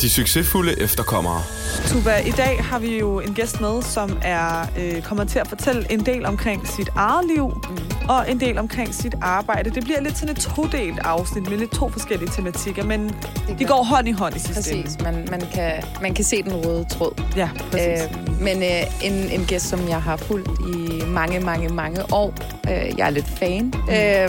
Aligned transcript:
De 0.00 0.10
succesfulde 0.10 0.80
efterkommere. 0.80 1.42
Tuba, 1.86 2.16
i 2.18 2.30
dag 2.30 2.64
har 2.64 2.78
vi 2.78 2.98
jo 2.98 3.20
en 3.20 3.34
gæst 3.34 3.60
med, 3.60 3.82
som 3.82 4.18
er 4.22 4.66
øh, 4.78 5.02
kommer 5.02 5.24
til 5.24 5.38
at 5.38 5.48
fortælle 5.48 5.92
en 5.92 6.06
del 6.06 6.26
omkring 6.26 6.68
sit 6.68 6.88
eget 6.96 7.26
liv, 7.36 7.48
mm 7.48 7.97
og 8.08 8.30
en 8.30 8.40
del 8.40 8.58
omkring 8.58 8.94
sit 8.94 9.14
arbejde. 9.20 9.70
Det 9.70 9.84
bliver 9.84 10.00
lidt 10.00 10.18
sådan 10.18 10.36
et 10.36 10.42
todelt 10.42 10.98
afsnit 10.98 11.50
med 11.50 11.58
lidt 11.58 11.70
to 11.70 11.88
forskellige 11.88 12.30
tematikker, 12.30 12.84
men 12.84 13.14
de 13.58 13.64
går 13.64 13.82
hånd 13.82 14.08
i 14.08 14.12
hånd 14.12 14.36
i 14.36 14.38
sidste 14.38 14.72
ende. 14.72 14.82
Præcis, 14.82 15.02
man, 15.04 15.28
man, 15.30 15.40
kan, 15.54 15.72
man 16.02 16.14
kan 16.14 16.24
se 16.24 16.42
den 16.42 16.52
røde 16.52 16.84
tråd. 16.84 17.22
Ja, 17.36 17.48
præcis. 17.70 18.02
Øh, 18.02 18.42
men 18.42 18.62
øh, 18.62 19.04
en, 19.04 19.12
en 19.12 19.44
gæst, 19.46 19.68
som 19.68 19.88
jeg 19.88 20.02
har 20.02 20.16
fulgt 20.16 20.48
i 20.60 21.02
mange, 21.06 21.40
mange, 21.40 21.68
mange 21.68 22.12
år. 22.12 22.34
Øh, 22.70 22.98
jeg 22.98 23.06
er 23.06 23.10
lidt 23.10 23.28
fan. 23.28 23.72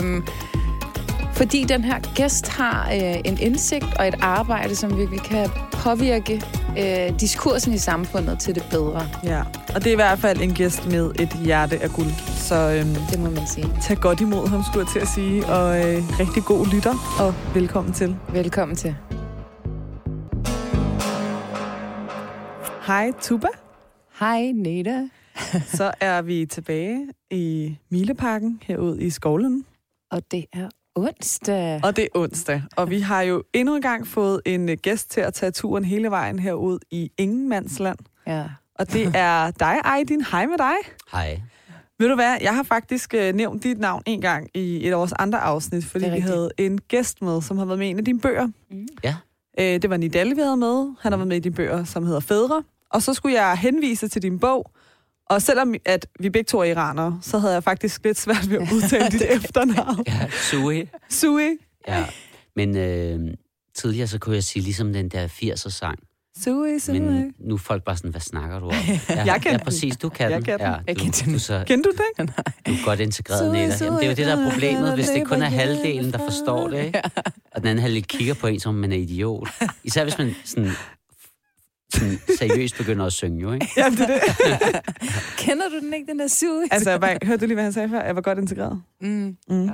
Mm. 0.00 0.16
Øh, 0.18 0.22
fordi 1.32 1.64
den 1.64 1.84
her 1.84 1.98
gæst 2.14 2.48
har 2.48 2.90
øh, 2.94 3.16
en 3.24 3.38
indsigt 3.40 3.86
og 3.98 4.08
et 4.08 4.14
arbejde, 4.20 4.76
som 4.76 4.98
virkelig 4.98 5.22
kan 5.22 5.48
påvirke 5.72 6.42
øh, 6.78 7.20
diskursen 7.20 7.72
i 7.72 7.78
samfundet 7.78 8.38
til 8.38 8.54
det 8.54 8.64
bedre. 8.70 9.02
Ja, 9.24 9.42
og 9.74 9.84
det 9.84 9.86
er 9.86 9.92
i 9.92 9.94
hvert 9.94 10.18
fald 10.18 10.40
en 10.40 10.54
gæst 10.54 10.86
med 10.86 11.12
et 11.18 11.32
hjerte 11.44 11.78
af 11.82 11.90
guld. 11.90 12.12
Så 12.36 12.54
øhm, 12.54 12.94
det 13.10 13.20
må 13.20 13.30
man 13.30 13.46
sige. 13.46 13.66
Tag 13.82 13.96
godt 13.96 14.20
imod 14.20 14.48
ham, 14.48 14.62
skulle 14.62 14.86
jeg 14.86 14.92
til 14.92 14.98
at 15.00 15.08
sige. 15.08 15.46
Og 15.46 15.78
øh, 15.78 16.20
rigtig 16.20 16.42
god 16.44 16.66
lytter, 16.74 16.94
og 17.20 17.34
velkommen 17.54 17.92
til. 17.92 18.16
Velkommen 18.32 18.76
til. 18.76 18.96
Hej 22.86 23.12
Tuba. 23.20 23.48
Hej 24.20 24.52
Neda. 24.54 25.08
Så 25.66 25.92
er 26.00 26.22
vi 26.22 26.46
tilbage 26.46 27.08
i 27.30 27.76
Mileparken 27.90 28.60
herude 28.62 29.02
i 29.02 29.10
Skovlen. 29.10 29.64
Og 30.10 30.22
det 30.30 30.44
er 30.52 30.68
onsdag. 31.00 31.80
Og 31.84 31.96
det 31.96 32.04
er 32.04 32.08
onsdag. 32.14 32.62
Og 32.76 32.90
vi 32.90 33.00
har 33.00 33.22
jo 33.22 33.42
endnu 33.52 33.76
en 33.76 33.82
gang 33.82 34.06
fået 34.06 34.40
en 34.46 34.68
øh, 34.68 34.76
gæst 34.82 35.10
til 35.10 35.20
at 35.20 35.34
tage 35.34 35.52
turen 35.52 35.84
hele 35.84 36.10
vejen 36.10 36.38
herud 36.38 36.78
i 36.90 37.10
Ingenmandsland. 37.18 37.98
Ja. 38.26 38.44
Og 38.74 38.92
det 38.92 39.10
er 39.14 39.50
dig, 39.50 39.80
Aydin. 39.84 40.24
Hej 40.30 40.46
med 40.46 40.58
dig. 40.58 40.74
Hej. 41.12 41.40
Ved 41.98 42.08
du 42.08 42.14
hvad, 42.14 42.36
jeg 42.40 42.54
har 42.54 42.62
faktisk 42.62 43.14
øh, 43.14 43.34
nævnt 43.34 43.62
dit 43.62 43.78
navn 43.78 44.02
en 44.06 44.20
gang 44.20 44.48
i 44.54 44.86
et 44.86 44.92
af 44.92 44.98
vores 44.98 45.12
andre 45.18 45.38
afsnit, 45.38 45.84
fordi 45.84 46.10
vi 46.10 46.18
havde 46.18 46.50
en 46.58 46.80
gæst 46.80 47.22
med, 47.22 47.42
som 47.42 47.58
har 47.58 47.64
været 47.64 47.78
med 47.78 47.86
i 47.86 47.90
en 47.90 47.98
af 47.98 48.04
dine 48.04 48.20
bøger. 48.20 48.46
Mm. 48.70 48.86
Ja. 49.04 49.16
Øh, 49.60 49.82
det 49.82 49.90
var 49.90 49.96
Nidal, 49.96 50.36
vi 50.36 50.40
havde 50.40 50.56
med. 50.56 50.94
Han 51.00 51.12
har 51.12 51.16
været 51.16 51.28
med 51.28 51.36
i 51.36 51.40
dine 51.40 51.54
bøger, 51.54 51.84
som 51.84 52.06
hedder 52.06 52.20
Fædre. 52.20 52.62
Og 52.90 53.02
så 53.02 53.14
skulle 53.14 53.42
jeg 53.42 53.56
henvise 53.56 54.08
til 54.08 54.22
din 54.22 54.38
bog, 54.38 54.70
og 55.30 55.42
selvom 55.42 55.74
at 55.84 56.06
vi 56.20 56.30
begge 56.30 56.46
to 56.46 56.58
er 56.58 56.64
iranere, 56.64 57.18
så 57.22 57.38
havde 57.38 57.54
jeg 57.54 57.64
faktisk 57.64 58.04
lidt 58.04 58.18
svært 58.18 58.50
ved 58.50 58.56
at 58.56 58.68
udtale 58.74 59.08
dit 59.10 59.22
efternavn. 59.22 60.04
Ja, 60.06 60.30
Sui. 60.30 60.88
Sui. 61.08 61.56
Ja, 61.88 62.04
men 62.56 62.76
øh, 62.76 63.20
tidligere 63.74 64.06
så 64.06 64.18
kunne 64.18 64.34
jeg 64.34 64.44
sige 64.44 64.62
ligesom 64.62 64.92
den 64.92 65.08
der 65.08 65.28
80'er-sang. 65.28 65.98
Sui, 66.38 66.78
Sui. 66.78 66.98
Men 66.98 67.34
nu 67.38 67.54
er 67.54 67.58
folk 67.58 67.84
bare 67.84 67.96
sådan, 67.96 68.10
hvad 68.10 68.20
snakker 68.20 68.58
du 68.58 68.66
om? 68.66 68.72
Ja, 69.08 69.24
jeg 69.24 69.40
kan 69.42 69.52
Ja, 69.52 69.58
præcis, 69.64 69.96
du 69.96 70.08
kan 70.08 70.30
jeg 70.30 70.36
den. 70.36 70.44
Kan. 70.44 70.60
Ja, 70.60 70.66
jeg 70.86 70.98
du, 70.98 71.04
kan 71.04 71.12
den. 71.12 71.32
Du, 71.32 71.38
så, 71.38 71.64
Kender 71.66 71.90
du 71.90 71.92
den? 72.18 72.26
Du 72.66 72.70
er 72.72 72.84
godt 72.84 73.00
integreret, 73.00 73.52
Neda. 73.52 73.84
Jamen, 73.84 73.98
det 73.98 74.04
er 74.04 74.10
jo 74.10 74.14
det, 74.16 74.26
der 74.26 74.36
er 74.36 74.50
problemet, 74.50 74.94
hvis 74.94 75.08
det 75.08 75.26
kun 75.26 75.42
er 75.42 75.48
halvdelen, 75.48 76.12
der 76.12 76.18
forstår 76.18 76.68
det, 76.68 76.84
ikke? 76.84 77.02
Og 77.54 77.60
den 77.60 77.66
anden 77.66 77.82
halvdel 77.82 78.04
kigger 78.04 78.34
på 78.34 78.46
en, 78.46 78.60
som 78.60 78.74
man 78.74 78.92
er 78.92 78.96
idiot. 78.96 79.48
Især 79.84 80.04
hvis 80.04 80.18
man 80.18 80.34
sådan 80.44 80.70
sådan 81.94 82.18
seriøst 82.38 82.76
begynder 82.76 83.06
at 83.06 83.12
synge, 83.12 83.40
jo, 83.40 83.52
ikke? 83.52 83.66
Ja, 83.76 83.90
det 83.90 84.00
er 84.00 84.06
det. 84.06 84.94
Kender 85.38 85.68
du 85.68 85.80
den 85.80 85.94
ikke, 85.94 86.06
den 86.10 86.18
der 86.18 86.28
Sui? 86.28 86.48
Altså, 86.70 86.90
jeg 86.90 87.00
bare, 87.00 87.18
hørte 87.24 87.40
du 87.40 87.46
lige, 87.46 87.54
hvad 87.54 87.64
han 87.64 87.72
sagde 87.72 87.88
før? 87.88 88.02
Jeg 88.02 88.14
var 88.16 88.22
godt 88.22 88.38
integreret. 88.38 88.82
Mm. 89.00 89.36
Mm. 89.48 89.64
Ja, 89.64 89.72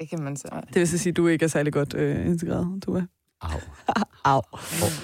det 0.00 0.10
kan 0.10 0.22
man 0.22 0.36
så. 0.36 0.48
Det 0.68 0.76
vil 0.80 0.88
så 0.88 0.98
sige, 0.98 1.10
at 1.10 1.16
du 1.16 1.26
ikke 1.28 1.44
er 1.44 1.48
særlig 1.48 1.72
godt 1.72 1.94
øh, 1.94 2.26
integreret, 2.26 2.82
du 2.86 2.94
er. 2.94 3.02
Au. 3.42 3.58
Au. 4.24 4.40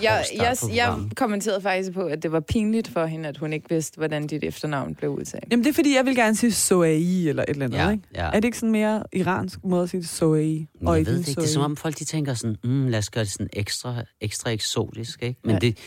Jeg, 0.03 0.25
jeg, 0.37 0.57
jeg 0.75 0.99
kommenterede 1.17 1.61
faktisk 1.61 1.93
på, 1.93 2.01
at 2.01 2.23
det 2.23 2.33
var 2.33 2.41
pinligt 2.41 2.89
for 2.89 3.07
hende, 3.07 3.29
at 3.29 3.37
hun 3.37 3.53
ikke 3.53 3.67
vidste, 3.69 3.97
hvordan 3.97 4.27
dit 4.27 4.45
efternavn 4.45 4.95
blev 4.95 5.11
udtalt. 5.11 5.45
Jamen, 5.51 5.65
det 5.65 5.71
er 5.71 5.75
fordi, 5.75 5.95
jeg 5.97 6.05
vil 6.07 6.17
gerne 6.17 6.37
sige 6.37 6.53
Soai 6.53 7.29
eller 7.29 7.43
et 7.43 7.49
eller 7.49 7.65
andet, 7.65 7.79
Ja, 7.79 7.91
ikke? 7.91 8.03
ja. 8.15 8.25
Er 8.27 8.31
det 8.33 8.45
ikke 8.45 8.59
sådan 8.59 8.73
mere 8.73 9.03
iransk 9.13 9.59
måde 9.65 9.83
at 9.83 9.91
sige? 9.91 10.05
Soai? 10.05 10.67
Jeg 10.83 10.89
ved 11.07 11.19
det 11.19 11.29
ikke. 11.29 11.41
Det 11.41 11.49
er 11.49 11.53
som 11.53 11.63
om 11.63 11.77
folk 11.77 11.99
de 11.99 12.05
tænker 12.05 12.35
sådan, 12.35 12.57
mm, 12.65 12.87
lad 12.87 12.99
os 12.99 13.11
gøre 13.11 13.25
det 13.25 13.33
sådan 13.33 13.49
ekstra, 13.53 13.95
ekstra 14.21 14.51
eksotisk, 14.51 15.23
ikke? 15.23 15.41
Men 15.45 15.53
Ja. 15.53 15.59
det, 15.59 15.79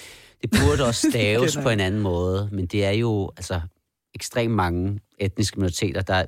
det 0.42 0.50
burde 0.50 0.86
også 0.86 1.08
staves 1.12 1.58
på 1.64 1.70
en 1.70 1.80
anden 1.80 2.02
måde. 2.02 2.50
Men 2.52 2.66
det 2.66 2.86
er 2.86 2.92
jo 2.92 3.32
altså 3.38 3.62
ekstremt 4.16 4.54
mange 4.54 5.00
etniske 5.20 5.58
minoriteter, 5.60 6.02
der 6.02 6.26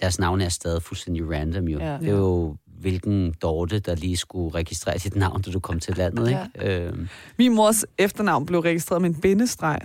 deres 0.00 0.18
navn 0.18 0.40
er 0.40 0.48
stadig 0.48 0.82
fuldstændig 0.82 1.30
random 1.30 1.68
jo. 1.68 1.78
Ja. 1.78 1.98
Det 1.98 2.08
er 2.08 2.12
jo 2.16 2.56
hvilken 2.66 3.32
Dorte, 3.42 3.78
der 3.78 3.94
lige 3.94 4.16
skulle 4.16 4.54
registrere 4.54 4.98
sit 4.98 5.16
navn, 5.16 5.42
da 5.42 5.50
du 5.50 5.60
kom 5.60 5.80
til 5.80 5.96
landet, 5.96 6.28
ikke? 6.28 6.76
Øhm, 6.86 7.08
Min 7.38 7.54
mors 7.54 7.84
efternavn 7.98 8.46
blev 8.46 8.60
registreret 8.60 9.02
med 9.02 9.10
en 9.10 9.20
bindestreg, 9.20 9.78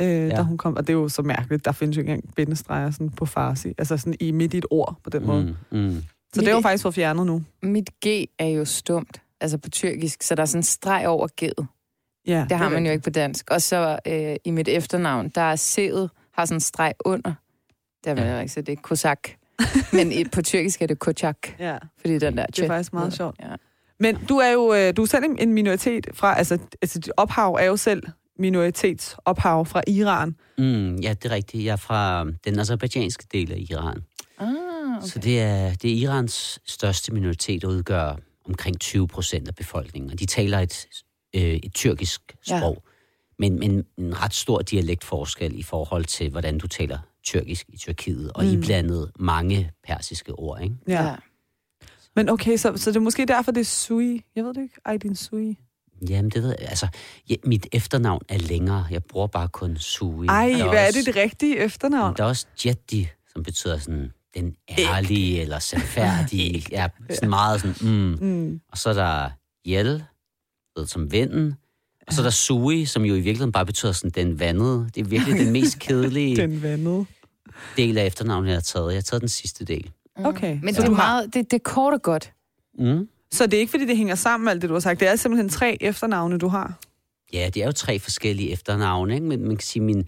øh, 0.00 0.06
ja. 0.08 0.28
da 0.28 0.34
Ja. 0.34 0.42
hun 0.42 0.58
kom. 0.58 0.76
Og 0.76 0.86
det 0.86 0.92
er 0.92 0.98
jo 0.98 1.08
så 1.08 1.22
mærkeligt. 1.22 1.64
Der 1.64 1.72
findes 1.72 1.96
jo 1.96 2.00
ikke 2.00 2.12
engang 2.12 2.34
bindestreger 2.34 2.90
sådan 2.90 3.10
på 3.10 3.26
farsi. 3.26 3.72
Altså 3.78 3.96
sådan 3.96 4.14
i 4.20 4.30
midt 4.30 4.54
i 4.54 4.58
et 4.58 4.66
ord 4.70 4.96
på 5.04 5.10
den 5.10 5.26
måde. 5.26 5.56
mm, 5.70 5.78
mm. 5.78 6.02
Så 6.34 6.40
det 6.40 6.48
er 6.48 6.52
jo 6.52 6.60
faktisk 6.60 6.82
fået 6.82 6.94
fjernet 6.94 7.26
nu. 7.26 7.42
Mit 7.62 7.90
G 8.06 8.24
er 8.38 8.46
jo 8.46 8.64
stumt, 8.64 9.20
altså 9.40 9.58
på 9.58 9.70
tyrkisk, 9.70 10.22
så 10.22 10.34
der 10.34 10.42
er 10.42 10.46
sådan 10.46 10.58
en 10.58 10.62
streg 10.62 11.06
over 11.08 11.28
G'et. 11.42 11.64
Ja, 12.28 12.46
Det 12.48 12.56
har 12.58 12.68
man 12.68 12.86
jo 12.86 12.92
ikke 12.92 13.02
på 13.04 13.10
dansk. 13.10 13.50
Og 13.50 13.62
så 13.62 13.98
øh, 14.06 14.36
i 14.44 14.50
mit 14.50 14.68
efternavn, 14.68 15.28
der 15.28 15.40
er 15.40 15.56
C'et, 15.56 16.08
har 16.34 16.44
sådan 16.44 16.56
en 16.56 16.60
streg 16.60 16.94
under. 17.04 17.34
Der 18.04 18.14
vil 18.14 18.22
Ja. 18.24 18.30
jeg 18.30 18.40
ikke 18.42 18.52
sige, 18.52 18.64
det 18.64 18.72
er 18.72 18.76
kosak. 18.82 19.28
Men 19.92 20.12
i, 20.12 20.24
på 20.24 20.42
tyrkisk 20.42 20.82
er 20.82 20.86
det 20.86 20.98
kochak, 20.98 21.36
Ja, 21.58 21.78
fordi 22.00 22.18
den 22.18 22.36
der... 22.36 22.46
det 22.46 22.58
er 22.58 22.66
faktisk 22.66 22.92
meget 22.92 23.12
sjovt. 23.14 23.36
Ja. 23.40 23.54
Men 24.00 24.16
du 24.28 24.36
er 24.36 24.50
jo 24.50 24.74
øh, 24.74 24.96
du 24.96 25.02
er 25.02 25.06
selv 25.06 25.24
en 25.38 25.52
minoritet 25.52 26.06
fra, 26.14 26.38
altså, 26.38 26.58
altså 26.82 26.98
dit 26.98 27.12
ophav 27.16 27.54
er 27.60 27.64
jo 27.64 27.76
selv 27.76 28.02
minoritetsophav 28.38 29.66
fra 29.66 29.82
Iran. 29.86 30.36
Mm, 30.58 30.96
ja, 30.96 31.08
det 31.12 31.24
er 31.24 31.30
rigtigt. 31.30 31.64
Jeg 31.64 31.72
er 31.72 31.76
fra 31.76 32.24
den 32.44 32.58
azerbaijanske 32.58 33.24
del 33.32 33.52
af 33.52 33.66
Iran. 33.70 34.02
Ah, 34.38 34.48
Okay. 34.98 35.06
Så 35.08 35.18
det 35.18 35.40
er, 35.40 35.74
det 35.74 35.90
er 35.90 35.94
Irans 35.96 36.60
største 36.66 37.12
minoritet, 37.14 37.62
der 37.62 37.68
udgør 37.68 38.16
omkring 38.48 38.80
20 38.80 39.08
procent 39.08 39.48
af 39.48 39.54
befolkningen. 39.54 40.10
Og 40.10 40.18
de 40.20 40.26
taler 40.26 40.58
et, 40.58 40.86
øh, 41.36 41.42
et 41.42 41.74
tyrkisk 41.74 42.36
Ja. 42.50 42.58
sprog, 42.58 42.82
men, 43.38 43.58
men 43.58 43.84
en 43.98 44.22
ret 44.22 44.34
stor 44.34 44.62
dialektforskel 44.62 45.58
i 45.58 45.62
forhold 45.62 46.04
til, 46.04 46.30
hvordan 46.30 46.58
du 46.58 46.66
taler 46.66 46.98
tyrkisk 47.24 47.66
i 47.68 47.76
Tyrkiet, 47.76 48.32
og 48.32 48.44
Mm. 48.44 48.50
iblandet 48.50 49.10
mange 49.18 49.70
persiske 49.84 50.32
ord, 50.32 50.62
ikke? 50.62 50.74
Ja. 50.88 50.92
ja. 51.02 51.08
ja. 51.08 51.16
Men 52.16 52.28
okay, 52.28 52.56
så, 52.56 52.72
så 52.76 52.90
det 52.90 52.96
er 52.96 53.00
måske 53.00 53.26
derfor, 53.26 53.52
det 53.52 53.60
er 53.60 53.64
Sui. 53.64 54.24
Jeg 54.36 54.44
ved 54.44 54.54
det 54.54 54.62
ikke. 54.62 54.74
Ej, 54.86 54.96
din 54.96 55.16
Sui. 55.16 55.58
Jamen, 56.08 56.30
det 56.30 56.42
ved 56.42 56.54
jeg. 56.60 56.68
Altså, 56.68 56.88
ja, 57.30 57.34
mit 57.44 57.66
efternavn 57.72 58.22
er 58.28 58.38
længere. 58.38 58.86
Jeg 58.90 59.04
bruger 59.04 59.26
bare 59.26 59.48
kun 59.48 59.76
Sui. 59.76 60.26
Ej, 60.26 60.52
hvad 60.52 60.60
er 60.60 60.86
også- 60.86 60.98
det 60.98 61.06
det 61.06 61.16
rigtige 61.16 61.58
efternavn? 61.58 62.16
Der 62.16 62.24
er 62.24 62.28
også 62.28 62.46
Jetty, 62.66 63.02
som 63.32 63.42
betyder 63.42 63.78
sådan 63.78 64.12
den 64.34 64.56
ærlige 64.78 65.40
eller 65.40 65.58
sandfærdige. 65.58 66.64
ja, 66.70 66.88
sådan 67.10 67.28
meget 67.30 67.60
sådan, 67.60 67.76
mm. 68.20 68.26
Mm. 68.28 68.60
Og 68.72 68.78
så 68.78 68.90
er 68.90 68.94
der 68.94 69.30
Jel, 69.66 70.04
ved, 70.78 70.86
som 70.86 71.12
vinden. 71.12 71.54
Og 72.06 72.12
så 72.14 72.20
er 72.20 72.22
der 72.22 72.30
Sui, 72.30 72.84
som 72.84 73.04
jo 73.04 73.14
i 73.14 73.20
virkeligheden 73.20 73.52
bare 73.52 73.66
betyder 73.66 73.92
sådan 73.92 74.10
den 74.10 74.40
vandede. 74.40 74.88
Det 74.94 75.00
er 75.00 75.04
virkelig 75.04 75.38
den 75.38 75.52
mest 75.52 75.78
kedelige 75.78 76.36
Den 76.42 76.62
vandede. 76.62 77.04
del 77.76 77.98
af 77.98 78.06
efternavnet, 78.06 78.48
jeg 78.48 78.56
har 78.56 78.60
taget. 78.60 78.88
Jeg 78.88 78.96
har 78.96 79.02
taget 79.02 79.20
den 79.20 79.28
sidste 79.28 79.64
del. 79.64 79.90
Okay. 80.16 80.58
Men 80.62 80.74
så 80.74 80.82
det 80.82 80.88
er, 80.88 80.92
meget, 80.92 81.34
det, 81.34 81.50
det 81.50 81.52
er 81.56 81.62
kort 81.64 81.94
og 81.94 82.02
godt. 82.02 82.32
Mm. 82.78 83.08
Så 83.32 83.46
det 83.46 83.54
er 83.54 83.58
ikke, 83.60 83.70
fordi 83.70 83.86
det 83.86 83.96
hænger 83.96 84.14
sammen 84.14 84.44
med 84.44 84.52
alt 84.52 84.62
det, 84.62 84.68
du 84.68 84.74
har 84.74 84.80
sagt. 84.80 85.00
Det 85.00 85.08
er 85.08 85.16
simpelthen 85.16 85.48
tre 85.48 85.76
efternavne, 85.80 86.38
du 86.38 86.48
har. 86.48 86.78
Ja, 87.32 87.50
det 87.54 87.62
er 87.62 87.66
jo 87.66 87.72
tre 87.72 87.98
forskellige 87.98 88.50
efternavne, 88.52 89.14
ikke? 89.14 89.26
men 89.26 89.40
man 89.40 89.56
kan 89.56 89.66
sige, 89.66 89.82
min 89.82 90.04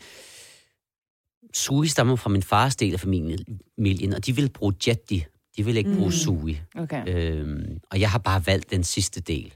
Sui 1.55 1.89
stammer 1.89 2.17
fra 2.17 2.31
min 2.31 2.43
fars 2.43 2.77
del 2.77 2.93
af 2.95 3.01
familien, 3.01 4.15
og 4.15 4.27
de 4.27 4.37
vil 4.37 4.51
bruge 4.51 4.75
Jetti. 4.89 5.25
De 5.57 5.65
vil 5.65 5.77
ikke 5.77 5.95
bruge 5.95 6.07
Mm. 6.07 6.13
Sui. 6.13 6.61
Okay. 6.79 7.03
Øhm, 7.09 7.79
og 7.91 8.01
jeg 8.01 8.11
har 8.11 8.19
bare 8.19 8.47
valgt 8.47 8.71
den 8.71 8.85
sidste 8.85 9.21
del. 9.21 9.55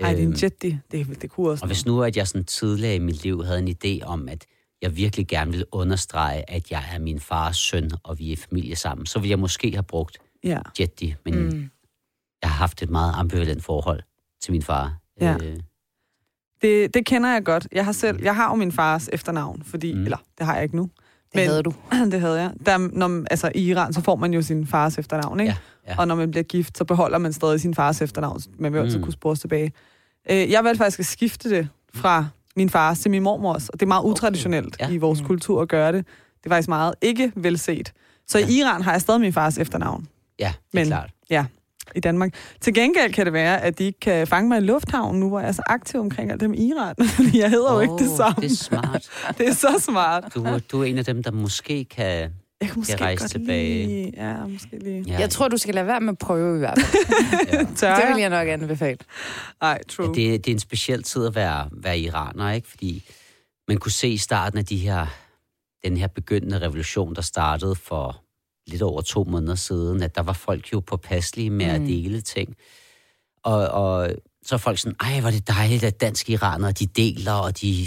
Ej, 0.00 0.10
det 0.12 0.18
er 0.18 0.22
en 0.22 0.28
Øhm, 0.28 0.38
Jetty. 0.42 0.70
Det, 0.90 1.22
det 1.22 1.30
kunne 1.30 1.50
også 1.50 1.64
Og 1.64 1.66
hvis 1.66 1.86
nu, 1.86 2.02
at 2.02 2.16
jeg 2.16 2.28
sådan 2.28 2.44
tidligere 2.44 2.94
i 2.94 2.98
mit 2.98 3.22
liv 3.22 3.44
havde 3.44 3.58
en 3.58 3.68
idé 3.68 4.04
om, 4.04 4.28
at 4.28 4.46
jeg 4.82 4.96
virkelig 4.96 5.28
gerne 5.28 5.50
ville 5.50 5.66
understrege, 5.72 6.50
at 6.50 6.70
jeg 6.70 6.84
er 6.94 6.98
min 6.98 7.20
fars 7.20 7.56
søn, 7.56 7.90
og 8.02 8.18
vi 8.18 8.32
er 8.32 8.36
familie 8.36 8.76
sammen, 8.76 9.06
så 9.06 9.18
ville 9.18 9.30
jeg 9.30 9.38
måske 9.38 9.72
have 9.72 9.82
brugt 9.82 10.18
Ja. 10.44 10.58
Jetty, 10.80 11.04
men 11.24 11.34
mm. 11.34 11.70
jeg 12.42 12.50
har 12.50 12.56
haft 12.56 12.82
et 12.82 12.90
meget 12.90 13.12
ambivalent 13.16 13.64
forhold 13.64 14.00
til 14.42 14.52
min 14.52 14.62
far. 14.62 14.96
Ja. 15.20 15.36
Øh, 15.42 15.56
Det, 16.62 16.94
det 16.94 17.06
kender 17.06 17.32
jeg 17.32 17.44
godt. 17.44 17.68
Jeg 17.72 17.84
har 17.84 17.92
selv, 17.92 18.22
jeg 18.22 18.36
har 18.36 18.48
jo 18.50 18.54
min 18.54 18.72
fars 18.72 19.08
efternavn, 19.12 19.62
fordi, 19.64 19.92
mm. 19.92 19.98
Mm. 19.98 20.04
eller 20.04 20.16
det 20.38 20.46
har 20.46 20.54
jeg 20.54 20.62
ikke 20.62 20.76
nu. 20.76 20.90
Det 21.34 21.46
havde 21.46 21.62
du. 21.62 21.74
det 22.12 22.20
havde 22.20 22.40
jeg. 22.40 22.52
Der, 22.66 22.78
når, 22.78 23.24
altså, 23.30 23.52
I 23.54 23.62
Iran, 23.70 23.92
så 23.92 24.00
får 24.00 24.16
man 24.16 24.34
jo 24.34 24.42
sin 24.42 24.66
fars 24.66 24.98
efternavn, 24.98 25.40
ikke? 25.40 25.50
Ja, 25.52 25.56
ja. 25.88 25.94
Og 25.98 26.08
når 26.08 26.14
man 26.14 26.30
bliver 26.30 26.44
gift, 26.44 26.78
så 26.78 26.84
beholder 26.84 27.18
man 27.18 27.32
stadig 27.32 27.60
sin 27.60 27.74
fars 27.74 28.02
efternavn. 28.02 28.40
Man 28.58 28.72
vil 28.72 28.78
altid 28.78 28.98
Mm. 28.98 29.04
kunne 29.04 29.12
spores 29.12 29.40
tilbage. 29.40 29.72
Øh, 30.30 30.50
jeg 30.50 30.64
valgte 30.64 30.78
faktisk 30.78 30.98
at 31.00 31.06
skifte 31.06 31.50
det 31.50 31.68
fra 31.94 32.26
min 32.56 32.70
fars 32.70 32.98
til 33.00 33.10
min 33.10 33.22
mormors, 33.22 33.68
og 33.68 33.80
det 33.80 33.86
er 33.86 33.88
meget 33.88 34.04
utraditionelt 34.04 34.76
Ja. 34.80 34.88
i 34.88 34.96
vores 34.96 35.20
Mm. 35.20 35.26
kultur 35.26 35.62
at 35.62 35.68
gøre 35.68 35.92
det. 35.92 36.06
Det 36.38 36.46
er 36.46 36.50
faktisk 36.54 36.68
meget 36.68 36.94
ikke 37.02 37.32
velset. 37.36 37.92
Så 38.26 38.38
i 38.38 38.42
Iran 38.58 38.82
har 38.82 38.92
jeg 38.92 39.00
stadig 39.00 39.20
min 39.20 39.32
fars 39.32 39.58
efternavn. 39.58 40.08
Ja, 40.38 40.44
det 40.72 40.78
er 40.78 40.80
Men- 40.80 40.86
klart. 40.86 41.10
Ja, 41.30 41.44
i 41.94 42.00
Danmark. 42.00 42.34
Til 42.60 42.74
gengæld 42.74 43.12
kan 43.12 43.24
det 43.26 43.32
være, 43.32 43.60
at 43.62 43.78
de 43.78 43.84
ikke 43.84 44.00
kan 44.00 44.26
fange 44.26 44.48
mig 44.48 44.58
i 44.58 44.60
lufthavnen 44.60 45.20
nu, 45.20 45.28
hvor 45.28 45.40
jeg 45.40 45.48
er 45.48 45.52
så 45.52 45.62
aktiv 45.66 46.00
omkring 46.00 46.30
alt 46.30 46.40
det 46.40 46.50
med 46.50 46.58
Iran. 46.58 46.94
Jeg 47.42 47.50
hedder 47.50 47.74
jo 47.74 47.80
ikke 47.80 47.94
det 47.98 48.16
samme. 48.16 48.34
Det 48.42 48.50
er 48.52 48.56
smart. 48.56 49.08
Det 49.38 49.48
er 49.48 49.52
så 49.54 49.76
smart. 49.80 50.24
Du, 50.34 50.46
du 50.72 50.80
er 50.80 50.84
en 50.84 50.98
af 50.98 51.04
dem, 51.04 51.22
der 51.22 51.30
måske 51.30 51.84
kan... 51.84 52.30
Jeg 52.62 52.70
kan 52.70 52.80
måske 52.80 52.96
rejse 52.96 53.22
godt 53.22 53.30
tilbage. 53.30 53.86
Lige, 53.86 54.12
ja, 54.16 54.46
måske 54.46 54.78
lige. 54.78 55.04
Ja, 55.06 55.18
Jeg 55.18 55.30
tror, 55.30 55.48
du 55.48 55.56
skal 55.56 55.74
lade 55.74 55.86
være 55.86 56.00
med 56.00 56.12
at 56.12 56.18
prøve 56.18 56.56
i 56.56 56.58
hvert 56.58 56.78
fald. 56.78 57.06
ja. 57.82 57.96
Det 57.96 58.14
vil 58.14 58.20
jeg? 58.20 58.30
nok 58.30 58.48
anbefale. 58.48 58.98
Ej, 59.60 59.80
true. 59.88 60.06
Ja, 60.06 60.12
det, 60.12 60.44
det 60.44 60.50
er 60.50 60.54
en 60.54 60.60
speciel 60.60 61.02
tid 61.02 61.26
at 61.26 61.34
være, 61.34 61.68
være 61.72 61.98
iraner, 61.98 62.52
ikke? 62.52 62.68
Fordi 62.68 63.04
man 63.68 63.78
kunne 63.78 63.92
se 63.92 64.08
i 64.08 64.16
starten 64.16 64.58
af 64.58 64.64
de 64.64 64.76
her, 64.76 65.06
den 65.84 65.96
her 65.96 66.06
begyndende 66.06 66.60
revolution, 66.60 67.14
der 67.14 67.22
startede 67.22 67.74
for 67.74 68.22
lidt 68.66 68.82
over 68.82 69.00
to 69.00 69.24
måneder 69.24 69.54
siden, 69.54 70.02
at 70.02 70.14
der 70.14 70.22
var 70.22 70.32
folk 70.32 70.72
jo 70.72 70.80
påpasselige 70.80 71.50
med 71.50 71.66
mm. 71.66 71.84
at 71.84 71.88
dele 71.88 72.20
ting. 72.20 72.56
Og, 73.44 73.68
og 73.68 74.10
så 74.44 74.54
er 74.54 74.58
folk 74.58 74.78
sådan, 74.78 74.96
ej, 75.00 75.20
hvor 75.20 75.28
er 75.28 75.32
det 75.32 75.48
dejligt, 75.48 75.84
at 75.84 76.00
danske 76.00 76.32
iranere, 76.32 76.72
de 76.72 76.86
deler, 76.86 77.32
og 77.32 77.60
de, 77.60 77.86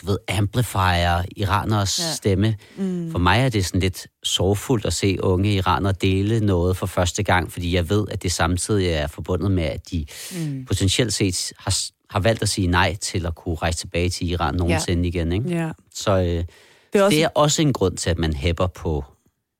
du 0.00 0.06
ved, 0.06 0.18
amplifier 0.28 1.22
iraners 1.36 1.98
ja. 1.98 2.12
Stemme. 2.14 2.56
Mm. 2.76 3.10
For 3.10 3.18
mig 3.18 3.40
er 3.40 3.48
det 3.48 3.66
sådan 3.66 3.80
lidt 3.80 4.06
sorgfuldt 4.22 4.84
at 4.86 4.92
se 4.92 5.18
unge 5.24 5.54
iranere 5.54 5.92
dele 5.92 6.40
noget 6.40 6.76
for 6.76 6.86
første 6.86 7.22
gang, 7.22 7.52
fordi 7.52 7.74
jeg 7.74 7.90
ved, 7.90 8.06
at 8.10 8.22
det 8.22 8.32
samtidig 8.32 8.88
er 8.88 9.06
forbundet 9.06 9.50
med, 9.50 9.64
at 9.64 9.90
de 9.90 10.06
Mm. 10.36 10.64
potentielt 10.64 11.14
set 11.14 11.52
har, 11.58 11.78
har 12.10 12.20
valgt 12.20 12.42
at 12.42 12.48
sige 12.48 12.66
nej 12.66 12.96
til 13.00 13.26
at 13.26 13.34
kunne 13.34 13.54
rejse 13.54 13.78
tilbage 13.78 14.08
til 14.10 14.30
Iran 14.30 14.54
nogensinde 14.54 15.02
ja. 15.02 15.08
igen. 15.08 15.32
Ikke? 15.32 15.48
Ja. 15.48 15.70
Så 15.94 16.18
øh, 16.18 16.24
Det 16.24 16.44
er 16.94 17.02
også, 17.04 17.14
det 17.16 17.24
er 17.24 17.28
også 17.34 17.62
en 17.62 17.72
grund 17.72 17.96
til, 17.96 18.10
at 18.10 18.18
man 18.18 18.32
hæpper 18.32 18.66
på 18.66 19.04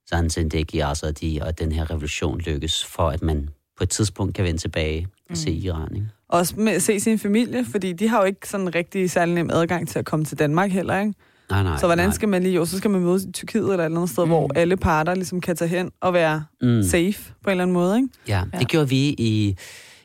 sådan 0.07 0.31
Zendegi 0.31 0.81
Azadi, 0.81 1.39
og 1.43 1.49
at 1.49 1.59
den 1.59 1.73
her 1.73 1.91
revolution 1.91 2.41
lykkes, 2.41 2.85
for 2.85 3.09
at 3.11 3.23
man 3.23 3.49
på 3.79 3.85
et 3.85 3.91
tidspunkt 3.91 4.35
kan 4.35 4.45
vende 4.45 4.61
tilbage 4.61 5.07
og 5.31 5.37
se 5.37 5.51
Iran. 5.51 5.95
Ikke? 5.95 6.07
Også 6.33 6.55
med 6.57 6.73
at 6.73 6.83
se 6.83 7.01
sin 7.01 7.19
familie, 7.19 7.65
fordi 7.71 7.93
de 7.93 8.09
har 8.09 8.19
jo 8.19 8.25
ikke 8.25 8.49
sådan 8.49 8.75
rigtig 8.75 9.11
særlig 9.11 9.35
nem 9.35 9.51
adgang 9.53 9.89
til 9.89 9.99
at 9.99 10.05
komme 10.05 10.25
til 10.25 10.39
Danmark 10.39 10.71
heller, 10.71 11.01
ikke? 11.01 11.15
Nej, 11.51 11.63
nej. 11.63 11.77
så 11.79 11.87
hvordan 11.87 12.07
nej. 12.07 12.15
skal 12.15 12.29
man 12.29 12.43
lige, 12.43 12.55
jo, 12.55 12.65
så 12.65 12.79
skal 12.79 12.91
man 12.91 13.01
mødes 13.01 13.25
i 13.25 13.33
Tyrkiet 13.33 13.63
eller 13.63 13.79
et 13.79 13.85
eller 13.85 13.99
andet 13.99 14.11
sted, 14.11 14.25
mm. 14.25 14.31
hvor 14.31 14.51
alle 14.55 14.77
parter 14.77 15.15
ligesom 15.15 15.41
kan 15.41 15.57
tage 15.57 15.69
hen 15.69 15.91
og 16.01 16.13
være 16.15 16.45
Mm. 16.63 16.83
safe 16.83 17.15
på 17.45 17.51
en 17.51 17.51
eller 17.51 17.63
anden 17.63 17.75
måde, 17.75 17.97
ikke? 17.97 18.09
Ja, 18.29 18.43
Ja. 18.53 18.59
det 18.59 18.69
gjorde 18.69 18.89
vi 18.89 18.97
i, 19.19 19.57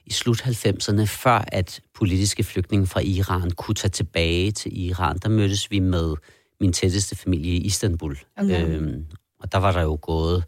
i 0.05 0.11
slut 0.13 0.41
90'erne, 0.41 1.03
før 1.05 1.45
at 1.47 1.79
politiske 1.95 2.43
flygtninge 2.43 2.87
fra 2.87 2.99
Iran 3.03 3.51
kunne 3.51 3.75
tage 3.75 3.89
tilbage 3.91 4.51
til 4.51 4.79
Iran. 4.87 5.17
Der 5.23 5.29
mødtes 5.29 5.71
vi 5.71 5.79
med 5.79 6.13
min 6.61 6.73
tætteste 6.73 7.15
familie 7.15 7.53
i 7.53 7.61
Istanbul. 7.61 8.17
Okay. 8.37 8.67
Øhm, 8.67 9.05
og 9.39 9.51
der 9.51 9.57
var 9.57 9.71
der 9.71 9.81
jo 9.81 9.97
gået... 10.01 10.43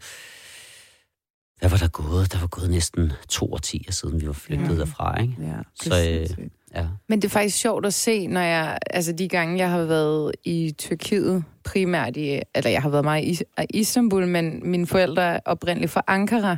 Hvad 1.58 1.70
var 1.70 1.76
der 1.76 1.88
gået? 1.88 2.32
Der 2.32 2.38
var 2.40 2.46
gået 2.46 2.70
næsten 2.70 3.12
to 3.28 3.52
årtier 3.52 3.92
siden, 3.92 4.20
vi 4.20 4.26
var 4.26 4.32
flygtet 4.32 4.68
Ja. 4.74 4.80
derfra, 4.80 5.20
ikke? 5.22 5.34
Ja, 5.40 5.54
Så, 5.82 6.26
øh, 6.40 6.46
Ja. 6.74 6.86
Men 7.08 7.22
det 7.22 7.28
er 7.28 7.32
faktisk 7.32 7.56
sjovt 7.56 7.86
at 7.86 7.94
se, 7.94 8.26
når 8.26 8.40
jeg, 8.40 8.78
altså 8.90 9.12
de 9.12 9.28
gange, 9.28 9.58
jeg 9.58 9.70
har 9.70 9.84
været 9.84 10.32
i 10.44 10.74
Tyrkiet, 10.78 11.44
primært 11.64 12.16
i, 12.16 12.40
eller 12.54 12.70
jeg 12.70 12.82
har 12.82 12.88
været 12.88 13.04
meget 13.04 13.24
i 13.24 13.38
Istanbul, 13.70 14.26
men 14.26 14.70
mine 14.70 14.86
forældre 14.86 15.22
er 15.22 15.40
oprindeligt 15.44 15.92
fra 15.92 16.02
Ankara. 16.06 16.56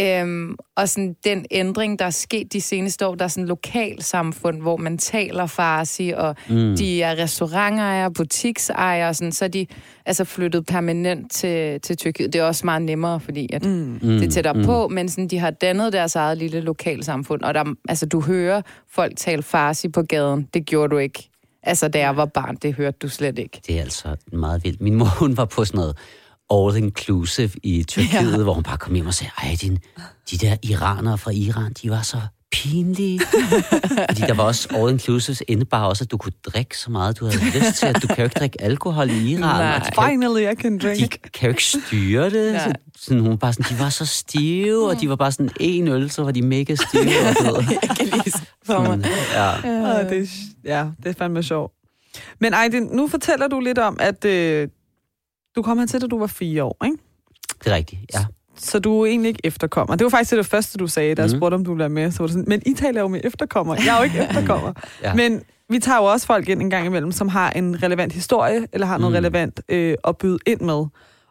Øhm, 0.00 0.56
og 0.76 0.88
sådan 0.88 1.16
den 1.24 1.46
ændring, 1.50 1.98
der 1.98 2.04
er 2.04 2.10
sket 2.10 2.52
de 2.52 2.60
seneste 2.60 3.06
år, 3.06 3.14
der 3.14 3.24
er 3.24 3.28
sådan 3.28 3.46
lokalsamfund, 3.48 4.60
hvor 4.62 4.76
man 4.76 4.98
taler 4.98 5.46
farsi, 5.46 6.12
og 6.16 6.36
Mm. 6.48 6.76
de 6.76 7.02
er 7.02 7.18
restaurantejere, 7.18 8.12
butiksejere, 8.12 9.08
og 9.08 9.16
sådan, 9.16 9.32
så 9.32 9.44
er 9.44 9.48
de 9.48 9.66
altså 10.06 10.24
flyttet 10.24 10.66
permanent 10.66 11.32
til, 11.32 11.80
til 11.80 11.96
Tyrkiet. 11.96 12.32
Det 12.32 12.38
er 12.38 12.44
også 12.44 12.66
meget 12.66 12.82
nemmere, 12.82 13.20
fordi 13.20 13.48
at 13.52 13.64
Mm. 13.64 13.70
Mm. 13.70 13.98
det 14.00 14.24
er 14.24 14.30
tættere 14.30 14.54
Mm. 14.54 14.64
på, 14.64 14.88
men 14.88 15.08
sådan, 15.08 15.28
de 15.28 15.38
har 15.38 15.50
dannet 15.50 15.92
deres 15.92 16.16
eget 16.16 16.38
lille 16.38 16.60
lokalsamfund, 16.60 17.42
og 17.42 17.54
der, 17.54 17.64
altså, 17.88 18.06
du 18.06 18.20
hører 18.20 18.62
folk 18.90 19.16
tale 19.16 19.42
farsi 19.42 19.88
på 19.88 20.02
gaden. 20.02 20.48
Det 20.54 20.66
gjorde 20.66 20.90
du 20.90 20.98
ikke. 20.98 21.28
Altså, 21.62 21.88
da 21.88 21.98
jeg 21.98 22.16
var 22.16 22.24
barn, 22.26 22.56
det 22.56 22.74
hørte 22.74 22.96
du 23.02 23.08
slet 23.08 23.38
ikke. 23.38 23.60
Det 23.66 23.76
er 23.76 23.80
altså 23.80 24.16
meget 24.32 24.64
vildt. 24.64 24.80
Min 24.80 24.94
mor, 24.94 25.04
hun 25.18 25.36
var 25.36 25.44
på 25.44 25.64
sådan 25.64 25.78
noget 25.78 25.96
all-inclusive 26.52 27.50
i 27.62 27.82
Tyrkiet, 27.88 28.32
Ja. 28.32 28.42
hvor 28.42 28.54
hun 28.54 28.62
bare 28.62 28.78
kom 28.78 28.94
hjem 28.94 29.06
og 29.06 29.14
sagde, 29.14 29.30
ej, 29.42 29.56
din, 29.60 29.78
de 30.30 30.36
der 30.38 30.56
iranere 30.62 31.18
fra 31.18 31.30
Iran, 31.30 31.72
de 31.82 31.90
var 31.90 32.02
så 32.02 32.16
pinlige. 32.52 33.20
Fordi 34.10 34.20
der 34.20 34.34
var 34.34 34.44
også 34.44 34.68
all-inclusive, 34.68 35.40
indebar 35.48 35.84
også, 35.84 36.04
at 36.04 36.10
du 36.10 36.16
kunne 36.16 36.32
drikke 36.46 36.78
så 36.78 36.90
meget, 36.90 37.20
du 37.20 37.24
havde 37.24 37.44
lyst 37.44 37.74
til, 37.78 37.86
at 37.86 38.02
du 38.02 38.06
kan 38.06 38.16
jo 38.18 38.24
ikke 38.24 38.38
drikke 38.38 38.62
alkohol 38.62 39.10
i 39.10 39.30
Iran. 39.30 39.40
Nej. 39.40 39.74
og 39.80 39.86
de 39.86 39.90
kan, 39.90 40.08
Finally, 40.08 40.52
I 40.52 40.54
can 40.54 40.72
de 40.78 40.78
drink. 40.78 41.18
kan 41.34 41.46
jo 41.46 41.48
ikke 41.48 41.64
styre 41.64 42.30
det. 42.30 42.52
Ja. 42.52 42.58
Så, 42.64 42.72
sådan, 42.98 43.20
hun 43.20 43.30
var 43.30 43.36
bare 43.36 43.52
sådan, 43.52 43.76
de 43.76 43.82
var 43.82 43.88
så 43.90 44.06
stive, 44.06 44.88
og 44.88 45.00
de 45.00 45.08
var 45.08 45.16
bare 45.16 45.32
sådan 45.32 45.50
en 45.60 45.88
øl, 45.88 46.10
så 46.10 46.22
var 46.24 46.30
de 46.30 46.42
mega 46.42 46.74
stive. 46.74 47.02
Og, 47.28 47.56
ved. 47.56 47.64
Jeg 47.82 47.90
kan 47.96 48.08
mig. 48.12 48.32
sådan, 48.66 49.04
ja. 49.32 49.68
Ja. 49.68 50.08
det, 50.08 50.22
er, 50.22 50.26
ja, 50.64 50.86
det 51.02 51.08
er 51.10 51.14
fandme 51.18 51.42
sjovt. 51.42 51.72
Men 52.40 52.54
Aydin, 52.54 52.82
nu 52.82 53.08
fortæller 53.08 53.48
du 53.48 53.60
lidt 53.60 53.78
om, 53.78 53.96
at 54.00 54.24
øh, 54.24 54.68
du 55.56 55.62
kom 55.62 55.78
hertil, 55.78 56.00
da 56.00 56.06
du 56.06 56.18
var 56.18 56.26
fire 56.26 56.64
år, 56.64 56.76
ikke? 56.84 56.96
Det 57.64 57.72
er 57.72 57.74
rigtigt, 57.76 58.00
ja. 58.14 58.18
Så 58.56 58.78
du 58.78 59.00
er 59.00 59.06
egentlig 59.06 59.28
ikke 59.28 59.40
efterkommer. 59.44 59.96
Det 59.96 60.04
var 60.04 60.10
faktisk 60.10 60.30
det 60.32 60.46
første, 60.46 60.78
du 60.78 60.86
sagde, 60.86 61.14
da 61.14 61.22
jeg 61.22 61.30
Mhm. 61.30 61.38
spurgte, 61.38 61.54
om 61.54 61.64
du 61.64 61.70
ville 61.70 61.78
være 61.78 61.88
med. 61.88 62.10
Så 62.10 62.18
var 62.18 62.26
det 62.26 62.32
sådan, 62.34 62.44
men 62.48 62.62
I 62.66 62.74
taler 62.74 63.00
jo 63.00 63.08
med 63.08 63.20
efterkommer. 63.24 63.74
Jeg 63.74 63.94
er 63.94 63.96
jo 63.96 64.02
ikke 64.04 64.18
efterkommer. 64.28 64.72
Ja. 65.02 65.14
Men 65.14 65.42
vi 65.68 65.78
tager 65.78 65.98
jo 65.98 66.04
også 66.04 66.26
folk 66.26 66.48
ind 66.48 66.62
en 66.62 66.70
gang 66.70 66.86
imellem, 66.86 67.12
som 67.12 67.28
har 67.28 67.50
en 67.50 67.82
relevant 67.82 68.12
historie, 68.12 68.66
eller 68.72 68.86
har 68.86 68.98
noget 68.98 69.12
Mm. 69.12 69.16
relevant 69.16 69.60
øh, 69.68 69.94
at 70.04 70.16
byde 70.18 70.38
ind 70.46 70.60
med. 70.60 70.84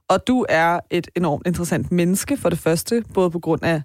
Og 0.09 0.27
du 0.27 0.45
er 0.50 0.79
et 0.89 1.07
enormt 1.15 1.47
interessant 1.47 1.91
menneske, 1.91 2.38
for 2.38 2.50
det 2.50 2.59
første, 2.59 3.03
både 3.13 3.31
på 3.31 3.39
grund 3.39 3.63
af 3.63 3.81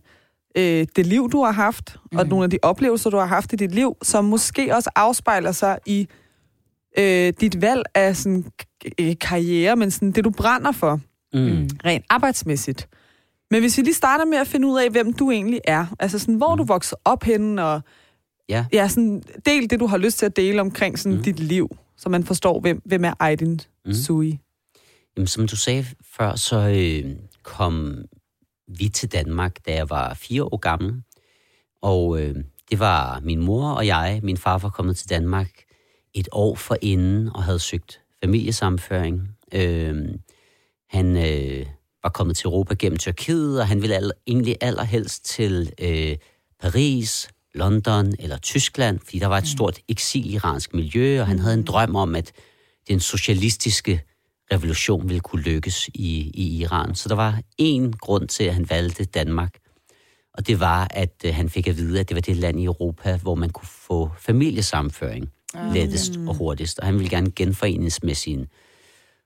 øh, 0.56 0.86
det 0.96 1.06
liv, 1.06 1.30
du 1.30 1.42
har 1.44 1.52
haft, 1.52 1.96
mm. 2.12 2.18
og 2.18 2.24
Mm. 2.24 2.30
nogle 2.30 2.44
af 2.44 2.50
de 2.50 2.58
oplevelser, 2.62 3.10
du 3.10 3.16
har 3.16 3.26
haft 3.26 3.52
i 3.52 3.56
dit 3.56 3.74
liv, 3.74 3.96
som 4.02 4.24
måske 4.24 4.74
også 4.76 4.90
afspejler 4.96 5.52
sig 5.52 5.78
i 5.86 6.08
øh, 6.98 7.32
dit 7.40 7.60
valg 7.62 7.82
af 7.94 8.16
sådan, 8.16 8.44
ikke 8.98 9.18
karriere, 9.18 9.76
men 9.76 9.90
sådan 9.90 10.12
det, 10.12 10.24
du 10.24 10.30
brænder 10.30 10.72
for 10.72 11.00
Mm. 11.34 11.68
rent 11.84 12.04
arbejdsmæssigt. 12.10 12.88
Men 13.50 13.60
hvis 13.60 13.78
vi 13.78 13.82
lige 13.82 13.94
starter 13.94 14.24
med 14.24 14.38
at 14.38 14.46
finde 14.46 14.68
ud 14.68 14.78
af, 14.78 14.90
hvem 14.90 15.12
du 15.12 15.30
egentlig 15.30 15.60
er, 15.64 15.86
altså 15.98 16.18
sådan, 16.18 16.34
hvor 16.34 16.54
mm. 16.54 16.58
du 16.58 16.64
voksede 16.64 17.00
op 17.04 17.22
henne, 17.24 17.64
og 17.64 17.80
Ja. 18.48 18.66
ja, 18.72 18.88
sådan, 18.88 19.22
del 19.46 19.70
det, 19.70 19.80
du 19.80 19.86
har 19.86 19.96
lyst 19.96 20.18
til 20.18 20.26
at 20.26 20.36
dele 20.36 20.60
omkring 20.60 20.98
sådan, 20.98 21.12
mm. 21.12 21.18
Mm. 21.18 21.24
dit 21.24 21.40
liv, 21.40 21.76
så 21.96 22.08
man 22.08 22.24
forstår, 22.24 22.60
hvem, 22.60 22.82
hvem 22.84 23.04
er 23.04 23.12
Aydin 23.20 23.50
mm. 23.50 23.58
Mm. 23.84 23.92
Sui. 23.92 24.38
Jamen, 25.16 25.26
som 25.26 25.48
du 25.48 25.56
sagde 25.56 25.86
før, 26.16 26.36
så 26.36 26.56
øh, 26.58 27.16
kom 27.42 28.04
vi 28.78 28.88
til 28.88 29.12
Danmark, 29.12 29.66
da 29.66 29.74
jeg 29.74 29.90
var 29.90 30.14
fire 30.14 30.44
år 30.44 30.56
gammel. 30.56 31.02
Og 31.82 32.20
øh, 32.20 32.34
det 32.70 32.78
var 32.78 33.20
min 33.20 33.40
mor 33.40 33.70
og 33.70 33.86
jeg. 33.86 34.20
Min 34.22 34.36
far 34.36 34.58
var 34.58 34.68
kommet 34.68 34.96
til 34.96 35.10
Danmark 35.10 35.50
et 36.14 36.28
år 36.32 36.54
for 36.54 36.76
inden 36.82 37.28
og 37.28 37.42
havde 37.42 37.58
søgt 37.58 38.00
familiesamføring. 38.24 39.28
Øh, 39.54 39.94
han 40.88 41.16
øh, 41.16 41.66
var 42.02 42.10
kommet 42.10 42.36
til 42.36 42.46
Europa 42.46 42.74
gennem 42.74 42.98
Tyrkiet, 42.98 43.60
og 43.60 43.68
han 43.68 43.82
ville 43.82 43.96
all, 43.96 44.12
egentlig 44.26 44.56
allerhelst 44.60 45.24
til 45.24 45.72
øh, 45.80 46.16
Paris, 46.60 47.28
London 47.54 48.14
eller 48.18 48.38
Tyskland, 48.38 48.98
fordi 49.04 49.18
der 49.18 49.26
var 49.26 49.38
et 49.38 49.48
stort 49.48 49.78
eksil-iransk 49.88 50.74
miljø, 50.74 51.20
og 51.20 51.26
han 51.26 51.38
havde 51.38 51.54
en 51.54 51.64
drøm 51.64 51.96
om, 51.96 52.14
at 52.14 52.32
den 52.88 53.00
socialistiske 53.00 54.02
revolution 54.52 55.08
ville 55.08 55.20
kunne 55.20 55.42
lykkes 55.42 55.88
i, 55.88 56.30
i 56.34 56.60
Iran. 56.60 56.94
Så 56.94 57.08
der 57.08 57.14
var 57.14 57.40
én 57.62 57.90
grund 57.98 58.28
til, 58.28 58.44
at 58.44 58.54
han 58.54 58.70
valgte 58.70 59.04
Danmark, 59.04 59.58
og 60.34 60.46
det 60.46 60.60
var, 60.60 60.88
at 60.90 61.22
øh, 61.24 61.34
han 61.34 61.48
fik 61.48 61.68
at 61.68 61.76
vide, 61.76 62.00
at 62.00 62.08
det 62.08 62.14
var 62.14 62.20
det 62.20 62.36
land 62.36 62.60
i 62.60 62.64
Europa, 62.64 63.16
hvor 63.16 63.34
man 63.34 63.50
kunne 63.50 63.68
få 63.68 64.10
familiesamføring 64.18 65.30
Ah. 65.56 65.74
lettest 65.74 66.18
og 66.28 66.34
hurtigst. 66.34 66.78
Og 66.78 66.86
han 66.86 66.94
ville 66.94 67.10
gerne 67.10 67.30
genforenes 67.30 68.02
med 68.02 68.14
sin 68.14 68.46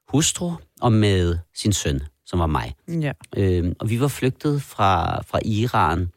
hustru 0.08 0.52
og 0.80 0.92
med 0.92 1.38
sin 1.54 1.72
søn, 1.72 2.00
som 2.26 2.38
var 2.38 2.46
mig. 2.46 2.74
Ja. 2.88 3.12
Øh, 3.36 3.72
og 3.78 3.90
vi 3.90 4.00
var 4.00 4.08
flygtet 4.08 4.62
fra, 4.62 5.22
fra 5.22 5.40
Iran 5.44 6.08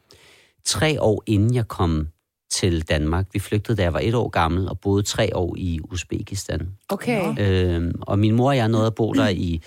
tre 0.64 1.02
år 1.02 1.22
inden 1.26 1.54
jeg 1.54 1.68
kom 1.68 2.08
til 2.50 2.88
Danmark. 2.88 3.26
Vi 3.32 3.38
flygtede, 3.38 3.76
da 3.76 3.82
jeg 3.82 3.92
var 3.92 4.00
et 4.02 4.14
år 4.14 4.28
gammel, 4.28 4.68
og 4.68 4.80
boede 4.80 5.02
tre 5.02 5.36
år 5.36 5.54
i 5.58 5.80
Uzbekistan. 5.92 6.68
Okay. 6.88 7.34
Øh, 7.38 7.94
og 8.00 8.18
min 8.18 8.34
mor 8.34 8.48
og 8.48 8.56
jeg 8.56 8.68
nåede 8.68 8.86
at 8.86 8.94
bo 8.94 9.12
der 9.12 9.28
i 9.28 9.62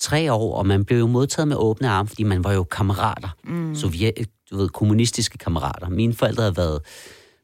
tre 0.00 0.32
år, 0.32 0.56
og 0.56 0.66
man 0.66 0.84
blev 0.84 0.98
jo 0.98 1.06
modtaget 1.06 1.48
med 1.48 1.56
åbne 1.56 1.88
arme, 1.88 2.08
fordi 2.08 2.22
man 2.22 2.44
var 2.44 2.52
jo 2.52 2.64
kammerater. 2.64 3.28
Mm. 3.44 3.74
Sovjet, 3.74 4.28
du 4.50 4.56
ved, 4.56 4.68
kommunistiske 4.68 5.38
kammerater. 5.38 5.88
Mine 5.88 6.14
forældre 6.14 6.42
havde 6.42 6.56
været 6.56 6.80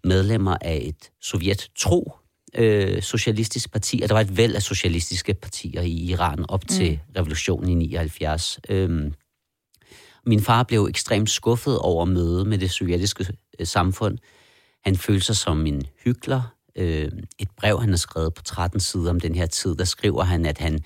medlemmer 0.04 0.56
af 0.60 0.82
et 0.84 1.10
sovjet-tro 1.20 2.12
øh, 2.54 3.02
socialistisk 3.02 3.72
parti, 3.72 4.00
og 4.02 4.08
der 4.08 4.14
var 4.14 4.20
et 4.20 4.36
væld 4.36 4.54
af 4.54 4.62
socialistiske 4.62 5.34
partier 5.34 5.82
i 5.82 5.92
Iran 5.92 6.44
op 6.48 6.68
til 6.68 7.00
revolutionen 7.16 7.68
i 7.68 7.74
79. 7.74 8.58
Øhm, 8.68 9.14
min 10.26 10.40
far 10.40 10.62
blev 10.62 10.86
ekstremt 10.90 11.30
skuffet 11.30 11.78
over 11.78 12.04
mødet 12.04 12.46
med 12.46 12.58
det 12.58 12.70
sovjetiske 12.70 13.26
øh, 13.58 13.66
samfund. 13.66 14.18
Han 14.84 14.96
følte 14.96 15.26
sig 15.26 15.36
som 15.36 15.66
en 15.66 15.82
hykler. 16.04 16.42
Øh, 16.76 17.08
et 17.38 17.48
brev, 17.56 17.80
han 17.80 17.90
har 17.90 17.96
skrevet 17.96 18.34
på 18.34 18.42
13 18.42 18.80
sider 18.80 19.10
om 19.10 19.20
den 19.20 19.34
her 19.34 19.46
tid, 19.46 19.76
der 19.76 19.84
skriver 19.84 20.22
han, 20.22 20.46
at 20.46 20.58
han 20.58 20.80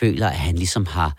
føler, 0.00 0.26
at 0.26 0.36
han 0.36 0.54
ligesom 0.54 0.86
har 0.86 1.16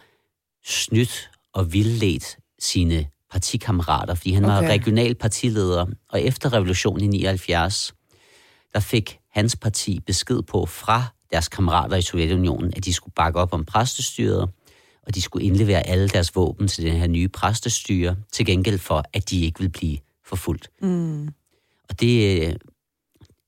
snydt 0.65 1.29
og 1.53 1.73
vildledt 1.73 2.37
sine 2.59 3.07
partikammerater, 3.31 4.15
fordi 4.15 4.31
han 4.31 4.45
okay. 4.45 4.53
var 4.53 4.69
regional 4.69 5.15
partileder. 5.15 5.85
Og 6.09 6.21
efter 6.21 6.53
revolutionen 6.53 7.03
i 7.03 7.07
79, 7.07 7.93
der 8.73 8.79
fik 8.79 9.19
hans 9.37 9.55
parti 9.55 9.99
besked 9.99 10.41
på 10.41 10.65
fra 10.65 11.03
deres 11.31 11.47
kammerater 11.47 11.97
i 11.97 12.01
Sovjetunionen, 12.01 12.73
at 12.75 12.85
de 12.85 12.93
skulle 12.93 13.13
bakke 13.13 13.39
op 13.39 13.53
om 13.53 13.65
præstestyret, 13.65 14.49
og 15.01 15.15
de 15.15 15.21
skulle 15.21 15.45
indlevere 15.45 15.87
alle 15.87 16.09
deres 16.09 16.35
våben 16.35 16.67
til 16.67 16.83
den 16.83 16.93
her 16.93 17.07
nye 17.07 17.27
præstestyre, 17.27 18.15
til 18.31 18.45
gengæld 18.45 18.79
for, 18.79 19.03
at 19.13 19.29
de 19.29 19.41
ikke 19.41 19.59
ville 19.59 19.71
blive 19.71 19.97
forfulgt. 20.25 20.69
Mm. 20.81 21.27
Og 21.89 21.99
det, 21.99 22.57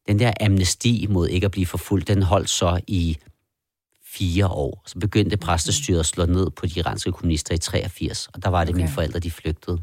den 0.07 0.19
der 0.19 0.33
amnesti 0.41 1.07
mod 1.09 1.27
ikke 1.27 1.45
at 1.45 1.51
blive 1.51 1.65
forfulgt, 1.65 2.07
den 2.07 2.21
holdt 2.21 2.49
så 2.49 2.79
i 2.87 3.17
fire 4.05 4.47
år. 4.47 4.83
Så 4.85 4.99
begyndte 4.99 5.37
præstestyret 5.37 5.99
at 5.99 6.05
slå 6.05 6.25
ned 6.25 6.49
på 6.49 6.65
de 6.65 6.79
iranske 6.79 7.11
kommunister 7.11 7.53
i 7.53 7.57
83, 7.57 8.27
og 8.27 8.43
der 8.43 8.49
var 8.49 8.63
det 8.63 8.73
okay. 8.73 8.81
mine 8.81 8.93
forældre, 8.93 9.19
de 9.19 9.31
flygtede. 9.31 9.79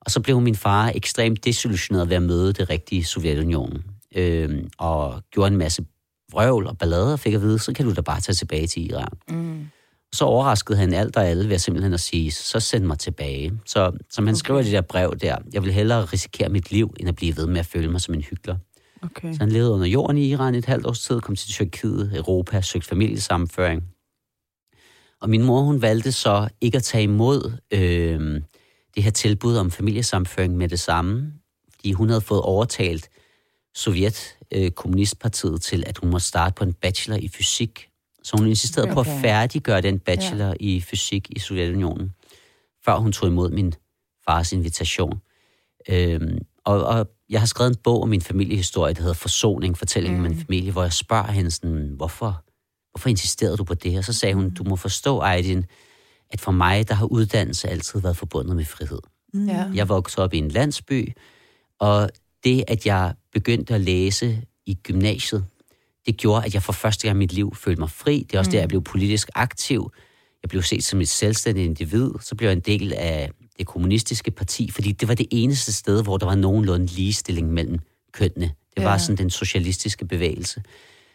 Og 0.00 0.10
så 0.10 0.20
blev 0.20 0.40
min 0.40 0.54
far 0.54 0.92
ekstremt 0.94 1.44
desillusioneret 1.44 2.08
ved 2.08 2.16
at 2.16 2.22
møde 2.22 2.52
det 2.52 2.70
rigtige 2.70 3.04
Sovjetunionen, 3.04 3.84
øh, 4.16 4.64
og 4.78 5.22
gjorde 5.30 5.52
en 5.52 5.58
masse 5.58 5.84
vrøvl 6.32 6.66
og 6.66 6.78
ballade, 6.78 7.12
og 7.12 7.20
fik 7.20 7.34
at 7.34 7.42
vide, 7.42 7.58
så 7.58 7.72
kan 7.72 7.86
du 7.86 7.94
da 7.94 8.00
bare 8.00 8.20
tage 8.20 8.34
tilbage 8.34 8.66
til 8.66 8.90
Iran. 8.90 9.08
Mm. 9.28 9.66
Så 10.12 10.24
overraskede 10.24 10.78
han 10.78 10.92
alt 10.92 11.16
og 11.16 11.26
alle 11.26 11.48
ved 11.48 11.54
at 11.54 11.60
simpelthen 11.60 11.92
at 11.92 12.00
sige, 12.00 12.30
så 12.30 12.60
send 12.60 12.84
mig 12.84 12.98
tilbage. 12.98 13.52
Så 13.66 13.92
som 14.10 14.26
han 14.26 14.32
okay. 14.32 14.38
skriver 14.38 14.60
i 14.60 14.64
det 14.64 14.72
der 14.72 14.80
brev 14.80 15.16
der, 15.20 15.36
jeg 15.52 15.62
vil 15.62 15.72
hellere 15.72 16.04
risikere 16.04 16.48
mit 16.48 16.72
liv, 16.72 16.94
end 17.00 17.08
at 17.08 17.16
blive 17.16 17.36
ved 17.36 17.46
med 17.46 17.60
at 17.60 17.66
føle 17.66 17.90
mig 17.90 18.00
som 18.00 18.14
en 18.14 18.22
hyggelig. 18.22 18.56
Okay. 19.02 19.32
Så 19.32 19.38
han 19.40 19.48
levede 19.48 19.70
under 19.70 19.86
jorden 19.86 20.18
i 20.18 20.28
Iran 20.28 20.54
et 20.54 20.64
halvt 20.64 20.86
års 20.86 21.00
tid, 21.00 21.20
kom 21.20 21.36
til 21.36 21.48
Tyrkiet, 21.48 22.16
Europa, 22.16 22.60
søgte 22.60 22.88
familiesammenføring. 22.88 23.82
Og 25.20 25.30
min 25.30 25.42
mor, 25.42 25.60
hun 25.60 25.82
valgte 25.82 26.12
så 26.12 26.48
ikke 26.60 26.76
at 26.76 26.82
tage 26.82 27.04
imod 27.04 27.52
øh, 27.70 28.40
det 28.94 29.02
her 29.02 29.10
tilbud 29.10 29.56
om 29.56 29.70
familiesammenføring 29.70 30.56
med 30.56 30.68
det 30.68 30.80
samme, 30.80 31.32
fordi 31.74 31.92
hun 31.92 32.08
havde 32.08 32.20
fået 32.20 32.40
overtalt 32.40 33.08
Sovjet, 33.76 34.36
øh, 34.52 34.70
Kommunistpartiet, 34.70 35.62
til 35.62 35.84
at 35.86 35.98
hun 35.98 36.10
måtte 36.10 36.26
starte 36.26 36.54
på 36.54 36.64
en 36.64 36.72
bachelor 36.72 37.16
i 37.16 37.28
fysik. 37.28 37.88
Så 38.22 38.36
hun 38.36 38.46
insisterede 38.46 38.90
okay. 38.90 38.94
på 38.94 39.00
at 39.00 39.20
færdiggøre 39.20 39.80
den 39.80 39.98
bachelor 39.98 40.46
ja. 40.46 40.54
i 40.60 40.80
fysik 40.80 41.28
i 41.30 41.38
Sovjetunionen, 41.38 42.12
før 42.84 42.96
hun 42.96 43.12
tog 43.12 43.28
imod 43.28 43.50
min 43.50 43.74
fars 44.24 44.52
invitation. 44.52 45.20
Øhm, 45.88 46.38
og, 46.64 46.84
og 46.84 47.08
jeg 47.28 47.40
har 47.40 47.46
skrevet 47.46 47.70
en 47.70 47.76
bog 47.84 48.02
om 48.02 48.08
min 48.08 48.20
familiehistorie, 48.20 48.94
der 48.94 49.00
hedder 49.00 49.14
Forsoning, 49.14 49.78
fortælling 49.78 50.18
mm. 50.18 50.24
om 50.24 50.32
en 50.32 50.38
familie, 50.38 50.72
hvor 50.72 50.82
jeg 50.82 50.92
spørger 50.92 51.30
hende 51.30 51.50
sådan, 51.50 51.92
hvorfor, 51.96 52.44
hvorfor 52.90 53.08
insisterede 53.08 53.56
du 53.56 53.64
på 53.64 53.74
det 53.74 53.92
her? 53.92 54.00
Så 54.00 54.12
sagde 54.12 54.34
hun, 54.34 54.50
du 54.50 54.64
må 54.64 54.76
forstå, 54.76 55.20
Aydin, 55.20 55.64
at 56.30 56.40
for 56.40 56.52
mig, 56.52 56.88
der 56.88 56.94
har 56.94 57.06
uddannelse 57.06 57.68
altid 57.68 58.00
været 58.00 58.16
forbundet 58.16 58.56
med 58.56 58.64
frihed. 58.64 59.00
Mm. 59.34 59.48
Ja. 59.48 59.70
Jeg 59.74 59.88
voksede 59.88 60.24
op 60.24 60.34
i 60.34 60.38
en 60.38 60.48
landsby, 60.48 61.12
og 61.78 62.10
det, 62.44 62.64
at 62.68 62.86
jeg 62.86 63.14
begyndte 63.38 63.74
at 63.74 63.80
læse 63.80 64.42
i 64.66 64.74
gymnasiet, 64.74 65.44
det 66.06 66.16
gjorde, 66.16 66.44
at 66.44 66.54
jeg 66.54 66.62
for 66.62 66.72
første 66.72 67.06
gang 67.06 67.16
i 67.16 67.18
mit 67.18 67.32
liv 67.32 67.54
følte 67.54 67.80
mig 67.80 67.90
fri. 67.90 68.26
Det 68.28 68.34
er 68.34 68.38
også 68.38 68.48
mm. 68.48 68.52
der, 68.52 68.58
jeg 68.58 68.68
blev 68.68 68.82
politisk 68.82 69.28
aktiv. 69.34 69.92
Jeg 70.42 70.48
blev 70.48 70.62
set 70.62 70.84
som 70.84 71.00
et 71.00 71.08
selvstændigt 71.08 71.66
individ. 71.66 72.10
Så 72.20 72.34
blev 72.34 72.48
jeg 72.48 72.52
en 72.52 72.60
del 72.60 72.92
af 72.92 73.30
det 73.58 73.66
kommunistiske 73.66 74.30
parti, 74.30 74.70
fordi 74.70 74.92
det 74.92 75.08
var 75.08 75.14
det 75.14 75.26
eneste 75.30 75.72
sted, 75.72 76.02
hvor 76.02 76.16
der 76.16 76.26
var 76.26 76.34
nogenlunde 76.34 76.86
ligestilling 76.86 77.52
mellem 77.52 77.78
kønnene. 78.12 78.50
Det 78.76 78.84
var 78.84 78.92
ja. 78.92 78.98
sådan 78.98 79.16
den 79.16 79.30
socialistiske 79.30 80.06
bevægelse. 80.06 80.62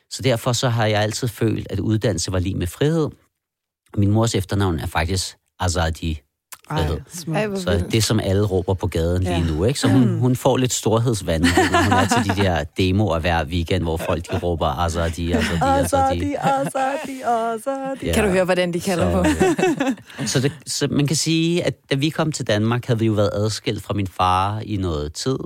Så 0.09 0.21
derfor 0.21 0.53
så 0.53 0.69
har 0.69 0.85
jeg 0.85 1.01
altid 1.01 1.27
følt, 1.27 1.67
at 1.69 1.79
uddannelse 1.79 2.31
var 2.31 2.39
lige 2.39 2.55
med 2.55 2.67
frihed. 2.67 3.09
Min 3.97 4.11
mors 4.11 4.35
efternavn 4.35 4.79
er 4.79 4.87
faktisk 4.87 5.37
Azadi 5.59 6.21
ej, 6.69 6.87
så 7.55 7.85
det, 7.91 8.03
som 8.03 8.19
alle 8.19 8.45
råber 8.45 8.73
på 8.73 8.87
gaden 8.87 9.23
ja. 9.23 9.37
lige 9.37 9.55
nu. 9.55 9.63
Ikke? 9.63 9.79
Så 9.79 9.87
hun, 9.87 10.19
hun 10.19 10.35
får 10.35 10.57
lidt 10.57 10.73
storhedsvand, 10.73 11.43
når 11.43 11.83
hun 11.83 11.93
er 11.93 12.07
til 12.07 12.35
de 12.35 12.41
der 12.41 12.63
demoer 12.63 13.19
hver 13.19 13.45
weekend, 13.45 13.83
hvor 13.83 13.97
folk 13.97 14.31
de 14.31 14.39
råber 14.39 14.67
Azadi, 14.67 15.31
Azadi, 15.31 15.59
Azadi. 15.61 16.33
Azadi, 16.33 17.21
Azadi. 17.21 18.05
Ja. 18.05 18.13
Kan 18.13 18.23
du 18.23 18.29
høre, 18.29 18.45
hvordan 18.45 18.73
de 18.73 18.79
kalder 18.79 19.11
så, 19.11 19.45
på? 20.17 20.25
så, 20.25 20.39
det, 20.39 20.51
så 20.67 20.87
man 20.91 21.07
kan 21.07 21.15
sige, 21.15 21.63
at 21.63 21.89
da 21.89 21.95
vi 21.95 22.09
kom 22.09 22.31
til 22.31 22.47
Danmark, 22.47 22.85
havde 22.85 22.99
vi 22.99 23.05
jo 23.05 23.13
været 23.13 23.29
adskilt 23.33 23.83
fra 23.83 23.93
min 23.93 24.07
far 24.07 24.59
i 24.59 24.77
noget 24.77 25.13
tid. 25.13 25.37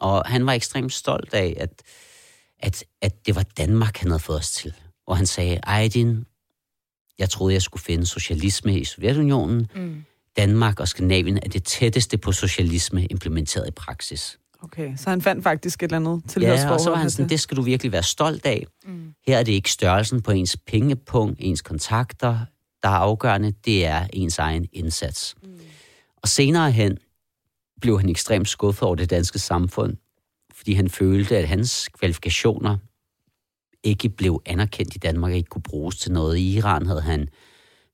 Og 0.00 0.22
han 0.26 0.46
var 0.46 0.52
ekstremt 0.52 0.92
stolt 0.92 1.34
af, 1.34 1.56
at, 1.60 1.82
at, 2.58 2.84
at 3.02 3.26
det 3.26 3.36
var 3.36 3.44
Danmark, 3.56 3.98
han 3.98 4.10
havde 4.10 4.22
fået 4.22 4.38
os 4.38 4.50
til. 4.50 4.74
Og 5.06 5.16
han 5.16 5.26
sagde, 5.26 5.60
Aydin, 5.62 6.24
jeg 7.18 7.30
troede, 7.30 7.54
jeg 7.54 7.62
skulle 7.62 7.82
finde 7.82 8.06
socialisme 8.06 8.78
i 8.78 8.84
Sovjetunionen, 8.84 9.66
mm 9.74 10.04
Danmark 10.36 10.80
og 10.80 10.88
Skandinavien 10.88 11.36
er 11.36 11.48
det 11.48 11.64
tætteste 11.64 12.18
på 12.18 12.32
socialisme 12.32 13.06
implementeret 13.06 13.68
i 13.68 13.70
praksis. 13.70 14.38
Okay, 14.62 14.96
så 14.96 15.10
han 15.10 15.22
fandt 15.22 15.42
faktisk 15.42 15.82
et 15.82 15.92
eller 15.92 15.96
andet 15.96 16.22
tilhørsforhold? 16.28 16.68
Ja, 16.68 16.74
og 16.74 16.80
så 16.80 16.90
var 16.90 16.96
han 16.96 17.10
sådan, 17.10 17.28
det 17.28 17.40
skal 17.40 17.56
du 17.56 17.62
virkelig 17.62 17.92
være 17.92 18.02
stolt 18.02 18.46
af. 18.46 18.66
Mm. 18.86 19.14
Her 19.26 19.38
er 19.38 19.42
det 19.42 19.52
ikke 19.52 19.70
størrelsen 19.70 20.22
på 20.22 20.30
ens 20.30 20.56
pengepunkt, 20.66 21.38
ens 21.42 21.62
kontakter, 21.62 22.38
der 22.82 22.88
er 22.88 22.92
afgørende, 22.92 23.52
det 23.64 23.86
er 23.86 24.06
ens 24.12 24.38
egen 24.38 24.66
indsats. 24.72 25.34
Mm. 25.42 25.58
Og 26.16 26.28
senere 26.28 26.70
hen 26.70 26.98
blev 27.80 28.00
han 28.00 28.08
ekstremt 28.08 28.48
skuffet 28.48 28.82
over 28.82 28.94
det 28.94 29.10
danske 29.10 29.38
samfund, 29.38 29.96
fordi 30.54 30.72
han 30.72 30.90
følte, 30.90 31.38
at 31.38 31.48
hans 31.48 31.88
kvalifikationer 31.88 32.76
ikke 33.82 34.08
blev 34.08 34.42
anerkendt 34.46 34.94
i 34.94 34.98
Danmark 34.98 35.30
og 35.30 35.36
ikke 35.36 35.48
kunne 35.48 35.62
bruges 35.62 35.96
til 35.96 36.12
noget. 36.12 36.36
I 36.36 36.56
Iran 36.56 36.86
havde 36.86 37.00
han 37.00 37.28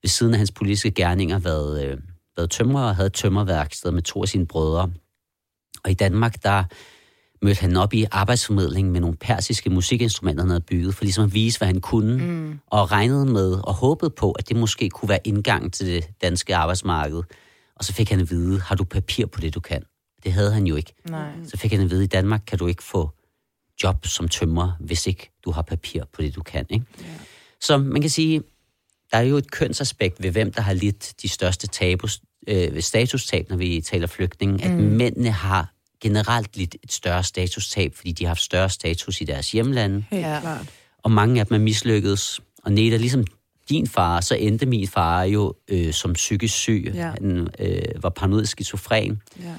ved 0.02 0.08
siden 0.08 0.34
af 0.34 0.38
hans 0.38 0.52
politiske 0.52 0.90
gerninger 0.90 1.38
været 1.38 1.84
øh, 1.84 1.98
været 2.40 2.50
tømrer 2.50 2.82
og 2.82 2.96
havde 2.96 3.06
et 3.06 3.12
tømmerværksted 3.12 3.90
med 3.90 4.02
to 4.02 4.22
af 4.22 4.28
sine 4.28 4.46
brødre. 4.46 4.90
Og 5.84 5.90
i 5.90 5.94
Danmark, 5.94 6.42
der 6.42 6.64
mødte 7.42 7.60
han 7.60 7.76
op 7.76 7.94
i 7.94 8.06
arbejdsformidling 8.10 8.90
med 8.90 9.00
nogle 9.00 9.16
persiske 9.16 9.70
musikinstrumenter, 9.70 10.42
han 10.42 10.50
havde 10.50 10.60
bygget, 10.60 10.94
for 10.94 11.04
ligesom 11.04 11.24
at 11.24 11.34
vise, 11.34 11.58
hvad 11.58 11.66
han 11.66 11.80
kunne, 11.80 12.16
mm. 12.16 12.60
og 12.66 12.92
regnede 12.92 13.26
med 13.26 13.52
og 13.52 13.74
håbede 13.74 14.10
på, 14.10 14.32
at 14.32 14.48
det 14.48 14.56
måske 14.56 14.90
kunne 14.90 15.08
være 15.08 15.20
indgang 15.24 15.72
til 15.72 15.86
det 15.86 16.08
danske 16.22 16.56
arbejdsmarked. 16.56 17.22
Og 17.76 17.84
så 17.84 17.92
fik 17.92 18.10
han 18.10 18.20
at 18.20 18.30
vide, 18.30 18.60
har 18.60 18.74
du 18.74 18.84
papir 18.84 19.26
på 19.26 19.40
det, 19.40 19.54
du 19.54 19.60
kan? 19.60 19.82
Det 20.24 20.32
havde 20.32 20.52
han 20.52 20.66
jo 20.66 20.76
ikke. 20.76 20.94
Nej. 21.08 21.30
Så 21.46 21.56
fik 21.56 21.72
han 21.72 21.80
at 21.80 21.90
vide, 21.90 22.04
i 22.04 22.06
Danmark 22.06 22.42
kan 22.46 22.58
du 22.58 22.66
ikke 22.66 22.82
få 22.82 23.10
job 23.82 24.06
som 24.06 24.28
tømrer, 24.28 24.72
hvis 24.80 25.06
ikke 25.06 25.30
du 25.44 25.50
har 25.50 25.62
papir 25.62 26.04
på 26.12 26.22
det, 26.22 26.34
du 26.34 26.42
kan. 26.42 26.66
Ikke? 26.70 26.86
Ja. 27.00 27.04
Så 27.60 27.78
man 27.78 28.00
kan 28.00 28.10
sige, 28.10 28.42
der 29.12 29.18
er 29.18 29.22
jo 29.22 29.36
et 29.36 29.50
kønsaspekt 29.50 30.22
ved, 30.22 30.30
hvem 30.30 30.52
der 30.52 30.62
har 30.62 30.72
lidt 30.72 31.14
de 31.22 31.28
største 31.28 31.66
tabus, 31.66 32.20
øh, 32.48 32.82
statustab, 32.82 33.50
når 33.50 33.56
vi 33.56 33.80
taler 33.80 34.06
flygtninge, 34.06 34.68
mm. 34.68 34.74
at 34.74 34.84
mændene 34.84 35.30
har 35.30 35.72
generelt 36.00 36.56
lidt 36.56 36.76
et 36.82 36.92
større 36.92 37.24
statustab, 37.24 37.94
fordi 37.94 38.12
de 38.12 38.24
har 38.24 38.28
haft 38.28 38.40
større 38.40 38.70
status 38.70 39.20
i 39.20 39.24
deres 39.24 39.52
hjemlande. 39.52 40.04
Ja. 40.12 40.40
Og 41.02 41.10
mange 41.10 41.40
af 41.40 41.46
dem 41.46 41.54
er 41.54 41.58
mislykkedes. 41.58 42.40
Og 42.64 42.72
Neda, 42.72 42.96
ligesom 42.96 43.24
din 43.68 43.86
far, 43.86 44.20
så 44.20 44.34
endte 44.34 44.66
min 44.66 44.88
far 44.88 45.22
jo 45.22 45.54
øh, 45.68 45.92
som 45.92 46.12
psykisk 46.12 46.54
syg. 46.54 46.92
Ja. 46.94 47.10
Han 47.10 47.48
øh, 47.58 47.82
var 48.02 48.08
paranoid 48.08 48.46
skizofren. 48.46 49.22
Ja. 49.42 49.54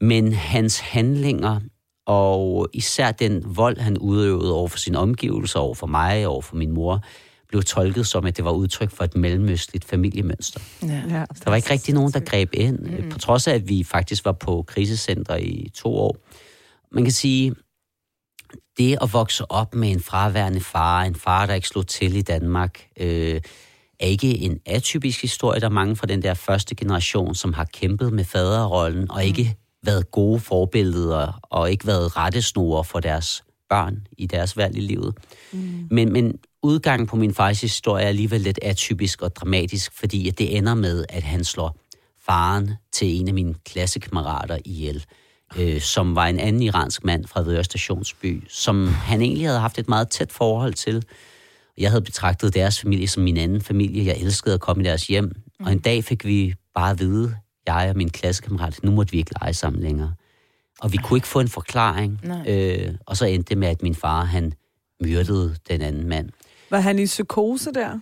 Men 0.00 0.32
hans 0.32 0.78
handlinger, 0.78 1.60
og 2.06 2.68
især 2.72 3.12
den 3.12 3.42
vold, 3.56 3.78
han 3.78 3.98
udøvede 3.98 4.52
over 4.52 4.68
for 4.68 4.78
sine 4.78 4.98
omgivelser, 4.98 5.58
over 5.58 5.74
for 5.74 5.86
mig, 5.86 6.26
over 6.26 6.42
for 6.42 6.56
min 6.56 6.70
mor, 6.70 7.04
blev 7.48 7.62
tolket 7.62 8.06
som, 8.06 8.26
at 8.26 8.36
det 8.36 8.44
var 8.44 8.50
udtryk 8.50 8.90
for 8.90 9.04
et 9.04 9.16
mellemøstligt 9.16 9.84
familiemønster. 9.84 10.60
Ja. 10.82 11.02
Ja, 11.08 11.24
der 11.44 11.50
var 11.50 11.56
ikke 11.56 11.70
rigtig 11.70 11.94
nogen, 11.94 12.12
der 12.12 12.20
greb 12.20 12.50
ind, 12.52 12.78
mm. 12.78 13.08
på 13.10 13.18
trods 13.18 13.48
af, 13.48 13.54
at 13.54 13.68
vi 13.68 13.84
faktisk 13.84 14.24
var 14.24 14.32
på 14.32 14.62
krisecenter 14.62 15.36
i 15.36 15.70
to 15.74 15.96
år. 15.96 16.16
Man 16.92 17.04
kan 17.04 17.12
sige, 17.12 17.54
det 18.78 18.98
at 19.02 19.12
vokse 19.12 19.50
op 19.50 19.74
med 19.74 19.90
en 19.90 20.00
fraværende 20.00 20.60
far, 20.60 21.02
en 21.02 21.14
far, 21.14 21.46
der 21.46 21.54
ikke 21.54 21.68
slog 21.68 21.86
til 21.86 22.16
i 22.16 22.22
Danmark, 22.22 22.86
øh, 23.00 23.40
er 24.00 24.06
ikke 24.06 24.38
en 24.38 24.60
atypisk 24.66 25.22
historie. 25.22 25.60
Der 25.60 25.66
er 25.66 25.70
mange 25.70 25.96
fra 25.96 26.06
den 26.06 26.22
der 26.22 26.34
første 26.34 26.74
generation, 26.74 27.34
som 27.34 27.52
har 27.52 27.64
kæmpet 27.64 28.12
med 28.12 28.24
faderrollen, 28.24 29.10
og 29.10 29.24
ikke 29.24 29.42
mm. 29.42 29.86
været 29.86 30.10
gode 30.10 30.40
forbilleder, 30.40 31.40
og 31.42 31.70
ikke 31.70 31.86
været 31.86 32.16
rettesnore 32.16 32.84
for 32.84 33.00
deres 33.00 33.44
børn 33.68 34.06
i 34.18 34.26
deres 34.26 34.56
valg 34.56 34.76
i 34.76 34.80
livet. 34.80 35.14
Mm. 35.52 35.88
Men, 35.90 36.12
men 36.12 36.38
udgangen 36.66 37.06
på 37.06 37.16
min 37.16 37.34
fars 37.34 37.60
historie 37.60 38.04
er 38.04 38.08
alligevel 38.08 38.40
lidt 38.40 38.58
atypisk 38.62 39.22
og 39.22 39.36
dramatisk, 39.36 39.92
fordi 39.92 40.28
at 40.28 40.38
det 40.38 40.56
ender 40.56 40.74
med, 40.74 41.04
at 41.08 41.22
han 41.22 41.44
slår 41.44 41.76
faren 42.26 42.70
til 42.92 43.20
en 43.20 43.28
af 43.28 43.34
mine 43.34 43.54
klassekammerater 43.66 44.58
ihjel, 44.64 45.04
øh, 45.58 45.80
som 45.80 46.14
var 46.16 46.26
en 46.26 46.38
anden 46.38 46.62
iransk 46.62 47.04
mand 47.04 47.26
fra 47.26 47.40
Vedøre 47.40 47.64
Stationsby, 47.64 48.44
som 48.48 48.86
han 48.88 49.22
egentlig 49.22 49.46
havde 49.46 49.58
haft 49.58 49.78
et 49.78 49.88
meget 49.88 50.08
tæt 50.08 50.32
forhold 50.32 50.74
til. 50.74 51.04
Jeg 51.78 51.90
havde 51.90 52.02
betragtet 52.02 52.54
deres 52.54 52.80
familie 52.80 53.08
som 53.08 53.22
min 53.22 53.36
anden 53.36 53.60
familie. 53.60 54.06
Jeg 54.06 54.16
elskede 54.16 54.54
at 54.54 54.60
komme 54.60 54.82
i 54.82 54.86
deres 54.86 55.06
hjem. 55.06 55.32
Og 55.64 55.72
en 55.72 55.78
dag 55.78 56.04
fik 56.04 56.24
vi 56.24 56.54
bare 56.74 56.90
at 56.90 56.98
vide, 56.98 57.36
jeg 57.66 57.86
og 57.90 57.96
min 57.96 58.10
klassekammerat, 58.10 58.80
nu 58.82 58.90
måtte 58.90 59.12
vi 59.12 59.18
ikke 59.18 59.32
lege 59.40 59.54
sammen 59.54 59.82
længere. 59.82 60.14
Og 60.80 60.92
vi 60.92 60.96
kunne 60.96 61.16
ikke 61.16 61.28
få 61.28 61.40
en 61.40 61.48
forklaring. 61.48 62.20
Øh, 62.48 62.94
og 63.06 63.16
så 63.16 63.24
endte 63.24 63.48
det 63.48 63.58
med, 63.58 63.68
at 63.68 63.82
min 63.82 63.94
far, 63.94 64.24
han 64.24 64.52
myrdede 65.02 65.56
den 65.68 65.82
anden 65.82 66.08
mand. 66.08 66.30
Var 66.70 66.80
han 66.80 66.98
i 66.98 67.04
psykose 67.04 67.72
der? 67.72 67.98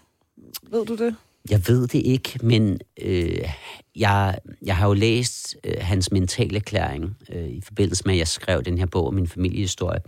Ved 0.71 0.87
du 0.87 0.97
det? 0.97 1.17
Jeg 1.51 1.69
ved 1.69 1.87
det 1.87 2.03
ikke, 2.05 2.39
men 2.43 2.81
øh, 3.03 3.49
jeg, 3.97 4.39
jeg 4.63 4.77
har 4.77 4.87
jo 4.87 4.93
læst 4.93 5.57
øh, 5.65 5.75
hans 5.81 6.13
mentalerklæring 6.13 7.17
øh, 7.33 7.49
i 7.49 7.61
forbindelse 7.61 8.03
med, 8.07 8.15
at 8.15 8.19
jeg 8.19 8.29
skrev 8.29 8.63
den 8.63 8.79
her 8.79 8.87
bog 8.87 9.07
om 9.07 9.15
min 9.15 9.29
familiehistorie. 9.29 10.01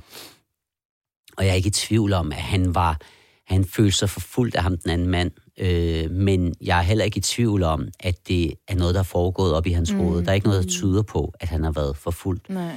Og 1.36 1.44
jeg 1.44 1.50
er 1.50 1.54
ikke 1.54 1.66
i 1.66 1.70
tvivl 1.70 2.12
om, 2.12 2.32
at 2.32 2.38
han 2.38 2.74
var 2.74 2.98
han 3.46 3.64
følte 3.64 3.96
sig 3.96 4.10
forfulgt 4.10 4.54
af 4.54 4.62
ham, 4.62 4.78
den 4.78 4.90
anden 4.90 5.08
mand. 5.08 5.30
Øh, 5.58 6.10
men 6.10 6.54
jeg 6.60 6.78
er 6.78 6.82
heller 6.82 7.04
ikke 7.04 7.18
i 7.18 7.20
tvivl 7.20 7.62
om, 7.62 7.88
at 8.00 8.28
det 8.28 8.54
er 8.68 8.74
noget, 8.74 8.94
der 8.94 9.00
er 9.00 9.04
foregået 9.04 9.54
op 9.54 9.66
i 9.66 9.70
hans 9.70 9.92
mm. 9.92 9.98
hoved. 9.98 10.24
Der 10.24 10.30
er 10.30 10.34
ikke 10.34 10.46
noget, 10.46 10.64
der 10.64 10.70
tyder 10.70 11.02
på, 11.02 11.34
at 11.40 11.48
han 11.48 11.64
har 11.64 11.72
været 11.72 11.96
forfulgt. 11.96 12.50
Nej. 12.50 12.74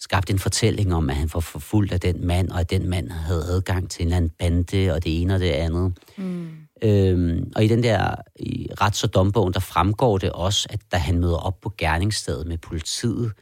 Skabt 0.00 0.30
en 0.30 0.38
fortælling 0.38 0.94
om, 0.94 1.10
at 1.10 1.16
han 1.16 1.30
var 1.34 1.40
forfulgt 1.40 1.92
af 1.92 2.00
den 2.00 2.26
mand, 2.26 2.50
og 2.50 2.60
at 2.60 2.70
den 2.70 2.88
mand 2.88 3.10
havde 3.10 3.44
adgang 3.44 3.90
til 3.90 4.02
en 4.02 4.06
eller 4.06 4.16
anden 4.16 4.30
bande, 4.30 4.94
og 4.94 5.04
det 5.04 5.20
ene 5.20 5.34
og 5.34 5.40
det 5.40 5.50
andet. 5.50 5.98
Mm. 6.16 6.48
Øhm, 6.82 7.52
og 7.56 7.64
i 7.64 7.68
den 7.68 7.82
der 7.82 8.14
i 8.36 8.68
rets- 8.80 9.04
og 9.04 9.14
dombogen, 9.14 9.54
der 9.54 9.60
fremgår 9.60 10.18
det 10.18 10.32
også, 10.32 10.68
at 10.70 10.80
da 10.92 10.96
han 10.96 11.18
møder 11.18 11.36
op 11.36 11.60
på 11.60 11.72
gerningsstedet 11.78 12.46
med 12.46 12.58
politiet, 12.58 13.32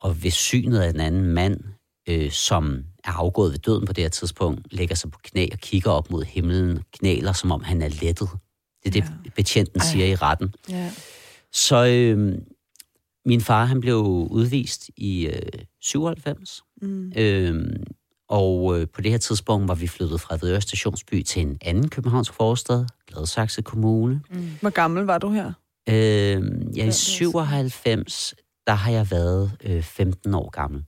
og 0.00 0.22
ved 0.22 0.30
synet 0.30 0.80
af 0.80 0.92
den 0.92 1.00
anden 1.00 1.24
mand, 1.24 1.60
øh, 2.08 2.30
som 2.30 2.84
er 3.04 3.12
afgået 3.12 3.52
ved 3.52 3.58
døden 3.58 3.86
på 3.86 3.92
det 3.92 4.04
her 4.04 4.08
tidspunkt, 4.08 4.72
lægger 4.72 4.94
sig 4.94 5.10
på 5.10 5.18
knæ 5.22 5.48
og 5.52 5.58
kigger 5.58 5.90
op 5.90 6.10
mod 6.10 6.24
himlen, 6.24 6.82
knæler, 6.92 7.32
som 7.32 7.52
om 7.52 7.62
han 7.62 7.82
er 7.82 7.88
lettet. 7.88 8.28
Det 8.84 8.88
er 8.88 9.00
det, 9.00 9.04
ja. 9.24 9.30
betjenten 9.36 9.80
Ej. 9.80 9.86
siger 9.86 10.06
i 10.06 10.14
retten. 10.14 10.54
Ja. 10.70 10.90
Så 11.52 11.86
øh, 11.86 12.38
min 13.26 13.40
far, 13.40 13.64
han 13.64 13.80
blev 13.80 13.96
udvist 14.30 14.90
i 14.96 15.26
øh, 15.26 15.64
97. 15.80 16.62
Mm. 16.82 17.12
Øh, 17.16 17.76
og 18.28 18.80
øh, 18.80 18.86
på 18.88 19.00
det 19.00 19.10
her 19.10 19.18
tidspunkt 19.18 19.68
var 19.68 19.74
vi 19.74 19.86
flyttet 19.86 20.20
fra 20.20 20.38
Vedøre 20.40 20.60
Stationsby 20.60 21.22
til 21.22 21.42
en 21.42 21.58
anden 21.60 21.88
københavnsk 21.88 22.32
forstad, 22.32 22.86
Gladsaxe 23.06 23.62
Kommune. 23.62 24.20
Mm. 24.30 24.50
Hvor 24.60 24.70
gammel 24.70 25.04
var 25.04 25.18
du 25.18 25.30
her? 25.30 25.52
Øh, 25.88 26.42
ja, 26.76 26.86
i 26.86 26.92
97, 26.92 28.34
der 28.66 28.72
har 28.72 28.90
jeg 28.90 29.10
været 29.10 29.52
øh, 29.64 29.82
15 29.82 30.34
år 30.34 30.50
gammel. 30.50 30.84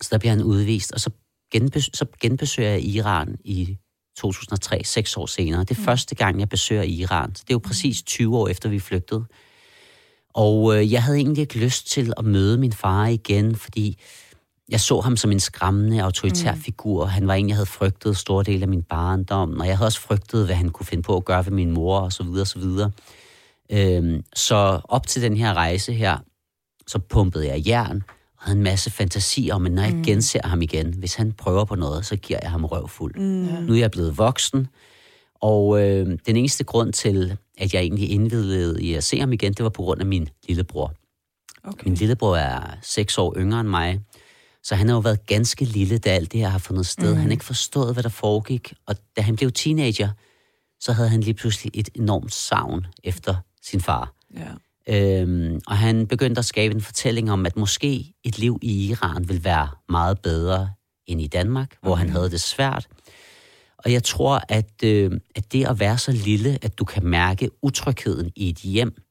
Så 0.00 0.08
der 0.10 0.18
bliver 0.18 0.32
han 0.32 0.42
udvist, 0.42 0.92
og 0.92 1.00
så, 1.00 1.10
genbes, 1.52 1.90
så 1.94 2.06
genbesøger 2.20 2.70
jeg 2.70 2.84
Iran 2.84 3.36
i 3.44 3.78
2003, 4.16 4.84
seks 4.84 5.16
år 5.16 5.26
senere. 5.26 5.60
Det 5.60 5.70
er 5.70 5.80
mm. 5.80 5.84
første 5.84 6.14
gang, 6.14 6.40
jeg 6.40 6.48
besøger 6.48 6.82
Iran. 6.82 7.34
Så 7.34 7.42
det 7.46 7.50
er 7.50 7.54
jo 7.54 7.58
præcis 7.58 8.02
20 8.02 8.36
år 8.36 8.48
efter, 8.48 8.68
vi 8.68 8.78
flygtede. 8.78 9.24
Og 10.34 10.76
øh, 10.76 10.92
jeg 10.92 11.02
havde 11.02 11.18
egentlig 11.18 11.42
ikke 11.42 11.58
lyst 11.58 11.90
til 11.90 12.12
at 12.16 12.24
møde 12.24 12.58
min 12.58 12.72
far 12.72 13.06
igen, 13.06 13.56
fordi 13.56 13.98
jeg 14.68 14.80
så 14.80 15.00
ham 15.00 15.16
som 15.16 15.32
en 15.32 15.40
skræmmende, 15.40 16.02
autoritær 16.02 16.54
mm. 16.54 16.60
figur. 16.60 17.04
Han 17.04 17.26
var 17.26 17.34
en, 17.34 17.48
jeg 17.48 17.56
havde 17.56 17.66
frygtet 17.66 18.16
store 18.16 18.44
dele 18.44 18.62
af 18.62 18.68
min 18.68 18.82
barndom, 18.82 19.60
og 19.60 19.66
jeg 19.66 19.76
havde 19.76 19.86
også 19.86 20.00
frygtet, 20.00 20.46
hvad 20.46 20.54
han 20.56 20.68
kunne 20.68 20.86
finde 20.86 21.02
på 21.02 21.16
at 21.16 21.24
gøre 21.24 21.46
ved 21.46 21.52
min 21.52 21.70
mor, 21.70 21.98
og 21.98 22.12
så 22.12 22.22
videre, 22.22 22.40
og 22.40 22.46
så 22.46 22.58
videre. 22.58 22.90
Øhm, 23.70 24.24
så 24.34 24.80
op 24.84 25.06
til 25.06 25.22
den 25.22 25.36
her 25.36 25.54
rejse 25.54 25.92
her, 25.92 26.18
så 26.86 26.98
pumpede 26.98 27.48
jeg 27.48 27.68
jern, 27.68 28.02
havde 28.38 28.56
en 28.56 28.64
masse 28.64 28.90
fantasi 28.90 29.50
om, 29.52 29.66
at 29.66 29.72
når 29.72 29.82
jeg 29.82 29.94
mm. 29.94 30.02
genser 30.02 30.40
ham 30.44 30.62
igen, 30.62 30.94
hvis 30.98 31.14
han 31.14 31.32
prøver 31.32 31.64
på 31.64 31.74
noget, 31.74 32.06
så 32.06 32.16
giver 32.16 32.38
jeg 32.42 32.50
ham 32.50 32.64
røvfuld. 32.64 33.14
Mm. 33.14 33.64
Nu 33.66 33.72
er 33.74 33.78
jeg 33.78 33.90
blevet 33.90 34.18
voksen, 34.18 34.66
og 35.42 35.82
øh, 35.82 36.18
den 36.26 36.36
eneste 36.36 36.64
grund 36.64 36.92
til, 36.92 37.36
at 37.58 37.74
jeg 37.74 37.80
egentlig 37.82 38.10
indvidede 38.10 38.82
i 38.82 38.94
at 38.94 39.04
se 39.04 39.20
ham 39.20 39.32
igen, 39.32 39.52
det 39.52 39.62
var 39.62 39.70
på 39.70 39.82
grund 39.82 40.00
af 40.00 40.06
min 40.06 40.28
lillebror. 40.48 40.94
Okay. 41.64 41.84
Min 41.84 41.94
lillebror 41.94 42.36
er 42.36 42.76
seks 42.82 43.18
år 43.18 43.34
yngre 43.36 43.60
end 43.60 43.68
mig, 43.68 44.00
så 44.62 44.74
han 44.74 44.88
har 44.88 44.94
jo 44.94 45.00
været 45.00 45.26
ganske 45.26 45.64
lille, 45.64 45.98
da 45.98 46.10
alt 46.10 46.32
det 46.32 46.40
her 46.40 46.48
har 46.48 46.58
fundet 46.58 46.86
sted. 46.86 47.10
Mm. 47.10 47.16
Han 47.16 47.24
har 47.24 47.32
ikke 47.32 47.44
forstået, 47.44 47.94
hvad 47.94 48.02
der 48.02 48.08
foregik, 48.08 48.74
og 48.86 48.96
da 49.16 49.22
han 49.22 49.36
blev 49.36 49.52
teenager, 49.52 50.08
så 50.80 50.92
havde 50.92 51.08
han 51.08 51.20
lige 51.20 51.34
pludselig 51.34 51.70
et 51.74 51.88
enormt 51.94 52.32
savn 52.32 52.86
efter 53.04 53.34
sin 53.62 53.80
far. 53.80 54.14
Ja. 54.36 54.48
Øhm, 54.88 55.60
og 55.66 55.78
han 55.78 56.06
begyndte 56.06 56.38
at 56.38 56.44
skabe 56.44 56.74
en 56.74 56.80
fortælling 56.80 57.32
om, 57.32 57.46
at 57.46 57.56
måske 57.56 58.14
et 58.24 58.38
liv 58.38 58.58
i 58.62 58.86
Iran 58.86 59.28
vil 59.28 59.44
være 59.44 59.68
meget 59.88 60.20
bedre 60.20 60.70
end 61.06 61.20
i 61.20 61.26
Danmark, 61.26 61.76
hvor 61.82 61.92
okay. 61.92 62.02
han 62.02 62.10
havde 62.10 62.30
det 62.30 62.40
svært. 62.40 62.88
Og 63.84 63.92
jeg 63.92 64.02
tror, 64.02 64.40
at, 64.48 64.84
øh, 64.84 65.10
at 65.34 65.52
det 65.52 65.66
at 65.66 65.80
være 65.80 65.98
så 65.98 66.12
lille, 66.12 66.58
at 66.62 66.78
du 66.78 66.84
kan 66.84 67.06
mærke 67.06 67.50
utrygheden 67.62 68.32
i 68.36 68.48
et 68.48 68.58
hjem, 68.58 69.02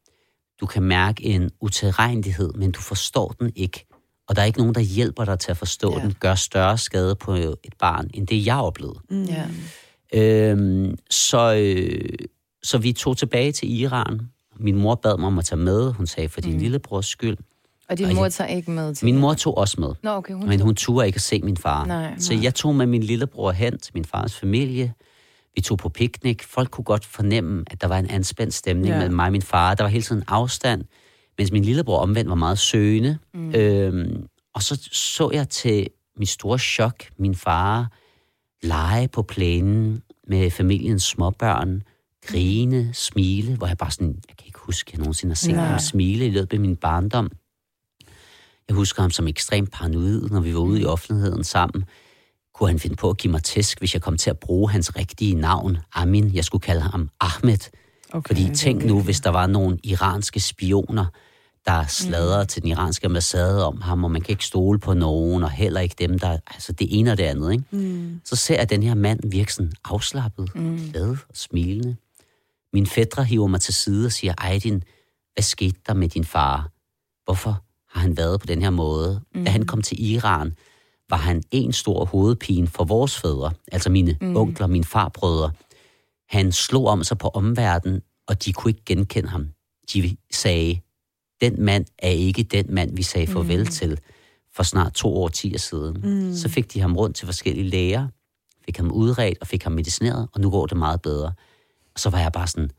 du 0.61 0.65
kan 0.65 0.83
mærke 0.83 1.23
en 1.23 1.49
utilregnelighed, 1.61 2.53
men 2.53 2.71
du 2.71 2.79
forstår 2.79 3.35
den 3.39 3.51
ikke, 3.55 3.85
og 4.27 4.35
der 4.35 4.41
er 4.41 4.45
ikke 4.45 4.59
nogen, 4.59 4.75
der 4.75 4.81
hjælper 4.81 5.25
dig 5.25 5.39
til 5.39 5.51
at 5.51 5.57
forstå 5.57 5.97
ja. 5.97 6.03
den, 6.03 6.15
gør 6.19 6.35
større 6.35 6.77
skade 6.77 7.15
på 7.15 7.33
et 7.35 7.73
barn, 7.79 8.09
end 8.13 8.27
det 8.27 8.45
jeg 8.45 8.57
oplevede. 8.57 8.99
Mm. 9.09 9.23
Ja. 9.23 9.47
Øhm, 10.13 10.97
så, 11.09 11.55
øh, 11.55 12.27
så 12.63 12.77
vi 12.77 12.93
tog 12.93 13.17
tilbage 13.17 13.51
til 13.51 13.79
Iran, 13.79 14.21
min 14.59 14.75
mor 14.75 14.95
bad 14.95 15.17
mig 15.17 15.27
om 15.27 15.39
at 15.39 15.45
tage 15.45 15.59
med. 15.59 15.91
Hun 15.91 16.07
sagde, 16.07 16.29
for 16.29 16.41
din 16.41 16.53
mm. 16.53 16.59
lillebrors 16.59 17.05
skyld. 17.05 17.37
Og 17.91 17.97
din 17.97 18.05
og 18.05 18.15
mor 18.15 18.29
tager 18.29 18.47
ikke 18.47 18.71
med 18.71 18.95
til 18.95 19.05
Min 19.05 19.17
mor 19.17 19.33
tog 19.33 19.57
også 19.57 19.81
med. 19.81 19.89
Nå, 20.03 20.09
okay, 20.09 20.33
hun 20.33 20.47
men 20.47 20.59
hun 20.59 20.75
turde 20.75 21.07
ikke 21.07 21.17
at 21.17 21.21
se 21.21 21.41
min 21.41 21.57
far. 21.57 21.85
Nej, 21.85 22.13
så 22.17 22.33
nej. 22.33 22.43
jeg 22.43 22.55
tog 22.55 22.75
med 22.75 22.85
min 22.85 23.03
lillebror 23.03 23.51
hen 23.51 23.77
til 23.77 23.91
min 23.93 24.05
fars 24.05 24.35
familie. 24.35 24.93
Vi 25.55 25.61
tog 25.61 25.77
på 25.77 25.89
piknik. 25.89 26.43
Folk 26.43 26.69
kunne 26.69 26.85
godt 26.85 27.05
fornemme, 27.05 27.63
at 27.67 27.81
der 27.81 27.87
var 27.87 27.97
en 27.97 28.09
anspændt 28.09 28.53
stemning 28.53 28.87
ja. 28.87 28.97
mellem 28.97 29.15
mig 29.15 29.25
og 29.25 29.31
min 29.31 29.41
far. 29.41 29.75
Der 29.75 29.83
var 29.83 29.89
hele 29.89 30.03
tiden 30.03 30.23
afstand, 30.27 30.83
mens 31.37 31.51
min 31.51 31.63
lillebror 31.63 31.97
omvendt 31.97 32.29
var 32.29 32.35
meget 32.35 32.59
søgende. 32.59 33.17
Mm. 33.33 33.55
Øhm, 33.55 34.23
og 34.55 34.63
så 34.63 34.89
så 34.91 35.29
jeg 35.33 35.49
til 35.49 35.87
min 36.17 36.27
store 36.27 36.59
chok 36.59 37.03
min 37.17 37.35
far 37.35 37.91
lege 38.63 39.07
på 39.07 39.21
plænen 39.21 40.01
med 40.27 40.51
familiens 40.51 41.03
småbørn 41.03 41.83
grine, 42.25 42.93
smile, 42.93 43.55
hvor 43.55 43.67
jeg 43.67 43.77
bare 43.77 43.91
sådan, 43.91 44.15
jeg 44.29 44.37
kan 44.37 44.45
ikke 44.45 44.59
huske, 44.59 44.89
at 44.89 44.93
jeg 44.93 44.99
nogensinde 44.99 45.31
har 45.31 45.35
set 45.35 45.55
Nej. 45.55 45.65
ham 45.65 45.79
smile 45.79 46.25
i 46.25 46.29
løbet 46.29 46.53
af 46.53 46.59
min 46.59 46.75
barndom. 46.75 47.31
Jeg 48.71 48.75
husker 48.75 49.01
ham 49.01 49.11
som 49.11 49.27
ekstremt 49.27 49.71
paranoid, 49.71 50.29
når 50.29 50.39
vi 50.39 50.53
var 50.53 50.59
ude 50.59 50.81
i 50.81 50.85
offentligheden 50.85 51.43
sammen. 51.43 51.85
Kunne 52.53 52.69
han 52.69 52.79
finde 52.79 52.95
på 52.95 53.09
at 53.09 53.17
give 53.17 53.31
mig 53.31 53.43
tæsk, 53.43 53.79
hvis 53.79 53.93
jeg 53.93 54.01
kom 54.01 54.17
til 54.17 54.29
at 54.29 54.39
bruge 54.39 54.71
hans 54.71 54.95
rigtige 54.95 55.35
navn, 55.35 55.77
Amin. 55.93 56.35
Jeg 56.35 56.45
skulle 56.45 56.61
kalde 56.61 56.81
ham 56.81 57.09
Ahmed. 57.19 57.57
Okay, 58.11 58.27
Fordi 58.27 58.55
tænk 58.55 58.85
nu, 58.85 59.01
hvis 59.01 59.19
der 59.19 59.29
var 59.29 59.47
nogle 59.47 59.77
iranske 59.83 60.39
spioner, 60.39 61.05
der 61.65 61.85
sladrede 61.85 62.43
mm. 62.43 62.47
til 62.47 62.61
den 62.61 62.69
iranske 62.71 63.05
ambassade 63.05 63.65
om 63.65 63.81
ham, 63.81 64.03
og 64.03 64.11
man 64.11 64.21
kan 64.21 64.29
ikke 64.29 64.45
stole 64.45 64.79
på 64.79 64.93
nogen, 64.93 65.43
og 65.43 65.51
heller 65.51 65.81
ikke 65.81 65.95
dem, 65.99 66.19
der... 66.19 66.37
Altså 66.47 66.73
det 66.73 66.99
ene 66.99 67.11
og 67.11 67.17
det 67.17 67.23
andet, 67.23 67.51
ikke? 67.51 67.63
Mm. 67.71 68.21
Så 68.25 68.35
ser 68.35 68.55
jeg 68.55 68.69
den 68.69 68.83
her 68.83 68.95
mand 68.95 69.19
virke 69.31 69.53
sådan 69.53 69.73
afslappet, 69.85 70.55
mm. 70.55 70.91
glad 70.91 71.09
og 71.09 71.35
smilende. 71.35 71.95
Min 72.73 72.87
fætter 72.87 73.21
hiver 73.21 73.47
mig 73.47 73.61
til 73.61 73.73
side 73.73 74.05
og 74.05 74.11
siger, 74.11 74.33
Ejdin, 74.37 74.83
hvad 75.33 75.43
skete 75.43 75.79
der 75.87 75.93
med 75.93 76.09
din 76.09 76.25
far? 76.25 76.71
Hvorfor 77.25 77.63
har 77.91 78.01
han 78.01 78.17
været 78.17 78.39
på 78.39 78.45
den 78.45 78.61
her 78.61 78.69
måde? 78.69 79.21
Mm. 79.35 79.45
Da 79.45 79.51
han 79.51 79.65
kom 79.65 79.81
til 79.81 80.11
Iran, 80.11 80.55
var 81.09 81.17
han 81.17 81.43
en 81.51 81.73
stor 81.73 82.05
hovedpine 82.05 82.67
for 82.67 82.83
vores 82.83 83.19
fædre, 83.19 83.51
altså 83.71 83.89
mine 83.89 84.17
mm. 84.21 84.35
onkler, 84.35 84.67
mine 84.67 84.83
farbrødre. 84.83 85.51
Han 86.29 86.51
slog 86.51 86.85
om 86.85 87.03
sig 87.03 87.17
på 87.17 87.27
omverdenen, 87.27 88.01
og 88.27 88.45
de 88.45 88.53
kunne 88.53 88.71
ikke 88.71 88.85
genkende 88.85 89.29
ham. 89.29 89.47
De 89.93 90.17
sagde, 90.31 90.79
den 91.41 91.61
mand 91.61 91.85
er 91.99 92.09
ikke 92.09 92.43
den 92.43 92.65
mand, 92.73 92.95
vi 92.95 93.03
sagde 93.03 93.27
farvel 93.27 93.59
mm. 93.59 93.65
til 93.65 93.99
for 94.55 94.63
snart 94.63 94.93
to 94.93 95.15
år 95.15 95.27
ti 95.27 95.57
siden. 95.57 96.01
Mm. 96.03 96.35
Så 96.35 96.49
fik 96.49 96.73
de 96.73 96.79
ham 96.79 96.97
rundt 96.97 97.15
til 97.15 97.25
forskellige 97.25 97.69
læger, 97.69 98.07
fik 98.65 98.77
ham 98.77 98.91
udredt 98.91 99.37
og 99.41 99.47
fik 99.47 99.63
ham 99.63 99.71
medicineret, 99.71 100.27
og 100.33 100.41
nu 100.41 100.49
går 100.49 100.65
det 100.65 100.77
meget 100.77 101.01
bedre. 101.01 101.33
Og 101.93 101.99
så 101.99 102.09
var 102.09 102.19
jeg 102.19 102.31
bare 102.31 102.47
sådan, 102.47 102.71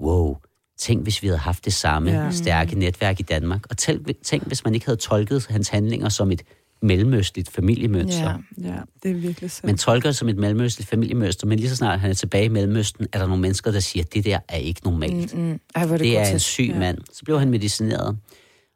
wow, 0.00 0.36
tænk 0.80 1.02
hvis 1.02 1.22
vi 1.22 1.26
havde 1.26 1.38
haft 1.38 1.64
det 1.64 1.72
samme 1.72 2.10
ja. 2.10 2.30
stærke 2.30 2.78
netværk 2.78 3.20
i 3.20 3.22
Danmark. 3.22 3.66
Og 3.70 3.76
tænk, 3.76 4.22
tænk 4.22 4.46
hvis 4.46 4.64
man 4.64 4.74
ikke 4.74 4.86
havde 4.86 4.96
tolket 4.96 5.46
hans 5.46 5.68
handlinger 5.68 6.08
som 6.08 6.30
et 6.30 6.42
mellemøstligt 6.82 7.50
familiemønster. 7.50 8.38
Ja, 8.60 8.68
ja, 8.68 8.76
det 9.02 9.10
er 9.10 9.14
virkelig 9.14 9.50
sandt. 9.50 9.66
Man 9.66 9.76
tolker 9.76 10.12
som 10.12 10.28
et 10.28 10.36
mellemøstligt 10.36 10.90
familiemønster, 10.90 11.46
men 11.46 11.58
lige 11.58 11.70
så 11.70 11.76
snart 11.76 12.00
han 12.00 12.10
er 12.10 12.14
tilbage 12.14 12.44
i 12.44 12.48
Mellemøsten, 12.48 13.06
er 13.12 13.18
der 13.18 13.26
nogle 13.26 13.42
mennesker, 13.42 13.70
der 13.70 13.80
siger, 13.80 14.04
at 14.04 14.14
det 14.14 14.24
der 14.24 14.38
er 14.48 14.56
ikke 14.56 14.80
normalt. 14.84 15.34
Mm, 15.34 15.42
mm. 15.42 15.60
Ej, 15.74 15.84
det, 15.84 16.00
det 16.00 16.18
er 16.18 16.24
en 16.24 16.38
syg 16.38 16.70
ja. 16.72 16.78
mand. 16.78 16.98
Så 17.12 17.24
blev 17.24 17.38
han 17.38 17.50
medicineret. 17.50 18.18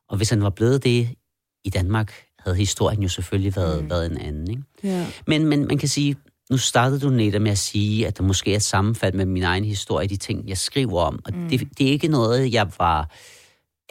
Og 0.08 0.16
hvis 0.16 0.30
han 0.30 0.42
var 0.42 0.50
blevet 0.50 0.84
det 0.84 1.08
i 1.64 1.70
Danmark, 1.70 2.12
havde 2.38 2.56
historien 2.56 3.02
jo 3.02 3.08
selvfølgelig 3.08 3.56
været, 3.56 3.82
mm. 3.82 3.90
været 3.90 4.06
en 4.10 4.18
anden. 4.18 4.50
Ikke? 4.50 4.62
Ja. 4.82 5.06
Men, 5.26 5.46
men 5.46 5.66
man 5.66 5.78
kan 5.78 5.88
sige, 5.88 6.16
nu 6.50 6.56
startede 6.56 7.00
du 7.00 7.10
netop 7.10 7.42
med 7.42 7.50
at 7.50 7.58
sige, 7.58 8.06
at 8.06 8.18
der 8.18 8.24
måske 8.24 8.52
er 8.52 8.56
et 8.56 8.62
sammenfald 8.62 9.14
med 9.14 9.26
min 9.26 9.42
egen 9.42 9.64
historie, 9.64 10.08
de 10.08 10.16
ting, 10.16 10.48
jeg 10.48 10.58
skriver 10.58 11.00
om. 11.00 11.20
Og 11.24 11.34
mm. 11.34 11.48
det, 11.48 11.78
det 11.78 11.86
er 11.86 11.90
ikke 11.90 12.08
noget, 12.08 12.52
jeg 12.52 12.70
var 12.78 13.10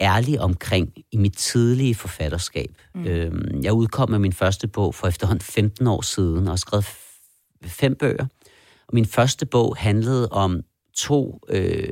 ærlig 0.00 0.40
omkring 0.40 0.92
i 1.12 1.16
mit 1.16 1.36
tidlige 1.36 1.94
forfatterskab. 1.94 2.70
Mm. 2.94 3.04
Øhm, 3.06 3.62
jeg 3.62 3.72
udkom 3.72 4.10
med 4.10 4.18
min 4.18 4.32
første 4.32 4.68
bog 4.68 4.94
for 4.94 5.08
efterhånden 5.08 5.42
15 5.42 5.86
år 5.86 6.00
siden, 6.00 6.48
og 6.48 6.58
skrev 6.58 6.82
fem 7.64 7.94
bøger. 7.94 8.26
Og 8.88 8.94
min 8.94 9.06
første 9.06 9.46
bog 9.46 9.76
handlede 9.76 10.28
om 10.28 10.60
to 10.96 11.40
øh, 11.48 11.88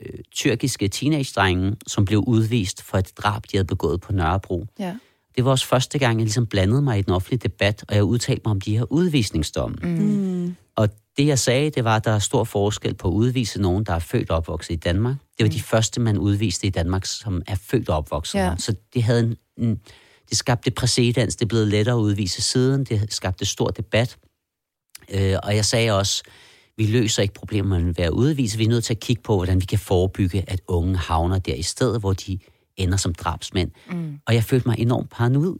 øh, 0.00 0.18
tyrkiske 0.32 0.88
teenage-drenge, 0.88 1.76
som 1.86 2.04
blev 2.04 2.18
udvist 2.26 2.82
for 2.82 2.98
et 2.98 3.12
drab, 3.16 3.42
de 3.42 3.56
havde 3.56 3.66
begået 3.66 4.00
på 4.00 4.12
Nørrebro. 4.12 4.66
Ja. 4.78 4.96
Det 5.40 5.44
var 5.44 5.50
også 5.50 5.66
første 5.66 5.98
gang, 5.98 6.18
jeg 6.18 6.24
ligesom 6.24 6.46
blandede 6.46 6.82
mig 6.82 6.98
i 6.98 7.02
den 7.02 7.12
offentlige 7.12 7.38
debat, 7.38 7.84
og 7.88 7.94
jeg 7.94 8.04
udtalte 8.04 8.42
mig 8.44 8.50
om 8.50 8.60
de 8.60 8.78
her 8.78 8.92
udvisningsdomme. 8.92 9.76
Mm. 9.82 9.88
Mm. 9.88 10.56
Og 10.76 10.88
det, 11.16 11.26
jeg 11.26 11.38
sagde, 11.38 11.70
det 11.70 11.84
var, 11.84 11.96
at 11.96 12.04
der 12.04 12.10
er 12.10 12.18
stor 12.18 12.44
forskel 12.44 12.94
på 12.94 13.08
at 13.08 13.12
udvise 13.12 13.60
nogen, 13.60 13.84
der 13.84 13.92
er 13.92 13.98
født 13.98 14.30
og 14.30 14.36
opvokset 14.36 14.74
i 14.74 14.76
Danmark. 14.76 15.16
Det 15.38 15.44
var 15.44 15.50
de 15.50 15.60
første, 15.60 16.00
man 16.00 16.18
udviste 16.18 16.66
i 16.66 16.70
Danmark, 16.70 17.04
som 17.04 17.42
er 17.46 17.54
født 17.54 17.88
og 17.88 17.96
opvokset. 17.96 18.38
Ja. 18.38 18.54
Så 18.58 18.74
det 18.94 19.02
havde 19.02 19.20
en, 19.20 19.36
en, 19.56 19.80
det 20.28 20.36
skabte 20.36 20.70
præcedens, 20.70 21.36
det 21.36 21.48
blevet 21.48 21.68
lettere 21.68 21.94
at 21.94 22.00
udvise 22.00 22.42
siden, 22.42 22.84
det 22.84 23.12
skabte 23.12 23.44
stor 23.44 23.68
debat. 23.68 24.16
Øh, 25.10 25.36
og 25.42 25.56
jeg 25.56 25.64
sagde 25.64 25.90
også, 25.90 26.22
vi 26.76 26.86
løser 26.86 27.22
ikke 27.22 27.34
problemerne 27.34 27.86
ved 27.96 28.04
at 28.04 28.10
udvise, 28.10 28.58
vi 28.58 28.64
er 28.64 28.68
nødt 28.68 28.84
til 28.84 28.94
at 28.94 29.00
kigge 29.00 29.22
på, 29.22 29.36
hvordan 29.36 29.60
vi 29.60 29.66
kan 29.66 29.78
forebygge, 29.78 30.44
at 30.46 30.60
unge 30.68 30.96
havner 30.96 31.38
der 31.38 31.54
i 31.54 31.62
stedet, 31.62 32.00
hvor 32.00 32.12
de 32.12 32.38
ender 32.76 32.96
som 32.96 33.14
drabsmænd. 33.14 33.70
Mm. 33.90 34.18
Og 34.26 34.34
jeg 34.34 34.44
følte 34.44 34.68
mig 34.68 34.78
enormt 34.78 35.10
paranoid, 35.10 35.56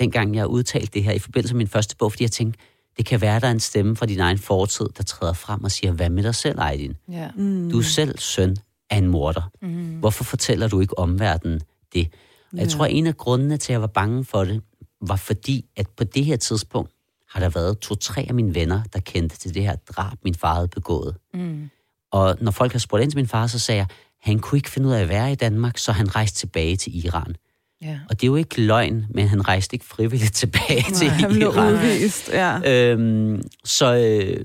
dengang 0.00 0.36
jeg 0.36 0.46
udtalte 0.46 0.90
det 0.94 1.04
her 1.04 1.12
i 1.12 1.18
forbindelse 1.18 1.54
med 1.54 1.58
min 1.58 1.68
første 1.68 1.96
bog, 1.96 2.12
fordi 2.12 2.24
jeg 2.24 2.30
tænkte, 2.30 2.58
det 2.96 3.06
kan 3.06 3.20
være, 3.20 3.40
der 3.40 3.46
er 3.46 3.50
en 3.50 3.60
stemme 3.60 3.96
fra 3.96 4.06
din 4.06 4.20
egen 4.20 4.38
fortid, 4.38 4.86
der 4.96 5.02
træder 5.02 5.32
frem 5.32 5.64
og 5.64 5.70
siger, 5.70 5.92
hvad 5.92 6.10
med 6.10 6.22
dig 6.22 6.34
selv, 6.34 6.60
Aydin? 6.60 6.96
Ja. 7.08 7.30
Mm. 7.36 7.70
Du 7.70 7.78
er 7.78 7.82
selv 7.82 8.18
søn 8.18 8.56
af 8.90 8.96
en 8.96 9.06
morder. 9.06 9.50
Mm. 9.62 9.98
Hvorfor 9.98 10.24
fortæller 10.24 10.68
du 10.68 10.80
ikke 10.80 10.98
omverdenen 10.98 11.60
det? 11.92 12.08
Og 12.52 12.58
jeg 12.58 12.68
tror, 12.68 12.84
at 12.84 12.92
en 12.92 13.06
af 13.06 13.16
grundene 13.16 13.56
til, 13.56 13.72
at 13.72 13.74
jeg 13.74 13.80
var 13.80 13.86
bange 13.86 14.24
for 14.24 14.44
det, 14.44 14.62
var 15.00 15.16
fordi, 15.16 15.64
at 15.76 15.86
på 15.96 16.04
det 16.04 16.24
her 16.24 16.36
tidspunkt 16.36 16.90
har 17.30 17.40
der 17.40 17.48
været 17.48 17.78
to-tre 17.78 18.26
af 18.28 18.34
mine 18.34 18.54
venner, 18.54 18.82
der 18.92 19.00
kendte 19.00 19.38
til 19.38 19.54
det 19.54 19.62
her 19.62 19.76
drab, 19.76 20.18
min 20.24 20.34
far 20.34 20.54
havde 20.54 20.68
begået. 20.68 21.16
Mm. 21.34 21.70
Og 22.10 22.36
når 22.40 22.50
folk 22.50 22.72
har 22.72 22.78
spurgt 22.78 23.02
ind 23.02 23.10
til 23.10 23.18
min 23.18 23.26
far, 23.26 23.46
så 23.46 23.58
sagde 23.58 23.78
jeg, 23.78 23.86
han 24.26 24.38
kunne 24.38 24.58
ikke 24.58 24.70
finde 24.70 24.88
ud 24.88 24.92
af 24.92 25.00
at 25.00 25.08
være 25.08 25.32
i 25.32 25.34
Danmark, 25.34 25.78
så 25.78 25.92
han 25.92 26.16
rejste 26.16 26.38
tilbage 26.38 26.76
til 26.76 27.06
Iran. 27.06 27.36
Ja. 27.82 27.98
Og 28.10 28.20
det 28.20 28.26
er 28.26 28.30
jo 28.30 28.36
ikke 28.36 28.60
løgn, 28.60 29.06
men 29.10 29.28
han 29.28 29.48
rejste 29.48 29.74
ikke 29.74 29.86
frivilligt 29.86 30.34
tilbage 30.42 30.84
til 30.94 31.08
Han 31.08 31.32
blev 31.32 31.48
Iran. 31.48 31.72
udvist, 31.72 32.28
ja. 32.32 32.72
Øhm, 32.92 33.42
så, 33.64 33.94
øh, 33.94 34.44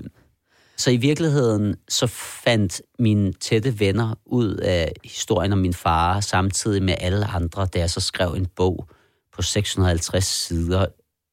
så 0.76 0.90
i 0.90 0.96
virkeligheden, 0.96 1.76
så 1.88 2.06
fandt 2.44 2.82
mine 2.98 3.32
tætte 3.32 3.80
venner 3.80 4.14
ud 4.26 4.54
af 4.54 4.92
historien 5.04 5.52
om 5.52 5.58
min 5.58 5.74
far, 5.74 6.20
samtidig 6.20 6.82
med 6.82 6.94
alle 7.00 7.26
andre, 7.26 7.66
da 7.66 7.78
jeg 7.78 7.90
så 7.90 8.00
skrev 8.00 8.32
en 8.32 8.46
bog 8.46 8.88
på 9.34 9.42
650 9.42 10.24
sider 10.24 10.86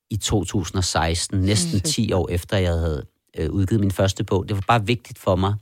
i 0.09 0.17
2016, 0.17 1.41
næsten 1.41 1.79
10 1.79 2.11
år 2.13 2.29
efter 2.29 2.57
jeg 2.57 2.73
havde 2.73 3.05
øh, 3.37 3.49
udgivet 3.49 3.79
min 3.79 3.91
første 3.91 4.23
bog. 4.23 4.49
Det 4.49 4.55
var 4.55 4.63
bare 4.67 4.85
vigtigt 4.85 5.19
for 5.19 5.35
mig, 5.35 5.53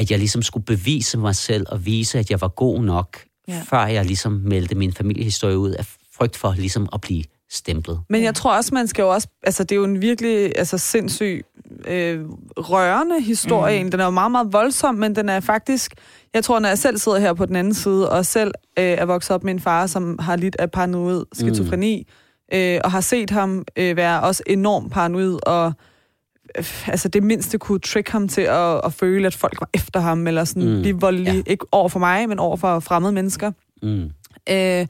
at 0.00 0.10
jeg 0.10 0.18
ligesom 0.18 0.42
skulle 0.42 0.64
bevise 0.64 1.18
mig 1.18 1.36
selv 1.36 1.66
og 1.68 1.86
vise, 1.86 2.18
at 2.18 2.30
jeg 2.30 2.40
var 2.40 2.48
god 2.48 2.82
nok, 2.82 3.18
Ja. 3.48 3.62
før 3.70 3.86
jeg 3.86 4.04
ligesom 4.04 4.32
meldte 4.32 4.74
min 4.74 4.92
familiehistorie 4.92 5.58
ud 5.58 5.70
af 5.70 5.86
frygt 6.16 6.36
for 6.36 6.54
ligesom 6.58 6.88
at 6.92 7.00
blive 7.00 7.24
stemplet. 7.50 8.00
Men 8.08 8.22
jeg 8.22 8.34
tror 8.34 8.56
også, 8.56 8.74
man 8.74 8.86
skal 8.88 9.02
jo 9.02 9.08
også... 9.08 9.28
Altså, 9.42 9.64
det 9.64 9.72
er 9.72 9.76
jo 9.76 9.84
en 9.84 10.00
virkelig 10.02 10.58
altså, 10.58 10.78
sindssyg, 10.78 11.44
øh, 11.88 12.20
rørende 12.56 13.22
historie. 13.22 13.84
Mm. 13.84 13.90
Den 13.90 14.00
er 14.00 14.04
jo 14.04 14.10
meget, 14.10 14.32
meget 14.32 14.52
voldsom, 14.52 14.94
men 14.94 15.16
den 15.16 15.28
er 15.28 15.40
faktisk... 15.40 15.94
Jeg 16.34 16.44
tror, 16.44 16.58
når 16.58 16.68
jeg 16.68 16.78
selv 16.78 16.98
sidder 16.98 17.18
her 17.18 17.32
på 17.32 17.46
den 17.46 17.56
anden 17.56 17.74
side, 17.74 18.10
og 18.10 18.26
selv 18.26 18.52
øh, 18.78 18.84
er 18.84 19.04
vokset 19.04 19.30
op 19.30 19.44
med 19.44 19.52
en 19.54 19.60
far, 19.60 19.86
som 19.86 20.18
har 20.18 20.36
lidt 20.36 20.56
af 20.58 20.70
paranoid 20.70 21.24
skizofreni, 21.32 22.06
mm. 22.52 22.58
øh, 22.58 22.80
og 22.84 22.90
har 22.90 23.00
set 23.00 23.30
ham 23.30 23.64
øh, 23.76 23.96
være 23.96 24.20
også 24.20 24.42
enormt 24.46 24.92
paranoid, 24.92 25.38
og 25.46 25.72
altså 26.86 27.08
det 27.08 27.22
mindste 27.22 27.58
kunne 27.58 27.78
trick 27.78 28.08
ham 28.08 28.28
til 28.28 28.40
at, 28.40 28.80
at 28.84 28.92
føle, 28.92 29.26
at 29.26 29.34
folk 29.34 29.60
var 29.60 29.68
efter 29.74 30.00
ham, 30.00 30.26
eller 30.26 30.44
sådan 30.44 30.62
mm. 30.62 30.74
Mm. 30.74 30.80
blive 30.80 31.00
voldelige. 31.00 31.36
Ja. 31.36 31.42
Ikke 31.46 31.66
over 31.72 31.88
for 31.88 31.98
mig, 31.98 32.28
men 32.28 32.38
over 32.38 32.56
for 32.56 32.80
fremmede 32.80 33.12
mennesker. 33.12 33.52
Mm. 33.82 34.10
Øh, 34.50 34.86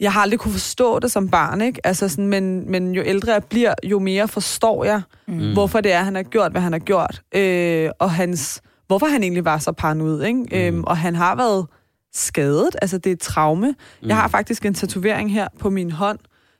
jeg 0.00 0.12
har 0.12 0.20
aldrig 0.20 0.40
kunne 0.40 0.52
forstå 0.52 0.98
det 0.98 1.12
som 1.12 1.28
barn, 1.28 1.60
ikke? 1.60 1.86
Altså 1.86 2.08
sådan, 2.08 2.26
men, 2.26 2.70
men 2.70 2.94
jo 2.94 3.02
ældre 3.06 3.32
jeg 3.32 3.44
bliver, 3.44 3.74
jo 3.84 3.98
mere 3.98 4.28
forstår 4.28 4.84
jeg, 4.84 5.02
mm. 5.28 5.52
hvorfor 5.52 5.80
det 5.80 5.92
er, 5.92 6.02
han 6.02 6.14
har 6.14 6.22
gjort, 6.22 6.50
hvad 6.50 6.60
han 6.60 6.72
har 6.72 6.78
gjort. 6.78 7.22
Øh, 7.34 7.90
og 7.98 8.10
hans, 8.10 8.62
hvorfor 8.86 9.06
han 9.06 9.22
egentlig 9.22 9.44
var 9.44 9.58
så 9.58 9.72
paranoid, 9.72 10.22
ikke? 10.22 10.38
Mm. 10.38 10.48
Øhm, 10.52 10.84
og 10.84 10.96
han 10.96 11.14
har 11.14 11.36
været 11.36 11.66
skadet, 12.14 12.76
altså 12.82 12.98
det 12.98 13.10
er 13.10 13.14
et 13.14 13.20
traume. 13.20 13.74
Mm. 14.02 14.08
Jeg 14.08 14.16
har 14.16 14.28
faktisk 14.28 14.66
en 14.66 14.74
tatovering 14.74 15.32
her 15.32 15.48
på 15.58 15.70
min 15.70 15.90
hånd, 15.90 16.18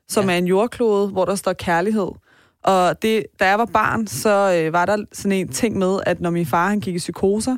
som. 0.09 0.25
Ja. 0.25 0.33
er 0.33 0.37
en 0.37 0.47
jordklode, 0.47 1.07
hvor 1.07 1.25
der 1.25 1.35
står 1.35 1.53
kærlighed. 1.53 2.07
Og 2.67 3.01
det, 3.01 3.25
da 3.39 3.47
jeg 3.47 3.59
var 3.59 3.65
barn, 3.65 4.07
så 4.07 4.53
øh, 4.53 4.73
var 4.73 4.85
der 4.85 4.97
sådan 5.13 5.31
en 5.31 5.47
ting 5.47 5.77
med, 5.77 5.99
at 6.05 6.21
når 6.21 6.29
min 6.29 6.45
far 6.45 6.69
han 6.69 6.79
gik 6.79 6.95
i 6.95 6.97
psykoser, 6.97 7.57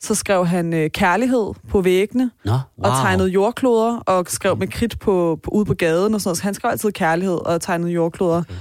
så 0.00 0.14
skrev 0.14 0.46
han 0.46 0.74
øh, 0.74 0.90
kærlighed 0.90 1.52
på 1.68 1.80
væggene, 1.80 2.30
Nå, 2.44 2.50
wow. 2.50 2.60
og 2.78 2.90
tegnede 3.02 3.28
jordkloder, 3.28 3.96
og 3.96 4.26
skrev 4.28 4.56
med 4.56 4.68
kridt 4.68 4.98
på, 4.98 5.40
på, 5.42 5.50
ude 5.50 5.64
på 5.64 5.74
gaden 5.74 6.14
og 6.14 6.20
sådan 6.20 6.28
noget. 6.28 6.38
Så 6.38 6.44
han 6.44 6.54
skrev 6.54 6.70
altid 6.70 6.92
kærlighed 6.92 7.46
og 7.46 7.60
tegnede 7.60 7.90
jordkloder. 7.90 8.38
Okay. 8.38 8.54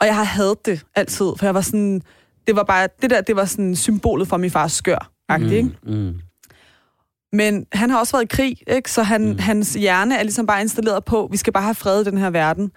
Og 0.00 0.06
jeg 0.06 0.16
har 0.16 0.24
hadet 0.24 0.66
det 0.66 0.84
altid, 0.94 1.26
for 1.38 1.46
jeg 1.46 1.54
var 1.54 1.60
sådan... 1.60 2.02
Det 2.46 2.56
var 2.56 2.62
bare... 2.62 2.88
Det 3.02 3.10
der, 3.10 3.20
det 3.20 3.36
var 3.36 3.44
sådan 3.44 3.76
symbolet 3.76 4.28
for 4.28 4.36
min 4.36 4.50
fars 4.50 4.72
skør. 4.72 5.10
Mm. 5.38 5.52
Ikke? 5.52 5.70
Mm. 5.82 6.14
Men 7.32 7.66
han 7.72 7.90
har 7.90 7.98
også 7.98 8.12
været 8.12 8.24
i 8.24 8.36
krig, 8.36 8.56
ikke? 8.66 8.90
så 8.90 9.02
han, 9.02 9.28
mm. 9.28 9.38
hans 9.38 9.74
hjerne 9.74 10.16
er 10.16 10.22
ligesom 10.22 10.46
bare 10.46 10.60
installeret 10.60 11.04
på, 11.04 11.28
vi 11.30 11.36
skal 11.36 11.52
bare 11.52 11.62
have 11.62 11.74
fred 11.74 12.00
i 12.00 12.04
den 12.04 12.18
her 12.18 12.30
verden. 12.30 12.72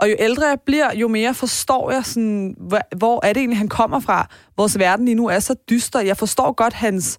Og 0.00 0.10
jo 0.10 0.16
ældre 0.18 0.46
jeg 0.46 0.58
bliver, 0.66 0.94
jo 0.94 1.08
mere 1.08 1.34
forstår 1.34 1.90
jeg, 1.90 2.04
sådan, 2.04 2.56
hvor, 2.96 3.24
er 3.24 3.32
det 3.32 3.40
egentlig, 3.40 3.58
han 3.58 3.68
kommer 3.68 4.00
fra. 4.00 4.28
Vores 4.56 4.78
verden 4.78 5.04
lige 5.04 5.14
nu 5.14 5.26
er 5.26 5.38
så 5.38 5.54
dyster. 5.70 6.00
Jeg 6.00 6.16
forstår 6.16 6.52
godt 6.52 6.72
hans, 6.74 7.18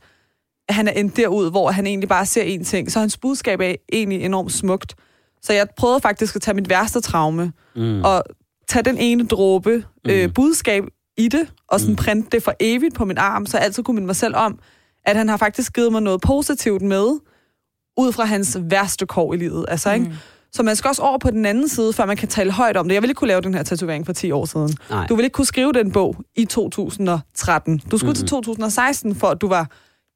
at 0.70 0.76
han 0.76 0.88
er 0.88 0.92
endt 0.92 1.18
derud, 1.18 1.52
hvor 1.52 1.72
han 1.72 1.88
egentlig 1.88 2.10
bare 2.10 2.26
ser 2.26 2.58
én 2.58 2.64
ting. 2.64 2.92
Så 2.92 3.00
hans 3.00 3.18
budskab 3.18 3.60
er 3.62 3.76
egentlig 3.94 4.22
enormt 4.22 4.52
smukt. 4.52 4.96
Så 5.42 5.54
jeg 5.54 5.68
prøvede 5.78 6.00
faktisk 6.00 6.36
at 6.36 6.42
tage 6.42 6.56
mit 6.56 6.70
værste 6.70 7.02
traume, 7.02 7.52
Mm. 7.76 8.02
og 8.04 8.24
tage 8.68 8.84
den 8.84 8.98
ene 8.98 9.26
dråbe 9.28 9.86
øh, 10.08 10.34
budskab 10.34 10.84
i 11.18 11.28
det, 11.28 11.52
og 11.68 11.80
sådan 11.80 11.96
printe 11.96 12.30
det 12.32 12.44
for 12.44 12.54
evigt 12.60 12.96
på 12.96 13.06
min 13.06 13.18
arm, 13.18 13.46
så 13.46 13.58
jeg 13.58 13.66
altid 13.66 13.84
kunne 13.84 13.96
minde 13.96 14.06
mig 14.06 14.16
selv 14.16 14.36
om, 14.36 14.60
at 15.06 15.16
han 15.16 15.30
har 15.30 15.38
faktisk 15.38 15.74
givet 15.74 15.92
mig 15.92 16.02
noget 16.02 16.22
positivt 16.22 16.82
med, 16.82 17.20
ud 17.98 18.12
fra 18.12 18.24
hans 18.26 18.58
værste 18.62 19.06
kår 19.06 19.34
i 19.34 19.38
livet. 19.38 19.66
Altså, 19.68 19.92
ikke? 19.92 20.06
Så 20.52 20.64
man 20.64 20.76
skal 20.76 20.90
også 20.90 21.02
over 21.02 21.18
på 21.18 21.32
den 21.32 21.46
anden 21.46 21.68
side, 21.70 21.94
før 21.94 22.06
man 22.06 22.18
kan 22.18 22.28
tale 22.28 22.52
højt 22.52 22.78
om 22.78 22.88
det. 22.88 22.94
Jeg 22.94 23.02
ville 23.02 23.12
ikke 23.12 23.20
kunne 23.20 23.28
lave 23.28 23.42
den 23.42 23.54
her 23.54 23.64
tatovering 23.64 24.06
for 24.06 24.14
10 24.14 24.32
år 24.32 24.46
siden. 24.46 24.78
Nej. 24.90 25.08
Du 25.08 25.16
ville 25.16 25.26
ikke 25.26 25.34
kunne 25.34 25.46
skrive 25.46 25.74
den 25.74 25.92
bog 25.92 26.16
i 26.36 26.46
2013. 26.46 27.78
Du 27.92 27.98
skulle 27.98 28.10
mm-hmm. 28.10 28.16
til 28.16 28.28
2016, 28.28 29.16
for 29.16 29.28
at 29.28 29.42
du 29.42 29.48
var 29.48 29.72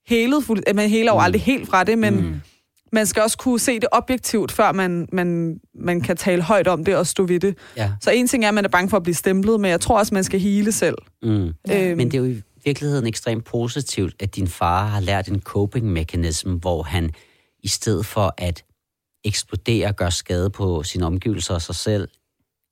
helet 0.08 0.43
fuld... 0.43 0.63
eh, 0.67 0.76
Man 0.76 0.89
heler 0.89 1.13
jo 1.13 1.19
aldrig 1.19 1.41
helt 1.41 1.69
fra 1.69 1.84
det, 1.84 1.98
men 1.98 2.15
mm. 2.15 2.41
man 2.91 3.06
skal 3.06 3.24
også 3.24 3.38
kunne 3.38 3.60
se 3.60 3.80
det 3.80 3.89
objektivt, 3.91 4.52
før 4.52 4.72
man, 4.72 5.08
man, 5.12 5.60
man 5.76 6.02
kan 6.02 6.17
tale 6.17 6.41
højt 6.41 6.67
om 6.67 6.86
det 6.86 6.96
og 6.96 7.08
stå 7.08 7.24
ved 7.26 7.39
det. 7.39 7.58
Ja. 7.78 7.91
Så 8.02 8.12
en 8.12 8.28
ting 8.28 8.43
er, 8.43 8.48
at 8.48 8.54
man 8.54 8.65
er 8.65 8.69
bange 8.69 8.89
for 8.89 8.98
at 8.98 9.04
blive 9.04 9.15
stemplet, 9.15 9.60
men 9.60 9.72
jeg 9.72 9.82
tror 9.82 9.98
også, 10.00 10.13
man 10.13 10.24
skal 10.24 10.39
hele 10.39 10.72
selv. 10.72 10.98
Mm. 11.24 11.30
Øhm, 11.32 11.54
Men 11.98 12.00
det 12.00 12.13
er 12.13 12.17
jo 12.17 12.26
i 12.26 12.41
virkeligheden 12.65 13.08
ekstremt 13.08 13.46
positivt, 13.46 14.13
at 14.19 14.36
din 14.36 14.48
far 14.48 14.86
har 14.86 15.00
lært 15.00 15.28
en 15.28 15.41
coping-mekanisme, 15.41 16.54
hvor 16.54 16.84
han 16.84 17.12
i 17.63 17.67
stedet 17.67 18.06
for 18.06 18.34
at 18.38 18.63
eksplodere 19.23 19.88
og 19.88 19.95
gøre 19.95 20.12
skade 20.12 20.49
på 20.49 20.83
sine 20.83 21.05
omgivelser 21.05 21.53
og 21.53 21.62
sig 21.62 21.75
selv, 21.75 22.07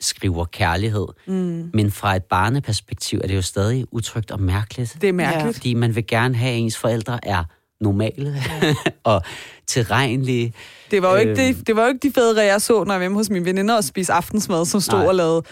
skriver 0.02 0.46
kærlighed. 0.46 1.08
Mm. 1.28 1.70
Men 1.74 1.92
fra 1.92 2.16
et 2.16 2.24
barneperspektiv 2.24 3.20
er 3.24 3.28
det 3.28 3.36
jo 3.36 3.42
stadig 3.42 3.86
utrygt 3.92 4.32
og 4.32 4.42
mærkeligt. 4.42 4.98
det 5.02 5.10
er 5.10 5.14
mærkeligt. 5.14 5.46
Ja. 5.46 5.52
Fordi 5.52 5.74
man 5.74 5.96
vil 5.96 6.08
gerne 6.08 6.36
have, 6.36 6.52
at 6.54 6.58
ens 6.60 6.78
forældre 6.78 7.20
er 7.24 7.44
normale 7.82 8.36
og 9.04 9.22
tilregnelige. 9.68 10.54
Det 10.92 11.02
var 11.02 11.10
jo 11.12 11.16
ikke, 11.16 11.30
Øhm. 11.32 11.56
det, 11.56 11.68
det 11.68 11.76
var 11.76 11.82
jo 11.82 11.88
ikke 11.88 12.08
de 12.08 12.14
fædre, 12.14 12.42
jeg 12.44 12.62
så, 12.62 12.74
når 12.84 12.94
jeg 12.94 13.00
var 13.00 13.04
hjemme 13.04 13.18
hos 13.18 13.30
mine 13.30 13.46
veninder 13.46 13.76
og 13.76 13.84
spiste 13.84 14.14
aftensmad, 14.14 14.66
som 14.66 14.82
stod 14.82 15.00
Nej. 15.00 15.08
og 15.08 15.16
lavede 15.16 15.44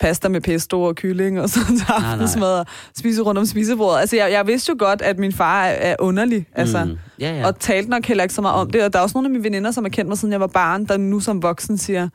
pasta 0.00 0.28
med 0.28 0.40
pesto 0.40 0.82
og 0.82 0.94
kylling 0.94 1.40
og 1.40 1.50
sådan 1.54 1.76
til 1.76 1.86
aftensmad 1.88 2.58
og 2.58 2.66
spise 2.98 3.22
rundt 3.22 3.38
om 3.38 3.46
spisebordet. 3.46 4.00
Altså, 4.00 4.16
jeg, 4.16 4.32
jeg 4.32 4.46
vidste 4.46 4.70
jo 4.70 4.76
godt, 4.78 5.02
at 5.02 5.18
min 5.18 5.32
far 5.32 5.64
er, 5.64 5.70
er 5.92 5.96
underlig, 5.98 6.46
altså, 6.54 6.84
Mm. 6.84 6.96
Ja, 7.20 7.32
ja. 7.38 7.46
og 7.46 7.58
talte 7.58 7.90
nok 7.90 8.06
heller 8.06 8.22
ikke 8.24 8.34
så 8.34 8.42
meget 8.42 8.56
om 8.60 8.70
det. 8.70 8.84
Og 8.84 8.92
der 8.92 8.98
er 8.98 9.02
også 9.02 9.16
nogle 9.18 9.26
af 9.26 9.30
mine 9.30 9.44
veninder, 9.44 9.70
som 9.70 9.84
har 9.84 9.88
kendt 9.88 10.08
mig, 10.08 10.18
siden 10.18 10.32
jeg 10.32 10.40
var 10.40 10.46
barn, 10.46 10.84
der 10.84 10.96
nu 10.96 11.20
som 11.20 11.42
voksen 11.42 11.78
siger, 11.78 12.08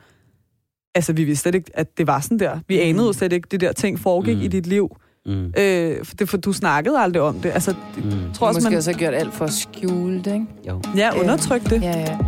altså, 0.94 1.12
vi 1.12 1.24
vidste 1.24 1.42
slet 1.42 1.54
ikke, 1.54 1.70
at 1.74 1.98
det 1.98 2.06
var 2.06 2.20
sådan 2.20 2.38
der. 2.38 2.58
Vi 2.68 2.78
anede 2.80 3.04
jo 3.06 3.12
slet 3.12 3.32
ikke, 3.32 3.48
det 3.50 3.60
der 3.60 3.72
ting 3.72 4.00
foregik 4.00 4.36
Mm. 4.36 4.42
i 4.42 4.48
dit 4.48 4.66
liv. 4.66 4.96
Mm. 5.26 5.52
Øh, 5.58 6.04
for, 6.04 6.14
det, 6.14 6.28
for 6.28 6.36
du 6.36 6.52
snakkede 6.52 6.98
aldrig 6.98 7.22
om 7.22 7.34
det. 7.40 7.50
Altså, 7.54 7.74
Mm. 7.96 8.02
tror 8.02 8.08
Du 8.10 8.44
også, 8.44 8.56
måske 8.56 8.70
man... 8.70 8.76
også 8.76 8.90
har 8.92 8.98
gjort 8.98 9.14
alt 9.14 9.34
for 9.34 9.44
at 9.44 9.52
skjule 9.52 10.16
det, 10.18 10.34
ikke? 10.34 10.46
Jo. 10.68 10.82
Ja, 10.96 11.20
undertryk 11.20 11.64
det. 11.70 11.82
Ja, 11.82 11.98
ja. 11.98 12.18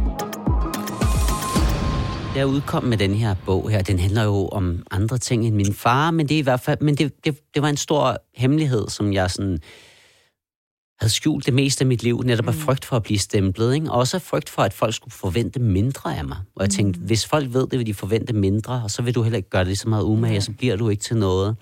Jeg 2.37 2.47
udkom 2.47 2.85
med 2.85 2.99
den 2.99 3.15
her 3.15 3.35
bog 3.47 3.71
her. 3.71 3.83
Den 3.83 3.99
handler 3.99 4.23
jo 4.25 4.49
om 4.49 4.83
andre 4.91 5.19
ting 5.19 5.47
end 5.47 5.55
min 5.55 5.75
far, 5.75 6.11
men 6.11 6.29
det 6.29 6.35
er 6.35 6.39
i 6.39 6.43
hvert 6.43 6.61
fald, 6.61 6.81
men 6.81 6.95
det, 6.95 7.25
det, 7.25 7.41
det 7.55 7.63
var 7.63 7.69
en 7.69 7.77
stor 7.77 8.17
hemmelighed, 8.35 8.89
som 8.89 9.13
jeg 9.13 9.31
sådan 9.31 9.59
havde 11.01 11.13
skjult 11.13 11.47
det 11.47 11.55
meste 11.55 11.83
af 11.83 11.87
mit 11.87 12.03
liv, 12.03 12.23
netop 12.23 12.49
af 12.49 12.55
frygt 12.55 12.85
for 12.85 12.97
at 12.97 13.03
blive 13.03 13.19
stemplet, 13.19 13.75
ikke? 13.75 13.91
og 13.91 13.99
også 13.99 14.17
af 14.17 14.23
frygt 14.23 14.49
for, 14.49 14.63
at 14.63 14.73
folk 14.73 14.95
skulle 14.95 15.15
forvente 15.15 15.61
mindre 15.61 16.19
af 16.19 16.25
mig. 16.25 16.39
Og 16.57 16.63
jeg 16.63 16.71
tænkte, 16.71 17.01
hvis 17.01 17.27
folk 17.27 17.53
ved 17.53 17.67
det, 17.67 17.79
vil 17.79 17.87
de 17.87 17.95
forvente 17.95 18.33
mindre, 18.33 18.83
og 18.85 18.91
så 18.91 19.03
vil 19.03 19.15
du 19.15 19.23
heller 19.23 19.37
ikke 19.37 19.51
gøre 19.51 19.65
det 19.65 19.79
så 19.79 19.89
meget 19.89 20.05
umage, 20.05 20.37
og 20.37 20.43
så 20.43 20.53
bliver 20.53 20.77
du 20.77 20.89
ikke 20.89 21.03
til 21.03 21.17
noget. 21.17 21.57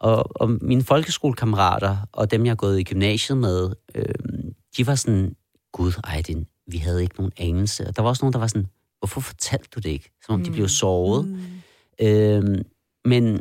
Og, 0.00 0.40
og 0.40 0.50
mine 0.50 0.82
folkeskolekammerater, 0.82 1.96
og 2.12 2.30
dem, 2.30 2.44
jeg 2.44 2.50
har 2.50 2.56
gået 2.56 2.80
i 2.80 2.84
gymnasiet 2.84 3.38
med, 3.38 3.70
øh, 3.94 4.04
de 4.76 4.86
var 4.86 4.94
sådan, 4.94 5.36
gud, 5.72 5.92
ej, 6.04 6.22
det, 6.26 6.46
vi 6.66 6.76
havde 6.76 7.02
ikke 7.02 7.16
nogen 7.16 7.32
anelse. 7.36 7.86
Og 7.86 7.96
der 7.96 8.02
var 8.02 8.08
også 8.08 8.24
nogen, 8.24 8.32
der 8.32 8.38
var 8.38 8.46
sådan, 8.46 8.66
hvorfor 9.02 9.20
fortalte 9.20 9.68
du 9.74 9.80
det 9.80 9.88
ikke? 9.90 10.10
Som 10.26 10.34
om 10.34 10.44
de 10.44 10.50
blev 10.50 10.68
såret. 10.68 11.28
Mm. 11.28 12.06
Øhm, 12.06 12.62
men 13.04 13.40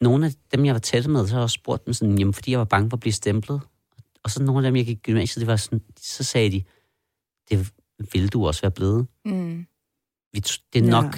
nogle 0.00 0.26
af 0.26 0.32
dem, 0.54 0.64
jeg 0.64 0.74
var 0.74 0.78
tæt 0.80 1.06
med, 1.06 1.26
så 1.26 1.32
har 1.32 1.40
jeg 1.40 1.42
også 1.42 1.54
spurgt 1.54 1.86
dem 1.86 1.94
sådan, 1.94 2.18
jamen, 2.18 2.34
fordi 2.34 2.50
jeg 2.50 2.58
var 2.58 2.64
bange 2.64 2.90
for 2.90 2.96
at 2.96 3.00
blive 3.00 3.12
stemplet. 3.12 3.60
Og 4.24 4.30
så 4.30 4.42
nogle 4.42 4.66
af 4.66 4.70
dem, 4.70 4.76
jeg 4.76 4.86
gik 4.86 4.96
i 4.98 5.00
gymnasiet, 5.00 5.40
det 5.40 5.46
var 5.46 5.56
sådan, 5.56 5.80
så 6.00 6.24
sagde 6.24 6.50
de, 6.50 6.62
det 7.50 7.72
ville 8.12 8.28
du 8.28 8.46
også 8.46 8.60
være 8.62 8.70
blevet. 8.70 9.06
Mm. 9.24 9.66
Det 10.34 10.58
er 10.74 10.82
nok 10.82 11.04
Ja. 11.04 11.10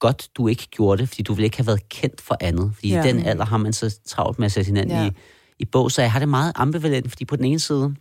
godt, 0.00 0.28
du 0.36 0.48
ikke 0.48 0.66
gjorde 0.70 1.00
det, 1.00 1.08
fordi 1.08 1.22
du 1.22 1.34
ville 1.34 1.44
ikke 1.44 1.56
have 1.56 1.66
været 1.66 1.88
kendt 1.88 2.20
for 2.20 2.36
andet. 2.40 2.74
Fordi 2.74 2.88
Ja. 2.88 3.04
i 3.04 3.08
den 3.08 3.18
alder 3.26 3.44
har 3.44 3.56
man 3.56 3.72
så 3.72 4.00
travlt 4.06 4.38
med 4.38 4.46
at 4.46 4.52
sætte 4.52 4.68
hinanden 4.68 4.96
Ja. 4.96 5.06
i, 5.08 5.12
i 5.58 5.64
bog. 5.64 5.90
Så 5.92 6.02
jeg 6.02 6.12
har 6.12 6.18
det 6.18 6.28
meget 6.28 6.52
ambivalent, 6.54 7.10
fordi 7.10 7.24
på 7.24 7.36
den 7.36 7.44
ene 7.44 7.58
side 7.60 7.94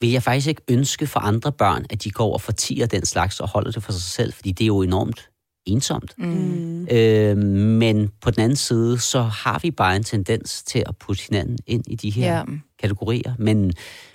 vil 0.00 0.10
jeg 0.10 0.22
faktisk 0.22 0.46
ikke 0.48 0.62
ønske 0.68 1.06
for 1.06 1.20
andre 1.20 1.52
børn, 1.52 1.86
at 1.90 2.04
de 2.04 2.10
går 2.10 2.24
over 2.24 2.38
for 2.38 2.52
10 2.52 2.80
og 2.80 2.90
den 2.90 3.06
slags 3.06 3.40
og 3.40 3.48
holder 3.48 3.70
det 3.70 3.82
for 3.82 3.92
sig 3.92 4.02
selv, 4.02 4.32
fordi 4.32 4.52
det 4.52 4.64
er 4.64 4.66
jo 4.66 4.82
enormt 4.82 5.28
ensomt. 5.66 6.14
Mm. 6.18 6.86
Øh, 6.90 7.36
men 7.36 8.10
på 8.20 8.30
den 8.30 8.42
anden 8.42 8.56
side, 8.56 8.98
så 9.00 9.22
har 9.22 9.58
vi 9.62 9.70
bare 9.70 9.96
en 9.96 10.04
tendens 10.04 10.62
til 10.62 10.82
at 10.86 10.96
putte 10.96 11.22
hinanden 11.30 11.58
ind 11.66 11.84
i 11.86 11.94
de 11.94 12.10
her 12.10 12.36
Ja. 12.36 12.42
kategorier. 12.80 13.34
Men, 13.38 13.72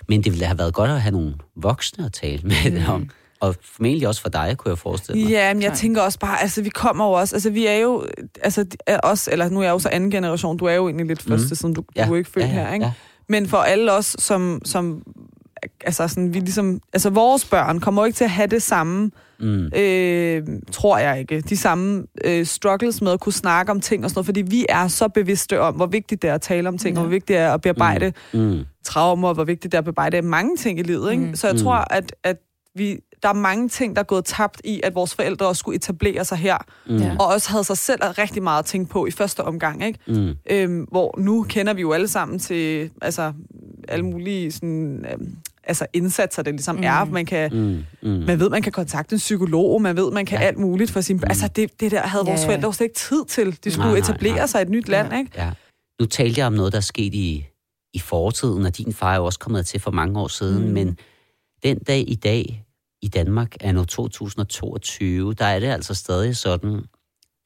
men 0.08 0.24
det 0.24 0.32
ville 0.32 0.46
have 0.46 0.58
været 0.58 0.74
godt 0.74 0.90
at 0.90 1.00
have 1.00 1.12
nogle 1.12 1.34
voksne 1.56 2.04
at 2.04 2.12
tale 2.12 2.42
med 2.42 2.70
mm. 2.70 2.88
om. 2.88 3.10
Og 3.40 3.54
formentlig 3.62 4.08
også 4.08 4.20
for 4.22 4.28
dig, 4.28 4.54
kunne 4.58 4.70
jeg 4.70 4.78
forestille 4.78 5.22
mig. 5.22 5.30
Ja, 5.30 5.54
men 5.54 5.62
jeg 5.62 5.72
tænker 5.72 6.02
også 6.02 6.18
bare, 6.18 6.42
altså 6.42 6.62
vi 6.62 6.68
kommer 6.68 7.06
jo 7.06 7.12
også, 7.12 7.36
altså 7.36 7.50
vi 7.50 7.66
er 7.66 7.74
jo, 7.76 8.06
altså 8.42 8.66
os, 9.02 9.28
eller 9.28 9.48
nu 9.48 9.60
er 9.60 9.64
jeg 9.64 9.70
jo 9.70 9.78
så 9.78 9.88
anden 9.88 10.10
generation, 10.10 10.56
du 10.56 10.64
er 10.64 10.74
jo 10.74 10.88
egentlig 10.88 11.06
lidt 11.06 11.22
første, 11.22 11.48
mm. 11.48 11.54
siden 11.54 11.74
du, 11.74 11.84
ja. 11.96 12.06
du 12.06 12.12
er 12.12 12.16
ikke 12.16 12.30
født 12.30 12.44
ja, 12.44 12.50
ja, 12.50 12.54
her, 12.66 12.72
ikke? 12.72 12.86
Ja. 12.86 12.92
Men 13.28 13.48
for 13.48 13.56
alle 13.56 13.92
os, 13.92 14.16
som, 14.18 14.60
som 14.64 15.02
altså 15.84 16.08
sådan, 16.08 16.34
vi 16.34 16.38
ligesom, 16.40 16.80
altså 16.92 17.10
vores 17.10 17.44
børn 17.44 17.80
kommer 17.80 18.02
jo 18.02 18.06
ikke 18.06 18.16
til 18.16 18.24
at 18.24 18.30
have 18.30 18.46
det 18.46 18.62
samme, 18.62 19.10
Mm. 19.42 19.66
øh, 19.76 20.42
tror 20.72 20.98
jeg 20.98 21.20
ikke, 21.20 21.40
de 21.40 21.56
samme 21.56 22.04
øh, 22.24 22.46
struggles 22.46 23.02
med 23.02 23.12
at 23.12 23.20
kunne 23.20 23.32
snakke 23.32 23.72
om 23.72 23.80
ting 23.80 24.04
og 24.04 24.10
sådan 24.10 24.18
noget, 24.18 24.26
fordi 24.26 24.42
vi 24.42 24.66
er 24.68 24.88
så 24.88 25.08
bevidste 25.08 25.60
om, 25.60 25.74
hvor 25.74 25.86
vigtigt 25.86 26.22
det 26.22 26.30
er 26.30 26.34
at 26.34 26.40
tale 26.40 26.68
om 26.68 26.78
ting, 26.78 26.94
Ja. 26.96 27.00
og 27.00 27.04
hvor 27.06 27.10
vigtigt 27.10 27.28
det 27.28 27.36
er 27.36 27.52
at 27.54 27.60
bearbejde 27.60 28.12
Mm. 28.34 28.58
traumer, 28.84 29.28
og 29.28 29.34
hvor 29.34 29.44
vigtigt 29.44 29.72
det 29.72 29.76
er 29.76 29.80
at 29.80 29.84
bearbejde 29.84 30.22
mange 30.22 30.56
ting 30.56 30.78
i 30.78 30.82
livet. 30.82 31.10
Ikke? 31.12 31.24
Mm. 31.24 31.34
Så 31.34 31.46
jeg 31.46 31.54
Mm. 31.54 31.60
tror, 31.62 31.74
at, 31.94 32.12
at 32.24 32.36
vi, 32.74 32.98
der 33.22 33.28
er 33.28 33.32
mange 33.32 33.68
ting, 33.68 33.96
der 33.96 34.00
er 34.02 34.06
gået 34.06 34.24
tabt 34.24 34.60
i, 34.64 34.80
at 34.84 34.94
vores 34.94 35.14
forældre 35.14 35.46
også 35.46 35.60
skulle 35.60 35.76
etablere 35.76 36.24
sig 36.24 36.38
her, 36.38 36.56
Mm. 36.88 37.02
Og 37.20 37.26
også 37.26 37.50
havde 37.50 37.64
sig 37.64 37.78
selv 37.78 38.00
rigtig 38.02 38.42
meget 38.42 38.58
at 38.58 38.64
tænke 38.64 38.90
på 38.90 39.06
i 39.06 39.10
første 39.10 39.44
omgang. 39.44 39.84
Ikke? 39.86 39.98
Mm. 40.08 40.34
Øhm, 40.50 40.82
hvor 40.90 41.14
nu 41.18 41.42
kender 41.48 41.72
vi 41.74 41.80
jo 41.80 41.92
alle 41.92 42.08
sammen 42.08 42.38
til 42.38 42.90
altså, 43.02 43.32
alle 43.88 44.04
mulige 44.04 44.52
sådan, 44.52 45.06
øhm, 45.12 45.36
altså 45.64 45.86
indsatser, 45.92 46.42
det 46.42 46.54
ligesom 46.54 46.76
mm. 46.76 46.82
er. 46.84 47.04
Man, 47.04 47.26
kan, 47.26 47.50
Mm. 47.52 48.08
Mm. 48.10 48.24
man 48.26 48.38
ved, 48.40 48.50
man 48.50 48.62
kan 48.62 48.72
kontakte 48.72 49.12
en 49.12 49.18
psykolog, 49.18 49.82
man 49.82 49.96
ved, 49.96 50.12
man 50.12 50.26
kan 50.26 50.38
Ja. 50.40 50.44
alt 50.46 50.58
muligt 50.58 50.90
for 50.90 51.00
sin... 51.00 51.16
Mm. 51.16 51.22
Altså 51.26 51.48
det, 51.48 51.80
det 51.80 51.90
der 51.90 52.00
havde 52.02 52.24
vores 52.24 52.40
Ja. 52.42 52.46
forældre 52.46 52.68
jo 52.68 52.72
slet 52.72 52.84
ikke 52.86 52.98
tid 52.98 53.24
til. 53.24 53.58
De 53.64 53.70
skulle 53.70 53.84
Nej, 53.90 53.92
nej, 53.92 53.98
etablere 54.10 54.36
nej. 54.36 54.46
sig 54.46 54.58
i 54.58 54.62
et 54.62 54.68
nyt 54.68 54.88
land, 54.88 55.12
Ja. 55.12 55.18
ikke? 55.18 55.30
Ja. 55.36 55.50
Nu 56.00 56.06
talte 56.06 56.38
jeg 56.38 56.46
om 56.46 56.52
noget, 56.52 56.72
der 56.72 56.78
er 56.78 56.82
sket 56.82 57.14
i, 57.14 57.46
i 57.94 57.98
fortiden, 57.98 58.66
og 58.66 58.78
din 58.78 58.92
far 58.92 59.12
er 59.12 59.16
jo 59.16 59.24
også 59.24 59.38
kommet 59.38 59.66
til 59.66 59.80
for 59.80 59.90
mange 59.90 60.20
år 60.20 60.28
siden, 60.28 60.66
mm. 60.66 60.72
men 60.72 60.98
den 61.62 61.78
dag 61.78 62.04
i 62.08 62.14
dag 62.14 62.64
i 63.02 63.08
Danmark 63.08 63.54
er 63.60 63.72
nu 63.72 63.84
2022, 63.84 65.34
der 65.34 65.44
er 65.44 65.60
det 65.60 65.66
altså 65.66 65.94
stadig 65.94 66.36
sådan, 66.36 66.80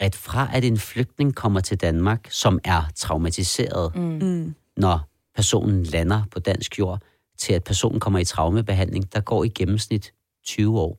at 0.00 0.14
fra 0.14 0.48
at 0.53 0.64
en 0.64 0.79
flygtning 0.79 1.35
kommer 1.35 1.61
til 1.61 1.81
Danmark, 1.81 2.27
som 2.31 2.59
er 2.64 2.83
traumatiseret, 2.96 3.96
Mm. 3.96 4.03
Mm. 4.03 4.55
når 4.77 5.11
personen 5.37 5.83
lander 5.85 6.22
på 6.31 6.38
dansk 6.40 6.79
jord, 6.79 7.03
til 7.38 7.52
at 7.52 7.64
personen 7.64 8.00
kommer 8.00 8.18
i 8.18 8.24
traumebehandling, 8.24 9.12
der 9.14 9.20
går 9.20 9.44
i 9.44 9.48
gennemsnit 9.48 10.12
20 10.46 10.80
år. 10.80 10.98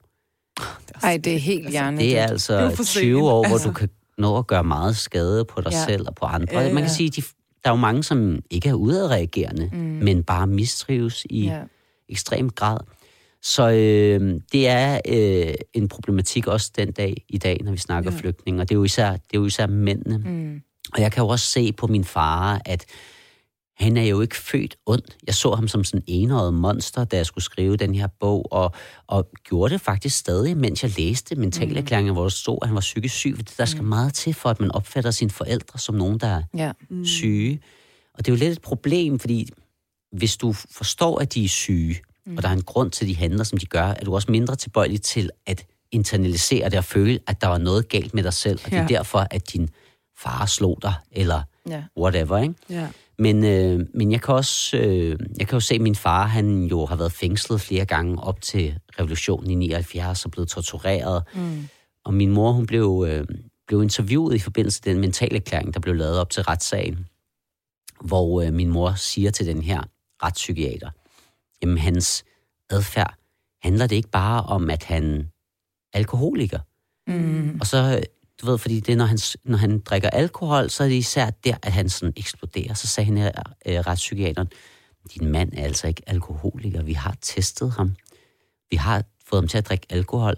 Ej, 1.03 1.17
det 1.23 1.35
er 1.35 1.39
helt 1.39 1.69
hjerne. 1.69 1.97
Det 1.97 2.05
er 2.05 2.09
Det 2.09 2.19
er 2.19 2.27
altså 2.27 2.61
jo 2.61 2.69
for 2.69 2.83
20 2.83 3.03
sent, 3.03 3.15
år, 3.15 3.47
hvor 3.47 3.55
altså. 3.55 3.67
du 3.67 3.73
kan 3.73 3.89
nå 4.17 4.37
at 4.37 4.47
gøre 4.47 4.63
meget 4.63 4.95
skade 4.95 5.45
på 5.45 5.61
dig 5.61 5.71
Ja. 5.71 5.85
selv 5.85 6.07
og 6.07 6.15
på 6.15 6.25
andre. 6.25 6.59
Ja, 6.59 6.67
Ja, 6.67 6.73
Man 6.73 6.83
kan 6.83 6.91
sige, 6.91 7.07
at 7.07 7.15
de, 7.15 7.21
der 7.63 7.69
er 7.69 7.69
jo 7.69 7.75
mange, 7.75 8.03
som 8.03 8.39
ikke 8.49 8.69
er 8.69 8.73
udadreagerende, 8.73 9.69
mm. 9.73 9.77
men 9.79 10.23
bare 10.23 10.47
mistrives 10.47 11.25
i 11.29 11.45
Ja. 11.45 11.59
ekstrem 12.09 12.49
grad. 12.49 12.77
Så 13.41 13.69
øh, 13.69 14.41
det 14.51 14.67
er 14.67 14.99
øh, 15.07 15.53
en 15.73 15.87
problematik 15.89 16.47
også 16.47 16.71
den 16.77 16.91
dag 16.91 17.23
i 17.29 17.37
dag, 17.37 17.57
når 17.63 17.71
vi 17.71 17.77
snakker 17.77 18.11
Ja. 18.11 18.15
ja. 18.15 18.21
flygtninge, 18.21 18.61
og 18.61 18.69
det 18.69 18.75
er 18.75 18.79
jo 18.79 18.83
især, 18.83 19.11
det 19.11 19.17
er 19.33 19.37
jo 19.39 19.45
især 19.45 19.67
mændene. 19.67 20.17
Mm. 20.17 20.61
Og 20.93 21.01
jeg 21.01 21.11
kan 21.11 21.23
jo 21.23 21.27
også 21.27 21.45
se 21.45 21.73
på 21.73 21.87
min 21.87 22.03
far, 22.03 22.61
at 22.65 22.85
han 23.77 23.97
er 23.97 24.03
jo 24.03 24.21
ikke 24.21 24.35
født 24.37 24.75
ond. 24.85 25.01
Jeg 25.27 25.35
så 25.35 25.55
ham 25.55 25.67
som 25.67 25.83
sådan 25.83 26.03
en 26.07 26.23
enøjet 26.23 26.53
monster, 26.53 27.03
da 27.03 27.17
jeg 27.17 27.25
skulle 27.25 27.43
skrive 27.43 27.77
den 27.77 27.95
her 27.95 28.07
bog, 28.19 28.47
og, 28.53 28.71
og 29.07 29.29
gjorde 29.43 29.73
det 29.73 29.81
faktisk 29.81 30.17
stadig, 30.17 30.57
mens 30.57 30.83
jeg 30.83 30.97
læste 30.97 31.35
mentalerklæringer, 31.35 32.13
hvor 32.13 32.21
der 32.21 32.29
stod, 32.29 32.57
at 32.61 32.67
han 32.67 32.75
var 32.75 32.81
psykisk 32.81 33.15
syg. 33.15 33.33
Fordi 33.35 33.51
der 33.57 33.65
skal 33.65 33.83
meget 33.83 34.13
til 34.13 34.33
for, 34.33 34.49
at 34.49 34.59
man 34.59 34.71
opfatter 34.71 35.11
sine 35.11 35.29
forældre 35.31 35.79
som 35.79 35.95
nogen, 35.95 36.19
der 36.19 36.27
er 36.27 36.43
Ja. 36.57 36.71
mm. 36.89 37.05
syge. 37.05 37.59
Og 38.13 38.25
det 38.25 38.31
er 38.31 38.35
jo 38.35 38.39
lidt 38.39 38.51
et 38.51 38.61
problem, 38.61 39.19
fordi 39.19 39.49
hvis 40.11 40.37
du 40.37 40.53
forstår, 40.53 41.19
at 41.19 41.33
de 41.33 41.45
er 41.45 41.49
syge, 41.49 41.95
mm. 42.25 42.37
og 42.37 42.43
der 42.43 42.49
er 42.49 42.53
en 42.53 42.61
grund 42.63 42.91
til, 42.91 43.05
at 43.05 43.09
de 43.09 43.15
handler, 43.15 43.43
som 43.43 43.57
de 43.57 43.65
gør, 43.65 43.83
er 43.87 44.03
du 44.05 44.15
også 44.15 44.31
mindre 44.31 44.55
tilbøjelig 44.55 45.01
til 45.01 45.29
at 45.45 45.65
internalisere 45.91 46.69
det 46.69 46.77
og 46.77 46.83
føle, 46.85 47.19
at 47.27 47.41
der 47.41 47.47
var 47.47 47.57
noget 47.57 47.89
galt 47.89 48.13
med 48.13 48.23
dig 48.23 48.33
selv, 48.33 48.59
og 48.65 48.71
det 48.71 48.77
er 48.77 48.81
Ja. 48.81 48.87
derfor, 48.87 49.27
at 49.31 49.53
din 49.53 49.69
far 50.17 50.45
slog 50.45 50.79
dig, 50.81 50.93
eller 51.11 51.41
Ja. 51.69 51.83
whatever, 51.97 52.37
ikke? 52.37 52.53
Ja. 52.69 52.87
Men, 53.19 53.43
øh, 53.45 53.85
men 53.93 54.11
jeg 54.11 54.21
kan 54.21 54.33
også 54.33 54.77
øh, 54.77 55.19
jeg 55.39 55.47
kan 55.47 55.55
jo 55.55 55.59
se, 55.59 55.75
at 55.75 55.81
min 55.81 55.95
far, 55.95 56.25
han 56.25 56.63
jo 56.63 56.85
har 56.85 56.95
været 56.95 57.11
fængslet 57.11 57.61
flere 57.61 57.85
gange 57.85 58.23
op 58.23 58.41
til 58.41 58.79
revolutionen 58.99 59.51
i 59.51 59.55
79 59.55 60.25
og 60.25 60.31
blevet 60.31 60.49
tortureret. 60.49 61.23
Mm. 61.35 61.67
Og 62.05 62.13
min 62.13 62.31
mor, 62.31 62.51
hun 62.51 62.65
blev, 62.65 63.05
øh, 63.07 63.27
blev 63.67 63.83
interviewet 63.83 64.35
i 64.35 64.39
forbindelse 64.39 64.81
med 64.85 64.93
den 64.93 65.01
mentale 65.01 65.35
erklæring, 65.35 65.73
der 65.73 65.79
blev 65.79 65.95
lavet 65.95 66.19
op 66.19 66.29
til 66.29 66.43
retssagen, 66.43 67.07
hvor 68.01 68.41
øh, 68.41 68.53
min 68.53 68.69
mor 68.69 68.93
siger 68.93 69.31
til 69.31 69.45
den 69.45 69.61
her 69.61 69.83
retspsykiater, 70.23 70.89
jamen 71.61 71.77
hans 71.77 72.23
adfærd, 72.69 73.15
handler 73.63 73.87
det 73.87 73.95
ikke 73.95 74.09
bare 74.09 74.43
om, 74.43 74.69
at 74.69 74.83
han 74.83 75.31
er 75.93 75.97
alkoholiker? 75.97 76.59
Mm. 77.07 77.57
Og 77.59 77.67
så, 77.67 78.03
du 78.41 78.45
ved, 78.45 78.57
fordi 78.57 78.79
det 78.79 78.91
er, 78.91 78.95
når 78.95 79.05
han, 79.05 79.17
når 79.45 79.57
han 79.57 79.79
drikker 79.79 80.09
alkohol, 80.09 80.69
så 80.69 80.83
er 80.83 80.87
det 80.87 80.95
især 80.95 81.29
der, 81.29 81.55
at 81.63 81.71
han 81.71 81.89
sådan 81.89 82.13
eksploderer. 82.17 82.73
Så 82.73 82.87
sagde 82.87 83.05
hende 83.05 83.31
øh, 83.65 83.79
retspsykiateren, 83.79 84.47
din 85.15 85.27
mand 85.31 85.51
er 85.57 85.63
altså 85.63 85.87
ikke 85.87 86.01
alkoholiker. 86.07 86.83
Vi 86.83 86.93
har 86.93 87.15
testet 87.21 87.71
ham. 87.71 87.95
Vi 88.69 88.75
har 88.75 89.03
fået 89.29 89.41
ham 89.41 89.47
til 89.47 89.57
at 89.57 89.67
drikke 89.67 89.85
alkohol. 89.89 90.35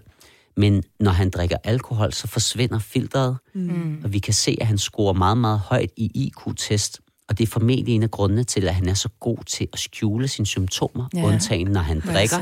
Men 0.56 0.82
når 1.00 1.10
han 1.10 1.30
drikker 1.30 1.56
alkohol, 1.64 2.12
så 2.12 2.26
forsvinder 2.28 2.78
filteret, 2.78 3.36
Mm. 3.54 4.00
og 4.04 4.12
vi 4.12 4.18
kan 4.18 4.34
se, 4.34 4.56
at 4.60 4.66
han 4.66 4.78
scorer 4.78 5.12
meget, 5.12 5.38
meget 5.38 5.58
højt 5.58 5.90
i 5.96 6.10
IQ-test. 6.14 7.00
Og 7.28 7.38
det 7.38 7.44
er 7.44 7.50
formentlig 7.50 7.94
en 7.94 8.02
af 8.02 8.10
grundene 8.10 8.44
til, 8.44 8.68
at 8.68 8.74
han 8.74 8.88
er 8.88 8.94
så 8.94 9.08
god 9.20 9.38
til 9.46 9.68
at 9.72 9.78
skjule 9.78 10.28
sine 10.28 10.46
symptomer, 10.46 11.08
Ja. 11.14 11.18
ja. 11.20 11.26
undtagen 11.26 11.66
når 11.66 11.80
han 11.80 12.00
drikker. 12.00 12.36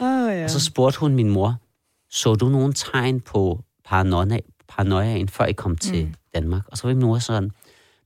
Oh, 0.00 0.36
ja. 0.36 0.44
Og 0.44 0.50
så 0.50 0.60
spurgte 0.60 1.00
hun 1.00 1.14
min 1.14 1.30
mor, 1.30 1.56
så 2.10 2.34
du 2.34 2.48
nogen 2.48 2.72
tegn 2.72 3.20
på 3.20 3.64
paranoia, 3.84 4.38
paranoiaen, 4.76 5.28
før 5.28 5.44
I 5.44 5.52
kom 5.52 5.76
til 5.76 6.04
mm. 6.04 6.14
Danmark? 6.34 6.62
Og 6.68 6.78
så 6.78 6.86
var 6.86 6.94
min 6.94 7.04
mor 7.04 7.18
sådan, 7.18 7.50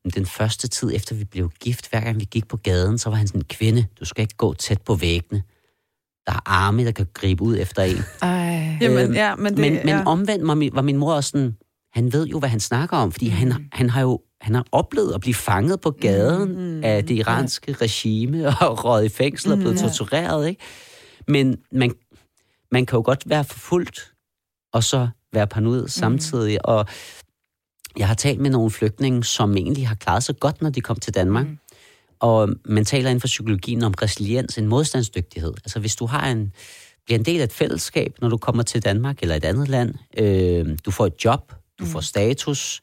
"Men 0.04 0.10
den 0.10 0.26
første 0.26 0.68
tid 0.68 0.94
efter 0.94 1.14
vi 1.14 1.24
blev 1.24 1.50
gift, 1.60 1.90
hver 1.90 2.00
gang 2.00 2.20
vi 2.20 2.24
gik 2.30 2.48
på 2.48 2.56
gaden, 2.56 2.98
så 2.98 3.10
var 3.10 3.16
han 3.16 3.26
sådan, 3.26 3.42
kvinde, 3.42 3.86
du 4.00 4.04
skal 4.04 4.22
ikke 4.22 4.36
gå 4.36 4.54
tæt 4.54 4.82
på 4.82 4.94
væggene. 4.94 5.42
Der 6.26 6.32
er 6.32 6.40
arme, 6.46 6.84
der 6.84 6.90
kan 6.90 7.06
gribe 7.14 7.42
ud 7.42 7.56
efter 7.58 7.82
en. 7.82 7.96
Ej. 8.22 8.78
Jamen, 8.80 8.98
Øhm, 8.98 9.14
ja, 9.14 9.34
men 9.36 9.52
det, 9.52 9.58
men, 9.60 9.72
men 9.72 9.88
ja. 9.88 10.02
omvendt 10.06 10.46
var 10.46 10.54
min, 10.54 10.70
var 10.74 10.82
min 10.82 10.96
mor 10.96 11.14
også 11.14 11.30
sådan, 11.30 11.56
han 11.92 12.12
ved 12.12 12.26
jo, 12.26 12.38
hvad 12.38 12.48
han 12.48 12.60
snakker 12.60 12.96
om, 12.96 13.12
fordi 13.12 13.26
mm. 13.28 13.32
han, 13.36 13.68
han 13.72 13.90
har 13.90 14.00
jo 14.00 14.20
han 14.40 14.54
har 14.54 14.64
oplevet 14.72 15.14
at 15.14 15.20
blive 15.20 15.34
fanget 15.34 15.80
på 15.80 15.90
gaden 15.90 16.74
mm. 16.76 16.84
af 16.84 17.04
det 17.06 17.14
iranske 17.14 17.72
regime 17.72 18.46
og 18.68 18.84
røget 18.84 19.04
i 19.04 19.08
fængsel 19.08 19.52
og 19.52 19.58
blevet 19.58 19.74
Mm, 19.74 19.80
mm. 19.80 19.84
ja. 19.86 19.88
tortureret, 19.88 20.48
ikke? 20.48 20.62
Men 21.28 21.56
man, 21.72 21.94
man 22.72 22.86
kan 22.86 22.96
jo 22.96 23.02
godt 23.04 23.22
være 23.26 23.44
forfulgt 23.44 24.12
og 24.72 24.84
så 24.84 25.08
være 25.36 25.46
paranoid 25.46 25.88
samtidig, 25.88 26.66
og 26.66 26.86
jeg 27.96 28.06
har 28.06 28.14
talt 28.14 28.40
med 28.40 28.50
nogle 28.50 28.70
flygtninge, 28.70 29.24
som 29.24 29.56
egentlig 29.56 29.88
har 29.88 29.94
klaret 29.94 30.22
sig 30.22 30.38
godt, 30.40 30.62
når 30.62 30.70
de 30.70 30.80
kom 30.80 30.96
til 30.96 31.14
Danmark. 31.14 31.46
Mm. 31.46 31.58
Og 32.20 32.48
man 32.64 32.84
taler 32.84 33.10
inden 33.10 33.20
for 33.20 33.26
psykologien 33.26 33.82
om 33.82 33.94
resiliens, 34.02 34.58
en 34.58 34.66
modstandsdygtighed. 34.66 35.52
Altså 35.64 35.80
hvis 35.80 35.96
du 35.96 36.06
har 36.06 36.30
en, 36.30 36.52
bliver 37.04 37.18
en 37.18 37.24
del 37.24 37.40
af 37.40 37.44
et 37.44 37.52
fællesskab, 37.52 38.12
når 38.20 38.28
du 38.28 38.36
kommer 38.36 38.62
til 38.62 38.84
Danmark 38.84 39.22
eller 39.22 39.34
et 39.34 39.44
andet 39.44 39.68
land, 39.68 39.94
øh, 40.18 40.78
du 40.84 40.90
får 40.90 41.06
et 41.06 41.24
job, 41.24 41.52
du 41.78 41.84
mm. 41.84 41.90
får 41.90 42.00
status, 42.00 42.82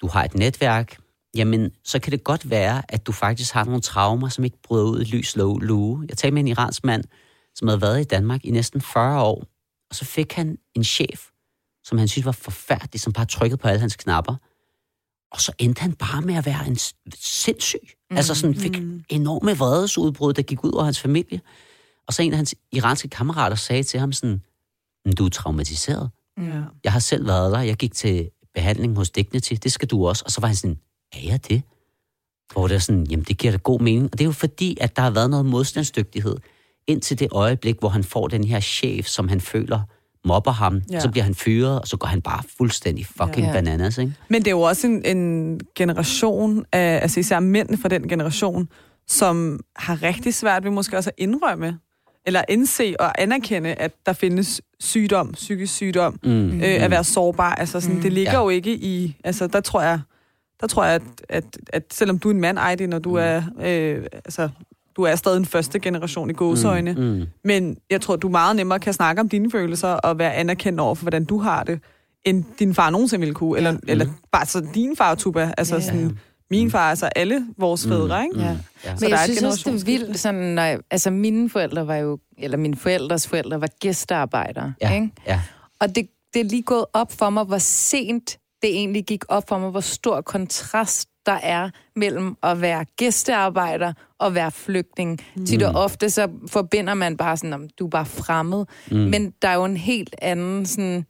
du 0.00 0.06
har 0.06 0.24
et 0.24 0.34
netværk, 0.34 0.96
jamen 1.34 1.70
så 1.84 1.98
kan 1.98 2.12
det 2.12 2.24
godt 2.24 2.50
være, 2.50 2.82
at 2.88 3.06
du 3.06 3.12
faktisk 3.12 3.52
har 3.52 3.64
nogle 3.64 3.80
traumer, 3.80 4.28
som 4.28 4.44
ikke 4.44 4.62
bryder 4.62 4.84
ud 4.84 5.00
i 5.00 5.04
lys 5.04 5.36
lue. 5.36 6.06
Jeg 6.08 6.16
talte 6.16 6.34
med 6.34 6.42
en 6.42 6.48
iransk 6.48 6.84
mand, 6.84 7.04
som 7.54 7.68
havde 7.68 7.80
været 7.80 8.00
i 8.00 8.04
Danmark 8.04 8.44
i 8.44 8.50
næsten 8.50 8.80
40 8.80 9.22
år, 9.22 9.44
og 9.90 9.96
så 9.96 10.04
fik 10.04 10.32
han 10.32 10.58
en 10.74 10.84
chef, 10.84 11.31
som 11.84 11.98
han 11.98 12.08
synes 12.08 12.24
var 12.24 12.32
forfærdelig, 12.32 13.00
som 13.00 13.12
bare 13.12 13.26
trykkede 13.26 13.58
på 13.58 13.68
alle 13.68 13.80
hans 13.80 13.96
knapper. 13.96 14.36
Og 15.32 15.40
så 15.40 15.52
endte 15.58 15.80
han 15.80 15.92
bare 15.92 16.22
med 16.22 16.34
at 16.34 16.46
være 16.46 16.66
en 16.66 16.78
sindssyg. 17.14 17.88
Mm, 18.10 18.16
altså 18.16 18.34
sådan 18.34 18.54
fik 18.54 18.76
enorme 19.08 19.58
vredesudbrud, 19.58 20.32
der 20.32 20.42
gik 20.42 20.64
ud 20.64 20.72
over 20.72 20.84
hans 20.84 21.00
familie. 21.00 21.40
Og 22.06 22.12
så 22.14 22.22
en 22.22 22.32
af 22.32 22.36
hans 22.36 22.54
iranske 22.72 23.08
kammerater 23.08 23.56
sagde 23.56 23.82
til 23.82 24.00
ham 24.00 24.12
sådan, 24.12 24.42
"Men 25.04 25.14
du 25.14 25.24
er 25.24 25.28
traumatiseret. 25.28 26.10
Ja. 26.38 26.62
Jeg 26.84 26.92
har 26.92 26.98
selv 26.98 27.26
været 27.26 27.52
der. 27.52 27.60
Jeg 27.60 27.76
gik 27.76 27.94
til 27.94 28.30
behandling 28.54 28.96
hos 28.96 29.10
Dignity. 29.10 29.54
Det 29.62 29.72
skal 29.72 29.88
du 29.88 30.06
også. 30.06 30.22
Og 30.24 30.30
så 30.30 30.40
var 30.40 30.48
han 30.48 30.56
sådan, 30.56 30.78
er 31.12 31.20
jeg 31.24 31.48
det? 31.48 31.62
Hvor 32.52 32.68
det 32.68 32.74
er 32.74 32.78
sådan, 32.78 33.06
jamen 33.06 33.24
det 33.24 33.38
giver 33.38 33.50
da 33.50 33.58
god 33.58 33.80
mening. 33.80 34.04
Og 34.04 34.12
det 34.12 34.20
er 34.20 34.28
jo 34.28 34.32
fordi, 34.32 34.76
at 34.80 34.96
der 34.96 35.02
har 35.02 35.10
været 35.10 35.30
noget 35.30 35.46
modstandsdygtighed 35.46 36.36
indtil 36.86 37.18
det 37.18 37.28
øjeblik, 37.32 37.78
hvor 37.78 37.88
han 37.88 38.04
får 38.04 38.28
den 38.28 38.44
her 38.44 38.60
chef, 38.60 39.06
som 39.06 39.28
han 39.28 39.40
føler 39.40 39.82
mobber 40.24 40.50
ham, 40.50 40.82
ja. 40.90 41.00
så 41.00 41.10
bliver 41.10 41.24
han 41.24 41.34
fyret, 41.34 41.80
og 41.80 41.88
så 41.88 41.96
går 41.96 42.08
han 42.08 42.22
bare 42.22 42.42
fuldstændig 42.56 43.06
fucking 43.06 43.46
ja. 43.46 43.52
bananas, 43.52 43.98
ikke? 43.98 44.12
Men 44.28 44.42
det 44.42 44.46
er 44.46 44.50
jo 44.50 44.60
også 44.60 44.86
en, 44.86 45.16
en 45.16 45.60
generation 45.74 46.64
af, 46.72 46.98
altså 47.02 47.20
især 47.20 47.40
mænd 47.40 47.78
fra 47.78 47.88
den 47.88 48.08
generation, 48.08 48.68
som 49.08 49.60
har 49.76 50.02
rigtig 50.02 50.34
svært 50.34 50.64
ved 50.64 50.70
måske 50.70 50.96
også 50.96 51.10
at 51.10 51.14
indrømme, 51.18 51.78
eller 52.26 52.42
indse 52.48 52.94
og 53.00 53.22
anerkende, 53.22 53.74
at 53.74 53.92
der 54.06 54.12
findes 54.12 54.60
sygdom, 54.80 55.32
psykisk 55.32 55.74
sygdom, 55.74 56.18
mm. 56.22 56.48
øh, 56.54 56.84
at 56.84 56.90
være 56.90 57.04
sårbar. 57.04 57.54
Altså 57.54 57.80
sådan, 57.80 57.96
mm. 57.96 58.02
det 58.02 58.12
ligger 58.12 58.32
ja. 58.32 58.42
jo 58.42 58.48
ikke 58.48 58.74
i, 58.74 59.16
altså 59.24 59.46
der 59.46 59.60
tror 59.60 59.82
jeg, 59.82 60.00
der 60.60 60.66
tror 60.66 60.84
jeg, 60.84 60.94
at, 60.94 61.02
at, 61.28 61.44
at 61.72 61.82
selvom 61.92 62.18
du 62.18 62.28
er 62.28 62.32
en 62.32 62.40
mand, 62.40 62.58
Ejdi, 62.58 62.86
når 62.86 62.98
du 62.98 63.10
mm. 63.10 63.16
er, 63.16 63.42
øh, 63.62 64.06
altså 64.14 64.48
du 64.96 65.02
er 65.02 65.16
stadig 65.16 65.36
en 65.36 65.44
første 65.44 65.78
generation 65.78 66.30
i 66.30 66.32
gåsøjne, 66.32 66.92
mm, 66.92 67.00
mm. 67.00 67.26
men 67.44 67.76
jeg 67.90 68.00
tror, 68.00 68.16
du 68.16 68.28
meget 68.28 68.56
nemmere 68.56 68.78
kan 68.78 68.92
snakke 68.92 69.20
om 69.20 69.28
dine 69.28 69.50
følelser 69.50 69.88
og 69.88 70.18
være 70.18 70.34
anerkendt 70.34 70.80
over 70.80 70.94
for, 70.94 71.02
hvordan 71.02 71.24
du 71.24 71.38
har 71.38 71.64
det, 71.64 71.80
end 72.24 72.44
din 72.58 72.74
far 72.74 72.90
nogensinde 72.90 73.20
ville 73.20 73.34
kunne, 73.34 73.56
eller, 73.56 73.70
mm. 73.70 73.78
eller 73.88 74.06
bare 74.32 74.46
så 74.46 74.66
din 74.74 74.96
far, 74.96 75.14
Tuba, 75.14 75.54
altså 75.58 75.74
yeah. 75.74 75.84
sådan, 75.84 76.18
min 76.50 76.70
far, 76.70 76.90
altså 76.90 77.06
alle 77.06 77.46
vores 77.58 77.86
mm. 77.86 77.92
fædre, 77.92 78.24
ikke? 78.24 78.40
Ja. 78.40 78.56
Ja. 78.84 78.96
Så 78.96 79.04
Men 79.04 79.10
jeg 79.10 79.18
synes 79.24 79.42
også, 79.42 79.70
det 79.70 79.80
er 79.80 79.84
vildt, 79.84 80.18
sådan, 80.18 80.40
når, 80.40 80.78
altså 80.90 81.10
mine 81.10 81.50
forældre 81.50 81.86
var 81.86 81.96
jo, 81.96 82.18
eller 82.38 82.56
mine 82.56 82.76
forældres 82.76 83.28
forældre 83.28 83.60
var 83.60 83.68
gæstearbejdere, 83.80 84.74
ja. 84.82 84.94
ikke? 84.94 85.10
Ja. 85.26 85.40
Og 85.80 85.88
det, 85.88 86.08
det 86.34 86.40
er 86.40 86.44
lige 86.44 86.62
gået 86.62 86.84
op 86.92 87.12
for 87.12 87.30
mig, 87.30 87.44
hvor 87.44 87.58
sent 87.58 88.38
det 88.62 88.70
egentlig 88.70 89.04
gik 89.04 89.24
op 89.28 89.48
for 89.48 89.58
mig, 89.58 89.70
hvor 89.70 89.80
stor 89.80 90.20
kontrast 90.20 91.08
der 91.26 91.38
er 91.42 91.70
mellem 91.96 92.36
at 92.42 92.60
være 92.60 92.84
gæstearbejder 92.96 93.92
og 94.22 94.34
være 94.34 94.50
flygtning. 94.50 95.20
Mm. 95.36 95.46
Til 95.46 95.60
det 95.60 95.76
ofte 95.76 96.10
så 96.10 96.28
forbinder 96.46 96.94
man 96.94 97.16
bare 97.16 97.36
sådan, 97.36 97.52
om 97.52 97.68
du 97.78 97.86
er 97.86 97.90
bare 97.90 98.06
fremmed. 98.06 98.64
Mm. 98.90 98.96
Men 98.96 99.32
der 99.42 99.48
er 99.48 99.54
jo 99.54 99.64
en 99.64 99.76
helt 99.76 100.14
anden 100.22 100.66
sådan... 100.66 101.04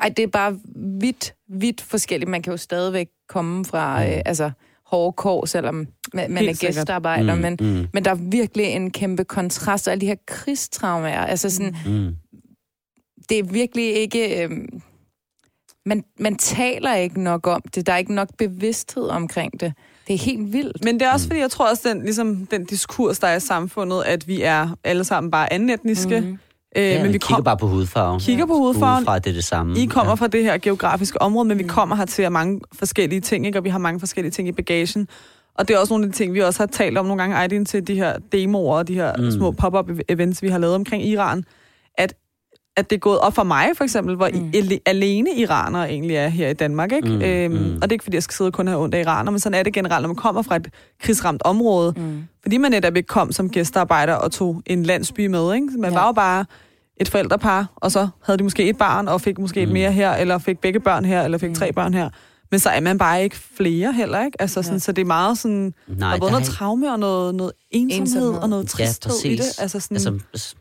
Ej, 0.00 0.08
det 0.08 0.22
er 0.22 0.26
bare 0.26 0.58
vidt, 1.00 1.34
vidt 1.48 1.80
forskelligt. 1.80 2.30
Man 2.30 2.42
kan 2.42 2.50
jo 2.50 2.56
stadigvæk 2.56 3.08
komme 3.28 3.64
fra, 3.64 4.04
mm. 4.04 4.10
øh, 4.10 4.22
altså, 4.26 4.50
hårde 4.86 5.12
kår, 5.12 5.44
selvom 5.46 5.86
man, 6.14 6.30
man 6.30 6.48
er 6.48 6.60
gæstearbejder, 6.60 7.34
mm, 7.34 7.40
men, 7.40 7.56
mm. 7.60 7.86
men 7.92 8.04
der 8.04 8.10
er 8.10 8.18
virkelig 8.30 8.66
en 8.66 8.90
kæmpe 8.90 9.24
kontrast, 9.24 9.88
og 9.88 9.92
alle 9.92 10.00
de 10.00 10.06
her 10.06 10.16
krigstraumer, 10.26 11.08
altså 11.08 11.50
sådan, 11.50 11.76
mm. 11.86 12.14
det 13.28 13.38
er 13.38 13.42
virkelig 13.42 13.94
ikke, 13.94 14.44
øh, 14.44 14.50
man, 15.86 16.04
man 16.18 16.36
taler 16.36 16.94
ikke 16.94 17.22
nok 17.22 17.46
om 17.46 17.62
det, 17.74 17.86
der 17.86 17.92
er 17.92 17.96
ikke 17.96 18.14
nok 18.14 18.28
bevidsthed 18.38 19.08
omkring 19.08 19.60
det. 19.60 19.72
Det 20.06 20.14
er 20.14 20.18
helt 20.18 20.52
vildt. 20.52 20.84
Men 20.84 21.00
det 21.00 21.06
er 21.06 21.12
også 21.12 21.26
fordi, 21.26 21.40
jeg 21.40 21.50
tror 21.50 21.70
også, 21.70 21.88
den, 21.88 22.02
ligesom, 22.02 22.46
den 22.46 22.64
diskurs, 22.64 23.18
der 23.18 23.26
er 23.26 23.36
i 23.36 23.40
samfundet, 23.40 24.02
at 24.02 24.28
vi 24.28 24.42
er 24.42 24.68
alle 24.84 25.04
sammen 25.04 25.30
bare 25.30 25.52
andenetniske. 25.52 26.20
Mm. 26.20 26.38
Øh, 26.76 26.84
ja, 26.84 27.02
men 27.02 27.12
vi 27.12 27.18
kigger 27.18 27.34
kom, 27.34 27.44
bare 27.44 27.56
på 27.56 27.66
hudfarven. 27.66 28.20
Kigger 28.20 28.46
på 28.46 28.54
hudfarven. 28.54 29.00
Udefra, 29.00 29.18
det 29.18 29.30
er 29.30 29.34
det 29.34 29.44
samme. 29.44 29.78
I 29.78 29.86
kommer 29.86 30.10
ja. 30.10 30.14
fra 30.14 30.26
det 30.26 30.42
her 30.42 30.58
geografiske 30.58 31.22
område, 31.22 31.48
men 31.48 31.58
vi 31.58 31.62
mm. 31.62 31.68
kommer 31.68 31.96
her 31.96 32.04
til 32.04 32.32
mange 32.32 32.60
forskellige 32.72 33.20
ting, 33.20 33.46
ikke? 33.46 33.58
og 33.58 33.64
vi 33.64 33.68
har 33.68 33.78
mange 33.78 34.00
forskellige 34.00 34.32
ting 34.32 34.48
i 34.48 34.52
bagagen. 34.52 35.08
Og 35.54 35.68
det 35.68 35.74
er 35.74 35.78
også 35.78 35.92
nogle 35.92 36.04
af 36.04 36.12
de 36.12 36.16
ting, 36.16 36.34
vi 36.34 36.40
også 36.40 36.60
har 36.60 36.66
talt 36.66 36.98
om 36.98 37.06
nogle 37.06 37.22
gange, 37.22 37.36
Aydin, 37.36 37.64
til 37.64 37.86
de 37.86 37.94
her 37.94 38.16
demoer 38.32 38.76
og 38.76 38.88
de 38.88 38.94
her 38.94 39.16
mm. 39.16 39.30
små 39.30 39.50
pop-up 39.50 39.90
events, 40.08 40.42
vi 40.42 40.48
har 40.48 40.58
lavet 40.58 40.74
omkring 40.74 41.06
Iran, 41.06 41.44
at 42.76 42.90
det 42.90 42.96
er 42.96 43.00
gået 43.00 43.18
op 43.18 43.34
for 43.34 43.42
mig, 43.42 43.68
for 43.76 43.84
eksempel, 43.84 44.16
hvor 44.16 44.28
mm. 44.32 44.80
alene 44.86 45.30
iranere 45.36 45.90
egentlig 45.90 46.16
er 46.16 46.28
her 46.28 46.48
i 46.48 46.52
Danmark. 46.52 46.92
Ikke? 46.92 47.08
Mm. 47.08 47.22
Øhm, 47.22 47.52
mm. 47.52 47.74
Og 47.74 47.82
det 47.82 47.88
er 47.88 47.92
ikke, 47.92 48.04
fordi 48.04 48.14
jeg 48.14 48.22
skal 48.22 48.34
sidde 48.34 48.48
og 48.48 48.52
kun 48.52 48.66
have 48.66 48.82
ondt 48.82 48.94
af 48.94 49.00
iraner, 49.00 49.30
men 49.30 49.40
sådan 49.40 49.58
er 49.58 49.62
det 49.62 49.72
generelt, 49.72 50.02
når 50.02 50.08
man 50.08 50.16
kommer 50.16 50.42
fra 50.42 50.56
et 50.56 50.68
krigsramt 51.00 51.42
område. 51.44 51.94
Mm. 51.96 52.24
Fordi 52.42 52.56
man 52.56 52.70
netop 52.70 52.96
ikke 52.96 53.06
kom 53.06 53.32
som 53.32 53.50
gæstearbejder 53.50 54.14
og 54.14 54.32
tog 54.32 54.62
en 54.66 54.82
landsby 54.82 55.26
med. 55.26 55.54
Ikke? 55.54 55.66
Man 55.78 55.92
ja. 55.92 55.98
var 55.98 56.06
jo 56.06 56.12
bare 56.12 56.44
et 56.96 57.08
forældrepar, 57.08 57.72
og 57.76 57.92
så 57.92 58.08
havde 58.24 58.38
de 58.38 58.42
måske 58.42 58.68
et 58.68 58.78
barn, 58.78 59.08
og 59.08 59.20
fik 59.20 59.38
måske 59.38 59.60
mm. 59.60 59.66
et 59.66 59.72
mere 59.72 59.92
her, 59.92 60.12
eller 60.12 60.38
fik 60.38 60.58
begge 60.58 60.80
børn 60.80 61.04
her, 61.04 61.22
eller 61.22 61.38
fik 61.38 61.48
mm. 61.48 61.54
tre 61.54 61.72
børn 61.72 61.94
her. 61.94 62.08
Men 62.50 62.60
så 62.60 62.68
er 62.68 62.80
man 62.80 62.98
bare 62.98 63.22
ikke 63.22 63.36
flere 63.36 63.92
heller, 63.92 64.24
ikke? 64.24 64.42
Altså, 64.42 64.62
sådan, 64.62 64.74
ja. 64.74 64.78
så 64.78 64.92
det 64.92 65.02
er 65.02 65.06
meget 65.06 65.38
sådan... 65.38 65.74
Nej, 65.86 66.08
der 66.08 66.16
er 66.16 66.20
både 66.20 66.30
noget 66.30 66.46
traume 66.46 66.92
og 66.92 66.98
noget, 66.98 67.34
noget 67.34 67.52
ensomhed, 67.70 68.00
ensomhed 68.00 68.42
og 68.42 68.48
noget 68.48 68.68
tristhed 68.68 69.12
ja, 69.24 69.30
i 69.30 69.36
det. 69.36 69.60
Altså, 69.60 69.80
sådan, 69.80 70.20
altså, 70.32 70.54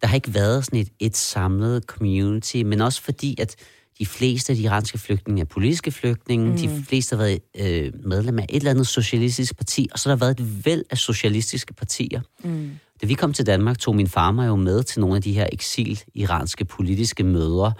der 0.00 0.06
har 0.06 0.14
ikke 0.14 0.34
været 0.34 0.64
sådan 0.64 0.78
et, 0.78 0.88
et 0.98 1.16
samlet 1.16 1.82
community, 1.82 2.56
men 2.56 2.80
også 2.80 3.02
fordi, 3.02 3.40
at 3.40 3.56
de 3.98 4.06
fleste 4.06 4.52
af 4.52 4.56
de 4.56 4.62
iranske 4.62 4.98
flygtninge 4.98 5.40
er 5.40 5.44
politiske 5.44 5.90
flygtninge, 5.90 6.50
mm. 6.50 6.56
de 6.56 6.84
fleste 6.88 7.16
har 7.16 7.24
været 7.24 7.40
øh, 7.58 7.92
medlem 8.04 8.38
af 8.38 8.46
et 8.48 8.56
eller 8.56 8.70
andet 8.70 8.86
socialistisk 8.86 9.56
parti, 9.56 9.88
og 9.92 9.98
så 9.98 10.08
har 10.08 10.16
der 10.16 10.20
været 10.20 10.40
et 10.40 10.66
væld 10.66 10.84
af 10.90 10.98
socialistiske 10.98 11.74
partier. 11.74 12.20
Mm. 12.44 12.70
Da 13.02 13.06
vi 13.06 13.14
kom 13.14 13.32
til 13.32 13.46
Danmark, 13.46 13.78
tog 13.78 13.96
min 13.96 14.08
far 14.08 14.30
mig 14.30 14.46
jo 14.46 14.56
med 14.56 14.82
til 14.82 15.00
nogle 15.00 15.16
af 15.16 15.22
de 15.22 15.32
her 15.32 15.46
eksil-iranske 15.52 16.64
politiske 16.64 17.24
møder, 17.24 17.72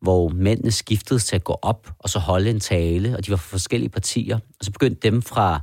hvor 0.00 0.28
mændene 0.28 0.70
skiftede 0.70 1.18
til 1.18 1.36
at 1.36 1.44
gå 1.44 1.58
op 1.62 1.90
og 1.98 2.10
så 2.10 2.18
holde 2.18 2.50
en 2.50 2.60
tale, 2.60 3.16
og 3.16 3.26
de 3.26 3.30
var 3.30 3.36
fra 3.36 3.48
forskellige 3.48 3.90
partier. 3.90 4.36
Og 4.36 4.64
så 4.64 4.72
begyndte 4.72 5.10
dem 5.10 5.22
fra 5.22 5.60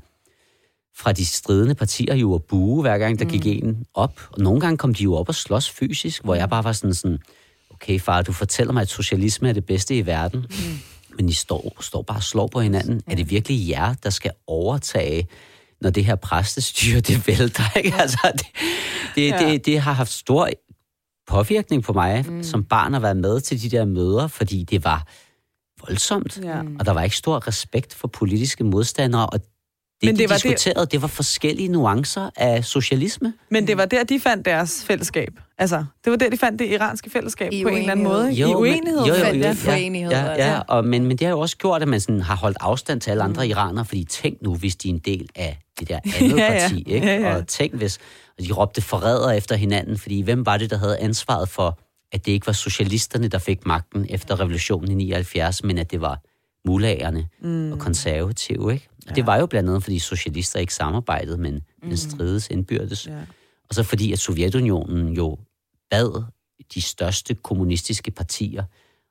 fra 0.97 1.11
de 1.11 1.25
stridende 1.25 1.75
partier 1.75 2.15
jo 2.15 2.35
at 2.35 2.43
bue, 2.43 2.81
hver 2.81 2.97
gang 2.97 3.19
der 3.19 3.25
mm. 3.25 3.31
gik 3.31 3.45
en 3.45 3.85
op. 3.93 4.21
Og 4.31 4.39
nogle 4.39 4.61
gange 4.61 4.77
kom 4.77 4.93
de 4.93 5.03
jo 5.03 5.15
op 5.15 5.29
og 5.29 5.35
slås 5.35 5.69
fysisk, 5.69 6.23
hvor 6.23 6.35
jeg 6.35 6.49
bare 6.49 6.63
var 6.63 6.71
sådan, 6.71 6.93
sådan 6.93 7.19
okay 7.69 7.99
far, 7.99 8.21
du 8.21 8.31
fortæller 8.31 8.73
mig, 8.73 8.81
at 8.81 8.89
socialisme 8.89 9.49
er 9.49 9.53
det 9.53 9.65
bedste 9.65 9.97
i 9.97 10.05
verden, 10.05 10.39
mm. 10.39 10.79
men 11.17 11.29
I 11.29 11.33
står, 11.33 11.77
står 11.79 12.01
bare 12.01 12.17
og 12.17 12.23
slår 12.23 12.47
på 12.47 12.61
hinanden. 12.61 13.01
Ja. 13.07 13.11
Er 13.11 13.15
det 13.15 13.29
virkelig 13.29 13.69
jer, 13.69 13.93
der 14.03 14.09
skal 14.09 14.31
overtage, 14.47 15.27
når 15.81 15.89
det 15.89 16.05
her 16.05 16.15
præstestyre, 16.15 16.99
det 16.99 17.27
vælter? 17.27 17.77
Ikke? 17.77 17.93
Altså, 17.97 18.31
det, 18.33 18.45
det, 19.15 19.27
ja. 19.27 19.51
det, 19.51 19.65
det 19.65 19.79
har 19.79 19.93
haft 19.93 20.11
stor 20.11 20.49
påvirkning 21.27 21.83
på 21.83 21.93
mig, 21.93 22.25
mm. 22.29 22.43
som 22.43 22.63
barn 22.63 22.95
at 22.95 23.01
være 23.01 23.15
med 23.15 23.41
til 23.41 23.61
de 23.61 23.69
der 23.69 23.85
møder, 23.85 24.27
fordi 24.27 24.63
det 24.63 24.83
var 24.83 25.07
voldsomt, 25.87 26.39
ja. 26.43 26.61
og 26.79 26.85
der 26.85 26.91
var 26.91 27.03
ikke 27.03 27.17
stor 27.17 27.47
respekt 27.47 27.93
for 27.93 28.07
politiske 28.07 28.63
modstandere, 28.63 29.25
og 29.25 29.39
det, 30.03 30.09
men 30.09 30.17
det 30.17 30.29
de 30.29 30.29
var 30.29 30.35
diskuterede, 30.35 30.81
det... 30.81 30.91
det 30.91 31.01
var 31.01 31.07
forskellige 31.07 31.67
nuancer 31.67 32.29
af 32.35 32.65
socialisme. 32.65 33.33
Men 33.49 33.67
det 33.67 33.77
var 33.77 33.85
der, 33.85 34.03
de 34.03 34.19
fandt 34.19 34.45
deres 34.45 34.85
fællesskab. 34.85 35.39
Altså, 35.57 35.85
det 36.05 36.11
var 36.11 36.17
der, 36.17 36.29
de 36.29 36.37
fandt 36.37 36.59
det 36.59 36.69
iranske 36.69 37.09
fællesskab 37.09 37.53
I 37.53 37.63
på 37.63 37.69
en 37.69 37.77
eller 37.77 37.91
anden 37.91 38.05
måde. 38.05 38.31
Jo, 38.31 38.49
I 38.49 38.53
uenighed. 38.53 38.99
Jo, 38.99 39.05
jo, 39.05 39.25
jo, 39.25 39.33
jo, 39.33 40.09
ja, 40.09 40.25
ja, 40.25 40.51
ja, 40.51 40.59
og, 40.67 40.85
men, 40.85 41.05
men 41.05 41.17
det 41.17 41.27
har 41.27 41.33
jo 41.33 41.39
også 41.39 41.57
gjort, 41.57 41.81
at 41.81 41.87
man 41.87 41.99
sådan 41.99 42.21
har 42.21 42.35
holdt 42.35 42.57
afstand 42.59 43.01
til 43.01 43.11
alle 43.11 43.23
andre 43.23 43.43
mm. 43.43 43.49
iranere, 43.49 43.85
fordi 43.85 44.03
tænk 44.03 44.41
nu, 44.41 44.55
hvis 44.55 44.75
de 44.75 44.89
er 44.89 44.93
en 44.93 44.99
del 44.99 45.29
af 45.35 45.59
det 45.79 45.89
der 45.89 45.99
andet 46.19 46.37
ja, 46.37 46.49
parti, 46.49 46.83
ja. 46.87 46.95
ikke? 46.95 47.07
Ja, 47.07 47.19
ja. 47.19 47.35
Og 47.35 47.47
tænk 47.47 47.73
hvis 47.73 47.99
og 48.37 48.43
de 48.43 48.53
råbte 48.53 48.81
forræder 48.81 49.31
efter 49.31 49.55
hinanden, 49.55 49.97
fordi 49.97 50.21
hvem 50.21 50.45
var 50.45 50.57
det, 50.57 50.69
der 50.69 50.77
havde 50.77 50.99
ansvaret 50.99 51.49
for, 51.49 51.79
at 52.11 52.25
det 52.25 52.31
ikke 52.31 52.47
var 52.47 52.53
socialisterne, 52.53 53.27
der 53.27 53.37
fik 53.37 53.65
magten 53.65 54.05
efter 54.09 54.39
revolutionen 54.39 54.91
i 54.91 54.93
79, 54.93 55.63
men 55.63 55.77
at 55.77 55.91
det 55.91 56.01
var 56.01 56.19
mulagerne 56.65 57.27
mm. 57.41 57.71
og 57.71 57.79
konservative, 57.79 58.73
ikke? 58.73 58.89
Og 58.97 59.09
ja. 59.09 59.13
det 59.13 59.25
var 59.25 59.37
jo 59.37 59.45
blandt 59.45 59.69
andet, 59.69 59.83
fordi 59.83 59.99
socialister 59.99 60.59
ikke 60.59 60.73
samarbejdede, 60.73 61.37
men, 61.37 61.53
mm. 61.53 61.87
men 61.87 61.97
strides 61.97 62.47
indbyrdes. 62.49 63.07
Ja. 63.07 63.19
Og 63.69 63.75
så 63.75 63.83
fordi, 63.83 64.11
at 64.13 64.19
Sovjetunionen 64.19 65.13
jo 65.13 65.37
bad 65.89 66.23
de 66.73 66.81
største 66.81 67.33
kommunistiske 67.33 68.11
partier 68.11 68.63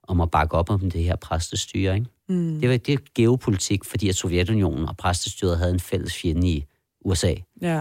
om 0.09 0.21
at 0.21 0.31
bakke 0.31 0.55
op 0.55 0.71
om 0.71 0.91
det 0.91 1.05
her 1.05 1.17
præstestyre. 1.17 1.95
Ikke? 1.95 2.07
Mm. 2.29 2.61
Det 2.61 2.71
var 2.71 2.77
det 2.77 2.93
er 2.93 2.99
geopolitik, 3.15 3.85
fordi 3.85 4.09
at 4.09 4.17
Sovjetunionen 4.17 4.89
og 4.89 4.97
præstestyret 4.97 5.59
havde 5.59 5.73
en 5.73 5.81
fælles 5.81 6.15
fjende 6.15 6.49
i 6.49 6.65
USA. 7.05 7.35
Ja. 7.61 7.81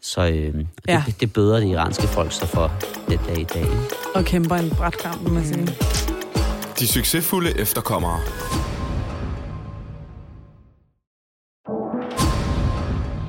Så 0.00 0.26
øh, 0.26 0.54
det, 0.54 0.68
ja. 0.88 1.04
det, 1.20 1.32
bøder 1.32 1.60
det 1.60 1.66
iranske 1.66 2.02
folk 2.02 2.32
sig 2.32 2.48
for 2.48 2.72
det 3.08 3.20
dag 3.26 3.40
i 3.40 3.44
dag. 3.44 3.66
Og 4.14 4.24
kæmper 4.24 4.56
en 4.56 4.70
bræt 4.70 4.98
kamp, 4.98 5.22
må 5.22 5.28
man 5.28 5.44
sige. 5.46 5.66
De 6.78 6.88
succesfulde 6.88 7.58
efterkommere. 7.58 8.20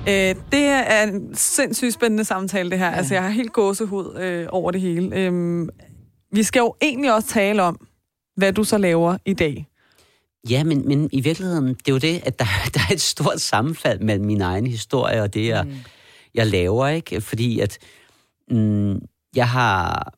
Øh, 0.07 0.35
det 0.51 0.65
er 0.65 1.03
en 1.03 1.35
sindssygt 1.35 1.93
spændende 1.93 2.23
samtale, 2.23 2.69
det 2.69 2.79
her. 2.79 2.89
Ja. 2.89 2.95
Altså, 2.95 3.13
jeg 3.13 3.23
har 3.23 3.29
helt 3.29 3.53
gåsehud 3.53 4.15
øh, 4.19 4.47
over 4.49 4.71
det 4.71 4.81
hele. 4.81 5.15
Øh, 5.15 5.67
vi 6.31 6.43
skal 6.43 6.59
jo 6.59 6.75
egentlig 6.81 7.13
også 7.13 7.27
tale 7.27 7.63
om, 7.63 7.87
hvad 8.35 8.53
du 8.53 8.63
så 8.63 8.77
laver 8.77 9.17
i 9.25 9.33
dag. 9.33 9.67
Ja, 10.49 10.63
men, 10.63 10.87
men 10.87 11.09
i 11.11 11.21
virkeligheden, 11.21 11.67
det 11.67 11.87
er 11.87 11.91
jo 11.91 11.97
det, 11.97 12.21
at 12.25 12.39
der, 12.39 12.45
der 12.73 12.79
er 12.89 12.93
et 12.93 13.01
stort 13.01 13.41
sammenfald 13.41 13.99
mellem 13.99 14.25
min 14.25 14.41
egen 14.41 14.67
historie 14.67 15.21
og 15.21 15.33
det, 15.33 15.47
jeg, 15.47 15.63
mm. 15.63 15.73
jeg 16.33 16.47
laver, 16.47 16.87
ikke? 16.87 17.21
Fordi 17.21 17.59
at 17.59 17.77
mm, 18.51 18.99
jeg 19.35 19.49
har 19.49 20.13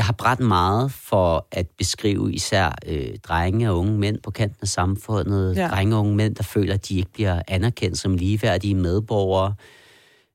jeg 0.00 0.06
har 0.06 0.12
brændt 0.12 0.40
meget 0.40 0.92
for 0.92 1.46
at 1.52 1.66
beskrive 1.78 2.32
især 2.32 2.78
øh, 2.86 3.16
drenge 3.28 3.70
og 3.70 3.78
unge 3.78 3.98
mænd 3.98 4.18
på 4.22 4.30
kanten 4.30 4.58
af 4.62 4.68
samfundet. 4.68 5.56
Ja. 5.56 5.68
Drenge 5.68 5.96
og 5.96 6.00
unge 6.00 6.16
mænd, 6.16 6.34
der 6.34 6.42
føler, 6.42 6.74
at 6.74 6.88
de 6.88 6.96
ikke 6.96 7.12
bliver 7.12 7.42
anerkendt 7.48 7.98
som 7.98 8.14
ligeværdige 8.14 8.74
medborgere. 8.74 9.54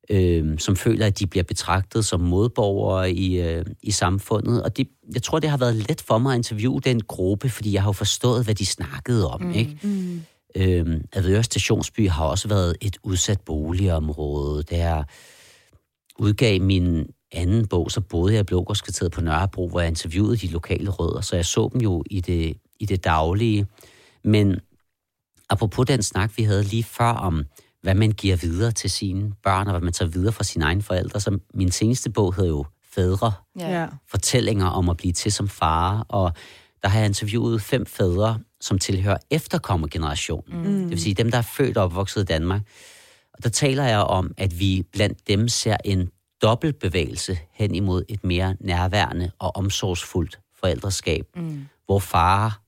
Øh, 0.09 0.59
som 0.59 0.75
føler, 0.75 1.05
at 1.05 1.19
de 1.19 1.27
bliver 1.27 1.43
betragtet 1.43 2.05
som 2.05 2.19
modborgere 2.19 3.11
i, 3.11 3.41
øh, 3.41 3.65
i 3.83 3.91
samfundet. 3.91 4.63
Og 4.63 4.77
det, 4.77 4.87
jeg 5.13 5.23
tror, 5.23 5.39
det 5.39 5.49
har 5.49 5.57
været 5.57 5.75
let 5.75 6.01
for 6.01 6.17
mig 6.17 6.31
at 6.31 6.37
interviewe 6.37 6.81
den 6.81 7.01
gruppe, 7.01 7.49
fordi 7.49 7.73
jeg 7.73 7.81
har 7.81 7.89
jo 7.89 7.93
forstået, 7.93 8.43
hvad 8.43 8.55
de 8.55 8.65
snakkede 8.65 9.31
om. 9.31 9.41
Mm. 9.41 9.51
Ikke? 9.51 9.79
Mm. 9.83 10.21
Øhm, 10.55 11.01
Avedøre 11.13 11.43
Stationsby 11.43 12.09
har 12.09 12.25
også 12.25 12.47
været 12.47 12.75
et 12.81 12.97
udsat 13.03 13.41
boligområde. 13.41 14.63
Der 14.63 15.03
udgav 16.19 16.61
min 16.61 17.05
anden 17.35 17.67
bog, 17.67 17.91
så 17.91 18.01
boede 18.01 18.33
jeg 18.33 18.39
i 18.39 18.43
Blågårdskvarteret 18.43 19.11
på 19.11 19.21
Nørrebro, 19.21 19.67
hvor 19.67 19.79
jeg 19.79 19.87
interviewede 19.87 20.37
de 20.37 20.47
lokale 20.47 20.89
rødder, 20.89 21.21
så 21.21 21.35
jeg 21.35 21.45
så 21.45 21.69
dem 21.73 21.81
jo 21.81 22.03
i 22.09 22.21
det, 22.21 22.53
i 22.79 22.85
det 22.85 23.03
daglige. 23.03 23.67
Men 24.23 24.59
apropos 25.49 25.85
den 25.85 26.03
snak, 26.03 26.31
vi 26.37 26.43
havde 26.43 26.63
lige 26.63 26.83
før 26.83 27.11
om, 27.11 27.45
hvad 27.81 27.95
man 27.95 28.11
giver 28.11 28.35
videre 28.35 28.71
til 28.71 28.89
sine 28.89 29.31
børn, 29.43 29.67
og 29.67 29.73
hvad 29.73 29.81
man 29.81 29.93
tager 29.93 30.09
videre 30.09 30.31
fra 30.31 30.43
sine 30.43 30.65
egne 30.65 30.81
forældre, 30.81 31.19
så 31.19 31.39
min 31.53 31.71
seneste 31.71 32.09
bog 32.09 32.35
hedder 32.35 32.49
jo 32.49 32.65
Fædre. 32.95 33.33
Ja. 33.59 33.87
Fortællinger 34.07 34.67
om 34.67 34.89
at 34.89 34.97
blive 34.97 35.13
til 35.13 35.31
som 35.31 35.47
far, 35.47 36.05
og 36.09 36.31
der 36.83 36.89
har 36.89 36.99
jeg 36.99 37.05
interviewet 37.05 37.61
fem 37.61 37.85
fædre, 37.85 38.39
som 38.61 38.79
tilhører 38.79 39.17
efterkommergenerationen. 39.31 40.63
Mm. 40.63 40.81
Det 40.81 40.89
vil 40.89 41.01
sige 41.01 41.13
dem, 41.13 41.31
der 41.31 41.37
er 41.37 41.41
født 41.41 41.77
og 41.77 41.83
opvokset 41.83 42.21
i 42.21 42.25
Danmark. 42.25 42.61
Og 43.33 43.43
der 43.43 43.49
taler 43.49 43.83
jeg 43.83 43.99
om, 43.99 44.33
at 44.37 44.59
vi 44.59 44.83
blandt 44.91 45.27
dem 45.27 45.47
ser 45.47 45.77
en 45.85 46.09
dobbeltbevægelse 46.45 47.39
hen 47.53 47.75
imod 47.75 48.03
et 48.09 48.23
mere 48.23 48.55
nærværende 48.59 49.31
og 49.39 49.55
omsorgsfuldt 49.55 50.39
forældreskab, 50.59 51.25
mm. 51.35 51.65
hvor 51.85 51.99
far 51.99 52.61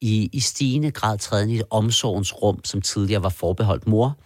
i, 0.00 0.30
i 0.32 0.40
stigende 0.40 0.90
grad 0.90 1.18
træder 1.18 1.42
ind 1.42 1.52
i 1.52 1.56
et 1.56 1.62
omsorgens 1.70 2.42
rum, 2.42 2.64
som 2.64 2.80
tidligere 2.82 3.22
var 3.22 3.28
forbeholdt 3.28 3.86
mor, 3.86 4.18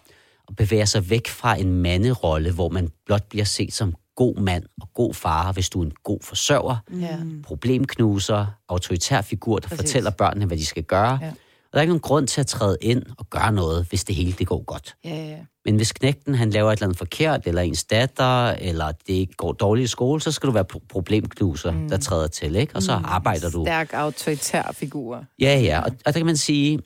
og 0.47 0.55
bevæger 0.55 0.85
sig 0.85 1.09
væk 1.09 1.27
fra 1.27 1.55
en 1.55 1.73
manderolle, 1.81 2.51
hvor 2.51 2.69
man 2.69 2.89
blot 3.05 3.23
bliver 3.29 3.45
set 3.45 3.73
som 3.73 3.93
god 4.15 4.35
mand 4.35 4.63
og 4.81 4.89
god 4.93 5.13
far, 5.13 5.51
hvis 5.51 5.69
du 5.69 5.81
er 5.81 5.85
en 5.85 5.93
god 6.03 6.19
forsørger, 6.21 6.77
ja. 6.99 7.19
problemknuser, 7.43 8.45
autoritær 8.69 9.21
figur, 9.21 9.59
der 9.59 9.67
Præcis. 9.67 9.81
fortæller 9.81 10.11
børnene, 10.11 10.45
hvad 10.45 10.57
de 10.57 10.65
skal 10.65 10.83
gøre. 10.83 11.19
Ja. 11.21 11.31
Der 11.75 11.79
er 11.79 11.81
ikke 11.81 11.91
nogen 11.91 12.01
grund 12.01 12.27
til 12.27 12.41
at 12.41 12.47
træde 12.47 12.77
ind 12.81 13.03
og 13.17 13.29
gøre 13.29 13.51
noget, 13.51 13.85
hvis 13.89 14.03
det 14.03 14.15
hele 14.15 14.31
det 14.31 14.47
går 14.47 14.63
godt. 14.63 14.95
Ja, 15.05 15.25
ja. 15.29 15.37
Men 15.65 15.75
hvis 15.75 15.91
knægten 15.91 16.35
han 16.35 16.49
laver 16.49 16.71
et 16.71 16.75
eller 16.75 16.85
andet 16.85 16.97
forkert, 16.97 17.47
eller 17.47 17.61
ens 17.61 17.83
datter, 17.83 18.47
eller 18.49 18.91
det 19.07 19.37
går 19.37 19.51
dårligt 19.51 19.85
i 19.85 19.87
skole, 19.87 20.21
så 20.21 20.31
skal 20.31 20.47
du 20.47 20.53
være 20.53 20.65
problemknuser, 20.89 21.71
mm. 21.71 21.89
der 21.89 21.97
træder 21.97 22.27
til, 22.27 22.55
ikke? 22.55 22.75
Og 22.75 22.83
så 22.83 22.97
mm. 22.97 23.05
arbejder 23.07 23.49
du. 23.49 23.65
Stærk 23.65 23.93
autoritær 23.93 24.71
figur. 24.73 25.25
Ja, 25.39 25.59
ja. 25.59 25.79
Og, 25.79 25.91
og 26.05 26.13
der 26.13 26.19
kan 26.19 26.25
man 26.25 26.37
sige, 26.37 26.79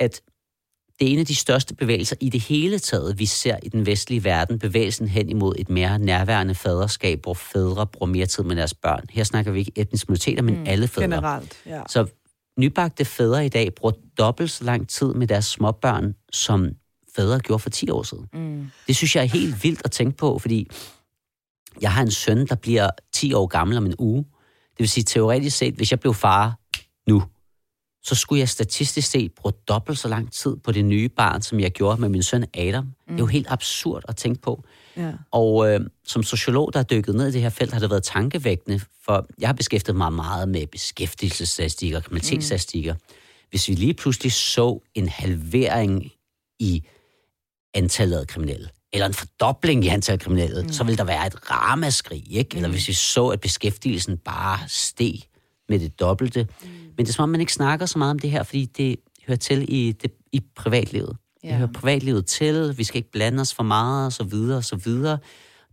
at 0.00 0.20
det 1.00 1.08
er 1.08 1.12
en 1.12 1.18
af 1.18 1.26
de 1.26 1.34
største 1.34 1.74
bevægelser 1.74 2.16
i 2.20 2.28
det 2.28 2.40
hele 2.40 2.78
taget, 2.78 3.18
vi 3.18 3.26
ser 3.26 3.56
i 3.62 3.68
den 3.68 3.86
vestlige 3.86 4.24
verden, 4.24 4.58
bevægelsen 4.58 5.08
hen 5.08 5.28
imod 5.28 5.54
et 5.58 5.70
mere 5.70 5.98
nærværende 5.98 6.54
faderskab, 6.54 7.22
hvor 7.22 7.34
fædre 7.34 7.86
bruger 7.86 8.12
mere 8.12 8.26
tid 8.26 8.44
med 8.44 8.56
deres 8.56 8.74
børn. 8.74 9.04
Her 9.10 9.24
snakker 9.24 9.52
vi 9.52 9.58
ikke 9.58 9.72
etniske 9.76 10.08
minoriteter, 10.08 10.42
men 10.42 10.58
mm, 10.58 10.64
alle 10.66 10.88
fædre. 10.88 11.04
Generelt, 11.04 11.56
ja. 11.66 11.82
Så 11.88 12.06
nybagte 12.58 13.04
fædre 13.04 13.46
i 13.46 13.48
dag 13.48 13.74
bruger 13.74 13.94
dobbelt 14.18 14.50
så 14.50 14.64
lang 14.64 14.88
tid 14.88 15.14
med 15.14 15.26
deres 15.26 15.44
småbørn, 15.44 16.14
som 16.32 16.68
fædre 17.16 17.40
gjorde 17.40 17.58
for 17.58 17.70
10 17.70 17.90
år 17.90 18.02
siden. 18.02 18.26
Mm. 18.32 18.70
Det 18.86 18.96
synes 18.96 19.16
jeg 19.16 19.22
er 19.22 19.28
helt 19.28 19.64
vildt 19.64 19.80
at 19.84 19.90
tænke 19.90 20.16
på, 20.16 20.38
fordi 20.38 20.68
jeg 21.80 21.92
har 21.92 22.02
en 22.02 22.10
søn, 22.10 22.46
der 22.46 22.54
bliver 22.54 22.90
10 23.12 23.32
år 23.32 23.46
gammel 23.46 23.76
om 23.76 23.86
en 23.86 23.94
uge. 23.98 24.24
Det 24.70 24.78
vil 24.78 24.88
sige 24.88 25.04
teoretisk 25.04 25.56
set, 25.56 25.74
hvis 25.74 25.90
jeg 25.90 26.00
blev 26.00 26.14
far 26.14 26.58
nu, 27.06 27.22
så 28.02 28.14
skulle 28.14 28.40
jeg 28.40 28.48
statistisk 28.48 29.10
set 29.10 29.32
bruge 29.32 29.52
dobbelt 29.68 29.98
så 29.98 30.08
lang 30.08 30.32
tid 30.32 30.56
på 30.56 30.72
det 30.72 30.84
nye 30.84 31.08
barn, 31.08 31.42
som 31.42 31.60
jeg 31.60 31.70
gjorde 31.70 32.00
med 32.00 32.08
min 32.08 32.22
søn 32.22 32.44
Adam. 32.54 32.84
Mm. 32.84 32.92
Det 33.06 33.14
er 33.14 33.18
jo 33.18 33.26
helt 33.26 33.46
absurd 33.50 34.02
at 34.08 34.16
tænke 34.16 34.40
på. 34.40 34.64
Ja. 34.96 35.12
Og 35.30 35.72
øh, 35.72 35.80
som 36.04 36.22
sociolog, 36.22 36.72
der 36.72 36.78
har 36.78 36.84
dykket 36.84 37.14
ned 37.14 37.28
i 37.28 37.32
det 37.32 37.40
her 37.40 37.50
felt, 37.50 37.72
har 37.72 37.80
det 37.80 37.90
været 37.90 38.02
tankevækkende, 38.02 38.80
for 39.04 39.26
jeg 39.38 39.48
har 39.48 39.54
beskæftiget 39.54 39.96
mig 39.96 40.12
meget 40.12 40.48
med 40.48 40.66
beskæftigelsesstatistikker 40.66 41.96
og 41.98 42.04
kriminalitetsstatistikker. 42.04 42.94
Mm. 42.94 43.00
Hvis 43.50 43.68
vi 43.68 43.74
lige 43.74 43.94
pludselig 43.94 44.32
så 44.32 44.80
en 44.94 45.08
halvering 45.08 46.12
i 46.58 46.82
antallet 47.74 48.18
af 48.18 48.26
kriminelle, 48.26 48.68
eller 48.92 49.06
en 49.06 49.14
fordobling 49.14 49.84
i 49.84 49.88
antallet 49.88 50.20
af 50.20 50.24
kriminelle, 50.24 50.62
mm. 50.62 50.68
så 50.68 50.84
vil 50.84 50.98
der 50.98 51.04
være 51.04 51.26
et 51.26 51.50
ramaskrig, 51.50 52.36
ikke? 52.36 52.56
Eller 52.56 52.68
mm. 52.68 52.74
hvis 52.74 52.88
vi 52.88 52.92
så, 52.92 53.28
at 53.28 53.40
beskæftigelsen 53.40 54.16
bare 54.16 54.58
steg 54.68 55.14
med 55.68 55.78
det 55.78 56.00
dobbelte. 56.00 56.42
Mm. 56.42 56.68
Men 56.68 56.96
det 57.06 57.08
er 57.08 57.12
som 57.12 57.22
om, 57.22 57.28
man 57.28 57.40
ikke 57.40 57.52
snakker 57.52 57.86
så 57.86 57.98
meget 57.98 58.10
om 58.10 58.18
det 58.18 58.30
her, 58.30 58.42
fordi 58.42 58.64
det 58.64 58.96
hører 59.26 59.38
til 59.38 59.74
i, 59.74 59.92
det, 59.92 60.12
i 60.32 60.40
privatlivet. 60.56 61.16
Ja. 61.44 61.48
Det 61.48 61.56
hører 61.56 61.72
privatlivet 61.72 62.26
til, 62.26 62.78
vi 62.78 62.84
skal 62.84 62.98
ikke 62.98 63.10
blande 63.10 63.40
os 63.40 63.54
for 63.54 63.62
meget, 63.62 64.06
og 64.06 64.12
så 64.12 64.24
videre, 64.24 64.56
og 64.56 64.64
så 64.64 64.76
videre. 64.76 65.18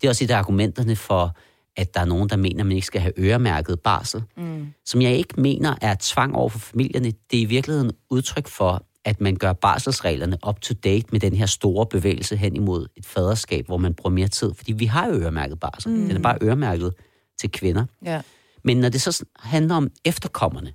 Det 0.01 0.07
er 0.07 0.09
også 0.09 0.23
et 0.23 0.31
af 0.31 0.37
argumenterne 0.37 0.95
for, 0.95 1.35
at 1.77 1.93
der 1.93 1.99
er 2.01 2.05
nogen, 2.05 2.29
der 2.29 2.35
mener, 2.35 2.59
at 2.59 2.65
man 2.65 2.75
ikke 2.75 2.87
skal 2.87 3.01
have 3.01 3.13
øremærket 3.17 3.79
barsel. 3.79 4.23
Mm. 4.37 4.67
Som 4.85 5.01
jeg 5.01 5.15
ikke 5.15 5.41
mener 5.41 5.75
er 5.81 5.95
tvang 5.99 6.35
over 6.35 6.49
for 6.49 6.59
familierne. 6.59 7.13
Det 7.31 7.37
er 7.37 7.41
i 7.41 7.45
virkeligheden 7.45 7.91
udtryk 8.09 8.47
for, 8.47 8.85
at 9.05 9.21
man 9.21 9.35
gør 9.35 9.53
barselsreglerne 9.53 10.37
up 10.47 10.61
to 10.61 10.73
date 10.73 11.05
med 11.11 11.19
den 11.19 11.33
her 11.33 11.45
store 11.45 11.85
bevægelse 11.85 12.35
hen 12.35 12.55
imod 12.55 12.87
et 12.95 13.05
faderskab, 13.05 13.65
hvor 13.65 13.77
man 13.77 13.93
bruger 13.93 14.13
mere 14.13 14.27
tid. 14.27 14.53
Fordi 14.53 14.71
vi 14.71 14.85
har 14.85 15.07
jo 15.07 15.13
øremærket 15.13 15.59
barsel. 15.59 15.91
Mm. 15.91 16.07
Den 16.07 16.17
er 16.17 16.21
bare 16.21 16.37
øremærket 16.41 16.93
til 17.39 17.51
kvinder. 17.51 17.85
Ja. 18.05 18.21
Men 18.63 18.77
når 18.77 18.89
det 18.89 19.01
så 19.01 19.25
handler 19.39 19.75
om 19.75 19.89
efterkommerne, 20.05 20.73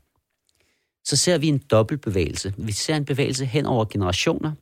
så 1.04 1.16
ser 1.16 1.38
vi 1.38 1.48
en 1.48 1.58
dobbeltbevægelse. 1.58 2.54
Vi 2.58 2.72
ser 2.72 2.96
en 2.96 3.04
bevægelse 3.04 3.44
hen 3.44 3.66
over 3.66 3.84
generationer, 3.84 4.52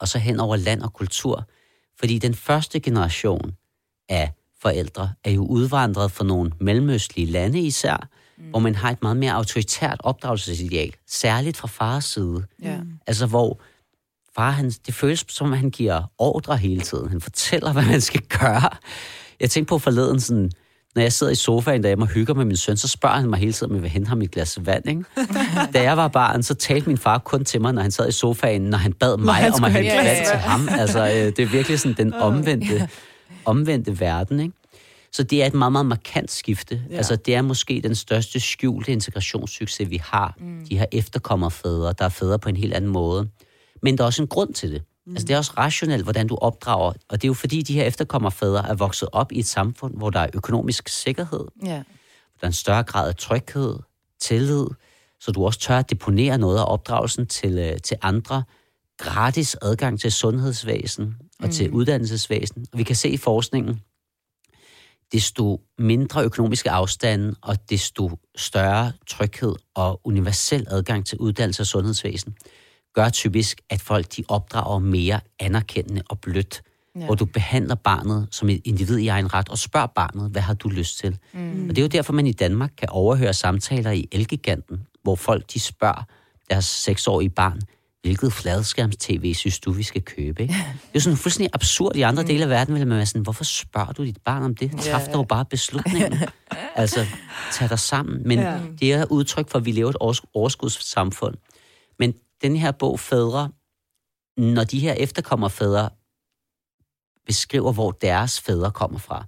og 0.00 0.08
så 0.08 0.18
hen 0.18 0.40
over 0.40 0.56
land 0.56 0.82
og 0.82 0.92
kultur. 0.92 1.48
Fordi 1.98 2.18
den 2.18 2.34
første 2.34 2.80
generation 2.80 3.56
af 4.08 4.32
forældre 4.62 5.12
er 5.24 5.30
jo 5.30 5.46
udvandret 5.46 6.12
fra 6.12 6.24
nogle 6.24 6.52
mellemøstlige 6.60 7.26
lande 7.26 7.60
især, 7.60 8.08
mm. 8.36 8.50
hvor 8.50 8.58
man 8.58 8.74
har 8.74 8.90
et 8.90 9.02
meget 9.02 9.16
mere 9.16 9.32
autoritært 9.32 10.00
opdragelsesideal, 10.04 10.94
særligt 11.06 11.56
fra 11.56 11.68
fars 11.68 12.04
side. 12.04 12.44
Ja. 12.62 12.80
Altså 13.06 13.26
hvor 13.26 13.60
far, 14.34 14.50
han, 14.50 14.70
det 14.70 14.94
føles 14.94 15.24
som, 15.28 15.52
at 15.52 15.58
han 15.58 15.70
giver 15.70 16.02
ordre 16.18 16.56
hele 16.56 16.80
tiden. 16.80 17.08
Han 17.08 17.20
fortæller, 17.20 17.72
hvad 17.72 17.86
man 17.86 18.00
skal 18.00 18.20
gøre. 18.20 18.70
Jeg 19.40 19.50
tænkte 19.50 19.68
på 19.68 19.78
forleden 19.78 20.20
sådan, 20.20 20.50
når 20.94 21.02
jeg 21.02 21.12
sidder 21.12 21.32
i 21.32 21.36
sofaen 21.36 21.82
derhjemme 21.82 22.04
og 22.04 22.08
hygger 22.08 22.34
med 22.34 22.44
min 22.44 22.56
søn, 22.56 22.76
så 22.76 22.88
spørger 22.88 23.16
han 23.16 23.30
mig 23.30 23.38
hele 23.38 23.52
tiden, 23.52 23.72
om 23.72 23.76
jeg 23.76 23.82
vil 23.82 23.90
hente 23.90 24.08
ham 24.08 24.22
et 24.22 24.30
glas 24.30 24.58
vand. 24.66 24.88
Ikke? 24.88 25.04
da 25.74 25.82
jeg 25.82 25.96
var 25.96 26.08
barn, 26.08 26.42
så 26.42 26.54
talte 26.54 26.88
min 26.88 26.98
far 26.98 27.18
kun 27.18 27.44
til 27.44 27.60
mig, 27.60 27.72
når 27.72 27.82
han 27.82 27.90
sad 27.90 28.08
i 28.08 28.12
sofaen, 28.12 28.62
når 28.62 28.78
han 28.78 28.92
bad 28.92 29.16
mig 29.16 29.52
om 29.54 29.64
at 29.64 29.72
hente 29.72 29.96
vand 29.96 30.26
til 30.26 30.36
ham. 30.36 30.68
Altså, 30.78 31.00
øh, 31.00 31.12
det 31.12 31.38
er 31.38 31.46
virkelig 31.46 31.80
sådan 31.80 31.96
den 31.96 32.14
omvendte, 32.14 32.88
omvendte 33.44 34.00
verden. 34.00 34.40
Ikke? 34.40 34.54
Så 35.12 35.22
det 35.22 35.42
er 35.42 35.46
et 35.46 35.54
meget, 35.54 35.72
meget 35.72 35.86
markant 35.86 36.30
skifte. 36.30 36.82
Ja. 36.90 36.96
Altså, 36.96 37.16
det 37.16 37.34
er 37.34 37.42
måske 37.42 37.80
den 37.84 37.94
største 37.94 38.40
skjulte 38.40 38.92
integrationssucces, 38.92 39.90
vi 39.90 40.00
har. 40.04 40.34
Mm. 40.40 40.66
De 40.70 40.78
her 40.78 40.86
efterkommerfædre, 40.92 41.94
der 41.98 42.04
er 42.04 42.08
fædre 42.08 42.38
på 42.38 42.48
en 42.48 42.56
helt 42.56 42.74
anden 42.74 42.90
måde. 42.90 43.28
Men 43.82 43.98
der 43.98 44.04
er 44.04 44.06
også 44.06 44.22
en 44.22 44.28
grund 44.28 44.54
til 44.54 44.70
det. 44.70 44.82
Mm. 45.06 45.12
Altså, 45.12 45.26
det 45.26 45.34
er 45.34 45.38
også 45.38 45.52
rationelt, 45.56 46.02
hvordan 46.02 46.26
du 46.26 46.36
opdrager. 46.36 46.92
Og 47.08 47.22
det 47.22 47.24
er 47.24 47.28
jo 47.28 47.34
fordi, 47.34 47.62
de 47.62 47.74
her 47.74 47.84
efterkommerfædre 47.84 48.68
er 48.68 48.74
vokset 48.74 49.08
op 49.12 49.32
i 49.32 49.38
et 49.38 49.46
samfund, 49.46 49.96
hvor 49.96 50.10
der 50.10 50.20
er 50.20 50.30
økonomisk 50.34 50.88
sikkerhed. 50.88 51.44
Ja. 51.66 51.82
Der 52.40 52.42
er 52.42 52.46
en 52.46 52.52
større 52.52 52.82
grad 52.82 53.08
af 53.08 53.16
tryghed, 53.16 53.76
tillid, 54.20 54.66
så 55.20 55.32
du 55.32 55.44
også 55.44 55.60
tør 55.60 55.78
at 55.78 55.90
deponere 55.90 56.38
noget 56.38 56.58
af 56.58 56.64
opdragelsen 56.66 57.26
til, 57.26 57.58
øh, 57.58 57.80
til 57.80 57.96
andre. 58.02 58.42
Gratis 58.98 59.56
adgang 59.62 60.00
til 60.00 60.12
sundhedsvæsen 60.12 61.16
og 61.40 61.46
mm. 61.46 61.52
til 61.52 61.70
uddannelsesvæsen. 61.70 62.66
Og 62.72 62.78
vi 62.78 62.82
kan 62.82 62.96
se 62.96 63.08
i 63.08 63.16
forskningen, 63.16 63.80
desto 65.12 65.60
mindre 65.78 66.24
økonomiske 66.24 66.70
afstande 66.70 67.34
og 67.42 67.70
desto 67.70 68.10
større 68.36 68.92
tryghed 69.06 69.54
og 69.74 70.00
universel 70.04 70.66
adgang 70.70 71.06
til 71.06 71.18
uddannelse 71.18 71.62
og 71.62 71.66
sundhedsvæsen 71.66 72.34
gør 72.94 73.08
typisk, 73.08 73.60
at 73.70 73.80
folk 73.80 74.16
de 74.16 74.24
opdrager 74.28 74.78
mere 74.78 75.20
anerkendende 75.40 76.02
og 76.08 76.18
blødt. 76.18 76.62
Ja. 76.98 77.04
Hvor 77.04 77.14
du 77.14 77.24
behandler 77.24 77.74
barnet 77.74 78.28
som 78.30 78.48
et 78.48 78.60
individ 78.64 78.98
i 78.98 79.08
egen 79.08 79.34
ret 79.34 79.48
og 79.48 79.58
spørger 79.58 79.86
barnet, 79.86 80.30
hvad 80.30 80.42
har 80.42 80.54
du 80.54 80.68
lyst 80.68 80.98
til? 80.98 81.18
Mm. 81.32 81.68
Og 81.68 81.76
det 81.76 81.78
er 81.78 81.82
jo 81.82 81.88
derfor, 81.88 82.12
man 82.12 82.26
i 82.26 82.32
Danmark 82.32 82.70
kan 82.78 82.88
overhøre 82.88 83.34
samtaler 83.34 83.90
i 83.90 84.08
Elgiganten, 84.12 84.86
hvor 85.02 85.16
folk 85.16 85.52
de 85.54 85.60
spørger 85.60 86.04
deres 86.50 86.64
seksårige 86.64 87.30
barn, 87.30 87.60
hvilket 88.02 88.32
fladskærms-tv 88.32 89.34
synes 89.34 89.60
du, 89.60 89.72
vi 89.72 89.82
skal 89.82 90.02
købe? 90.02 90.42
Ikke? 90.42 90.54
Det 90.54 90.60
er 90.60 90.90
jo 90.94 91.00
sådan 91.00 91.16
fuldstændig 91.16 91.50
absurd. 91.52 91.96
I 91.96 92.00
andre 92.00 92.22
mm. 92.22 92.28
dele 92.28 92.42
af 92.42 92.48
verden 92.50 92.74
vil 92.74 92.86
man 92.86 92.96
være 92.96 93.06
sådan, 93.06 93.22
hvorfor 93.22 93.44
spørger 93.44 93.92
du 93.92 94.04
dit 94.04 94.18
barn 94.24 94.42
om 94.42 94.54
det? 94.54 94.70
Træf 94.70 94.86
ja, 94.86 94.98
ja. 94.98 95.12
dog 95.12 95.28
bare 95.28 95.44
beslutningen. 95.44 96.18
altså, 96.76 97.06
tag 97.52 97.68
dig 97.68 97.78
sammen. 97.78 98.28
Men 98.28 98.38
ja. 98.38 98.58
det 98.80 98.92
er 98.92 99.04
udtryk 99.10 99.50
for, 99.50 99.58
at 99.58 99.64
vi 99.64 99.72
lever 99.72 99.90
et 99.90 99.96
overskudssamfund. 100.34 101.34
Men 101.98 102.14
den 102.42 102.56
her 102.56 102.72
bog, 102.72 103.00
Fædre, 103.00 103.50
når 104.36 104.64
de 104.64 104.78
her 104.78 104.92
efterkommerfædre 104.92 105.90
beskriver, 107.26 107.72
hvor 107.72 107.90
deres 107.90 108.40
fædre 108.40 108.70
kommer 108.70 108.98
fra, 108.98 109.24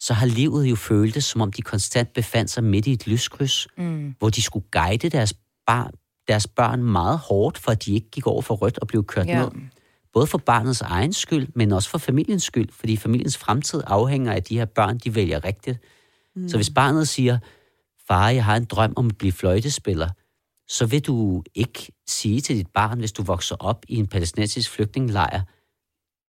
så 0.00 0.14
har 0.14 0.26
livet 0.26 0.66
jo 0.66 0.76
føltes, 0.76 1.24
som 1.24 1.40
om 1.40 1.52
de 1.52 1.62
konstant 1.62 2.12
befandt 2.12 2.50
sig 2.50 2.64
midt 2.64 2.86
i 2.86 2.92
et 2.92 3.06
lyskryds, 3.06 3.68
mm. 3.78 4.14
hvor 4.18 4.30
de 4.30 4.42
skulle 4.42 4.66
guide 4.70 5.08
deres 5.08 5.34
barn, 5.66 5.92
deres 6.28 6.46
børn 6.46 6.82
meget 6.82 7.18
hårdt, 7.18 7.58
for 7.58 7.70
at 7.70 7.84
de 7.84 7.94
ikke 7.94 8.10
gik 8.10 8.26
over 8.26 8.42
for 8.42 8.54
rødt 8.54 8.78
og 8.78 8.86
blev 8.86 9.04
kørt 9.04 9.26
ja. 9.26 9.42
ned. 9.42 9.50
Både 10.12 10.26
for 10.26 10.38
barnets 10.38 10.80
egen 10.80 11.12
skyld, 11.12 11.48
men 11.54 11.72
også 11.72 11.88
for 11.90 11.98
familiens 11.98 12.42
skyld, 12.42 12.68
fordi 12.72 12.96
familiens 12.96 13.36
fremtid 13.36 13.82
afhænger 13.86 14.32
af 14.32 14.42
de 14.42 14.58
her 14.58 14.64
børn, 14.64 14.98
de 14.98 15.14
vælger 15.14 15.44
rigtigt. 15.44 15.78
Mm. 16.36 16.48
Så 16.48 16.56
hvis 16.56 16.70
barnet 16.70 17.08
siger, 17.08 17.38
far, 18.06 18.28
jeg 18.28 18.44
har 18.44 18.56
en 18.56 18.64
drøm 18.64 18.92
om 18.96 19.06
at 19.06 19.18
blive 19.18 19.32
fløjtespiller, 19.32 20.08
så 20.72 20.86
vil 20.86 21.06
du 21.06 21.42
ikke 21.54 21.92
sige 22.06 22.40
til 22.40 22.56
dit 22.56 22.66
barn, 22.74 22.98
hvis 22.98 23.12
du 23.12 23.22
vokser 23.22 23.56
op 23.60 23.84
i 23.88 23.96
en 23.96 24.06
palæstinensisk 24.06 24.70
flygtningelejr, 24.70 25.40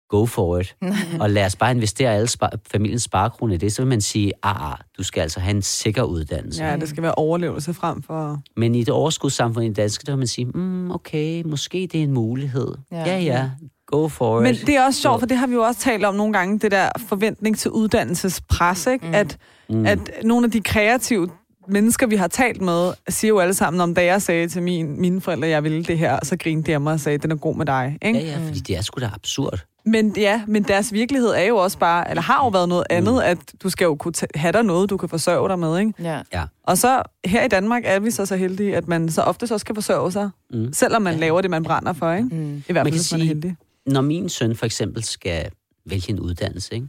go 0.09 0.25
for 0.25 0.59
it, 0.59 0.75
og 1.21 1.29
lad 1.29 1.45
os 1.45 1.55
bare 1.55 1.71
investere 1.71 2.15
alle 2.15 2.27
spar- 2.27 2.59
familiens 2.71 3.03
sparekroner 3.03 3.53
i 3.53 3.57
det, 3.57 3.73
så 3.73 3.81
vil 3.81 3.89
man 3.89 4.01
sige, 4.01 4.31
ah, 4.43 4.71
ah, 4.71 4.77
du 4.97 5.03
skal 5.03 5.21
altså 5.21 5.39
have 5.39 5.55
en 5.55 5.61
sikker 5.61 6.03
uddannelse. 6.03 6.63
Ja, 6.63 6.75
det 6.75 6.89
skal 6.89 7.03
være 7.03 7.15
overlevelse 7.15 7.73
frem 7.73 8.01
for... 8.01 8.41
Men 8.57 8.75
i 8.75 8.81
et 8.81 8.89
overskudssamfund 8.89 9.65
i 9.65 9.67
det 9.67 9.77
danske, 9.77 10.05
der 10.05 10.11
vil 10.11 10.17
man 10.17 10.27
sige, 10.27 10.45
mm, 10.45 10.91
okay, 10.91 11.43
måske 11.45 11.89
det 11.91 11.99
er 11.99 12.03
en 12.03 12.13
mulighed. 12.13 12.73
Ja. 12.91 13.05
Ja, 13.05 13.19
ja, 13.19 13.49
go 13.87 14.07
for 14.07 14.41
Men 14.41 14.55
det 14.55 14.69
er 14.69 14.85
også 14.85 15.01
sjovt, 15.01 15.19
for 15.19 15.27
det 15.27 15.37
har 15.37 15.47
vi 15.47 15.53
jo 15.53 15.61
også 15.61 15.79
talt 15.79 16.05
om 16.05 16.15
nogle 16.15 16.33
gange, 16.33 16.59
det 16.59 16.71
der 16.71 16.89
forventning 16.97 17.57
til 17.57 17.71
uddannelsespres, 17.71 18.87
ikke? 18.87 19.07
Mm. 19.07 19.13
At, 19.13 19.37
mm. 19.69 19.85
at 19.85 19.99
nogle 20.23 20.45
af 20.45 20.51
de 20.51 20.61
kreative 20.61 21.29
mennesker, 21.67 22.07
vi 22.07 22.15
har 22.15 22.27
talt 22.27 22.61
med, 22.61 22.93
siger 23.09 23.29
jo 23.29 23.39
alle 23.39 23.53
sammen, 23.53 23.81
om 23.81 23.95
da 23.95 24.03
jeg 24.05 24.21
sagde 24.21 24.47
til 24.47 24.63
min, 24.63 25.01
mine 25.01 25.21
forældre, 25.21 25.47
at 25.47 25.51
jeg 25.51 25.63
ville 25.63 25.83
det 25.83 25.97
her, 25.97 26.19
så 26.23 26.37
grinede 26.37 26.65
de 26.65 26.73
af 26.73 26.81
mig 26.81 26.93
og 26.93 26.99
sagde, 26.99 27.17
den 27.17 27.31
er 27.31 27.35
god 27.35 27.55
med 27.55 27.65
dig. 27.65 27.97
Ikke? 28.01 28.19
Ja, 28.19 28.25
ja, 28.25 28.47
fordi 28.47 28.59
det 28.59 28.77
er 28.77 28.81
sgu 28.81 28.99
da 29.01 29.09
absurd. 29.13 29.65
Men 29.85 30.13
ja, 30.17 30.41
men 30.47 30.63
deres 30.63 30.93
virkelighed 30.93 31.29
er 31.29 31.43
jo 31.43 31.57
også 31.57 31.77
bare, 31.77 32.09
eller 32.09 32.21
har 32.21 32.45
jo 32.45 32.49
været 32.49 32.69
noget 32.69 32.83
andet, 32.89 33.21
at 33.21 33.37
du 33.63 33.69
skal 33.69 33.85
jo 33.85 33.95
kunne 33.95 34.13
have 34.35 34.51
dig 34.51 34.63
noget, 34.63 34.89
du 34.89 34.97
kan 34.97 35.09
forsørge 35.09 35.49
dig 35.49 35.59
med, 35.59 35.79
ikke? 35.79 35.93
Ja. 35.99 36.21
Ja. 36.33 36.43
Og 36.63 36.77
så 36.77 37.01
her 37.25 37.43
i 37.45 37.47
Danmark 37.47 37.81
er 37.85 37.99
vi 37.99 38.11
så 38.11 38.25
så 38.25 38.35
heldige, 38.35 38.75
at 38.75 38.87
man 38.87 39.09
så 39.11 39.21
ofte 39.21 39.47
så 39.47 39.57
skal 39.57 39.75
forsørge 39.75 40.11
sig, 40.11 40.29
Mm. 40.53 40.73
selvom 40.73 41.01
man 41.01 41.15
laver 41.19 41.41
det, 41.41 41.49
man 41.49 41.63
brænder 41.63 41.93
for, 41.93 42.13
ikke? 42.13 42.29
Mm. 42.35 42.63
I 42.67 42.71
hvert 42.71 42.75
Man 42.75 42.75
fald, 42.75 42.85
kan 42.85 42.91
hvis 42.93 43.11
man 43.11 43.21
er 43.21 43.23
sige- 43.23 43.27
heldig. 43.27 43.55
Når 43.85 44.01
min 44.01 44.29
søn 44.29 44.55
for 44.55 44.65
eksempel 44.65 45.03
skal 45.03 45.49
vælge 45.85 46.09
en 46.09 46.19
uddannelse, 46.19 46.73
ikke, 46.75 46.87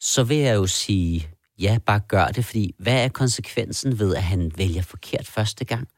så 0.00 0.22
vil 0.22 0.36
jeg 0.36 0.54
jo 0.54 0.66
sige, 0.66 1.28
ja, 1.60 1.78
bare 1.86 2.00
gør 2.00 2.26
det, 2.26 2.44
fordi 2.44 2.74
hvad 2.78 3.04
er 3.04 3.08
konsekvensen 3.08 3.98
ved, 3.98 4.14
at 4.14 4.22
han 4.22 4.52
vælger 4.56 4.82
forkert 4.82 5.26
første 5.26 5.64
gang? 5.64 5.88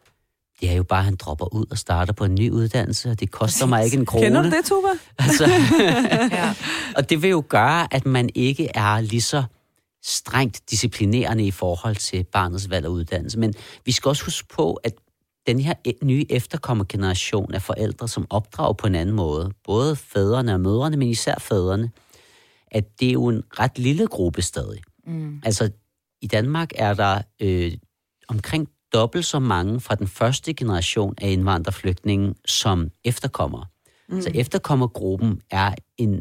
Det 0.61 0.71
er 0.71 0.75
jo 0.75 0.83
bare, 0.83 0.99
at 0.99 1.05
han 1.05 1.17
dropper 1.17 1.55
ud 1.55 1.67
og 1.71 1.79
starter 1.79 2.13
på 2.13 2.25
en 2.25 2.35
ny 2.35 2.51
uddannelse, 2.51 3.11
og 3.11 3.21
det 3.21 3.31
koster 3.31 3.67
mig 3.67 3.85
ikke 3.85 3.97
en 3.97 4.07
krone. 4.07 4.25
Kender 4.25 4.43
du 4.43 4.51
det, 4.51 4.65
Tuba? 4.65 4.89
Altså, 5.19 5.47
Ja. 6.39 6.55
og 6.97 7.11
det 7.11 7.23
vil 7.23 7.31
jo 7.31 7.45
gøre, 7.49 7.95
at 7.95 8.07
man 8.07 8.31
ikke 8.35 8.69
er 8.75 9.01
lige 9.01 9.23
så 9.23 9.45
strengt 10.05 10.71
disciplinerende 10.71 11.47
i 11.47 11.51
forhold 11.51 11.97
til 11.97 12.25
barnets 12.25 12.71
valg 12.71 12.85
af 12.85 12.91
uddannelse. 12.91 13.39
Men 13.39 13.55
vi 13.85 13.93
skal 13.93 14.09
også 14.09 14.25
huske 14.25 14.49
på, 14.49 14.75
at 14.75 14.93
den 15.47 15.61
her 15.61 15.75
e- 15.89 15.99
nye 16.05 16.27
efterkommergeneration 16.31 17.55
af 17.55 17.63
forældre, 17.63 18.09
som 18.09 18.27
opdrager 18.31 18.73
på 18.73 18.87
en 18.87 18.95
anden 18.95 19.15
måde, 19.15 19.51
både 19.65 19.97
fædrene 19.97 20.55
og 20.55 20.61
mødrene, 20.61 20.97
men 20.97 21.09
især 21.09 21.35
fædrene, 21.39 21.91
at 22.71 23.01
det 23.01 23.09
er 23.09 23.13
jo 23.13 23.27
en 23.27 23.43
ret 23.59 23.79
lille 23.79 24.07
gruppe 24.07 24.43
stadig. 24.43 24.81
Mm. 25.09 25.41
Altså, 25.45 25.71
i 26.23 26.27
Danmark 26.27 26.71
er 26.75 26.95
der 26.95 27.23
øh, 27.43 27.73
omkring 28.29 28.69
dobbelt 28.93 29.25
så 29.27 29.39
mange 29.39 29.81
fra 29.81 29.95
den 29.95 30.07
første 30.07 30.55
generation 30.55 31.15
af 31.19 31.31
indvandrerflygtninge 31.31 32.35
som 32.47 32.91
efterkommere. 33.05 33.65
Mm. 34.09 34.23
Så 34.23 34.31
efterkommergruppen 34.35 35.41
er 35.51 35.75
en 35.99 36.21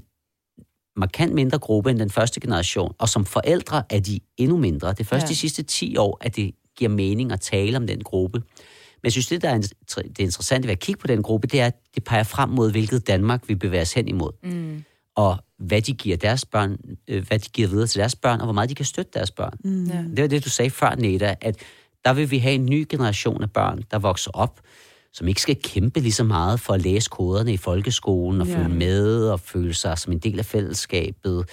markant 0.96 1.34
mindre 1.34 1.60
gruppe 1.60 1.90
end 1.90 2.00
den 2.00 2.10
første 2.10 2.40
generation, 2.40 2.94
og 2.98 3.10
som 3.10 3.26
forældre 3.26 3.84
er 3.90 4.00
de 4.00 4.20
endnu 4.38 4.58
mindre. 4.58 4.90
Det 4.90 5.00
er 5.00 5.04
først 5.04 5.24
Ja. 5.24 5.28
de 5.30 5.36
sidste 5.36 5.64
10 5.64 5.98
år, 5.98 6.18
at 6.22 6.36
det 6.36 6.56
giver 6.78 6.90
mening 6.90 7.32
at 7.32 7.42
tale 7.42 7.78
om 7.78 7.88
den 7.88 8.04
gruppe. 8.04 8.40
Men 8.40 9.04
jeg 9.04 9.12
synes, 9.12 9.28
det, 9.28 9.42
der 9.42 9.50
er 9.50 9.58
det 9.58 10.20
interessante 10.20 10.68
ved 10.68 10.72
at 10.72 10.80
kigge 10.80 11.00
på 11.02 11.08
den 11.08 11.24
gruppe, 11.24 11.48
det 11.48 11.62
er, 11.62 11.66
at 11.66 11.76
det 11.96 12.04
peger 12.04 12.24
frem 12.24 12.50
mod, 12.50 12.72
hvilket 12.72 13.08
Danmark 13.08 13.48
vi 13.48 13.56
bevæger 13.56 13.82
os 13.82 13.94
hen 13.94 14.08
imod. 14.08 14.32
Mm. 14.44 14.84
Og 15.16 15.38
hvad 15.60 15.82
de 15.82 15.94
giver 15.94 16.18
deres 16.18 16.46
børn, 16.46 16.78
øh, 17.08 17.28
hvad 17.28 17.40
de 17.40 17.50
giver 17.50 17.68
videre 17.68 17.88
til 17.88 18.00
deres 18.00 18.16
børn, 18.16 18.40
og 18.40 18.46
hvor 18.46 18.54
meget 18.54 18.70
de 18.70 18.76
kan 18.76 18.86
støtte 18.86 19.12
deres 19.14 19.32
børn. 19.32 19.54
Mm. 19.64 19.84
Ja. 19.86 19.98
Det 20.16 20.22
var 20.22 20.28
det, 20.28 20.46
du 20.46 20.50
sagde 20.50 20.70
før, 20.72 20.96
Neda, 20.96 21.36
at 21.42 21.56
der 22.06 22.14
vil 22.14 22.32
vi 22.32 22.38
have 22.38 22.56
en 22.56 22.66
ny 22.66 22.86
generation 22.90 23.44
af 23.44 23.52
børn, 23.52 23.82
der 23.92 24.00
vokser 24.00 24.32
op, 24.34 24.60
som 25.14 25.28
ikke 25.28 25.42
skal 25.42 25.56
kæmpe 25.64 26.00
lige 26.00 26.12
så 26.12 26.24
meget 26.24 26.60
for 26.60 26.74
at 26.74 26.82
læse 26.82 27.10
koderne 27.10 27.54
i 27.54 27.58
folkeskolen 27.58 28.42
og 28.42 28.48
Ja. 28.48 28.58
følge 28.58 28.70
med 28.70 29.30
og 29.30 29.40
føle 29.40 29.74
sig 29.74 29.98
som 29.98 30.14
en 30.14 30.20
del 30.20 30.40
af 30.40 30.46
fællesskabet. 30.46 31.46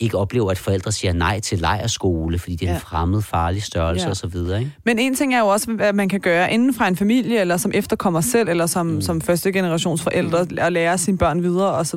Ikke 0.00 0.18
oplever, 0.18 0.50
at 0.50 0.58
forældre 0.58 0.92
siger 0.92 1.12
nej 1.12 1.40
til 1.40 1.58
lejerskole, 1.58 2.38
fordi 2.38 2.56
det 2.56 2.66
er 2.66 2.70
en 2.70 2.74
Ja. 2.74 2.78
fremmed, 2.78 3.22
farlig 3.22 3.62
størrelse 3.62 4.04
Ja. 4.06 4.10
osv. 4.10 4.36
Ikke? 4.36 4.72
Men 4.84 4.98
en 4.98 5.14
ting 5.14 5.34
er 5.34 5.38
jo 5.38 5.46
også, 5.46 5.72
hvad 5.72 5.92
man 5.92 6.08
kan 6.08 6.20
gøre 6.20 6.52
inden 6.52 6.74
fra 6.74 6.88
en 6.88 6.96
familie, 6.96 7.40
eller 7.40 7.56
som 7.56 7.70
efterkommer 7.74 8.20
selv, 8.20 8.48
eller 8.48 8.66
som, 8.66 8.86
mm. 8.86 9.00
som 9.00 9.20
første 9.20 9.52
generations 9.52 10.02
forældre, 10.02 10.44
mm. 10.44 10.58
at 10.60 10.72
lære 10.72 10.98
sine 10.98 11.18
børn 11.18 11.42
videre, 11.42 11.72
og 11.72 11.86
så 11.86 11.96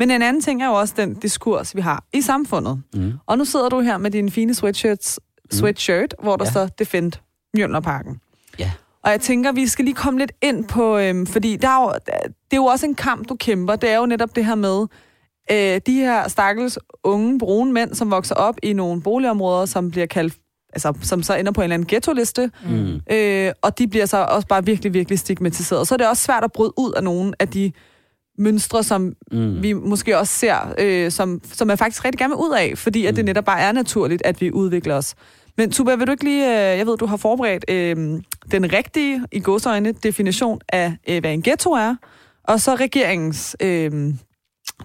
Men 0.00 0.10
en 0.10 0.22
anden 0.22 0.42
ting 0.42 0.62
er 0.62 0.66
jo 0.66 0.72
også 0.72 0.94
den 0.96 1.14
diskurs, 1.14 1.76
vi 1.76 1.80
har 1.80 2.04
i 2.12 2.20
samfundet. 2.20 2.82
Mm. 2.94 3.12
Og 3.26 3.38
nu 3.38 3.44
sidder 3.44 3.68
du 3.68 3.80
her 3.80 3.98
med 3.98 4.10
din 4.10 4.30
fine 4.30 4.54
sweatshirts, 4.54 5.20
sweatshirt, 5.50 6.14
hvor 6.22 6.36
der. 6.36 6.44
Ja. 6.44 6.50
står 6.50 6.66
Defend 6.66 7.12
Mjølnerparken. 7.54 8.20
Ja. 8.58 8.70
Og 9.04 9.10
jeg 9.10 9.20
tænker, 9.20 9.52
vi 9.52 9.66
skal 9.66 9.84
lige 9.84 9.94
komme 9.94 10.18
lidt 10.18 10.32
ind 10.42 10.64
på, 10.64 10.98
øhm, 10.98 11.26
fordi 11.26 11.56
der 11.56 11.68
er 11.68 11.82
jo, 11.82 11.92
det 12.26 12.52
er 12.52 12.56
jo 12.56 12.64
også 12.64 12.86
en 12.86 12.94
kamp, 12.94 13.28
du 13.28 13.36
kæmper. 13.40 13.76
Det 13.76 13.90
er 13.90 13.96
jo 13.96 14.06
netop 14.06 14.36
det 14.36 14.44
her 14.46 14.54
med, 14.54 14.86
øh, 15.52 15.80
de 15.86 15.94
her 15.94 16.28
stakkels 16.28 16.78
unge, 17.04 17.38
brune 17.38 17.72
mænd, 17.72 17.94
som 17.94 18.10
vokser 18.10 18.34
op 18.34 18.54
i 18.62 18.72
nogle 18.72 19.02
boligområder, 19.02 19.66
som 19.66 19.90
bliver 19.90 20.06
kaldt, 20.06 20.34
altså 20.72 20.92
som 21.02 21.22
så 21.22 21.34
ender 21.36 21.52
på 21.52 21.60
en 21.60 21.64
eller 21.64 21.74
anden 21.74 21.88
ghetto-liste, 21.88 22.50
Mm. 22.68 23.00
øh, 23.12 23.52
og 23.62 23.78
de 23.78 23.88
bliver 23.88 24.06
så 24.06 24.24
også 24.24 24.48
bare 24.48 24.64
virkelig, 24.64 24.94
virkelig 24.94 25.18
stigmatiseret. 25.18 25.88
Så 25.88 25.94
er 25.94 25.96
det 25.96 26.08
også 26.08 26.24
svært 26.24 26.44
at 26.44 26.52
bryde 26.52 26.72
ud 26.78 26.92
af 26.92 27.04
nogle 27.04 27.32
af 27.38 27.48
de 27.48 27.72
mønstre, 28.40 28.82
som 28.82 29.14
Mm. 29.32 29.62
vi 29.62 29.72
måske 29.72 30.18
også 30.18 30.34
ser, 30.38 30.74
øh, 30.78 31.10
som, 31.10 31.40
som 31.52 31.66
man 31.66 31.78
faktisk 31.78 32.04
rigtig 32.04 32.18
gerne 32.18 32.30
vil 32.30 32.36
ud 32.36 32.54
af, 32.58 32.78
fordi 32.78 33.06
at 33.06 33.16
det 33.16 33.24
Mm. 33.24 33.26
netop 33.26 33.44
bare 33.44 33.60
er 33.60 33.72
naturligt, 33.72 34.22
at 34.24 34.40
vi 34.40 34.52
udvikler 34.52 34.94
os. 34.94 35.14
Men 35.56 35.70
Tuba, 35.70 35.94
vil 35.94 36.06
du 36.06 36.12
ikke 36.12 36.24
lige, 36.24 36.46
øh, 36.72 36.78
jeg 36.78 36.86
ved, 36.86 36.96
du 36.98 37.06
har 37.06 37.16
forberedt 37.16 37.64
øh, 37.68 37.96
den 38.50 38.72
rigtige, 38.72 39.22
i 39.32 39.40
godsøjne, 39.40 39.92
definition 39.92 40.60
af, 40.68 40.96
øh, 41.08 41.20
hvad 41.20 41.32
en 41.32 41.42
ghetto 41.42 41.70
er, 41.72 41.96
og 42.44 42.60
så 42.60 42.74
regeringens 42.74 43.56
øh, 43.62 44.14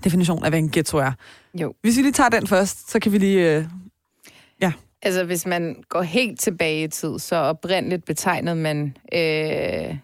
definition 0.04 0.44
af, 0.44 0.52
hvad 0.52 0.60
en 0.60 0.70
ghetto 0.72 0.98
er. 0.98 1.12
Jo. 1.62 1.74
Hvis 1.82 1.98
vi 1.98 2.02
lige 2.02 2.12
tager 2.12 2.30
den 2.30 2.48
først, 2.48 2.92
så 2.92 3.00
kan 3.00 3.12
vi 3.12 3.18
lige... 3.18 3.58
Øh, 3.58 3.66
Altså, 5.02 5.24
hvis 5.24 5.46
man 5.46 5.76
går 5.90 6.02
helt 6.02 6.40
tilbage 6.40 6.84
i 6.84 6.88
tid, 6.88 7.20
så 7.20 7.36
oprindeligt 7.36 8.06
betegnede 8.06 8.56
man 8.56 8.98
øh, 9.14 9.98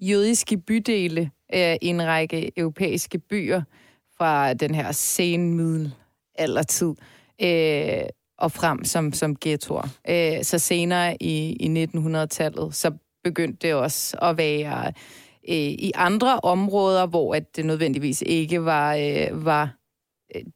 jødiske 0.00 0.58
bydele 0.58 1.30
øh, 1.54 1.74
i 1.82 1.86
en 1.86 2.06
række 2.06 2.58
europæiske 2.58 3.18
byer 3.18 3.62
fra 4.18 4.54
den 4.54 4.74
her 4.74 4.92
senmiddelaldertid 4.92 6.94
øh, 7.42 8.02
og 8.38 8.52
frem 8.52 8.84
som, 8.84 9.12
som 9.12 9.36
ghettoer. 9.40 9.88
Øh, 10.08 10.44
så 10.44 10.58
senere 10.58 11.16
i, 11.22 11.56
i 11.60 11.84
1900-tallet, 11.84 12.74
så 12.74 12.90
begyndte 13.24 13.66
det 13.66 13.74
også 13.74 14.16
at 14.22 14.38
være 14.38 14.86
øh, 15.48 15.54
i 15.56 15.92
andre 15.94 16.40
områder, 16.40 17.06
hvor 17.06 17.34
at 17.34 17.56
det 17.56 17.66
nødvendigvis 17.66 18.22
ikke 18.26 18.64
var, 18.64 18.94
øh, 18.94 19.44
var 19.44 19.76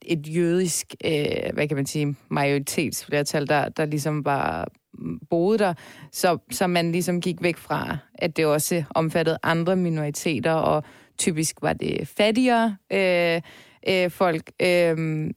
et- 0.02 0.36
jødisk, 0.36 0.94
øh, 1.04 1.52
hvad 1.54 1.68
kan 1.68 1.76
man 1.76 1.86
sige, 1.86 2.16
majoritetsflertal, 2.30 3.48
der, 3.48 3.68
der 3.68 3.84
ligesom 3.84 4.24
var 4.24 4.68
boede 5.30 5.58
der, 5.58 5.74
så, 6.12 6.38
så 6.50 6.66
man 6.66 6.92
ligesom 6.92 7.20
gik 7.20 7.42
væk 7.42 7.56
fra, 7.56 7.96
at 8.14 8.36
det 8.36 8.46
også 8.46 8.84
omfattede 8.94 9.38
andre 9.42 9.76
minoriteter, 9.76 10.52
og 10.52 10.84
typisk 11.18 11.56
var 11.62 11.72
det 11.72 12.08
fattigere 12.08 12.76
øh, 12.92 13.40
øh, 13.88 14.10
folk. 14.10 14.50
Øh, 14.62 15.30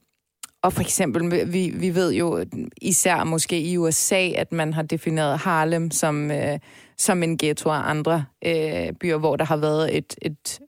og 0.63 0.73
for 0.73 0.81
eksempel, 0.81 1.53
vi, 1.53 1.73
vi 1.75 1.95
ved 1.95 2.13
jo 2.13 2.45
især 2.81 3.23
måske 3.23 3.61
i 3.61 3.77
USA, 3.77 4.29
at 4.35 4.51
man 4.51 4.73
har 4.73 4.81
defineret 4.81 5.37
Harlem 5.37 5.91
som, 5.91 6.31
øh, 6.31 6.59
som 6.97 7.23
en 7.23 7.37
ghetto 7.37 7.69
af 7.69 7.89
andre 7.89 8.25
øh, 8.45 8.93
byer, 8.93 9.17
hvor 9.17 9.35
der 9.35 9.45
har 9.45 9.57
været 9.57 9.97
et, 9.97 10.15
et, 10.21 10.59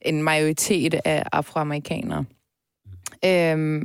en 0.00 0.22
majoritet 0.22 1.00
af 1.04 1.24
afroamerikanere. 1.32 2.24
Øh, 3.24 3.82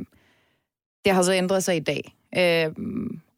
det 1.06 1.14
har 1.14 1.22
så 1.22 1.34
ændret 1.34 1.64
sig 1.64 1.76
i 1.76 1.80
dag. 1.80 2.16
Øh, 2.38 2.76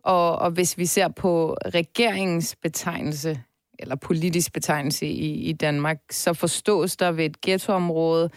og, 0.09 0.39
og 0.39 0.51
hvis 0.51 0.77
vi 0.77 0.85
ser 0.85 1.07
på 1.07 1.57
regeringens 1.65 2.55
betegnelse, 2.55 3.41
eller 3.79 3.95
politisk 3.95 4.53
betegnelse 4.53 5.05
i, 5.05 5.33
i 5.49 5.53
Danmark, 5.53 5.97
så 6.11 6.33
forstås 6.33 6.97
der 6.97 7.11
ved 7.11 7.25
et 7.25 7.41
ghettoområde, 7.41 8.29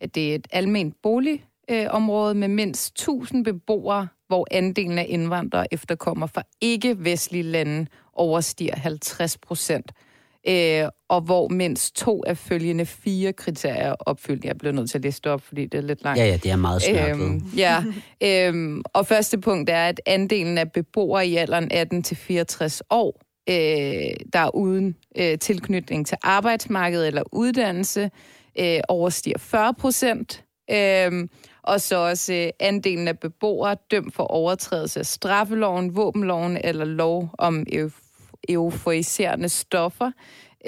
at 0.00 0.14
det 0.14 0.30
er 0.30 0.34
et 0.34 0.48
almindeligt 0.50 1.02
boligområde 1.02 2.34
med 2.34 2.48
mindst 2.48 2.92
1000 2.92 3.44
beboere, 3.44 4.08
hvor 4.28 4.46
andelen 4.50 4.98
af 4.98 5.06
indvandrere 5.08 5.74
efterkommer 5.74 6.26
fra 6.26 6.42
ikke-vestlige 6.60 7.42
lande 7.42 7.86
overstiger 8.12 8.76
50 8.76 9.38
procent. 9.38 9.92
Øh, 10.48 10.84
og 11.08 11.20
hvor 11.20 11.48
mindst 11.48 11.96
to 11.96 12.24
af 12.26 12.38
følgende 12.38 12.86
fire 12.86 13.32
kriterier 13.32 13.82
er 13.82 13.94
opfyldt. 14.00 14.44
Jeg 14.44 14.58
bliver 14.58 14.72
nødt 14.72 14.90
til 14.90 14.98
at 14.98 15.02
liste 15.02 15.30
op, 15.30 15.42
fordi 15.42 15.66
det 15.66 15.78
er 15.78 15.82
lidt 15.82 16.04
langt. 16.04 16.20
Ja, 16.20 16.26
ja, 16.26 16.36
det 16.36 16.50
er 16.50 16.56
meget 16.56 16.82
snørklet. 16.82 17.26
Øhm, 17.26 17.42
ja, 17.56 17.84
øhm, 18.22 18.82
og 18.84 19.06
første 19.06 19.38
punkt 19.38 19.70
er, 19.70 19.88
at 19.88 20.00
andelen 20.06 20.58
af 20.58 20.72
beboere 20.72 21.26
i 21.26 21.36
alderen 21.36 21.72
18-64 21.72 22.80
år, 22.90 23.20
øh, 23.48 23.54
der 24.32 24.38
er 24.38 24.54
uden 24.54 24.96
øh, 25.18 25.38
tilknytning 25.38 26.06
til 26.06 26.16
arbejdsmarkedet 26.22 27.06
eller 27.06 27.22
uddannelse, 27.32 28.10
øh, 28.58 28.80
overstiger 28.88 29.38
40 29.38 29.74
procent. 29.74 30.44
Øhm, 30.70 31.30
og 31.62 31.80
så 31.80 31.96
også 31.96 32.32
øh, 32.32 32.50
andelen 32.60 33.08
af 33.08 33.18
beboere 33.18 33.76
dømt 33.90 34.14
for 34.14 34.24
overtrædelse 34.24 35.00
af 35.00 35.06
straffeloven, 35.06 35.96
våbenloven 35.96 36.58
eller 36.64 36.84
lov 36.84 37.30
om 37.38 37.66
euf- 37.72 38.09
euforiserende 38.48 39.48
stoffer 39.48 40.10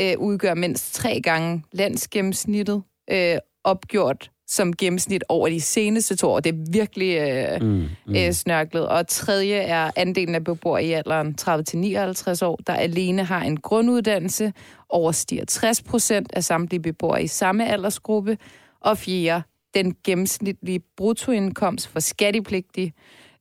øh, 0.01 0.14
udgør 0.18 0.55
mindst 0.55 0.95
tre 0.95 1.20
gange 1.20 1.64
landsgennemsnittet, 1.73 2.83
øh, 3.11 3.37
opgjort 3.64 4.31
som 4.47 4.73
gennemsnit 4.73 5.25
over 5.29 5.49
de 5.49 5.61
seneste 5.61 6.16
to 6.16 6.29
år. 6.29 6.41
Det 6.41 6.55
er 6.55 6.73
virkelig 6.73 7.16
øh, 7.16 7.62
mm, 7.62 7.89
mm. 8.07 8.16
Øh, 8.16 8.33
snørklet. 8.33 8.89
Og 8.89 9.09
tredje 9.09 9.55
er 9.55 9.91
andelen 9.97 10.35
af 10.35 10.45
beboere 10.45 10.85
i 10.85 10.93
alderen 10.93 11.35
30-59 11.41 12.45
år, 12.45 12.61
der 12.66 12.75
alene 12.75 13.25
har 13.25 13.43
en 13.43 13.61
grunduddannelse, 13.61 14.53
overstiger 14.89 15.45
60 15.45 15.83
procent 15.83 16.33
af 16.33 16.45
samtlige 16.45 16.81
beboere 16.83 17.23
i 17.23 17.27
samme 17.27 17.68
aldersgruppe. 17.68 18.39
Og 18.81 18.99
fjerde, 18.99 19.43
den 19.75 19.95
gennemsnitlige 20.05 20.81
bruttoindkomst 20.97 21.89
for 21.89 22.01
skattepligtige, 22.01 22.93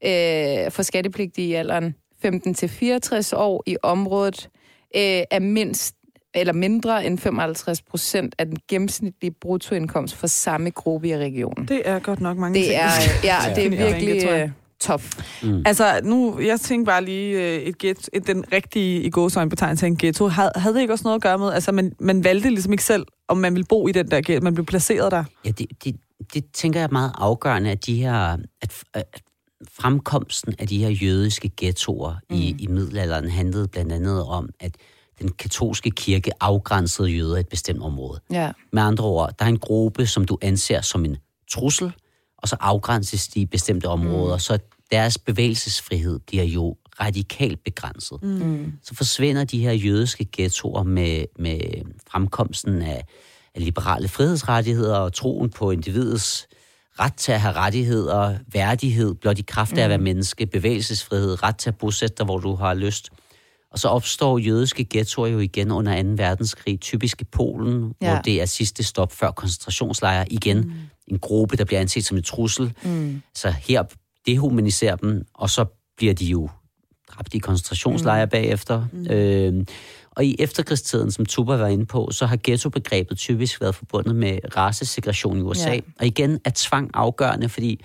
øh, 0.06 0.72
for 0.72 0.82
skattepligtige 0.82 1.48
i 1.48 1.54
alderen 1.54 1.96
15-64 2.26 3.36
år 3.36 3.64
i 3.66 3.78
området 3.84 4.50
øh, 4.96 5.24
er 5.32 5.40
mindst 5.40 5.96
eller 6.34 6.54
mindre 6.54 7.06
end 7.06 7.20
55 7.20 7.82
procent 7.82 8.36
af 8.38 8.46
den 8.46 8.58
gennemsnitlige 8.68 9.32
bruttoindkomst 9.32 10.16
for 10.16 10.28
samme 10.28 10.70
gruppe 10.70 11.08
i 11.08 11.18
regionen. 11.18 11.68
Det 11.68 11.82
er 11.86 12.00
godt 12.00 12.22
nok 12.22 12.38
mange 12.38 12.60
det 12.60 12.66
ting. 12.66 12.80
Er, 12.80 12.90
ja, 13.24 13.38
det 13.56 13.66
er 13.66 13.70
virkelig 13.70 14.44
uh, 14.44 14.50
tof. 14.80 15.14
Mm. 15.44 15.64
Altså, 15.66 16.00
nu, 16.04 16.40
jeg 16.40 16.60
tænker 16.60 16.86
bare 16.86 17.06
lige, 17.06 17.38
uh, 17.38 17.44
et 17.44 17.78
ghetto, 17.78 18.10
et, 18.14 18.28
den 18.28 18.44
rigtige 18.54 19.02
i 19.02 19.10
gåsøjne 19.10 19.50
betegnelse 19.50 19.86
af 19.86 19.88
en 19.88 19.98
ghetto, 19.98 20.28
havde, 20.28 20.52
havde 20.56 20.76
det 20.76 20.82
ikke 20.82 20.94
også 20.94 21.04
noget 21.04 21.16
at 21.16 21.22
gøre 21.22 21.38
med, 21.38 21.54
altså 21.54 21.72
man, 21.72 21.94
man 22.00 22.24
valgte 22.24 22.50
ligesom 22.50 22.72
ikke 22.72 22.84
selv, 22.84 23.06
om 23.28 23.38
man 23.38 23.54
ville 23.54 23.66
bo 23.70 23.88
i 23.88 23.92
den 23.92 24.12
der 24.12 24.22
ghetto, 24.22 24.44
man 24.44 24.54
blev 24.54 24.66
placeret 24.66 25.12
der? 25.12 25.24
Ja, 25.46 25.52
det, 25.52 25.68
det, 25.84 25.96
det 26.34 26.44
tænker 26.54 26.80
jeg 26.80 26.88
er 26.88 26.92
meget 26.92 27.12
afgørende, 27.18 27.72
at 27.72 27.86
de 27.86 27.96
her, 27.96 28.38
at, 28.62 28.84
at 28.94 29.22
fremkomsten 29.70 30.56
af 30.60 30.68
de 30.68 30.78
her 30.78 30.90
jødiske 30.90 31.52
ghettoer 31.58 32.16
mm. 32.30 32.36
i, 32.36 32.56
i 32.60 32.68
middelalderen 32.68 33.30
handlede 33.30 33.68
blandt 33.68 33.92
andet 33.92 34.24
om, 34.24 34.50
at 34.60 34.76
den 35.22 35.32
katolske 35.32 35.92
kirke 35.92 36.32
afgrænsede 36.40 37.10
jøder 37.10 37.38
i 37.38 37.40
et 37.40 37.50
bestemt 37.50 37.82
område. 37.82 38.20
Ja. 38.32 38.52
Med 38.74 38.84
andre 38.84 39.04
ord, 39.04 39.34
der 39.40 39.46
er 39.46 39.50
en 39.50 39.60
gruppe, 39.60 40.08
som 40.08 40.26
du 40.26 40.38
anser 40.42 40.82
som 40.82 41.06
en 41.06 41.18
trussel, 41.52 41.94
og 42.38 42.48
så 42.48 42.58
afgrænses 42.60 43.28
de 43.28 43.42
i 43.42 43.46
bestemte 43.46 43.86
områder, 43.86 44.36
mm. 44.36 44.40
så 44.40 44.60
deres 44.92 45.18
bevægelsesfrihed 45.18 46.20
bliver 46.20 46.44
jo 46.44 46.78
radikalt 47.00 47.64
begrænset. 47.64 48.24
Mm. 48.24 48.74
Så 48.84 48.96
forsvinder 48.96 49.44
de 49.44 49.60
her 49.60 49.72
jødiske 49.72 50.28
ghettoer 50.32 50.84
med, 50.84 51.26
med 51.40 51.60
fremkomsten 52.08 52.82
af, 52.82 53.06
af 53.56 53.64
liberale 53.66 54.08
frihedsrettigheder 54.08 54.98
og 54.98 55.14
troen 55.14 55.50
på 55.50 55.72
individets 55.72 56.48
ret 57.00 57.14
til 57.14 57.32
at 57.32 57.42
have 57.42 57.56
rettigheder, 57.56 58.38
værdighed, 58.54 59.16
blot 59.16 59.40
i 59.40 59.42
kraft 59.48 59.78
af 59.78 59.84
at 59.84 59.90
være 59.90 59.98
mm. 59.98 60.04
menneske, 60.04 60.46
bevægelsesfrihed, 60.46 61.44
ret 61.44 61.58
til 61.58 61.70
at 61.70 61.78
bosætte 61.78 62.16
dig, 62.18 62.26
hvor 62.26 62.38
du 62.38 62.56
har 62.56 62.74
lyst. 62.74 63.10
Og 63.72 63.80
så 63.80 63.88
opstår 63.88 64.38
jødiske 64.38 64.88
ghettoer 64.90 65.28
jo 65.28 65.40
igen 65.40 65.72
under 65.72 66.04
2. 66.04 66.10
verdenskrig, 66.10 66.80
typisk 66.80 67.22
i 67.22 67.24
Polen, 67.24 67.94
ja. 68.02 68.14
hvor 68.14 68.22
det 68.22 68.42
er 68.42 68.46
sidste 68.46 68.84
stop 68.84 69.12
før 69.12 69.32
koncentrationslejre. 69.32 70.34
Igen 70.34 70.58
mm. 70.58 70.74
en 71.08 71.20
gruppe, 71.20 71.58
der 71.58 71.66
bliver 71.66 71.80
anset 71.80 72.06
som 72.06 72.18
en 72.18 72.24
trussel. 72.24 72.74
Mm. 72.84 73.22
Så 73.36 73.52
her 73.52 73.84
dehumaniserer 74.26 74.96
dem, 74.96 75.26
og 75.34 75.50
så 75.50 75.66
bliver 75.98 76.14
de 76.14 76.26
jo 76.26 76.50
dræbt 77.10 77.34
i 77.34 77.38
koncentrationslejre 77.38 78.26
mm. 78.26 78.30
bagefter. 78.30 78.86
Mm. 78.92 79.08
Øh, 79.08 79.66
og 80.16 80.26
i 80.26 80.36
efterkrigstiden, 80.40 81.12
som 81.12 81.26
Tuba 81.26 81.56
var 81.56 81.68
inde 81.68 81.86
på, 81.86 82.10
så 82.12 82.26
har 82.26 82.38
ghetto-begrebet 82.44 83.18
typisk 83.18 83.62
været 83.62 83.76
forbundet 83.76 84.16
med 84.16 84.40
racesegregation 84.58 85.38
i 85.38 85.42
USA. 85.42 85.70
Ja. 85.70 85.80
Og 86.00 86.06
igen 86.06 86.40
er 86.46 86.52
tvang 86.56 86.90
afgørende, 86.94 87.50
fordi 87.50 87.84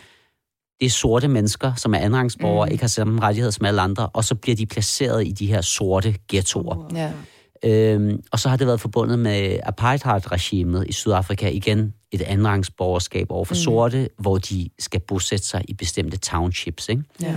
det 0.81 0.87
er 0.87 0.91
sorte 0.91 1.29
mennesker, 1.29 1.74
som 1.74 1.95
er 1.95 1.99
andenrangsborgere, 1.99 2.66
mm. 2.66 2.72
ikke 2.72 2.83
har 2.83 2.89
samme 2.89 3.20
rettigheder 3.20 3.51
som 3.51 3.66
alle 3.66 3.81
andre, 3.81 4.09
og 4.12 4.24
så 4.24 4.35
bliver 4.35 4.57
de 4.57 4.66
placeret 4.66 5.27
i 5.27 5.31
de 5.31 5.47
her 5.47 5.61
sorte 5.61 6.14
ghettoer. 6.29 6.91
Ja. 6.95 7.12
Øhm, 7.64 8.22
og 8.33 8.39
så 8.39 8.49
har 8.49 8.57
det 8.57 8.66
været 8.66 8.81
forbundet 8.81 9.18
med 9.18 9.59
apartheid-regimet 9.62 10.87
i 10.89 10.93
Sydafrika, 10.93 11.49
igen 11.51 11.95
et 12.12 12.22
andenrangsborgerskab 12.22 13.27
over 13.31 13.45
for 13.45 13.55
mm. 13.55 13.59
sorte, 13.59 14.09
hvor 14.18 14.39
de 14.39 14.68
skal 14.79 15.01
bosætte 15.01 15.47
sig 15.47 15.62
i 15.68 15.74
bestemte 15.74 16.16
townships. 16.16 16.89
Ikke? 16.89 17.03
Ja. 17.22 17.35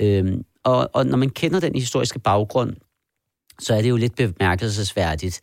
Øhm, 0.00 0.44
og, 0.64 0.90
og 0.92 1.06
når 1.06 1.16
man 1.16 1.30
kender 1.30 1.60
den 1.60 1.74
historiske 1.74 2.18
baggrund, 2.18 2.76
så 3.58 3.74
er 3.74 3.82
det 3.82 3.88
jo 3.88 3.96
lidt 3.96 4.16
bemærkelsesværdigt, 4.16 5.40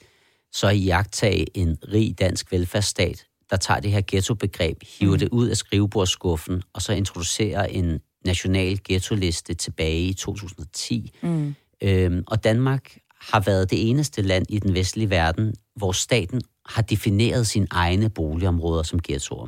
så 0.51 0.69
i 0.69 0.77
jagtage 0.77 1.57
en 1.57 1.77
rig 1.93 2.19
dansk 2.19 2.51
velfærdsstat, 2.51 3.25
der 3.49 3.57
tager 3.57 3.79
det 3.79 3.91
her 3.91 4.01
ghetto-begreb, 4.07 4.77
hiver 4.99 5.13
mm. 5.13 5.19
det 5.19 5.29
ud 5.29 5.47
af 5.47 5.57
skrivebordskuffen, 5.57 6.63
og 6.73 6.81
så 6.81 6.93
introducerer 6.93 7.65
en 7.65 7.99
national 8.25 8.79
ghetto-liste 8.83 9.53
tilbage 9.53 10.01
i 10.01 10.13
2010. 10.13 11.11
Mm. 11.21 11.55
Øhm, 11.81 12.23
og 12.27 12.43
Danmark 12.43 12.97
har 13.21 13.39
været 13.39 13.71
det 13.71 13.89
eneste 13.89 14.21
land 14.21 14.45
i 14.49 14.59
den 14.59 14.73
vestlige 14.73 15.09
verden, 15.09 15.53
hvor 15.75 15.91
staten 15.91 16.41
har 16.65 16.81
defineret 16.81 17.47
sine 17.47 17.67
egne 17.71 18.09
boligområder 18.09 18.83
som 18.83 18.99
ghettoer. 19.03 19.47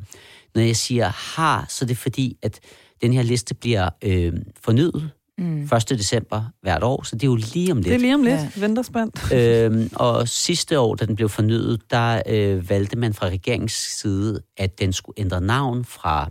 Når 0.56 0.62
jeg 0.62 0.76
siger 0.76 1.08
har, 1.08 1.66
så 1.70 1.86
er 1.86 1.88
det 1.88 1.98
fordi, 1.98 2.38
at 2.42 2.60
den 3.02 3.14
her 3.14 3.22
liste 3.22 3.56
bliver 3.56 3.90
øh, 4.04 4.34
fornyet 4.62 5.12
Mm. 5.38 5.64
1. 5.64 5.90
december 5.90 6.44
hvert 6.62 6.84
år, 6.84 7.04
så 7.04 7.16
det 7.16 7.24
er 7.24 7.28
jo 7.28 7.36
lige 7.54 7.72
om 7.72 7.78
lidt. 7.78 7.86
Det 7.86 7.94
er 7.94 8.00
lige 8.00 8.16
om 8.16 8.24
lidt. 8.24 8.36
Ja. 8.36 8.50
Venter 8.56 8.84
spændt. 8.84 9.32
Øhm, 9.34 9.90
og 9.96 10.28
sidste 10.28 10.80
år, 10.80 10.96
da 10.96 11.06
den 11.06 11.16
blev 11.16 11.30
fornyet, 11.30 11.82
der 11.92 12.22
øh, 12.28 12.70
valgte 12.70 12.98
man 12.98 13.14
fra 13.14 13.28
regeringens 13.28 13.74
side, 13.74 14.42
at 14.58 14.80
den 14.80 14.94
skulle 14.94 15.20
ændre 15.20 15.42
navn 15.42 15.86
fra 15.86 16.30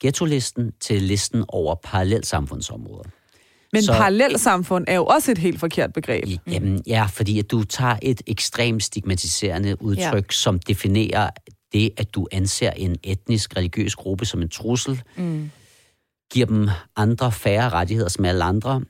ghetto-listen 0.00 0.72
til 0.80 1.02
listen 1.02 1.44
over 1.48 1.74
parallelsamfundsområder. 1.74 3.08
Men 3.72 3.82
så, 3.82 3.92
parallelsamfund 3.92 4.84
er 4.88 4.94
jo 4.94 5.04
også 5.04 5.30
et 5.30 5.38
helt 5.38 5.60
forkert 5.60 5.92
begreb. 5.92 6.24
Jamen, 6.46 6.82
ja, 6.86 7.06
fordi 7.12 7.38
at 7.38 7.50
du 7.50 7.64
tager 7.64 7.96
et 8.02 8.22
ekstremt 8.26 8.82
stigmatiserende 8.82 9.82
udtryk, 9.82 10.26
ja. 10.30 10.34
som 10.34 10.58
definerer 10.58 11.30
det, 11.72 11.90
at 11.96 12.14
du 12.14 12.26
anser 12.32 12.70
en 12.70 12.96
etnisk, 13.02 13.56
religiøs 13.56 13.94
gruppe 13.94 14.24
som 14.24 14.42
en 14.42 14.48
trussel, 14.48 15.02
mm 15.16 15.50
giver 16.32 16.46
dem 16.46 16.68
andre 16.96 17.32
færre 17.32 17.68
rettigheder 17.68 18.08
som 18.08 18.24
alle 18.24 18.44
andre 18.44 18.82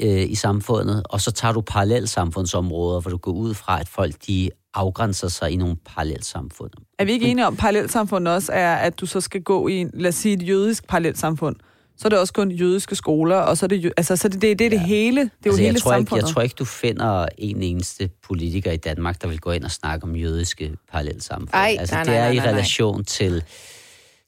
øh, 0.00 0.30
i 0.30 0.34
samfundet, 0.34 1.02
og 1.04 1.20
så 1.20 1.30
tager 1.30 1.52
du 1.52 1.60
parallelsamfundsområder, 1.60 3.00
hvor 3.00 3.10
du 3.10 3.16
går 3.16 3.32
ud 3.32 3.54
fra, 3.54 3.80
at 3.80 3.88
folk 3.88 4.14
de 4.26 4.50
afgrænser 4.74 5.28
sig 5.28 5.50
i 5.50 5.56
nogle 5.56 5.76
parallelsamfund. 5.86 6.70
Er 6.98 7.04
vi 7.04 7.12
ikke 7.12 7.26
enige 7.26 7.46
om, 7.46 7.52
at 7.52 7.58
parallelsamfund 7.58 8.28
også 8.28 8.52
er, 8.52 8.74
at 8.74 9.00
du 9.00 9.06
så 9.06 9.20
skal 9.20 9.42
gå 9.42 9.68
i, 9.68 9.86
lad 9.94 10.08
os 10.08 10.14
sige, 10.14 10.34
et 10.34 10.48
jødisk 10.48 10.88
parallelsamfund? 10.88 11.56
Så 11.96 12.08
er 12.08 12.10
det 12.10 12.18
også 12.18 12.32
kun 12.32 12.50
jødiske 12.50 12.94
skoler, 12.94 13.36
og 13.36 13.56
så 13.56 13.66
er 13.66 13.68
det, 13.68 13.92
altså, 13.96 14.16
så 14.16 14.28
det, 14.28 14.42
det, 14.42 14.58
det 14.58 14.64
er 14.64 14.70
det 14.70 14.76
ja. 14.76 14.86
hele. 14.86 15.20
Det 15.20 15.26
er 15.26 15.30
altså, 15.44 15.50
jo 15.50 15.56
hele 15.56 15.74
jeg 15.74 15.82
tror 15.82 15.90
samfundet. 15.90 16.18
Ikke, 16.18 16.26
jeg 16.26 16.34
tror 16.34 16.42
ikke, 16.42 16.54
du 16.58 16.64
finder 16.64 17.26
en 17.38 17.62
eneste 17.62 18.10
politiker 18.26 18.72
i 18.72 18.76
Danmark, 18.76 19.22
der 19.22 19.28
vil 19.28 19.40
gå 19.40 19.50
ind 19.50 19.64
og 19.64 19.70
snakke 19.70 20.04
om 20.04 20.16
jødiske 20.16 20.76
parallelsamfund. 20.90 21.50
Ej, 21.52 21.76
altså, 21.78 21.94
nej, 21.94 22.04
det 22.04 22.14
er 22.14 22.18
nej, 22.18 22.34
nej, 22.34 22.44
i 22.44 22.48
relation 22.48 23.04
til 23.04 23.44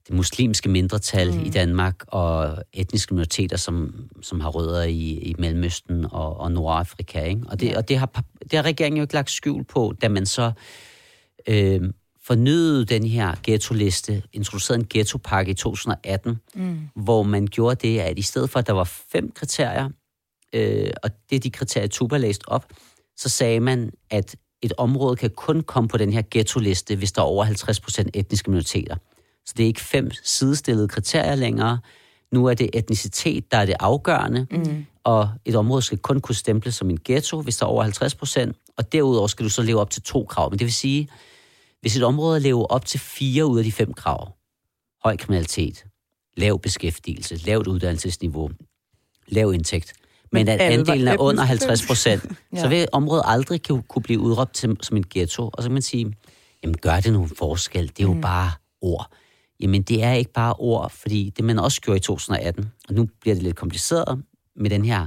det 0.08 0.16
muslimske 0.16 0.68
mindretal 0.68 1.34
mm. 1.34 1.44
i 1.44 1.50
Danmark 1.50 2.04
og 2.08 2.62
etniske 2.72 3.14
minoriteter, 3.14 3.56
som, 3.56 3.94
som 4.22 4.40
har 4.40 4.48
rødder 4.48 4.82
i, 4.82 5.10
i 5.10 5.34
Mellemøsten 5.38 6.04
og, 6.04 6.36
og 6.36 6.52
Nordafrika. 6.52 7.24
Ikke? 7.24 7.42
Og, 7.46 7.60
det, 7.60 7.66
ja. 7.66 7.76
og 7.76 7.88
det, 7.88 7.98
har, 7.98 8.24
det 8.40 8.52
har 8.52 8.62
regeringen 8.62 8.96
jo 8.96 9.02
ikke 9.02 9.14
lagt 9.14 9.30
skjul 9.30 9.64
på, 9.64 9.94
da 10.02 10.08
man 10.08 10.26
så 10.26 10.52
øh, 11.48 11.80
fornyede 12.24 12.84
den 12.84 13.04
her 13.04 13.34
ghetto-liste, 13.42 14.22
introducerede 14.32 14.80
en 14.80 14.86
ghetto-pakke 14.90 15.50
i 15.50 15.54
2018, 15.54 16.40
mm. 16.54 16.78
hvor 16.94 17.22
man 17.22 17.46
gjorde 17.46 17.88
det, 17.88 18.00
at 18.00 18.18
i 18.18 18.22
stedet 18.22 18.50
for, 18.50 18.58
at 18.58 18.66
der 18.66 18.72
var 18.72 18.84
fem 18.84 19.32
kriterier, 19.32 19.90
øh, 20.52 20.90
og 21.02 21.10
det 21.30 21.36
er 21.36 21.40
de 21.40 21.50
kriterier, 21.50 21.88
Tuba 21.88 22.16
læst 22.16 22.42
op, 22.46 22.72
så 23.16 23.28
sagde 23.28 23.60
man, 23.60 23.90
at 24.10 24.36
et 24.62 24.72
område 24.78 25.16
kan 25.16 25.30
kun 25.30 25.60
komme 25.60 25.88
på 25.88 25.96
den 25.96 26.12
her 26.12 26.22
ghetto-liste, 26.30 26.96
hvis 26.96 27.12
der 27.12 27.22
er 27.22 27.26
over 27.26 27.44
50 27.44 27.80
procent 27.80 28.10
etniske 28.14 28.50
minoriteter. 28.50 28.96
Så 29.46 29.54
det 29.56 29.62
er 29.62 29.66
ikke 29.66 29.80
fem 29.80 30.10
sidestillede 30.22 30.88
kriterier 30.88 31.34
længere. 31.34 31.78
Nu 32.32 32.46
er 32.46 32.54
det 32.54 32.70
etnicitet, 32.72 33.52
der 33.52 33.58
er 33.58 33.66
det 33.66 33.74
afgørende, 33.80 34.46
mm. 34.50 34.86
og 35.04 35.30
et 35.44 35.54
område 35.54 35.82
skal 35.82 35.98
kun 35.98 36.20
kunne 36.20 36.34
stemple 36.34 36.72
som 36.72 36.90
en 36.90 36.98
ghetto, 37.04 37.40
hvis 37.40 37.56
der 37.56 37.66
er 37.66 37.70
over 37.70 37.82
50 37.82 38.14
procent, 38.14 38.56
og 38.76 38.92
derudover 38.92 39.26
skal 39.26 39.44
du 39.44 39.50
så 39.50 39.62
leve 39.62 39.80
op 39.80 39.90
til 39.90 40.02
to 40.02 40.24
krav. 40.24 40.50
Men 40.50 40.58
det 40.58 40.64
vil 40.64 40.72
sige, 40.72 41.08
hvis 41.80 41.96
et 41.96 42.02
område 42.02 42.40
lever 42.40 42.64
op 42.64 42.86
til 42.86 43.00
fire 43.00 43.46
ud 43.46 43.58
af 43.58 43.64
de 43.64 43.72
fem 43.72 43.92
krav, 43.92 44.32
høj 45.04 45.16
kriminalitet, 45.16 45.84
lav 46.36 46.60
beskæftigelse, 46.60 47.36
lavt 47.36 47.66
uddannelsesniveau, 47.66 48.50
lav 49.28 49.52
indtægt, 49.54 49.92
men, 50.32 50.48
at 50.48 50.60
andelen 50.60 51.08
er 51.08 51.16
under 51.18 51.42
50 51.42 51.86
procent, 51.86 52.24
ja. 52.54 52.60
så 52.60 52.68
vil 52.68 52.88
området 52.92 53.22
aldrig 53.26 53.62
kunne 53.62 54.02
blive 54.02 54.20
udråbt 54.20 54.54
til, 54.54 54.76
som 54.80 54.96
en 54.96 55.04
ghetto. 55.10 55.50
Og 55.52 55.62
så 55.62 55.68
kan 55.68 55.72
man 55.72 55.82
sige, 55.82 56.14
jamen 56.62 56.76
gør 56.76 57.00
det 57.00 57.12
nogen 57.12 57.28
forskel? 57.38 57.88
Det 57.88 58.00
er 58.00 58.04
jo 58.04 58.12
mm. 58.12 58.20
bare 58.20 58.52
ord. 58.80 59.10
Jamen, 59.60 59.82
det 59.82 60.02
er 60.02 60.12
ikke 60.12 60.32
bare 60.32 60.54
ord, 60.58 60.90
fordi 60.90 61.32
det 61.36 61.44
man 61.44 61.58
også 61.58 61.80
gjorde 61.80 61.96
i 61.96 62.00
2018, 62.00 62.72
og 62.88 62.94
nu 62.94 63.08
bliver 63.20 63.34
det 63.34 63.42
lidt 63.42 63.56
kompliceret 63.56 64.22
med 64.56 64.70
den 64.70 64.84
her 64.84 65.06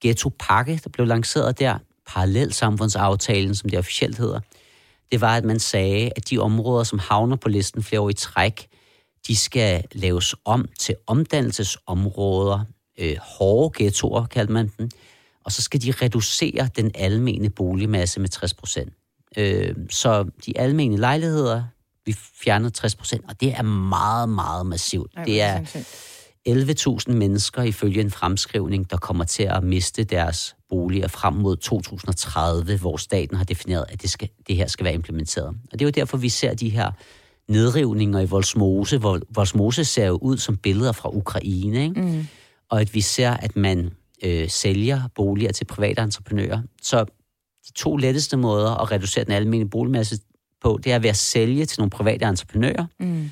ghetto-pakke, 0.00 0.80
der 0.84 0.90
blev 0.90 1.06
lanceret 1.06 1.58
der, 1.58 1.78
parallelsamfundsaftalen, 2.06 3.54
som 3.54 3.70
det 3.70 3.78
officielt 3.78 4.18
hedder, 4.18 4.40
det 5.12 5.20
var, 5.20 5.36
at 5.36 5.44
man 5.44 5.58
sagde, 5.58 6.10
at 6.16 6.30
de 6.30 6.38
områder, 6.38 6.84
som 6.84 6.98
havner 6.98 7.36
på 7.36 7.48
listen 7.48 7.82
flere 7.82 8.00
år 8.00 8.10
i 8.10 8.12
træk, 8.12 8.68
de 9.26 9.36
skal 9.36 9.84
laves 9.92 10.34
om 10.44 10.68
til 10.78 10.94
omdannelsesområder, 11.06 12.64
øh, 12.98 13.16
hårde 13.20 13.84
ghettoer, 13.84 14.26
kaldte 14.26 14.52
man 14.52 14.72
dem, 14.78 14.90
og 15.44 15.52
så 15.52 15.62
skal 15.62 15.82
de 15.82 15.92
reducere 15.92 16.68
den 16.76 16.90
almene 16.94 17.50
boligmasse 17.50 18.20
med 18.20 18.28
60 18.28 18.54
procent. 18.54 18.92
Øh, 19.36 19.74
så 19.90 20.26
de 20.46 20.58
almene 20.58 20.96
lejligheder, 20.96 21.64
vi 22.08 22.16
fjerner 22.42 22.68
60 22.68 22.94
procent, 22.96 23.24
og 23.28 23.40
det 23.40 23.52
er 23.58 23.62
meget, 23.62 24.28
meget 24.28 24.66
massivt. 24.66 25.12
Ej, 25.16 25.24
det 25.24 25.42
er 25.42 25.64
sindssygt. 25.64 26.04
11.000 27.08 27.12
mennesker 27.12 27.62
ifølge 27.62 28.00
en 28.00 28.10
fremskrivning, 28.10 28.90
der 28.90 28.96
kommer 28.96 29.24
til 29.24 29.42
at 29.42 29.62
miste 29.64 30.04
deres 30.04 30.56
boliger 30.68 31.08
frem 31.08 31.34
mod 31.34 31.56
2030, 31.56 32.78
hvor 32.78 32.96
staten 32.96 33.36
har 33.36 33.44
defineret, 33.44 33.84
at 33.88 34.02
det, 34.02 34.10
skal, 34.10 34.28
det 34.46 34.56
her 34.56 34.66
skal 34.66 34.84
være 34.84 34.94
implementeret. 34.94 35.46
Og 35.48 35.72
det 35.72 35.80
er 35.82 35.84
jo 35.86 35.90
derfor, 35.90 36.16
vi 36.16 36.28
ser 36.28 36.54
de 36.54 36.68
her 36.70 36.90
nedrivninger 37.48 38.20
i 38.20 38.26
Volsmose. 38.26 38.96
Vol- 38.96 39.22
Volsmose 39.34 39.84
ser 39.84 40.06
jo 40.06 40.18
ud 40.22 40.38
som 40.38 40.56
billeder 40.56 40.92
fra 40.92 41.10
Ukraine, 41.16 41.82
ikke? 41.84 42.00
Mm. 42.00 42.26
og 42.70 42.80
at 42.80 42.94
vi 42.94 43.00
ser, 43.00 43.30
at 43.30 43.56
man 43.56 43.90
øh, 44.24 44.48
sælger 44.48 45.02
boliger 45.14 45.52
til 45.52 45.64
private 45.64 46.02
entreprenører. 46.02 46.62
Så 46.82 47.04
de 47.68 47.72
to 47.72 47.96
letteste 47.96 48.36
måder 48.36 48.70
at 48.82 48.90
reducere 48.90 49.24
den 49.24 49.32
almindelige 49.32 49.70
boligmasse 49.70 50.18
på, 50.62 50.80
det 50.84 50.92
er 50.92 50.98
ved 50.98 51.10
at 51.10 51.16
sælge 51.16 51.64
til 51.66 51.80
nogle 51.80 51.90
private 51.90 52.24
entreprenører, 52.24 52.86
Mm. 53.00 53.30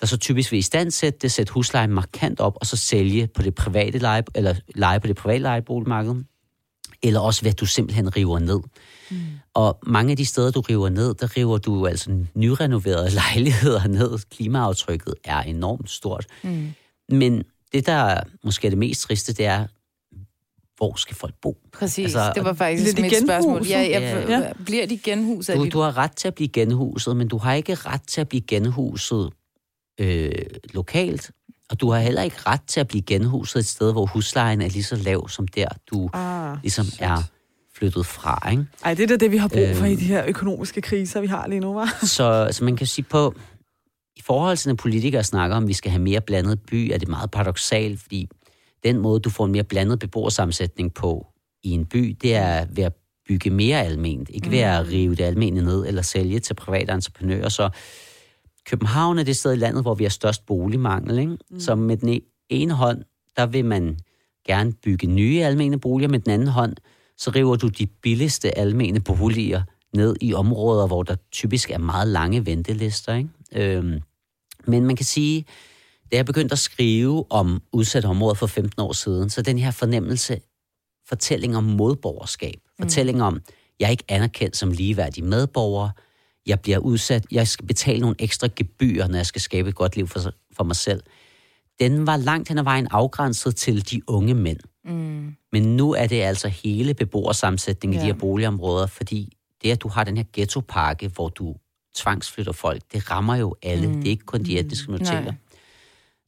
der 0.00 0.06
så 0.06 0.16
typisk 0.16 0.52
vil 0.52 0.58
i 0.58 0.62
stand 0.62 0.90
sætte 0.90 1.18
det, 1.22 1.32
sætte 1.32 1.52
huslejen 1.52 1.90
markant 1.90 2.40
op, 2.40 2.56
og 2.60 2.66
så 2.66 2.76
sælge 2.76 3.26
på 3.26 3.42
det 3.42 3.54
private 3.54 3.98
leje, 3.98 4.22
eller 4.34 4.54
leje 4.74 5.00
på 5.00 5.06
det 5.06 5.16
private 5.16 5.42
lejeboligmarked. 5.42 6.14
Eller 7.02 7.20
også 7.20 7.42
ved, 7.42 7.50
at 7.50 7.60
du 7.60 7.66
simpelthen 7.66 8.16
river 8.16 8.38
ned. 8.38 8.60
Mm. 9.10 9.16
Og 9.54 9.78
mange 9.86 10.10
af 10.10 10.16
de 10.16 10.24
steder, 10.26 10.50
du 10.50 10.60
river 10.60 10.88
ned, 10.88 11.14
der 11.14 11.36
river 11.36 11.58
du 11.58 11.86
altså 11.86 12.24
nyrenoverede 12.34 13.10
lejligheder 13.34 13.86
ned. 13.88 14.18
Klimaaftrykket 14.30 15.14
er 15.24 15.40
enormt 15.42 15.90
stort. 15.90 16.26
Mm. 16.42 16.72
Men 17.08 17.42
det, 17.72 17.86
der 17.86 18.20
måske 18.44 18.66
er 18.66 18.70
det 18.70 18.78
mest 18.78 19.00
triste, 19.02 19.32
det 19.32 19.46
er, 19.46 19.66
hvor 20.82 20.94
skal 20.96 21.16
folk 21.16 21.34
bo? 21.42 21.56
Præcis, 21.72 22.04
Altså, 22.04 22.32
det 22.34 22.44
var 22.44 22.52
faktisk 22.52 22.96
de 22.96 23.02
mit 23.02 23.12
spørgsmål. 23.24 23.52
genhuset? 23.54 23.70
Ja, 23.70 23.82
ja, 23.82 24.00
Ja. 24.00 24.38
ja. 24.38 24.52
Bliver 24.64 24.86
de 24.86 24.98
genhuset? 24.98 25.56
Du, 25.56 25.68
du 25.68 25.80
har 25.80 25.96
ret 25.98 26.12
til 26.16 26.28
at 26.28 26.34
blive 26.34 26.48
genhuset, 26.48 27.16
men 27.16 27.28
du 27.28 27.38
har 27.38 27.54
ikke 27.54 27.74
ret 27.74 28.00
til 28.08 28.20
at 28.20 28.28
blive 28.28 28.40
genhuset 28.40 29.30
øh, 30.00 30.32
lokalt. 30.74 31.30
Og 31.70 31.80
du 31.80 31.90
har 31.90 32.00
heller 32.00 32.22
ikke 32.22 32.36
ret 32.46 32.60
til 32.66 32.80
at 32.80 32.88
blive 32.88 33.02
genhuset 33.02 33.60
et 33.60 33.66
sted, 33.66 33.92
hvor 33.92 34.06
huslejen 34.06 34.60
er 34.62 34.68
lige 34.68 34.82
så 34.82 34.96
lav 34.96 35.28
som 35.28 35.48
der, 35.48 35.68
du 35.90 36.10
Ah, 36.12 36.56
ligesom 36.62 36.86
er 37.00 37.22
flyttet 37.76 38.06
fra. 38.06 38.50
Ikke? 38.50 38.64
Ej, 38.84 38.94
det 38.94 39.02
er 39.02 39.06
da 39.06 39.16
det, 39.16 39.30
vi 39.32 39.36
har 39.36 39.48
brug 39.48 39.68
for 39.76 39.84
Øhm. 39.84 39.92
i 39.92 39.96
de 39.96 40.04
her 40.04 40.24
økonomiske 40.26 40.80
kriser, 40.80 41.20
vi 41.20 41.26
har 41.26 41.46
lige 41.48 41.60
nu, 41.60 41.72
var. 41.74 41.98
Så, 42.16 42.48
så 42.50 42.64
man 42.64 42.76
kan 42.76 42.86
sige 42.86 43.04
på, 43.10 43.34
i 44.16 44.20
forhold 44.24 44.56
til, 44.56 44.68
når 44.68 44.74
politikere 44.76 45.24
snakker 45.24 45.56
om, 45.56 45.62
at 45.62 45.68
vi 45.68 45.72
skal 45.72 45.90
have 45.90 46.02
mere 46.02 46.20
blandet 46.20 46.60
by, 46.62 46.90
er 46.92 46.98
det 46.98 47.08
meget 47.08 47.30
paradoxalt, 47.30 48.00
fordi 48.00 48.28
den 48.84 48.98
måde, 48.98 49.20
du 49.20 49.30
får 49.30 49.44
en 49.44 49.52
mere 49.52 49.64
blandet 49.64 49.98
beboersammensætning 49.98 50.94
på 50.94 51.26
i 51.62 51.70
en 51.70 51.86
by, 51.86 52.16
det 52.22 52.34
er 52.34 52.66
ved 52.70 52.84
at 52.84 52.92
bygge 53.28 53.50
mere 53.50 53.82
alment, 53.84 54.30
ikke 54.30 54.50
ved 54.50 54.58
at 54.58 54.88
rive 54.88 55.14
det 55.14 55.24
almene 55.24 55.62
ned 55.62 55.86
eller 55.86 56.02
sælge 56.02 56.40
til 56.40 56.54
private 56.54 56.92
entreprenører. 56.92 57.48
Så 57.48 57.70
København 58.66 59.18
er 59.18 59.22
det 59.22 59.36
sted 59.36 59.52
i 59.52 59.56
landet, 59.56 59.82
hvor 59.82 59.94
vi 59.94 60.04
har 60.04 60.10
størst 60.10 60.46
boligmangel. 60.46 61.18
Ikke? 61.18 61.36
Mm. 61.50 61.60
Så 61.60 61.74
med 61.74 61.96
den 61.96 62.08
e- 62.08 62.46
ene 62.50 62.74
hånd, 62.74 63.02
der 63.36 63.46
vil 63.46 63.64
man 63.64 63.98
gerne 64.46 64.72
bygge 64.72 65.06
nye 65.06 65.42
almene 65.42 65.80
boliger, 65.80 66.08
med 66.08 66.18
den 66.18 66.32
anden 66.32 66.48
hånd, 66.48 66.76
så 67.18 67.30
river 67.30 67.56
du 67.56 67.68
de 67.68 67.86
billigste 67.86 68.58
almene 68.58 69.00
boliger 69.00 69.62
ned 69.94 70.16
i 70.20 70.34
områder, 70.34 70.86
hvor 70.86 71.02
der 71.02 71.16
typisk 71.32 71.70
er 71.70 71.78
meget 71.78 72.08
lange 72.08 72.46
ventelister. 72.46 73.14
Ikke? 73.14 73.28
Øhm, 73.76 74.00
men 74.66 74.86
man 74.86 74.96
kan 74.96 75.06
sige, 75.06 75.44
da 76.12 76.16
jeg 76.16 76.26
begyndte 76.26 76.52
at 76.52 76.58
skrive 76.58 77.24
om 77.30 77.62
udsatte 77.72 78.06
områder 78.06 78.34
for 78.34 78.46
15 78.46 78.82
år 78.82 78.92
siden, 78.92 79.30
så 79.30 79.42
den 79.42 79.58
her 79.58 79.70
fornemmelse, 79.70 80.40
fortælling 81.08 81.56
om 81.56 81.64
modborgerskab, 81.64 82.54
mm. 82.54 82.84
fortælling 82.84 83.22
om, 83.22 83.40
jeg 83.80 83.86
er 83.86 83.90
ikke 83.90 84.04
anerkendt 84.08 84.56
som 84.56 84.72
ligeværdig 84.72 85.24
medborger, 85.24 85.90
jeg 86.46 86.60
bliver 86.60 86.78
udsat, 86.78 87.26
jeg 87.30 87.48
skal 87.48 87.66
betale 87.66 88.00
nogle 88.00 88.16
ekstra 88.18 88.48
gebyrer, 88.56 89.08
når 89.08 89.16
jeg 89.16 89.26
skal 89.26 89.40
skabe 89.40 89.68
et 89.68 89.74
godt 89.74 89.96
liv 89.96 90.08
for, 90.08 90.20
for 90.56 90.64
mig 90.64 90.76
selv. 90.76 91.02
Den 91.80 92.06
var 92.06 92.16
langt 92.16 92.48
hen 92.48 92.58
ad 92.58 92.64
vejen 92.64 92.88
afgrænset 92.90 93.56
til 93.56 93.90
de 93.90 94.00
unge 94.06 94.34
mænd. 94.34 94.58
Mm. 94.84 95.36
Men 95.52 95.76
nu 95.76 95.92
er 95.92 96.06
det 96.06 96.22
altså 96.22 96.48
hele 96.48 96.94
beboersammensætningen 96.94 97.94
ja. 97.94 98.00
i 98.00 98.06
de 98.06 98.12
her 98.12 98.18
boligområder, 98.18 98.86
fordi 98.86 99.36
det, 99.62 99.70
at 99.70 99.82
du 99.82 99.88
har 99.88 100.04
den 100.04 100.16
her 100.16 100.24
ghettopakke, 100.32 101.08
hvor 101.08 101.28
du 101.28 101.54
tvangsflytter 101.94 102.52
folk, 102.52 102.82
det 102.92 103.10
rammer 103.10 103.36
jo 103.36 103.56
alle. 103.62 103.88
Mm. 103.88 103.94
Det 103.94 104.06
er 104.06 104.10
ikke 104.10 104.24
kun 104.24 104.42
de 104.42 104.58
etniske 104.58 104.90
minoriteter. 104.90 105.32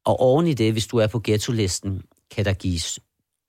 Og 0.05 0.21
oven 0.21 0.47
i 0.47 0.55
det, 0.55 0.73
hvis 0.73 0.87
du 0.87 0.97
er 0.97 1.07
på 1.07 1.21
ghetto-listen, 1.25 2.03
kan 2.37 2.45
der 2.45 2.53
gives 2.53 2.99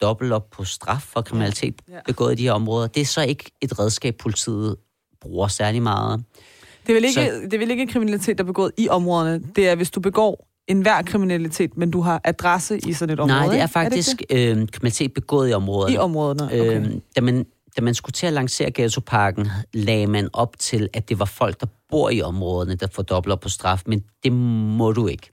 dobbelt 0.01 0.33
op 0.33 0.49
på 0.49 0.63
straf 0.63 1.01
for 1.01 1.21
kriminalitet 1.21 1.81
Ja. 1.89 1.93
begået 2.05 2.31
i 2.31 2.35
de 2.35 2.43
her 2.43 2.51
områder. 2.51 2.87
Det 2.87 3.01
er 3.01 3.05
så 3.05 3.21
ikke 3.21 3.51
et 3.61 3.79
redskab, 3.79 4.15
politiet 4.17 4.75
bruger 5.21 5.47
særlig 5.47 5.81
meget. 5.81 6.23
Det 6.87 6.89
er, 6.89 6.93
vel 6.93 7.03
ikke, 7.03 7.13
Så- 7.13 7.41
det 7.43 7.53
er 7.53 7.57
vel 7.57 7.71
ikke 7.71 7.87
kriminalitet, 7.87 8.37
der 8.37 8.43
er 8.43 8.45
begået 8.45 8.71
i 8.77 8.89
områderne. 8.89 9.41
Det 9.55 9.69
er, 9.69 9.75
hvis 9.75 9.91
du 9.91 9.99
begår 9.99 10.47
enhver 10.67 11.01
kriminalitet, 11.01 11.77
men 11.77 11.91
du 11.91 12.01
har 12.01 12.21
adresse 12.23 12.77
i 12.87 12.93
sådan 12.93 13.13
et 13.13 13.19
område. 13.19 13.39
Nej, 13.39 13.47
det 13.53 13.61
er 13.61 13.67
faktisk 13.67 14.23
det 14.29 14.57
øh, 14.57 14.67
kriminalitet 14.71 15.13
begået 15.13 15.49
i 15.49 15.53
områderne. 15.53 15.93
I 15.93 15.97
områderne, 15.97 16.43
okay. 16.45 16.79
Øh, 16.85 16.91
da, 17.15 17.21
man, 17.21 17.45
da 17.77 17.81
man 17.81 17.93
skulle 17.93 18.13
til 18.13 18.27
at 18.27 18.33
lancere 18.33 18.71
ghettoparken, 18.73 19.47
lagde 19.73 20.07
man 20.07 20.29
op 20.33 20.59
til, 20.59 20.89
at 20.93 21.09
det 21.09 21.19
var 21.19 21.25
folk, 21.25 21.61
der 21.61 21.67
bor 21.89 22.09
i 22.09 22.21
områderne, 22.21 22.75
der 22.75 22.87
får 22.91 23.03
dobbelt 23.03 23.33
op 23.33 23.39
på 23.39 23.49
straf, 23.49 23.81
men 23.85 24.03
det 24.23 24.31
må 24.31 24.91
du 24.91 25.07
ikke. 25.07 25.31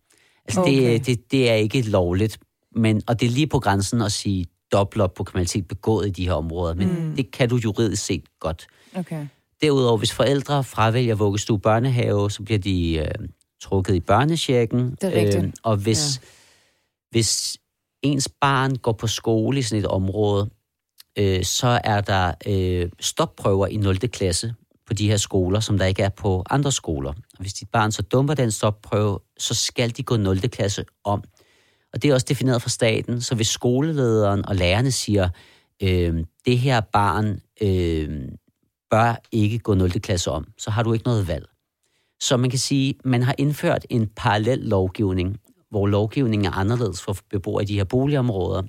Altså, 0.58 0.60
okay. 0.60 0.92
Det, 0.92 1.06
det, 1.06 1.30
det 1.30 1.50
er 1.50 1.54
ikke 1.54 1.82
lovligt, 1.82 2.38
men, 2.76 3.02
og 3.06 3.20
det 3.20 3.26
er 3.26 3.30
lige 3.30 3.46
på 3.46 3.58
grænsen 3.58 4.02
at 4.02 4.12
sige 4.12 4.46
dobbelt 4.72 5.02
op 5.02 5.14
på 5.14 5.24
kriminalitet 5.24 5.68
begået 5.68 6.06
i 6.06 6.10
de 6.10 6.26
her 6.26 6.32
områder, 6.32 6.74
men 6.74 6.88
mm. 6.88 7.16
det 7.16 7.30
kan 7.30 7.48
du 7.48 7.56
juridisk 7.56 8.04
set 8.04 8.24
godt. 8.40 8.66
Okay. 8.94 9.26
Derudover, 9.62 9.98
hvis 9.98 10.12
forældre 10.12 10.64
fravælger 10.64 11.14
vuggestue 11.14 11.58
børnehave, 11.58 12.30
så 12.30 12.42
bliver 12.42 12.58
de 12.58 12.94
øh, 12.94 13.28
trukket 13.62 13.94
i 13.94 14.00
børnechecken. 14.00 14.90
Det 14.90 15.04
er 15.04 15.20
rigtigt. 15.20 15.54
og 15.62 15.76
hvis, 15.76 16.20
ja. 16.22 16.26
hvis 17.10 17.58
ens 18.02 18.28
barn 18.40 18.76
går 18.76 18.92
på 18.92 19.06
skole 19.06 19.58
i 19.58 19.62
sådan 19.62 19.84
et 19.84 19.86
område, 19.86 20.50
øh, 21.18 21.44
så 21.44 21.80
er 21.84 22.00
der 22.00 22.32
øh, 22.46 22.90
stopprøver 23.00 23.66
i 23.66 23.76
0. 23.76 23.98
klasse 23.98 24.54
på 24.86 24.94
de 24.94 25.08
her 25.08 25.16
skoler, 25.16 25.60
som 25.60 25.78
der 25.78 25.86
ikke 25.86 26.02
er 26.02 26.08
på 26.08 26.44
andre 26.50 26.72
skoler. 26.72 27.10
Og 27.10 27.40
hvis 27.40 27.52
dit 27.52 27.68
barn 27.70 27.92
så 27.92 28.02
dumper 28.02 28.34
den 28.34 28.50
stopprøve, 28.50 29.18
så 29.38 29.54
skal 29.54 29.96
de 29.96 30.02
gå 30.02 30.16
0. 30.16 30.40
klasse 30.40 30.84
om. 31.04 31.22
Og 31.92 32.02
det 32.02 32.10
er 32.10 32.14
også 32.14 32.26
defineret 32.28 32.62
fra 32.62 32.68
staten, 32.68 33.20
så 33.20 33.34
hvis 33.34 33.48
skolelederen 33.48 34.48
og 34.48 34.56
lærerne 34.56 34.92
siger, 34.92 35.28
øh, 35.82 36.24
det 36.46 36.58
her 36.58 36.80
barn 36.80 37.40
øh, 37.62 38.28
bør 38.90 39.20
ikke 39.32 39.58
gå 39.58 39.74
0. 39.74 39.90
klasse 39.90 40.30
om, 40.30 40.46
så 40.58 40.70
har 40.70 40.82
du 40.82 40.92
ikke 40.92 41.04
noget 41.04 41.28
valg. 41.28 41.46
Så 42.20 42.36
man 42.36 42.50
kan 42.50 42.58
sige, 42.58 42.94
man 43.04 43.22
har 43.22 43.34
indført 43.38 43.86
en 43.90 44.10
parallel 44.16 44.58
lovgivning, 44.58 45.40
hvor 45.70 45.86
lovgivningen 45.86 46.46
er 46.46 46.52
anderledes 46.52 47.02
for 47.02 47.16
beboere 47.30 47.62
i 47.62 47.66
de 47.66 47.76
her 47.76 47.84
boligområder. 47.84 48.62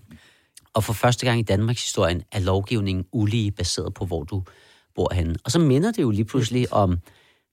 Og 0.74 0.84
for 0.84 0.94
første 0.94 1.26
gang 1.26 1.40
i 1.40 1.44
Danmarks 1.44 1.84
historien 1.84 2.24
er 2.32 2.40
lovgivningen 2.40 3.06
ulige 3.12 3.52
baseret 3.52 3.94
på, 3.94 4.06
hvor 4.06 4.24
du 4.24 4.44
bor 4.96 5.14
henne. 5.14 5.36
Og 5.46 5.52
så 5.52 5.60
minder 5.60 5.92
det 5.92 6.02
jo 6.02 6.10
lige 6.10 6.26
pludselig 6.26 6.74
om 6.74 6.98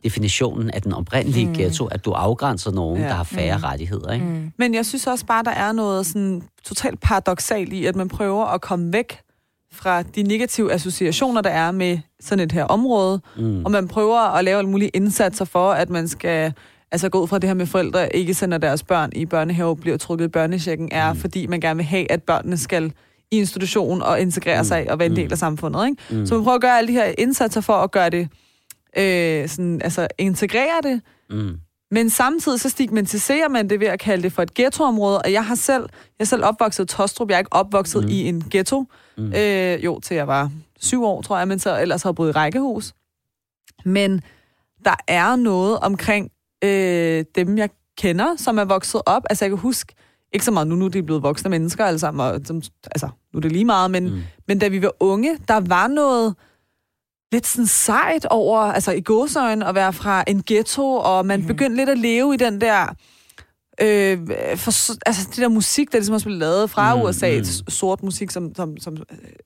definitionen 0.04 0.70
af 0.70 0.82
den 0.82 0.92
oprindelige 0.92 1.46
mm. 1.46 1.54
ghetto, 1.54 1.86
at 1.86 2.04
du 2.04 2.10
afgrænser 2.10 2.70
nogen, 2.70 3.00
Ja. 3.00 3.08
der 3.08 3.14
har 3.14 3.24
færre 3.24 3.56
mm. 3.56 3.64
rettigheder. 3.64 4.12
Ikke? 4.12 4.26
Mm. 4.26 4.52
Men 4.58 4.74
jeg 4.74 4.86
synes 4.86 5.06
også 5.06 5.26
bare, 5.26 5.42
der 5.44 5.50
er 5.50 5.72
noget 5.72 6.06
sådan 6.06 6.42
totalt 6.64 7.00
paradoxalt 7.00 7.72
i, 7.72 7.86
at 7.86 7.96
man 7.96 8.08
prøver 8.08 8.44
at 8.46 8.60
komme 8.60 8.92
væk 8.92 9.20
fra 9.72 10.02
de 10.02 10.22
negative 10.22 10.72
associationer, 10.72 11.40
der 11.40 11.50
er 11.50 11.70
med 11.70 11.98
sådan 12.20 12.44
et 12.44 12.52
her 12.52 12.64
område, 12.64 13.20
mm. 13.36 13.64
og 13.64 13.70
man 13.70 13.88
prøver 13.88 14.18
at 14.20 14.44
lave 14.44 14.58
alle 14.58 14.70
mulige 14.70 14.88
indsatser 14.88 15.44
for, 15.44 15.72
at 15.72 15.90
man 15.90 16.08
skal 16.08 16.52
altså 16.92 17.08
gå 17.08 17.22
ud 17.22 17.28
fra 17.28 17.38
det 17.38 17.48
her 17.48 17.54
med 17.54 17.66
forældre 17.66 18.16
ikke 18.16 18.34
sender 18.34 18.58
deres 18.58 18.82
børn 18.82 19.10
i 19.14 19.26
børnehave, 19.26 19.76
bliver 19.76 19.96
trukket 19.96 20.24
i 20.24 20.28
børnechecken, 20.28 20.88
er 20.92 21.12
mm. 21.12 21.18
fordi 21.18 21.46
man 21.46 21.60
gerne 21.60 21.76
vil 21.76 21.86
have, 21.86 22.12
at 22.12 22.22
børnene 22.22 22.56
skal 22.56 22.92
i 23.30 23.38
institution 23.38 24.02
og 24.02 24.20
integrere 24.20 24.60
mm. 24.60 24.64
sig 24.64 24.90
og 24.90 24.98
være 24.98 25.06
en 25.06 25.16
del 25.16 25.32
af 25.32 25.38
samfundet. 25.38 25.86
Ikke? 25.88 26.20
Mm. 26.20 26.26
Så 26.26 26.34
man 26.34 26.44
prøver 26.44 26.54
at 26.54 26.60
gøre 26.60 26.78
alle 26.78 26.88
de 26.88 26.92
her 26.92 27.12
indsatser 27.18 27.60
for 27.60 27.72
at 27.72 27.90
gøre 27.90 28.10
det, 28.10 28.28
øh, 28.96 29.48
sådan, 29.48 29.80
altså 29.84 30.08
integrere 30.18 30.80
det, 30.82 31.00
Mm. 31.30 31.56
men 31.90 32.10
samtidig 32.10 32.60
så 32.60 32.68
stigmatiserer 32.68 33.48
man 33.48 33.70
det 33.70 33.80
ved 33.80 33.86
at 33.86 33.98
kalde 34.00 34.22
det 34.22 34.32
for 34.32 34.42
et 34.42 34.54
ghettoområde, 34.54 35.18
og 35.22 35.32
jeg 35.32 35.46
har 35.46 35.54
selv, 35.54 35.82
jeg 36.18 36.24
er 36.24 36.24
selv 36.24 36.44
opvokset 36.44 36.84
i 36.84 36.86
Tostrup, 36.96 37.28
jeg 37.28 37.34
er 37.34 37.38
ikke 37.38 37.52
opvokset 37.52 38.04
mm. 38.04 38.10
i 38.10 38.28
en 38.28 38.44
ghetto, 38.50 38.84
mm. 39.18 39.32
øh, 39.36 39.84
jo 39.84 40.00
til 40.00 40.14
jeg 40.14 40.26
var 40.26 40.50
syv 40.80 41.04
år, 41.04 41.22
tror 41.22 41.38
jeg, 41.38 41.48
men 41.48 41.58
så 41.58 41.80
ellers 41.80 42.02
har 42.02 42.10
jeg 42.10 42.14
boet 42.14 42.28
i 42.28 42.32
rækkehus. 42.32 42.92
Men 43.84 44.22
der 44.84 44.94
er 45.08 45.36
noget 45.36 45.78
omkring 45.78 46.30
øh, 46.64 47.24
dem, 47.34 47.58
jeg 47.58 47.70
kender, 47.98 48.36
som 48.36 48.58
er 48.58 48.64
vokset 48.64 49.02
op. 49.06 49.22
Altså 49.30 49.44
jeg 49.44 49.50
kan 49.50 49.58
huske, 49.58 49.94
ikke 50.32 50.44
så 50.44 50.50
meget 50.50 50.68
nu, 50.68 50.76
nu 50.76 50.84
er 50.84 50.88
de 50.88 51.02
blevet 51.02 51.22
voksne 51.22 51.50
mennesker 51.50 51.84
alle 51.84 51.98
sammen, 51.98 52.26
og, 52.26 52.40
som, 52.44 52.62
altså 52.84 53.08
nu 53.32 53.36
er 53.36 53.40
det 53.40 53.52
lige 53.52 53.64
meget, 53.64 53.90
men, 53.90 54.10
mm. 54.10 54.22
men 54.48 54.58
da 54.58 54.68
vi 54.68 54.82
var 54.82 54.92
unge, 55.00 55.38
der 55.48 55.60
var 55.60 55.86
noget 55.86 56.34
lidt 57.32 57.46
sådan 57.46 57.66
sejt 57.66 58.24
over, 58.24 58.60
altså 58.60 58.92
i 58.92 59.00
gåsøjne, 59.00 59.66
at 59.66 59.74
være 59.74 59.92
fra 59.92 60.24
en 60.26 60.42
ghetto, 60.46 60.94
og 60.94 61.26
man 61.26 61.40
mm. 61.40 61.46
begyndte 61.46 61.76
lidt 61.76 61.88
at 61.88 61.98
leve 61.98 62.34
i 62.34 62.36
den 62.36 62.60
der 62.60 62.86
øh, 63.80 64.18
for, 64.56 65.06
altså 65.06 65.26
det 65.30 65.36
der 65.36 65.48
musik, 65.48 65.92
der 65.92 65.98
ligesom 65.98 66.14
også 66.14 66.26
blev 66.26 66.38
lavet 66.38 66.70
fra 66.70 66.94
Mm, 66.94 67.02
USA, 67.02 67.38
mm. 67.38 67.44
sort 67.68 68.02
musik, 68.02 68.30
som, 68.30 68.54
som, 68.54 68.76
som 68.76 68.96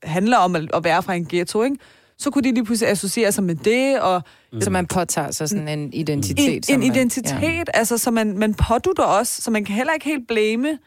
handler 0.02 0.36
om 0.36 0.56
at, 0.56 0.70
at 0.74 0.84
være 0.84 1.02
fra 1.02 1.14
en 1.14 1.26
ghetto, 1.26 1.62
ikke? 1.62 1.76
Så 2.18 2.30
kunne 2.30 2.42
de 2.44 2.52
lige 2.54 2.64
pludselig 2.64 2.90
associere 2.90 3.32
sig 3.32 3.44
med 3.44 3.54
det, 3.54 4.00
og 4.00 4.22
Så 4.60 4.70
man 4.70 4.86
påtager 4.86 5.30
sig 5.30 5.48
sådan 5.48 5.68
en 5.68 5.92
identitet. 5.92 6.38
Mm. 6.48 6.54
en, 6.54 6.62
som 6.62 6.74
en 6.74 6.80
man- 6.80 6.96
identitet, 6.96 7.42
ja. 7.42 7.62
altså, 7.74 7.98
så 7.98 8.10
man, 8.10 8.38
man 8.38 8.54
pådutter 8.54 9.04
også, 9.04 9.42
så 9.42 9.50
man 9.50 9.64
kan 9.64 9.74
heller 9.76 9.92
ikke 9.92 10.06
helt 10.06 10.28
blame 10.28 10.78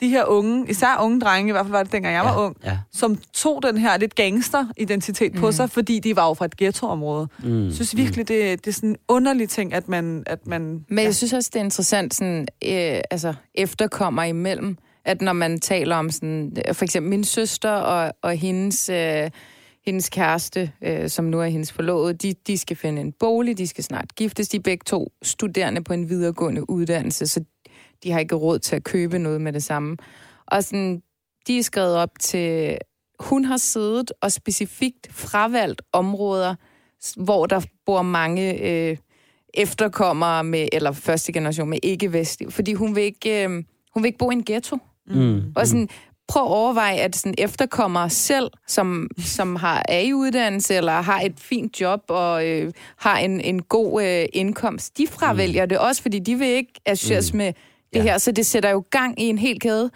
de 0.00 0.08
her 0.08 0.24
unge, 0.24 0.70
især 0.70 0.96
unge 1.00 1.20
drenge, 1.20 1.48
i 1.48 1.52
hvert 1.52 1.64
fald 1.64 1.72
var 1.72 1.82
det 1.82 1.92
dengang 1.92 2.14
jeg 2.14 2.24
var 2.24 2.32
ja, 2.40 2.44
ung, 2.46 2.56
Ja. 2.64 2.78
som 2.92 3.18
tog 3.34 3.62
den 3.62 3.78
her 3.78 3.96
lidt 3.98 4.14
gangster-identitet 4.14 5.34
mm. 5.34 5.40
på 5.40 5.52
sig, 5.52 5.70
fordi 5.70 5.98
de 5.98 6.16
var 6.16 6.28
jo 6.28 6.34
fra 6.34 6.44
et 6.44 6.56
ghettoområde. 6.56 7.28
Mm. 7.42 7.64
Jeg 7.64 7.72
synes 7.74 7.96
virkelig, 7.96 8.28
det, 8.28 8.64
det 8.64 8.70
er 8.70 8.74
sådan 8.74 8.88
en 8.90 8.96
underlig 9.08 9.48
ting, 9.48 9.74
at 9.74 9.88
man... 9.88 10.22
At 10.26 10.46
man 10.46 10.84
Men 10.88 11.04
jeg 11.04 11.14
synes 11.14 11.32
også, 11.32 11.50
det 11.52 11.60
er 11.60 11.64
interessant, 11.64 12.14
sådan, 12.14 12.40
øh, 12.64 13.00
altså 13.10 13.34
efterkommer 13.54 14.22
imellem, 14.22 14.76
at 15.04 15.22
når 15.22 15.32
man 15.32 15.60
taler 15.60 15.96
om 15.96 16.10
sådan, 16.10 16.56
for 16.72 16.84
eksempel 16.84 17.10
min 17.10 17.24
søster 17.24 17.70
og, 17.70 18.12
og 18.22 18.32
hendes, 18.36 18.88
øh, 18.88 19.30
hendes 19.88 20.08
kæreste, 20.08 20.72
øh, 20.82 21.08
som 21.08 21.24
nu 21.24 21.40
er 21.40 21.46
hendes 21.46 21.72
forlovede, 21.72 22.14
de, 22.14 22.34
de 22.46 22.58
skal 22.58 22.76
finde 22.76 23.00
en 23.00 23.12
bolig, 23.12 23.58
de 23.58 23.66
skal 23.66 23.84
snart 23.84 24.14
giftes, 24.14 24.48
de 24.48 24.56
er 24.56 24.60
begge 24.60 24.84
to 24.86 25.12
studerende 25.22 25.84
på 25.84 25.92
en 25.92 26.08
videregående 26.08 26.70
uddannelse, 26.70 27.26
så 27.26 27.44
de 28.02 28.10
har 28.10 28.18
ikke 28.18 28.34
råd 28.34 28.58
til 28.58 28.76
at 28.76 28.84
købe 28.84 29.18
noget 29.18 29.40
med 29.40 29.52
det 29.52 29.62
samme. 29.62 29.96
Og 30.46 30.64
sådan, 30.64 31.02
de 31.46 31.58
er 31.58 31.62
skrevet 31.62 31.96
op 31.96 32.10
til, 32.20 32.78
hun 33.20 33.44
har 33.44 33.56
siddet 33.56 34.12
og 34.20 34.32
specifikt 34.32 35.08
fravalgt 35.10 35.82
områder, 35.92 36.54
hvor 37.16 37.46
der 37.46 37.60
bor 37.86 38.02
mange 38.02 38.62
øh, 38.62 38.96
efterkommere 39.54 40.44
med, 40.44 40.68
eller 40.72 40.92
første 40.92 41.32
generation 41.32 41.70
med 41.70 41.78
ikke-vestlige, 41.82 42.50
fordi 42.50 42.72
hun 42.72 42.96
vil 42.96 43.02
ikke, 43.02 43.44
øh, 43.44 43.50
hun 43.94 44.02
vil 44.02 44.06
ikke 44.06 44.18
bo 44.18 44.30
i 44.30 44.34
en 44.34 44.44
ghetto. 44.44 44.78
Mm. 45.06 45.52
Og 45.56 45.66
sådan, 45.66 45.88
prøv 46.28 46.42
at 46.42 46.48
overveje, 46.48 46.96
at 46.96 47.16
sådan 47.16 47.34
efterkommere 47.38 48.10
selv, 48.10 48.50
som, 48.66 49.08
som 49.18 49.56
har 49.56 49.82
er 49.88 49.98
i 49.98 50.12
uddannelse, 50.14 50.74
eller 50.74 50.92
har 50.92 51.20
et 51.20 51.34
fint 51.40 51.80
job, 51.80 52.00
og 52.08 52.46
øh, 52.46 52.72
har 52.96 53.18
en, 53.18 53.40
en 53.40 53.62
god 53.62 54.02
øh, 54.02 54.26
indkomst, 54.32 54.98
de 54.98 55.06
fravælger 55.06 55.66
det 55.66 55.78
også, 55.78 56.02
fordi 56.02 56.18
de 56.18 56.34
vil 56.34 56.48
ikke 56.48 56.72
associeres 56.86 57.34
med 57.34 57.46
det 57.46 57.54
Ja. 57.94 58.02
her, 58.02 58.18
så 58.18 58.32
det 58.32 58.46
sætter 58.46 58.70
jo 58.70 58.84
gang 58.90 59.20
i 59.22 59.24
en 59.24 59.38
hel 59.38 59.60
kæde. 59.60 59.90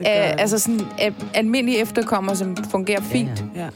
Af, 0.00 0.32
det. 0.32 0.40
altså 0.40 0.58
sådan 0.58 0.80
af, 0.98 1.12
almindelige 1.34 1.78
efterkommere, 1.78 2.36
som 2.36 2.56
fungerer 2.70 3.00
fint. 3.00 3.44
Ja, 3.54 3.60
ja. 3.60 3.64
Ja. 3.64 3.70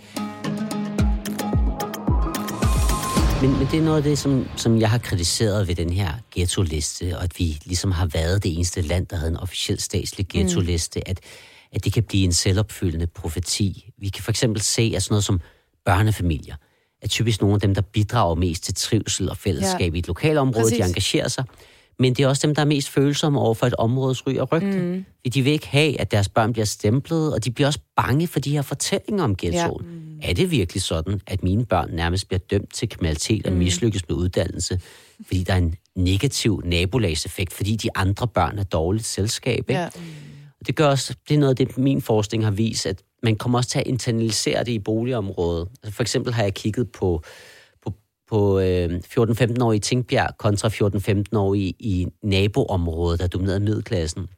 Men, 3.43 3.51
men 3.59 3.69
det 3.71 3.79
er 3.79 3.83
noget 3.83 3.97
af 3.97 4.03
det, 4.03 4.19
som, 4.19 4.47
som 4.57 4.81
jeg 4.81 4.91
har 4.91 4.99
kritiseret 4.99 5.69
ved 5.69 5.75
den 5.75 5.91
her 5.91 6.09
ghetto-liste, 6.35 7.17
og 7.17 7.23
at 7.25 7.39
vi 7.39 7.59
ligesom 7.65 7.91
har 7.93 8.07
været 8.07 8.43
det 8.43 8.55
eneste 8.55 8.81
land, 8.81 9.07
der 9.07 9.17
havde 9.17 9.31
en 9.31 9.37
officiel 9.37 9.81
statslig 9.81 10.27
ghetto-liste, 10.29 10.99
mm. 11.01 11.11
at, 11.11 11.21
at 11.73 11.85
det 11.85 11.93
kan 11.93 12.03
blive 12.03 12.25
en 12.25 12.33
selvopfyldende 12.33 13.07
profeti. 13.07 13.91
Vi 13.99 14.09
kan 14.09 14.23
for 14.23 14.31
eksempel 14.31 14.63
se, 14.63 14.93
at 14.97 15.03
sådan 15.03 15.13
noget 15.13 15.25
som 15.25 15.41
børnefamilier 15.85 16.55
er 17.03 17.09
typisk 17.09 17.41
nogle 17.41 17.55
af 17.55 17.61
dem, 17.61 17.75
der 17.75 17.83
bidrager 17.83 18.35
mest 18.35 18.65
til 18.65 18.75
trivsel 18.75 19.31
og 19.31 19.37
fællesskab 19.37 19.93
ja. 19.93 19.97
i 19.97 19.99
et 19.99 20.09
lokalområde. 20.09 20.65
Præcis. 20.65 20.79
De 20.79 20.85
engagerer 20.85 21.29
sig. 21.29 21.45
Men 21.99 22.15
det 22.15 22.23
er 22.23 22.29
også 22.29 22.47
dem, 22.47 22.55
der 22.55 22.63
er 22.63 22.67
mest 22.67 22.89
følsomme 22.89 23.41
over 23.41 23.55
for 23.55 23.67
et 23.67 23.75
områdes 23.75 24.27
ry 24.27 24.37
og 24.37 24.53
rygte. 24.53 24.79
Mm. 24.79 25.05
De 25.35 25.43
vil 25.43 25.53
ikke 25.53 25.69
have, 25.69 26.01
at 26.01 26.11
deres 26.11 26.29
børn 26.29 26.53
bliver 26.53 26.65
stemplet, 26.65 27.35
og 27.35 27.45
de 27.45 27.51
bliver 27.51 27.67
også 27.67 27.79
bange 27.97 28.27
for 28.27 28.41
de 28.41 28.51
her 28.51 28.63
fortællinger 28.63 29.25
om 29.25 29.37
ghettoen. 29.37 29.85
Ja. 29.85 29.91
Mm. 29.91 30.19
Er 30.23 30.33
det 30.33 30.51
virkelig 30.51 30.83
sådan, 30.83 31.21
at 31.27 31.43
mine 31.43 31.65
børn 31.65 31.91
nærmest 31.93 32.29
bliver 32.29 32.39
dømt 32.39 32.75
til 32.75 32.89
kriminalitet 32.89 33.47
og 33.47 33.53
mislykkes 33.53 34.09
med 34.09 34.17
uddannelse, 34.17 34.81
fordi 35.27 35.43
der 35.43 35.53
er 35.53 35.59
en 35.59 35.75
negativ 35.97 36.63
nabolagseffekt, 36.65 37.53
fordi 37.53 37.77
de 37.77 37.89
andre 37.95 38.29
børn 38.29 38.59
er 38.59 38.63
dårligt 38.63 39.07
selskab? 39.07 39.59
Ikke? 39.59 39.81
Ja. 39.81 39.87
Og 39.87 39.93
det 40.67 40.77
gør 40.77 40.87
også, 40.87 41.15
det 41.29 41.35
er 41.35 41.39
noget 41.39 41.61
af 41.61 41.67
det, 41.67 41.79
min 41.79 42.03
forskning 42.03 42.45
har 42.45 42.51
vist, 42.51 42.87
at 42.87 43.03
man 43.23 43.37
kommer 43.37 43.59
også 43.59 43.71
til 43.71 43.79
at 43.79 43.87
internalisere 43.87 44.65
det 44.65 44.73
i 44.73 44.79
boligområdet. 44.79 45.69
Altså 45.83 45.97
for 45.97 46.03
eksempel 46.03 46.33
har 46.33 46.43
jeg 46.43 46.55
kigget 46.55 46.93
på, 46.93 47.23
på, 47.83 47.93
på 48.31 48.59
øh, 48.59 49.01
14-15-årige 49.19 49.77
i 49.77 49.81
Tingbjerg 49.81 50.37
kontra 50.39 50.69
14-15-årige 50.69 51.75
i 51.79 52.07
naboområdet, 52.23 53.21
der 53.21 53.27
dominerede 53.27 53.61
middelklassen, 53.61 54.29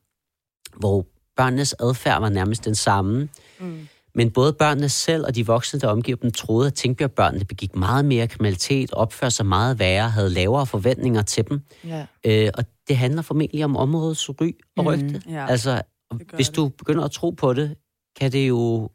hvor 0.76 1.06
børnenes 1.36 1.74
adfærd 1.80 2.20
var 2.20 2.28
nærmest 2.28 2.64
den 2.64 2.74
samme. 2.74 3.28
Mm. 3.60 3.88
Men 4.14 4.30
både 4.30 4.52
børnene 4.52 4.88
selv 4.88 5.24
og 5.26 5.34
de 5.34 5.46
voksne, 5.46 5.80
der 5.80 5.88
omgiver 5.88 6.16
dem, 6.16 6.30
troede, 6.30 6.66
at 6.66 6.74
Tingbjerg-børnene 6.74 7.44
begik 7.44 7.76
meget 7.76 8.04
mere 8.04 8.28
kriminalitet, 8.28 8.92
opførte 8.92 9.30
sig 9.30 9.46
meget 9.46 9.78
værre, 9.78 10.10
havde 10.10 10.30
lavere 10.30 10.66
forventninger 10.66 11.22
til 11.22 11.48
dem. 11.48 11.60
Ja. 11.84 12.06
Øh, 12.26 12.50
og 12.54 12.64
det 12.88 12.96
handler 12.96 13.22
formentlig 13.22 13.64
om 13.64 13.76
områdets 13.76 14.30
ry 14.30 14.50
og 14.76 14.86
rygte. 14.86 15.22
Mm, 15.26 15.32
ja. 15.32 15.46
Altså, 15.46 15.82
Det 16.18 16.56
du 16.56 16.68
begynder 16.68 17.04
at 17.04 17.10
tro 17.10 17.30
på 17.30 17.52
det, 17.52 17.76
kan 18.20 18.32
det 18.32 18.48
jo 18.48 18.90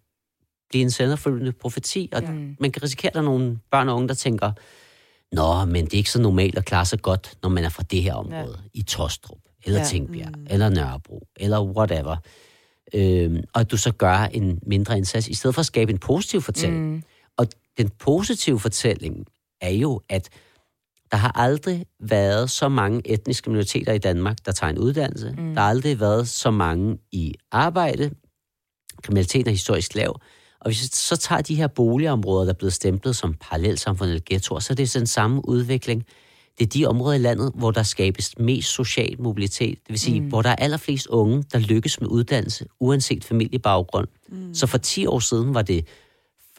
blive 0.70 0.82
en 0.82 0.92
senderfølgende 0.92 1.52
profeti, 1.52 2.10
og 2.14 2.22
Ja. 2.22 2.32
man 2.60 2.72
kan 2.72 2.84
risikere, 2.84 3.10
at 3.10 3.14
der 3.14 3.20
er 3.20 3.24
nogle 3.24 3.60
børn 3.72 3.90
og 3.90 3.96
unge, 3.96 4.08
der 4.08 4.14
tænker, 4.14 4.52
Nå, 5.32 5.66
men 5.66 5.86
det 5.86 5.94
er 5.94 5.98
ikke 5.98 6.12
så 6.12 6.22
normalt 6.22 6.58
at 6.58 6.66
klare 6.66 6.86
sig 6.86 7.02
godt, 7.02 7.34
når 7.44 7.50
man 7.50 7.64
er 7.64 7.70
fra 7.70 7.84
det 7.84 8.04
her 8.04 8.14
område, 8.14 8.60
ja. 8.64 8.70
i 8.80 8.82
Tostrup, 8.82 9.38
eller 9.66 9.80
ja. 9.80 9.86
Tingbjerg, 9.86 10.32
mm. 10.38 10.48
eller 10.50 10.70
Nørrebro, 10.70 11.28
eller 11.36 11.64
whatever. 11.64 12.16
Øhm, 12.94 13.44
og 13.54 13.62
at 13.62 13.72
du 13.72 13.78
så 13.78 13.92
gør 13.92 14.18
en 14.18 14.60
mindre 14.64 14.98
indsats, 14.98 15.28
i 15.28 15.34
stedet 15.34 15.56
for 15.56 15.60
at 15.60 15.66
skabe 15.66 15.92
en 15.92 15.98
positiv 15.98 16.42
fortælling. 16.42 16.92
Mm. 16.92 17.04
Og 17.38 17.48
den 17.78 17.90
positive 17.90 18.60
fortælling 18.60 19.26
er 19.62 19.70
jo, 19.70 20.02
at 20.10 20.30
der 21.12 21.18
har 21.18 21.32
aldrig 21.36 21.86
været 22.00 22.50
så 22.50 22.70
mange 22.70 23.02
etniske 23.06 23.50
minoriteter 23.50 23.94
i 23.94 23.98
Danmark, 23.98 24.38
der 24.46 24.52
tager 24.52 24.72
en 24.72 24.78
uddannelse. 24.78 25.36
Mm. 25.38 25.54
Der 25.54 25.62
har 25.62 25.70
aldrig 25.70 26.00
været 26.00 26.28
så 26.28 26.52
mange 26.52 26.98
i 27.12 27.34
arbejde. 27.52 28.12
Kriminaliteten 29.04 29.48
er 29.48 29.52
historisk 29.52 29.96
lav. 29.96 30.22
Og 30.62 30.66
hvis 30.70 30.82
vi 30.82 30.88
så 30.94 31.16
tager 31.18 31.42
de 31.42 31.56
her 31.56 31.68
boligområder, 31.68 32.46
der 32.46 32.54
er 32.54 32.58
blevet 32.58 32.74
stemplet 32.74 33.16
som 33.16 33.36
parallelsamfund 33.42 34.10
eller 34.10 34.24
ghettoer, 34.26 34.60
så 34.60 34.74
er 34.74 34.76
det 34.76 34.94
den 34.94 35.08
samme 35.08 35.50
udvikling. 35.50 36.06
Det 36.60 36.66
er 36.66 36.70
de 36.70 36.86
områder 36.86 37.16
i 37.16 37.22
landet, 37.22 37.52
hvor 37.56 37.72
der 37.72 37.84
skabes 37.84 38.38
mest 38.38 38.70
social 38.70 39.22
mobilitet. 39.22 39.78
Det 39.80 39.90
vil 39.90 40.00
sige, 40.00 40.22
mm. 40.22 40.28
hvor 40.28 40.42
der 40.42 40.50
er 40.50 40.56
allerflest 40.56 41.08
unge, 41.08 41.44
der 41.54 41.60
lykkes 41.60 42.02
med 42.02 42.08
uddannelse, 42.08 42.66
uanset 42.80 43.24
familiebaggrund. 43.24 44.08
Mm. 44.30 44.54
Så 44.54 44.68
for 44.68 44.78
10 44.78 45.06
år 45.06 45.20
siden 45.20 45.54
var 45.54 45.62
det 45.62 45.88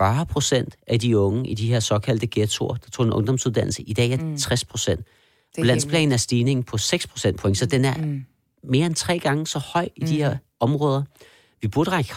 40 0.01 0.27
procent 0.27 0.77
af 0.87 1.01
de 1.01 1.19
unge 1.19 1.51
i 1.51 1.55
de 1.55 1.69
her 1.69 1.81
såkaldte 1.81 2.29
ghettoer, 2.31 2.75
der 2.75 2.91
tog 2.91 3.07
en 3.07 3.13
ungdomsuddannelse. 3.13 3.83
I 3.83 3.93
dag 3.93 4.13
er 4.13 4.17
mm. 4.17 4.37
60 4.37 4.65
procent. 4.65 5.07
På 5.59 5.65
landsplan 5.65 6.13
er 6.13 6.17
stigningen 6.17 6.65
på 6.65 6.79
6 6.79 7.07
procent 7.07 7.41
point, 7.41 7.59
så 7.59 7.67
den 7.67 7.85
er 7.85 7.97
mm. 7.97 8.25
mere 8.65 8.87
end 8.87 8.95
tre 8.95 9.19
gange 9.19 9.47
så 9.47 9.59
høj 9.59 9.89
i 9.97 10.05
de 10.05 10.17
her 10.17 10.37
områder. 10.61 11.03
Vi 11.63 11.69
burde 11.69 11.91
række 11.91 12.15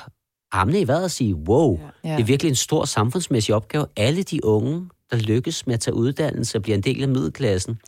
armene 0.51 0.79
i 0.81 0.87
vejret 0.87 1.03
og 1.03 1.11
sige, 1.11 1.35
wow, 1.35 1.79
Ja. 2.03 2.11
det 2.11 2.19
er 2.19 2.25
virkelig 2.25 2.49
en 2.49 2.55
stor 2.55 2.85
samfundsmæssig 2.85 3.55
opgave. 3.55 3.85
Alle 3.97 4.23
de 4.23 4.45
unge, 4.45 4.89
der 5.11 5.17
lykkes 5.17 5.67
med 5.67 5.73
at 5.73 5.79
tage 5.79 5.95
uddannelse 5.95 6.57
og 6.57 6.61
bliver 6.61 6.77
en 6.77 6.83
del 6.83 7.01
af 7.01 7.09
middelklassen. 7.09 7.79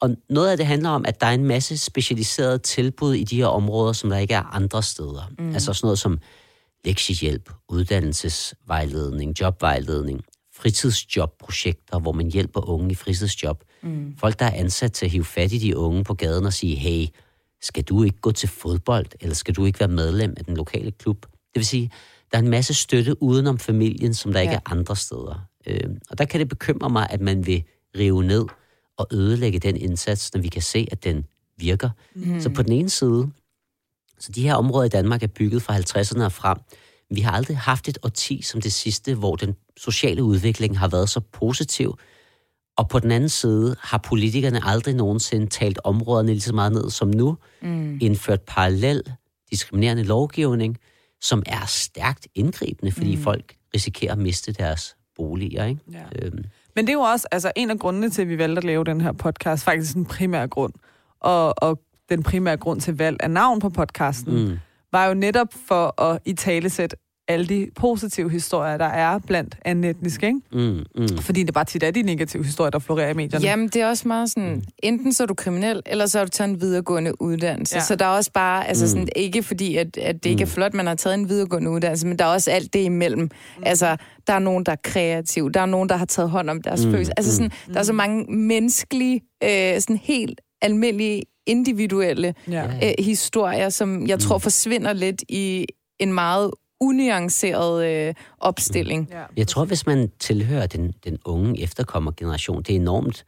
Og 0.00 0.16
noget 0.30 0.50
af 0.50 0.56
det 0.56 0.66
handler 0.66 0.90
om, 0.90 1.04
at 1.08 1.20
der 1.20 1.26
er 1.26 1.34
en 1.34 1.44
masse 1.44 1.78
specialiserede 1.78 2.58
tilbud 2.58 3.14
i 3.14 3.24
de 3.24 3.36
her 3.36 3.46
områder, 3.46 3.92
som 3.92 4.10
der 4.10 4.16
ikke 4.18 4.34
er 4.34 4.54
andre 4.54 4.82
steder. 4.82 5.30
Mm. 5.38 5.54
Altså 5.54 5.72
sådan 5.72 5.86
noget 5.86 5.98
som 5.98 6.18
lektiehjælp, 6.84 7.50
uddannelsesvejledning, 7.68 9.40
jobvejledning, 9.40 10.20
fritidsjobprojekter, 10.54 11.98
hvor 11.98 12.12
man 12.12 12.30
hjælper 12.30 12.68
unge 12.68 12.92
i 12.92 12.94
fritidsjob. 12.94 13.64
Mm. 13.82 14.16
Folk, 14.18 14.38
der 14.38 14.46
er 14.46 14.54
ansat 14.54 14.92
til 14.92 15.04
at 15.06 15.12
hive 15.12 15.24
fat 15.24 15.52
i 15.52 15.58
de 15.58 15.76
unge 15.76 16.04
på 16.04 16.14
gaden 16.14 16.46
og 16.46 16.52
sige, 16.52 16.76
hey, 16.76 17.06
skal 17.60 17.82
du 17.82 18.02
ikke 18.02 18.20
gå 18.20 18.32
til 18.32 18.48
fodbold, 18.48 19.06
eller 19.20 19.34
skal 19.34 19.54
du 19.54 19.64
ikke 19.64 19.80
være 19.80 19.88
medlem 19.88 20.34
af 20.36 20.44
den 20.44 20.56
lokale 20.56 20.90
klub? 20.90 21.26
Det 21.26 21.54
vil 21.54 21.66
sige, 21.66 21.90
der 22.32 22.38
er 22.38 22.42
en 22.42 22.50
masse 22.50 22.74
støtte 22.74 23.22
udenom 23.22 23.58
familien, 23.58 24.14
som 24.14 24.32
der 24.32 24.38
ja. 24.40 24.42
ikke 24.42 24.54
er 24.54 24.72
andre 24.72 24.96
steder. 24.96 25.48
Øh, 25.66 25.90
og 26.10 26.18
der 26.18 26.24
kan 26.24 26.40
det 26.40 26.48
bekymre 26.48 26.90
mig, 26.90 27.06
at 27.10 27.20
man 27.20 27.46
vil 27.46 27.64
rive 27.98 28.24
ned 28.24 28.44
og 28.98 29.06
ødelægge 29.12 29.58
den 29.58 29.76
indsats, 29.76 30.34
når 30.34 30.40
vi 30.40 30.48
kan 30.48 30.62
se, 30.62 30.86
at 30.90 31.04
den 31.04 31.24
virker. 31.56 31.90
Mm. 32.14 32.40
Så 32.40 32.50
på 32.50 32.62
den 32.62 32.72
ene 32.72 32.88
side, 32.88 33.30
så 34.20 34.32
de 34.32 34.42
her 34.42 34.54
områder 34.54 34.86
i 34.86 34.88
Danmark 34.88 35.22
er 35.22 35.26
bygget 35.26 35.62
fra 35.62 35.76
50'erne 35.76 36.24
og 36.24 36.32
frem. 36.32 36.58
Vi 37.10 37.20
har 37.20 37.32
aldrig 37.32 37.58
haft 37.58 37.88
et 37.88 37.98
årti 38.02 38.42
som 38.42 38.60
det 38.60 38.72
sidste, 38.72 39.14
hvor 39.14 39.36
den 39.36 39.56
sociale 39.76 40.22
udvikling 40.22 40.78
har 40.78 40.88
været 40.88 41.08
så 41.08 41.20
positiv. 41.20 41.98
Og 42.76 42.88
på 42.88 42.98
den 42.98 43.10
anden 43.10 43.28
side 43.28 43.76
har 43.80 43.98
politikerne 43.98 44.60
aldrig 44.64 44.94
nogensinde 44.94 45.46
talt 45.46 45.78
områderne 45.84 46.28
lige 46.28 46.40
så 46.40 46.54
meget 46.54 46.72
ned 46.72 46.90
som 46.90 47.08
nu. 47.08 47.36
Mm. 47.62 47.98
Indført 48.00 48.40
parallel 48.40 49.02
diskriminerende 49.50 50.02
lovgivning, 50.02 50.78
som 51.20 51.42
er 51.46 51.66
stærkt 51.66 52.28
indgribende, 52.34 52.92
fordi 52.92 53.16
mm. 53.16 53.22
folk 53.22 53.54
risikerer 53.74 54.12
at 54.12 54.18
miste 54.18 54.52
deres 54.52 54.96
boliger. 55.16 55.64
Ikke? 55.64 55.80
Ja. 55.92 56.02
Øhm, 56.22 56.44
Men 56.76 56.86
det 56.86 56.88
er 56.88 56.96
jo 56.96 57.00
også 57.00 57.28
altså, 57.32 57.52
en 57.56 57.70
af 57.70 57.78
grundene 57.78 58.10
til, 58.10 58.22
at 58.22 58.28
vi 58.28 58.38
valgte 58.38 58.58
at 58.58 58.64
lave 58.64 58.84
den 58.84 59.00
her 59.00 59.12
podcast, 59.12 59.64
faktisk 59.64 59.96
en 59.96 60.04
primær 60.04 60.46
grund. 60.46 60.72
Og, 61.20 61.62
og 61.62 61.80
den 62.08 62.22
primære 62.22 62.56
grund 62.56 62.80
til 62.80 62.96
valg 62.96 63.16
af 63.20 63.30
navn 63.30 63.60
på 63.60 63.68
podcasten, 63.68 64.44
mm. 64.48 64.58
var 64.92 65.06
jo 65.06 65.14
netop 65.14 65.48
for 65.66 66.02
at 66.02 66.18
i 66.24 66.32
talesæt 66.32 66.94
alle 67.30 67.46
de 67.46 67.68
positive 67.76 68.30
historier, 68.30 68.76
der 68.76 68.84
er 68.84 69.18
blandt 69.26 69.56
anden 69.64 69.84
etniske, 69.84 70.26
ikke? 70.26 70.40
Mm, 70.52 70.84
mm. 71.02 71.18
Fordi 71.18 71.42
det 71.42 71.54
bare 71.54 71.64
tit 71.64 71.82
er 71.82 71.90
de 71.90 72.02
negative 72.02 72.44
historier, 72.44 72.70
der 72.70 72.78
florerer 72.78 73.10
i 73.10 73.14
medierne. 73.14 73.44
Jamen, 73.44 73.68
det 73.68 73.82
er 73.82 73.88
også 73.88 74.08
meget 74.08 74.30
sådan, 74.30 74.64
enten 74.82 75.12
så 75.12 75.22
er 75.22 75.26
du 75.26 75.34
kriminel, 75.34 75.82
eller 75.86 76.06
så 76.06 76.18
har 76.18 76.24
du 76.24 76.30
taget 76.30 76.50
en 76.50 76.60
videregående 76.60 77.22
uddannelse. 77.22 77.76
Ja. 77.76 77.80
Så 77.80 77.94
der 77.96 78.04
er 78.04 78.08
også 78.08 78.30
bare, 78.32 78.68
altså 78.68 78.84
Mm. 78.84 78.88
sådan, 78.88 79.08
ikke 79.16 79.42
fordi, 79.42 79.76
at, 79.76 79.96
at 79.98 80.24
det 80.24 80.30
ikke 80.30 80.42
er 80.42 80.46
flot, 80.46 80.74
man 80.74 80.86
har 80.86 80.94
taget 80.94 81.14
en 81.14 81.28
videregående 81.28 81.70
uddannelse, 81.70 82.06
men 82.06 82.18
der 82.18 82.24
er 82.24 82.28
også 82.28 82.50
alt 82.50 82.72
det 82.72 82.80
imellem. 82.84 83.22
Mm. 83.22 83.62
Altså, 83.62 83.96
der 84.26 84.32
er 84.32 84.38
nogen, 84.38 84.64
der 84.66 84.72
er 84.72 84.76
kreativ, 84.84 85.50
der 85.52 85.60
er 85.60 85.66
nogen, 85.66 85.88
der 85.88 85.96
har 85.96 86.06
taget 86.06 86.30
hånd 86.30 86.50
om 86.50 86.62
deres 86.62 86.80
Mm, 86.80 86.86
mm. 86.86 86.92
følelser. 86.92 87.12
Altså 87.16 87.32
sådan, 87.34 87.50
mm. 87.66 87.72
der 87.72 87.80
er 87.80 87.84
så 87.84 87.92
mange 87.92 88.24
menneskelige, 88.36 89.20
øh, 89.44 89.80
sådan 89.80 89.96
helt 90.02 90.40
almindelige, 90.62 91.22
individuelle 91.48 92.34
Ja. 92.48 92.64
øh, 92.66 93.04
historier, 93.04 93.68
som 93.68 94.06
jeg 94.06 94.18
tror 94.18 94.38
forsvinder 94.38 94.92
lidt 94.92 95.22
i 95.28 95.66
en 95.98 96.12
meget 96.12 96.50
unuanceret 96.80 97.86
øh, 97.86 98.14
opstilling. 98.38 99.08
Ja. 99.12 99.24
Jeg 99.36 99.46
tror, 99.48 99.64
hvis 99.64 99.86
man 99.86 100.10
tilhører 100.18 100.66
den, 100.66 100.94
den 101.04 101.18
unge 101.24 101.62
efterkommergeneration, 101.62 102.62
det 102.62 102.70
er 102.70 102.80
enormt 102.80 103.24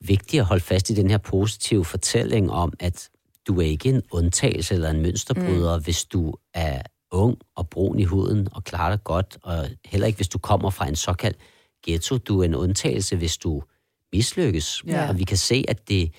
vigtigt 0.00 0.40
at 0.40 0.46
holde 0.46 0.62
fast 0.64 0.90
i 0.90 0.94
den 0.94 1.10
her 1.10 1.18
positive 1.18 1.84
fortælling 1.84 2.50
om, 2.50 2.72
at 2.80 3.08
du 3.46 3.60
er 3.60 3.66
ikke 3.66 3.88
en 3.88 4.02
undtagelse 4.10 4.74
eller 4.74 4.90
en 4.90 5.02
mønsterbryder, 5.02 5.76
mm. 5.78 5.84
hvis 5.84 6.04
du 6.04 6.34
er 6.54 6.82
ung 7.10 7.38
og 7.56 7.68
brun 7.68 7.98
i 7.98 8.04
huden 8.04 8.48
og 8.52 8.64
klarer 8.64 8.90
dig 8.96 9.04
godt, 9.04 9.38
og 9.42 9.68
heller 9.84 10.06
ikke, 10.06 10.16
hvis 10.16 10.28
du 10.28 10.38
kommer 10.38 10.70
fra 10.70 10.88
en 10.88 10.96
såkaldt 10.96 11.36
ghetto. 11.86 12.18
Du 12.18 12.40
er 12.40 12.44
en 12.44 12.54
undtagelse, 12.54 13.16
hvis 13.16 13.36
du 13.36 13.62
mislykkes. 14.12 14.82
Ja. 14.86 15.08
Og 15.08 15.18
vi 15.18 15.24
kan 15.24 15.36
se, 15.36 15.64
at 15.68 15.88
det 15.88 16.12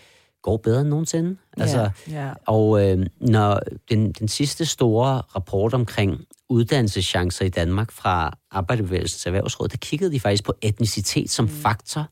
går 0.43 0.57
bedre 0.57 0.81
end 0.81 0.89
nogensinde. 0.89 1.37
Altså, 1.57 1.89
Ja. 2.09 2.29
og 2.47 2.89
øh, 2.89 3.05
når 3.19 3.59
den, 3.89 4.11
den 4.11 4.27
sidste 4.27 4.65
store 4.65 5.21
rapport 5.35 5.73
omkring 5.73 6.25
uddannelseschancer 6.49 7.45
i 7.45 7.49
Danmark 7.49 7.91
fra 7.91 8.37
Arbejderbevægelsens 8.51 9.25
Erhvervsråd, 9.25 9.67
der 9.67 9.77
kiggede 9.77 10.11
de 10.11 10.19
faktisk 10.19 10.43
på 10.43 10.53
etnicitet 10.61 11.31
som 11.31 11.47
faktor, 11.49 12.07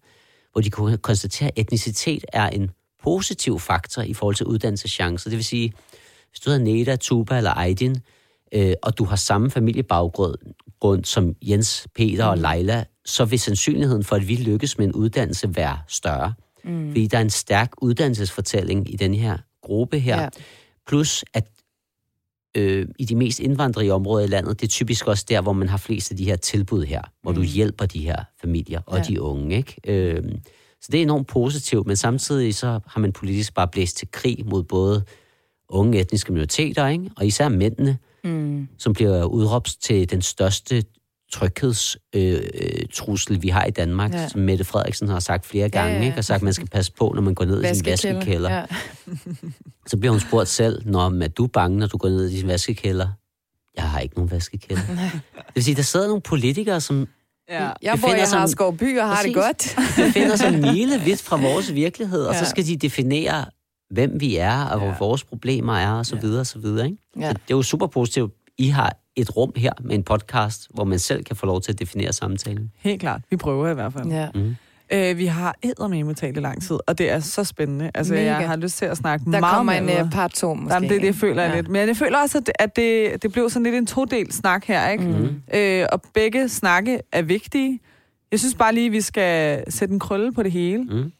hvor 0.51 0.61
de 0.61 0.69
kunne 0.69 0.97
konstatere, 0.97 1.47
at 1.47 1.53
etnicitet 1.59 2.25
er 2.33 2.49
en 2.49 2.69
positiv 3.03 3.59
faktor 3.59 4.01
i 4.01 4.13
forhold 4.13 4.35
til 4.35 4.45
uddannelseschancer. 4.45 5.29
Det 5.29 5.37
vil 5.37 5.45
sige, 5.45 5.73
hvis 6.29 6.39
du 6.39 6.49
hedder 6.49 6.63
Neda, 6.65 6.95
Tuba 6.95 7.37
eller 7.37 7.53
Aydin, 7.57 7.95
øh, 8.53 8.73
og 8.83 8.97
du 8.97 9.03
har 9.03 9.15
samme 9.15 9.51
familiebaggrund 9.51 10.35
grund 10.79 11.05
som 11.05 11.35
Jens, 11.41 11.87
Peter 11.95 12.25
og 12.25 12.37
Leila, 12.37 12.83
så 13.05 13.25
vil 13.25 13.39
sandsynligheden 13.39 14.03
for, 14.03 14.15
at 14.15 14.27
vi 14.27 14.35
lykkes 14.35 14.77
med 14.77 14.85
en 14.85 14.93
uddannelse 14.93 15.55
være 15.55 15.77
større. 15.87 16.27
Mm. 16.27 16.43
Fordi 16.63 17.07
der 17.07 17.17
er 17.17 17.21
en 17.21 17.29
stærk 17.29 17.71
uddannelsesfortælling 17.81 18.93
i 18.93 18.95
den 18.95 19.13
her 19.13 19.37
gruppe 19.61 19.99
her. 19.99 20.21
Ja. 20.21 20.29
Plus, 20.87 21.23
at 21.33 21.47
øh, 22.57 22.87
i 22.99 23.05
de 23.05 23.15
mest 23.15 23.39
indvandrige 23.39 23.93
områder 23.93 24.25
i 24.25 24.27
landet, 24.27 24.61
det 24.61 24.67
er 24.67 24.69
typisk 24.69 25.07
også 25.07 25.25
der, 25.29 25.41
hvor 25.41 25.53
man 25.53 25.69
har 25.69 25.77
flest 25.77 26.11
af 26.11 26.17
de 26.17 26.25
her 26.25 26.35
tilbud 26.35 26.83
her, 26.83 27.01
hvor 27.21 27.31
mm. 27.31 27.37
du 27.37 27.43
hjælper 27.43 27.85
de 27.85 27.99
her 27.99 28.23
familier 28.41 28.81
og 28.85 28.97
ja. 28.97 29.03
de 29.03 29.21
unge. 29.21 29.55
Ikke? 29.57 29.75
Øh, 29.87 30.23
så 30.81 30.87
det 30.91 30.97
er 30.97 31.01
enormt 31.01 31.27
positivt, 31.27 31.87
men 31.87 31.95
samtidig 31.95 32.55
så 32.55 32.79
har 32.87 32.99
man 32.99 33.11
politisk 33.11 33.53
bare 33.53 33.67
blæst 33.67 33.97
til 33.97 34.07
krig 34.11 34.45
mod 34.45 34.63
både 34.63 35.03
unge 35.69 35.99
etniske 35.99 36.31
minoriteter, 36.31 36.87
ikke? 36.87 37.09
og 37.17 37.25
især 37.25 37.49
mændene, 37.49 37.97
Mm. 38.23 38.67
som 38.77 38.93
bliver 38.93 39.23
udråbt 39.23 39.77
til 39.81 40.09
den 40.09 40.21
største 40.21 40.83
tryghedstrussel, 41.31 43.35
øh, 43.35 43.43
vi 43.43 43.47
har 43.49 43.65
i 43.65 43.71
Danmark, 43.71 44.13
Ja. 44.13 44.27
som 44.27 44.41
Mette 44.41 44.63
Frederiksen 44.63 45.07
har 45.09 45.19
sagt 45.19 45.45
flere 45.45 45.69
gange, 45.69 45.93
ja, 45.93 45.99
ja. 45.99 46.05
Ikke? 46.05 46.17
og 46.17 46.25
sagt, 46.25 46.35
at 46.35 46.41
man 46.43 46.53
skal 46.53 46.67
passe 46.67 46.91
på, 46.99 47.11
når 47.15 47.21
man 47.21 47.35
går 47.35 47.45
ned 47.45 47.63
i 47.63 47.75
sin 47.75 47.85
vaskekælder. 47.85 48.51
Ja. 48.53 48.65
Så 49.87 49.97
bliver 49.97 50.11
hun 50.11 50.19
spurgt 50.19 50.49
selv, 50.49 50.81
når 50.85 51.23
er 51.23 51.27
du 51.27 51.47
bange, 51.47 51.77
når 51.79 51.87
du 51.87 51.97
går 51.97 52.09
ned 52.09 52.29
i 52.29 52.39
din 52.39 52.47
vaskekælder? 52.47 53.07
Jeg 53.75 53.83
har 53.89 53.99
ikke 53.99 54.15
nogen 54.15 54.31
vaskekælder. 54.31 54.81
det 55.35 55.55
vil 55.55 55.63
sige, 55.63 55.75
der 55.75 55.81
sidder 55.81 56.07
nogle 56.07 56.21
politikere, 56.21 56.81
som 56.81 57.07
Ja. 57.49 57.69
Jeg 57.81 57.97
bor 58.01 58.09
i 58.13 58.19
Harskov 58.19 58.77
by 58.77 58.99
og 58.99 59.07
har 59.07 59.23
det 59.23 59.35
Præcis. 59.35 59.75
godt. 59.75 59.87
befinder 60.07 60.35
sig 60.35 60.53
milevidt 60.59 61.21
fra 61.21 61.41
vores 61.41 61.73
virkelighed, 61.73 62.23
og 62.25 62.33
Ja. 62.33 62.43
så 62.43 62.49
skal 62.49 62.65
de 62.65 62.77
definere, 62.77 63.45
hvem 63.89 64.19
vi 64.19 64.37
er, 64.37 64.65
og 64.65 64.79
Ja. 64.79 64.85
hvor 64.85 64.95
vores 64.99 65.23
problemer 65.23 65.77
er, 65.77 65.91
og 65.91 66.05
så 66.05 66.15
videre, 66.15 66.39
og 66.39 66.47
så 66.47 66.59
videre. 66.59 66.85
Ikke? 66.85 66.97
Ja. 67.19 67.27
Så 67.27 67.33
det 67.33 67.53
er 67.53 67.57
jo 67.57 67.61
super 67.63 67.87
positivt. 67.87 68.33
I 68.57 68.67
har 68.67 68.97
et 69.15 69.37
rum 69.37 69.51
her 69.55 69.71
med 69.83 69.95
en 69.95 70.03
podcast, 70.03 70.67
hvor 70.73 70.83
man 70.83 70.99
selv 70.99 71.23
kan 71.23 71.35
få 71.35 71.45
lov 71.45 71.61
til 71.61 71.71
at 71.71 71.79
definere 71.79 72.13
samtalen. 72.13 72.71
Helt 72.77 72.99
klart. 72.99 73.21
Vi 73.29 73.37
prøver 73.37 73.69
i 73.69 73.73
hvert 73.73 73.93
fald. 73.93 74.07
Ja. 74.07 74.27
Mm. 74.35 74.55
Øh, 74.93 75.17
vi 75.17 75.25
har 75.25 75.55
eddermame 75.63 76.13
talt 76.13 76.37
i 76.37 76.39
lang 76.39 76.61
tid, 76.61 76.77
og 76.87 76.97
det 76.97 77.11
er 77.11 77.19
så 77.19 77.43
spændende. 77.43 77.91
Altså, 77.93 78.13
Mega. 78.13 78.25
jeg 78.25 78.47
har 78.47 78.55
lyst 78.55 78.77
til 78.77 78.85
at 78.85 78.97
snakke 78.97 79.25
Der 79.31 79.39
meget 79.39 79.55
kommer 79.55 79.81
mere. 79.81 79.99
en 79.99 80.05
uh, 80.05 80.11
part 80.11 80.31
2 80.33 80.53
måske. 80.53 80.73
Jamen, 80.73 80.89
det, 80.89 81.01
det 81.01 81.15
føler 81.15 81.41
jeg 81.43 81.49
Ja. 81.51 81.55
lidt. 81.55 81.69
Men 81.69 81.87
jeg 81.87 81.97
føler 81.97 82.17
også, 82.17 82.37
at 82.37 82.45
det, 82.47 82.53
at 82.59 82.75
det, 82.75 83.23
det 83.23 83.31
blev 83.31 83.49
sådan 83.49 83.63
lidt 83.63 83.75
en 83.75 83.85
todel 83.85 84.31
snak 84.31 84.65
her, 84.65 84.89
ikke? 84.89 85.03
Mm. 85.03 85.41
Øh, 85.53 85.85
og 85.91 86.01
begge 86.13 86.49
snakke 86.49 86.99
er 87.11 87.21
vigtige. 87.21 87.79
Jeg 88.31 88.39
synes 88.39 88.55
bare 88.55 88.73
lige, 88.73 88.89
vi 88.89 89.01
skal 89.01 89.63
sætte 89.71 89.93
en 89.93 89.99
krølle 89.99 90.33
på 90.33 90.43
det 90.43 90.51
hele. 90.51 90.83
Mm. 90.83 91.11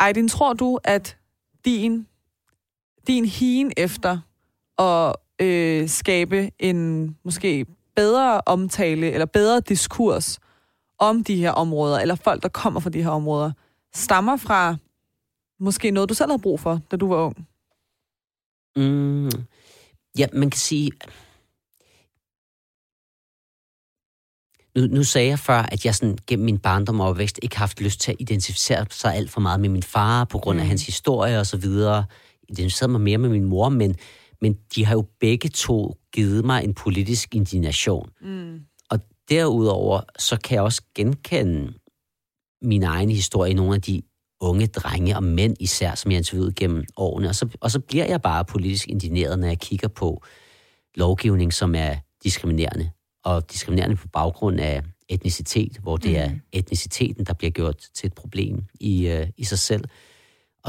Aydin, 0.00 0.28
tror 0.28 0.52
du, 0.52 0.78
at 0.84 1.16
din, 1.64 2.06
din 3.06 3.24
hien 3.24 3.72
efter 3.76 4.18
at 4.82 5.14
øh, 5.40 5.88
skabe 5.88 6.50
en 6.58 7.08
måske 7.24 7.66
bedre 7.96 8.40
omtale 8.46 9.12
eller 9.12 9.26
bedre 9.26 9.60
diskurs 9.60 10.38
om 10.98 11.24
de 11.24 11.36
her 11.36 11.50
områder, 11.50 11.98
eller 12.00 12.14
folk, 12.14 12.42
der 12.42 12.48
kommer 12.48 12.80
fra 12.80 12.90
de 12.90 13.02
her 13.02 13.10
områder, 13.10 13.52
stammer 13.94 14.36
fra 14.36 14.76
måske 15.60 15.90
noget, 15.90 16.08
du 16.08 16.14
selv 16.14 16.30
havde 16.30 16.42
brug 16.42 16.60
for, 16.60 16.80
da 16.90 16.96
du 16.96 17.08
var 17.08 17.16
ung? 17.16 17.48
Mm. 18.76 19.30
Ja, 20.18 20.26
man 20.32 20.50
kan 20.50 20.58
sige... 20.58 20.90
Nu, 24.76 24.86
nu 24.86 25.04
sagde 25.04 25.28
jeg 25.28 25.38
før, 25.38 25.58
at 25.58 25.84
jeg 25.84 25.94
sådan, 25.94 26.18
gennem 26.26 26.44
min 26.44 26.58
barndom 26.58 27.00
og 27.00 27.08
opvækst 27.08 27.38
ikke 27.42 27.56
har 27.56 27.62
haft 27.62 27.80
lyst 27.80 28.00
til 28.00 28.12
at 28.12 28.16
identificere 28.20 28.86
sig 28.90 29.14
alt 29.14 29.30
for 29.30 29.40
meget 29.40 29.60
med 29.60 29.68
min 29.68 29.82
far, 29.82 30.24
på 30.24 30.38
grund 30.38 30.58
af 30.58 30.64
Mm. 30.64 30.68
hans 30.68 30.86
historie 30.86 31.40
og 31.40 31.46
så 31.46 31.56
videre. 31.56 32.04
Identificerede 32.48 32.92
mig 32.92 33.00
mere 33.00 33.18
med 33.18 33.28
min 33.28 33.44
mor, 33.44 33.68
men, 33.68 33.96
men 34.40 34.58
de 34.74 34.84
har 34.84 34.94
jo 34.94 35.06
begge 35.20 35.48
to 35.48 35.96
givet 36.12 36.44
mig 36.44 36.64
en 36.64 36.74
politisk 36.74 37.34
indignation. 37.34 38.10
Mm. 38.20 38.60
Og 38.90 39.00
derudover, 39.28 40.00
så 40.18 40.36
kan 40.44 40.54
jeg 40.54 40.62
også 40.62 40.82
genkende 40.94 41.72
min 42.62 42.82
egen 42.82 43.10
historie 43.10 43.50
i 43.50 43.54
nogle 43.54 43.74
af 43.74 43.82
de 43.82 44.02
unge 44.40 44.66
drenge 44.66 45.16
og 45.16 45.22
mænd 45.22 45.56
især, 45.60 45.94
som 45.94 46.10
jeg 46.10 46.16
har 46.16 46.20
interviewet 46.20 46.54
gennem 46.54 46.84
årene. 46.96 47.28
Og 47.28 47.34
så, 47.34 47.48
og 47.60 47.70
så 47.70 47.80
bliver 47.80 48.04
jeg 48.04 48.22
bare 48.22 48.44
politisk 48.44 48.88
indigneret, 48.88 49.38
når 49.38 49.46
jeg 49.46 49.58
kigger 49.58 49.88
på 49.88 50.22
lovgivning, 50.94 51.52
som 51.52 51.74
er 51.74 51.96
diskriminerende. 52.24 52.90
Og 53.24 53.52
diskriminerende 53.52 53.96
på 53.96 54.08
baggrund 54.08 54.60
af 54.60 54.82
etnicitet, 55.08 55.78
hvor 55.82 55.96
det 55.96 56.10
mm. 56.10 56.16
er 56.16 56.30
etniciteten, 56.52 57.24
der 57.24 57.32
bliver 57.32 57.50
gjort 57.50 57.84
til 57.94 58.06
et 58.06 58.14
problem 58.14 58.64
i, 58.80 59.08
øh, 59.08 59.26
i 59.36 59.44
sig 59.44 59.58
selv. 59.58 59.84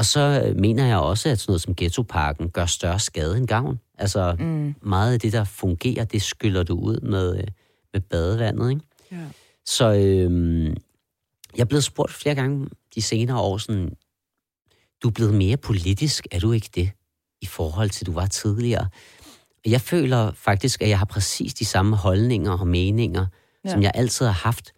Og 0.00 0.06
så 0.06 0.42
øh, 0.46 0.56
mener 0.60 0.86
jeg 0.86 0.98
også, 0.98 1.28
at 1.28 1.38
sådan 1.40 1.50
noget 1.50 1.60
som 1.62 1.74
ghettoparken 1.74 2.50
gør 2.50 2.66
større 2.66 2.98
skade 2.98 3.36
end 3.36 3.46
gavn. 3.46 3.80
Altså 3.98 4.36
Mm. 4.38 4.74
meget 4.82 5.12
af 5.12 5.20
det, 5.20 5.32
der 5.32 5.44
fungerer, 5.44 6.04
det 6.04 6.22
skyller 6.22 6.62
du 6.62 6.74
ud 6.78 7.00
med, 7.00 7.36
øh, 7.38 7.44
med 7.92 8.00
badevandet. 8.00 8.70
Ikke? 8.70 8.82
Ja. 9.12 9.16
Så 9.66 9.92
øh, 9.92 10.66
jeg 11.56 11.60
er 11.60 11.64
blevet 11.64 11.84
spurgt 11.84 12.12
flere 12.12 12.34
gange 12.34 12.68
de 12.94 13.02
senere 13.02 13.40
år, 13.40 13.58
sådan, 13.58 13.96
du 15.02 15.08
er 15.08 15.12
blevet 15.12 15.34
mere 15.34 15.56
politisk, 15.56 16.26
er 16.30 16.38
du 16.40 16.52
ikke 16.52 16.70
det, 16.74 16.90
i 17.42 17.46
forhold 17.46 17.90
til, 17.90 18.06
du 18.06 18.12
var 18.12 18.26
tidligere? 18.26 18.88
Og 19.64 19.70
Jeg 19.70 19.80
føler 19.80 20.32
faktisk, 20.32 20.82
at 20.82 20.88
jeg 20.88 20.98
har 20.98 21.06
præcis 21.06 21.54
de 21.54 21.64
samme 21.64 21.96
holdninger 21.96 22.52
og 22.58 22.66
meninger, 22.66 23.26
ja. 23.64 23.70
som 23.70 23.82
jeg 23.82 23.92
altid 23.94 24.26
har 24.26 24.32
haft. 24.32 24.72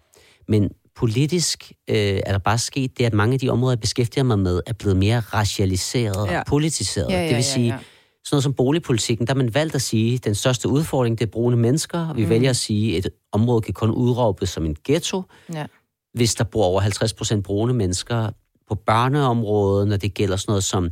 Men 0.49 0.71
politisk 0.97 1.73
øh, 1.91 1.97
er 1.97 2.33
der 2.33 2.39
bare 2.39 2.59
sket 2.59 2.99
det, 2.99 3.05
at 3.05 3.13
mange 3.15 3.35
af 3.35 3.41
de 3.41 3.49
områder, 3.49 3.73
jeg 3.73 3.81
beskæftiger 3.81 4.25
mig 4.25 4.39
med, 4.39 4.61
er 4.67 4.73
blevet 4.73 4.97
mere 4.97 5.21
racialiseret 5.21 6.27
Ja. 6.31 6.39
og 6.39 6.47
politiseret. 6.47 7.11
Ja, 7.11 7.15
ja, 7.17 7.23
det 7.23 7.29
vil 7.29 7.37
ja, 7.37 7.43
sige, 7.43 7.67
ja. 7.67 7.79
sådan 8.25 8.35
noget 8.35 8.43
som 8.43 8.55
boligpolitikken, 8.55 9.27
der 9.27 9.33
har 9.33 9.39
man 9.39 9.55
valgt 9.55 9.75
at 9.75 9.83
sige, 9.83 10.15
at 10.15 10.25
den 10.25 10.35
største 10.35 10.69
udfordring, 10.69 11.19
det 11.19 11.27
er 11.27 11.31
brune 11.31 11.57
mennesker, 11.57 12.09
og 12.09 12.17
vi 12.17 12.25
mm. 12.25 12.29
vælger 12.31 12.51
at 12.51 12.57
sige, 12.57 12.97
at 12.97 13.07
et 13.07 13.13
område 13.33 13.61
kan 13.61 13.75
kun 13.75 13.91
udråbes 13.91 14.49
som 14.51 14.65
en 14.67 14.77
ghetto, 14.85 15.23
Ja. 15.55 15.67
hvis 16.15 16.35
der 16.35 16.45
bor 16.45 16.65
over 16.65 16.81
50 16.81 17.13
procent 17.15 17.45
brune 17.45 17.73
mennesker. 17.75 18.31
På 18.69 18.75
børneområdet, 18.75 19.89
når 19.89 19.97
det 19.97 20.15
gælder 20.15 20.37
sådan 20.37 20.51
noget 20.51 20.65
som 20.65 20.91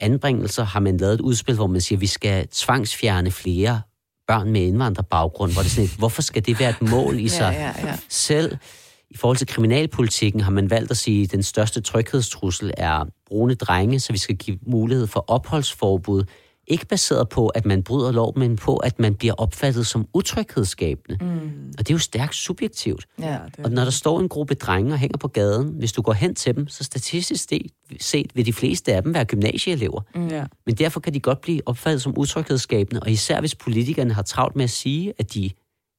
anbringelser, 0.00 0.64
har 0.64 0.80
man 0.80 0.96
lavet 0.96 1.14
et 1.14 1.20
udspil, 1.20 1.54
hvor 1.54 1.66
man 1.66 1.80
siger, 1.80 1.96
at 1.96 2.00
vi 2.00 2.06
skal 2.06 2.48
tvangsfjerne 2.48 3.30
flere 3.30 3.80
børn 4.26 4.50
med 4.52 4.60
indvandrerbaggrund, 4.60 5.52
hvor 5.52 5.62
det 5.62 5.68
er 5.68 5.70
sådan 5.70 5.84
et, 5.84 5.94
hvorfor 5.98 6.22
skal 6.22 6.46
det 6.46 6.60
være 6.60 6.70
et 6.70 6.82
mål 6.82 7.18
i 7.20 7.28
sig 7.38 7.52
Ja, 7.54 7.62
ja, 7.82 7.86
ja. 7.88 7.96
selv? 8.08 8.56
I 9.10 9.16
forhold 9.16 9.36
til 9.36 9.46
kriminalpolitikken 9.46 10.40
har 10.40 10.50
man 10.50 10.70
valgt 10.70 10.90
at 10.90 10.96
sige, 10.96 11.24
at 11.24 11.32
den 11.32 11.42
største 11.42 11.80
tryghedstrussel 11.80 12.72
er 12.76 13.04
brune 13.26 13.54
drenge, 13.54 14.00
så 14.00 14.12
vi 14.12 14.18
skal 14.18 14.36
give 14.36 14.58
mulighed 14.66 15.06
for 15.06 15.24
opholdsforbud. 15.28 16.24
Ikke 16.66 16.86
baseret 16.86 17.28
på, 17.28 17.48
at 17.48 17.66
man 17.66 17.82
bryder 17.82 18.12
lov, 18.12 18.38
men 18.38 18.56
på, 18.56 18.76
at 18.76 18.98
man 18.98 19.14
bliver 19.14 19.34
opfattet 19.34 19.86
som 19.86 20.06
utryghedsskabende. 20.14 21.24
Mm. 21.24 21.72
Og 21.78 21.78
det 21.78 21.90
er 21.90 21.94
jo 21.94 21.98
stærkt 21.98 22.34
subjektivt. 22.34 23.06
Ja. 23.18 23.38
det 23.56 23.64
Og 23.64 23.70
når 23.70 23.84
der 23.84 23.90
står 23.90 24.20
en 24.20 24.28
gruppe 24.28 24.54
drenge 24.54 24.92
og 24.92 24.98
hænger 24.98 25.18
på 25.18 25.28
gaden, 25.28 25.68
hvis 25.68 25.92
du 25.92 26.02
går 26.02 26.12
hen 26.12 26.34
til 26.34 26.56
dem, 26.56 26.68
så 26.68 26.84
statistisk 26.84 27.52
set- 28.00 28.30
vil 28.34 28.46
de 28.46 28.52
fleste 28.52 28.94
af 28.94 29.02
dem 29.02 29.14
være 29.14 29.24
gymnasieelever. 29.24 30.00
Mm. 30.14 30.28
Ja. 30.28 30.44
Men 30.66 30.74
derfor 30.74 31.00
kan 31.00 31.14
de 31.14 31.20
godt 31.20 31.40
blive 31.40 31.60
opfattet 31.66 32.02
som 32.02 32.18
utryghedsskabende, 32.18 33.00
og 33.00 33.10
især 33.10 33.40
hvis 33.40 33.54
politikerne 33.54 34.14
har 34.14 34.22
travlt 34.22 34.56
med 34.56 34.64
at 34.64 34.70
sige, 34.70 35.12
at 35.18 35.34
de 35.34 35.50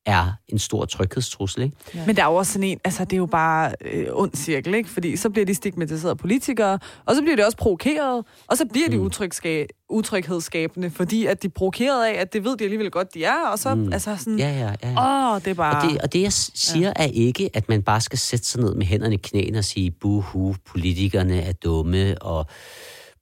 er 0.10 0.34
en 0.48 0.60
stor 0.60 0.86
tryghedstrussel. 0.86 1.64
Ikke? 1.64 1.76
Ja. 1.96 2.06
Men 2.06 2.16
der 2.16 2.22
er 2.22 2.28
jo 2.28 2.36
også 2.36 2.54
sådan 2.54 2.68
en, 2.68 2.80
altså 2.84 3.04
det 3.04 3.14
er 3.14 3.18
jo 3.18 3.26
bare 3.26 3.74
øh, 3.82 4.08
ond 4.14 4.32
cirkel, 4.36 4.74
ikke? 4.74 4.90
Fordi 4.90 5.16
så 5.16 5.30
bliver 5.30 5.46
de 5.46 5.56
stigmatiserede 5.56 6.16
politikere, 6.16 6.80
og 7.06 7.16
så 7.16 7.22
bliver 7.22 7.36
de 7.36 7.46
også 7.46 7.58
provokeret, 7.58 8.26
og 8.48 8.58
så 8.58 8.66
bliver 8.66 8.90
de 8.90 8.98
mm. 8.98 9.10
utryghedsskabende, 9.90 10.90
fordi 10.90 11.26
at 11.26 11.44
de 11.44 11.48
er 11.48 11.52
provokeret 11.52 12.06
af, 12.06 12.22
at 12.22 12.34
det 12.34 12.44
ved 12.44 12.58
de 12.58 12.64
alligevel 12.64 12.92
godt, 12.92 13.14
de 13.14 13.24
er, 13.24 13.48
og 13.52 13.60
så 13.60 13.76
mm. 13.76 13.94
altså 13.94 14.16
sådan, 14.18 14.40
ja, 14.40 14.50
ja, 14.50 14.74
ja, 14.84 14.92
ja. 14.92 15.34
åh, 15.36 15.42
det 15.42 15.48
er 15.48 15.54
bare... 15.54 15.78
Og 15.78 15.92
det, 15.92 16.02
og 16.02 16.14
det 16.14 16.22
jeg 16.22 16.34
siger, 16.34 16.88
ja. 16.88 17.04
er 17.04 17.10
ikke, 17.14 17.50
at 17.54 17.70
man 17.70 17.84
bare 17.84 18.02
skal 18.02 18.20
sætte 18.20 18.46
sig 18.46 18.62
ned 18.62 18.76
med 18.76 18.86
hænderne 18.86 19.14
i 19.14 19.20
knæene 19.24 19.58
og 19.58 19.66
sige, 19.66 19.92
buhu, 19.92 20.56
politikerne 20.66 21.42
er 21.42 21.54
dumme, 21.54 22.22
og 22.22 22.46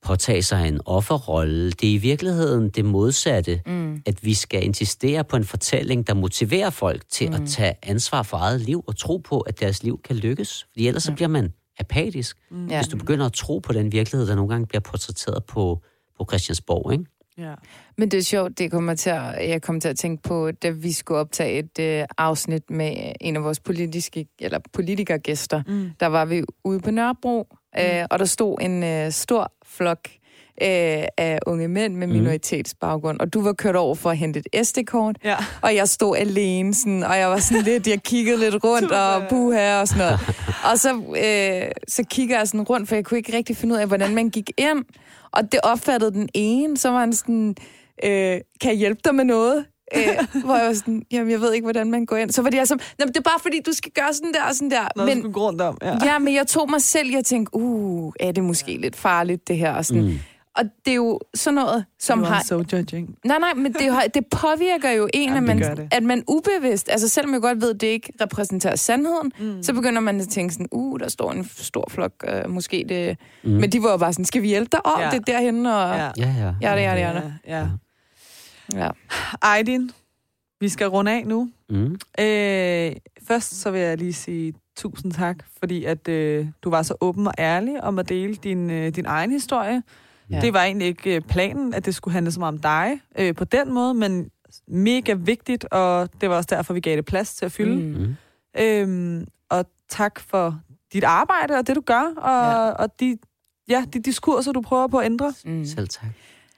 påtage 0.08 0.43
sig 0.43 0.68
en 0.68 0.80
offerrolle. 0.86 1.72
Det 1.72 1.89
er 1.89 1.93
i 1.93 1.97
virkeligheden 1.97 2.70
det 2.70 2.86
modsatte, 2.86 3.62
mm. 3.66 4.01
at 4.05 4.26
vi 4.26 4.34
skal 4.34 4.64
insistere 4.64 5.24
på 5.24 5.36
en 5.36 5.43
fortælling, 5.43 6.08
der 6.08 6.14
motiverer 6.14 6.70
folk 6.70 7.01
til 7.10 7.30
mm. 7.30 7.36
at 7.36 7.41
tage 7.47 7.74
ansvar 7.84 8.24
for 8.24 8.38
eget 8.38 8.62
liv 8.62 8.84
og 8.88 8.97
tro 8.97 9.18
på, 9.18 9.39
at 9.39 9.60
deres 9.60 9.84
liv 9.84 10.01
kan 10.03 10.16
lykkes. 10.16 10.68
Fordi 10.72 10.88
ellers 10.88 11.05
ja. 11.05 11.12
så 11.12 11.16
bliver 11.16 11.28
man 11.28 11.53
apatisk, 11.80 12.38
mm. 12.51 12.66
hvis 12.66 12.88
du 12.88 12.97
begynder 12.97 13.26
at 13.26 13.34
tro 13.34 13.60
på 13.60 13.74
den 13.74 13.91
virkelighed, 13.91 14.28
der 14.28 14.36
nogle 14.36 14.49
gange 14.49 14.68
bliver 14.68 14.82
portrætteret 14.82 15.45
på, 15.45 15.82
på 16.18 16.26
Christiansborg. 16.30 16.91
Ikke? 16.91 17.05
Ja. 17.38 17.53
Men 17.97 18.12
det 18.12 18.18
er 18.18 18.24
sjovt, 18.24 18.60
det 18.60 18.72
kommer 18.72 18.95
til 18.95 19.10
at, 19.10 19.49
jeg 19.49 19.62
kommer 19.62 19.80
til 19.80 19.89
at 19.89 19.97
tænke 19.97 20.24
på, 20.24 20.51
da 20.51 20.70
vi 20.70 20.91
skulle 20.91 21.20
optage 21.20 21.60
et 21.60 21.80
øh, 21.80 22.05
afsnit 22.18 22.70
med 22.70 23.12
en 23.22 23.36
af 23.36 23.43
vores 23.43 23.60
politiske, 23.60 24.28
eller 24.39 24.60
politikergæster, 24.74 25.64
mm. 25.68 25.91
der 25.99 26.05
var 26.08 26.26
vi 26.26 26.43
ude 26.64 26.80
på 26.80 26.91
Nørrebro, 26.91 27.47
mm. 27.51 27.57
Øh, 27.80 28.05
og 28.11 28.20
der 28.20 28.26
stod 28.26 28.57
en 28.61 28.84
øh, 28.84 29.11
stor 29.11 29.51
flok 29.65 29.99
øh, 30.61 31.03
af 31.18 31.39
unge 31.45 31.68
mænd 31.68 31.95
med 31.95 32.07
mhm. 32.07 32.15
minoritetsbaggrund, 32.15 33.20
og 33.20 33.34
du 33.34 33.41
var 33.41 33.53
kørt 33.53 33.76
over 33.76 33.95
for 33.95 34.09
at 34.09 34.18
hente 34.18 34.43
et 34.53 34.68
SD-kort, 34.68 35.15
ja. 35.24 35.36
og 35.61 35.76
jeg 35.76 35.88
stod 35.88 36.18
alene, 36.18 36.74
sådan, 36.74 37.03
og 37.03 37.18
jeg 37.18 37.30
var 37.30 37.38
sådan 37.38 37.63
lidt, 37.63 37.88
jeg 37.88 38.03
kiggede 38.03 38.39
lidt 38.39 38.63
rundt, 38.63 38.91
og 38.91 39.28
puha 39.30 39.80
og 39.82 39.88
sådan 39.88 40.03
noget. 40.05 40.20
Og 40.72 40.80
så, 40.80 40.93
øh, 40.93 41.72
så 41.88 42.03
kigger 42.09 42.38
jeg 42.38 42.47
sådan 42.47 42.61
rundt, 42.61 42.89
for 42.89 42.95
jeg 42.95 43.05
kunne 43.05 43.18
ikke 43.18 43.38
rigtig 43.38 43.57
finde 43.57 43.76
ud 43.76 43.80
af, 43.80 43.88
hvordan 43.88 44.15
man 44.15 44.30
gik 44.30 44.51
ind, 44.57 44.86
og 45.32 45.51
det 45.51 45.59
opfattede 45.63 46.11
den 46.11 46.30
ene, 46.34 46.78
så 46.78 46.89
var 46.89 46.99
han 46.99 47.13
sådan, 47.13 47.55
øh, 48.03 48.41
kan 48.61 48.72
jeg 48.72 48.76
hjælpe 48.76 49.01
dig 49.05 49.15
med 49.15 49.26
noget? 49.26 49.65
Øh, 49.96 50.42
hvor 50.46 50.56
jeg 50.56 50.68
var 50.68 50.74
sådan, 50.74 51.04
jamen 51.12 51.32
jeg 51.32 51.42
ved 51.42 51.54
ikke, 51.54 51.66
hvordan 51.66 51.92
man 51.92 52.06
går 52.06 52.16
ind. 52.16 52.32
Så 52.32 52.42
var 52.42 52.50
det 52.50 52.60
altså, 52.60 52.78
det 53.00 53.18
er 53.18 53.22
bare 53.22 53.40
fordi, 53.42 53.62
du 53.66 53.74
skal 53.74 53.92
gøre 53.92 54.14
sådan 54.14 54.34
der 54.34 54.44
og 54.44 54.56
sådan 54.56 54.72
der. 54.72 54.88
Nå, 54.96 55.06
men, 55.06 55.22
du 55.22 55.40
rundt 55.40 55.62
om, 55.62 55.78
ja. 55.82 55.98
ja. 56.06 56.20
men 56.20 56.34
jeg 56.34 56.48
tog 56.48 56.70
mig 56.70 56.82
selv, 56.82 57.12
jeg 57.12 57.26
tænkte, 57.26 57.56
uh, 57.56 58.14
er 58.20 58.32
det 58.32 58.44
måske 58.44 58.72
ja. 58.72 58.78
lidt 58.78 58.96
farligt, 58.96 59.48
det 59.48 59.58
her? 59.58 59.74
Og, 59.74 59.86
sådan. 59.86 60.04
Mm. 60.04 60.20
og 60.58 60.64
det 60.86 60.92
er 60.92 60.96
jo 60.96 61.20
sådan 61.36 61.56
noget, 61.56 61.86
som 62.00 62.24
har... 62.24 62.44
so 62.44 62.64
judging. 62.74 63.16
Nej, 63.26 63.40
nej, 63.40 63.54
men 63.54 63.74
det, 63.74 64.14
det 64.14 64.26
påvirker 64.32 64.92
jo 64.92 65.10
en, 65.14 65.34
Jamen, 65.34 65.64
at, 65.64 65.78
man, 65.78 65.88
at 65.92 66.04
man 66.04 66.24
ubevidst, 66.28 66.90
altså 66.90 67.10
selvom 67.10 67.34
jeg 67.34 67.42
godt 67.42 67.62
ved, 67.62 67.74
at 67.74 67.82
det 67.82 67.88
ikke 67.88 68.14
repræsenterer 68.22 68.76
sandheden, 68.76 69.32
mm. 69.40 69.64
så 69.64 69.74
begynder 69.74 70.02
man 70.02 70.22
at 70.22 70.28
tænke 70.28 70.54
sådan, 70.54 70.68
uh, 70.72 71.00
der 71.00 71.10
står 71.10 71.32
en 71.32 71.50
stor 71.56 71.88
flok, 71.90 72.12
uh, 72.28 72.52
måske 72.52 72.86
det... 72.90 73.18
Mm. 73.44 73.50
Men 73.50 73.72
de 73.72 73.84
var 73.84 73.92
jo 73.92 73.98
bare 73.98 74.14
sådan, 74.14 74.26
skal 74.26 74.42
vi 74.42 74.48
hjælpe 74.48 74.70
dig? 74.72 74.80
Åh, 74.86 74.94
oh, 74.94 75.02
ja. 75.02 75.10
det 75.10 75.16
er 75.16 75.34
derhen 75.34 75.66
og... 75.66 75.96
Ja, 75.96 76.04
ja. 76.04 76.12
Ja, 76.18 76.28
ja, 76.28 76.54
ja, 76.62 76.76
det, 76.76 77.02
ja, 77.02 77.14
det, 77.14 77.34
ja, 77.48 77.60
ja. 77.60 77.68
Ja. 78.74 78.89
Aydin, 79.41 79.91
vi 80.59 80.70
skal 80.70 80.88
runde 80.88 81.11
af 81.11 81.28
nu. 81.28 81.49
Mm. 81.70 81.99
Øh, 82.20 82.95
først 83.28 83.61
så 83.61 83.72
vil 83.72 83.82
jeg 83.82 83.97
lige 83.97 84.13
sige 84.13 84.53
tusind 84.76 85.11
tak, 85.11 85.38
fordi 85.59 85.86
at 85.86 86.07
øh, 86.07 86.47
du 86.61 86.70
var 86.70 86.82
så 86.82 86.95
åben 87.01 87.28
og 87.28 87.34
ærlig 87.39 87.84
om 87.84 87.99
at 87.99 88.09
dele 88.09 88.36
din, 88.36 88.70
øh, 88.70 88.95
din 88.95 89.05
egen 89.05 89.32
historie. 89.32 89.84
Ja. 90.30 90.41
Det 90.41 90.53
var 90.53 90.63
egentlig 90.63 90.88
ikke 90.88 91.15
øh, 91.15 91.22
planen, 91.22 91.74
at 91.74 91.86
det 91.86 91.95
skulle 91.95 92.13
handle 92.13 92.32
så 92.32 92.39
meget 92.39 92.53
om 92.53 92.59
dig 92.59 93.01
øh, 93.20 93.36
på 93.36 93.43
den 93.43 93.74
måde, 93.74 93.93
men 93.93 94.30
mega 94.68 95.13
vigtigt, 95.13 95.65
og 95.65 96.09
det 96.22 96.30
var 96.30 96.36
også 96.36 96.47
derfor, 96.49 96.74
vi 96.74 96.80
gav 96.80 96.95
det 96.95 97.05
plads 97.05 97.36
til 97.36 97.45
at 97.45 97.51
fylde. 97.51 97.76
Mm. 97.76 98.15
Øhm, 98.59 99.28
og 99.49 99.65
tak 99.89 100.20
for 100.20 100.59
dit 100.93 101.03
arbejde 101.03 101.53
og 101.53 101.68
det, 101.68 101.76
du 101.76 101.82
gør, 101.82 102.13
og, 102.18 102.51
ja. 102.51 102.70
og 102.70 102.99
de, 102.99 103.18
ja, 103.70 103.86
de 103.93 103.99
diskurser, 103.99 104.51
du 104.51 104.61
prøver 104.61 104.88
på 104.88 104.97
at 104.97 105.05
ændre. 105.05 105.34
Mm. 105.45 105.65
Selv 105.65 105.88
tak. 105.88 106.09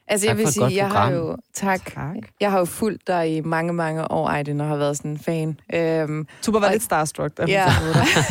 Altså, 0.09 0.27
tak 0.27 0.37
jeg 0.37 0.37
vil 0.37 0.53
sige, 0.53 0.75
jeg 0.75 0.89
har 0.89 1.11
jo... 1.11 1.37
Tak. 1.53 1.93
tak. 1.93 2.15
Jeg 2.39 2.51
har 2.51 2.59
jo 2.59 2.65
fulgt 2.65 3.07
dig 3.07 3.35
i 3.35 3.41
mange, 3.41 3.73
mange 3.73 4.11
år, 4.11 4.27
Ejden, 4.27 4.61
og 4.61 4.67
har 4.67 4.75
været 4.75 4.97
sådan 4.97 5.11
en 5.11 5.19
fan. 5.19 5.59
Øhm, 5.73 6.27
du 6.45 6.51
var 6.51 6.65
og, 6.65 6.71
lidt 6.71 6.83
starstruck, 6.83 7.37
der 7.37 7.45
ja. 7.47 7.65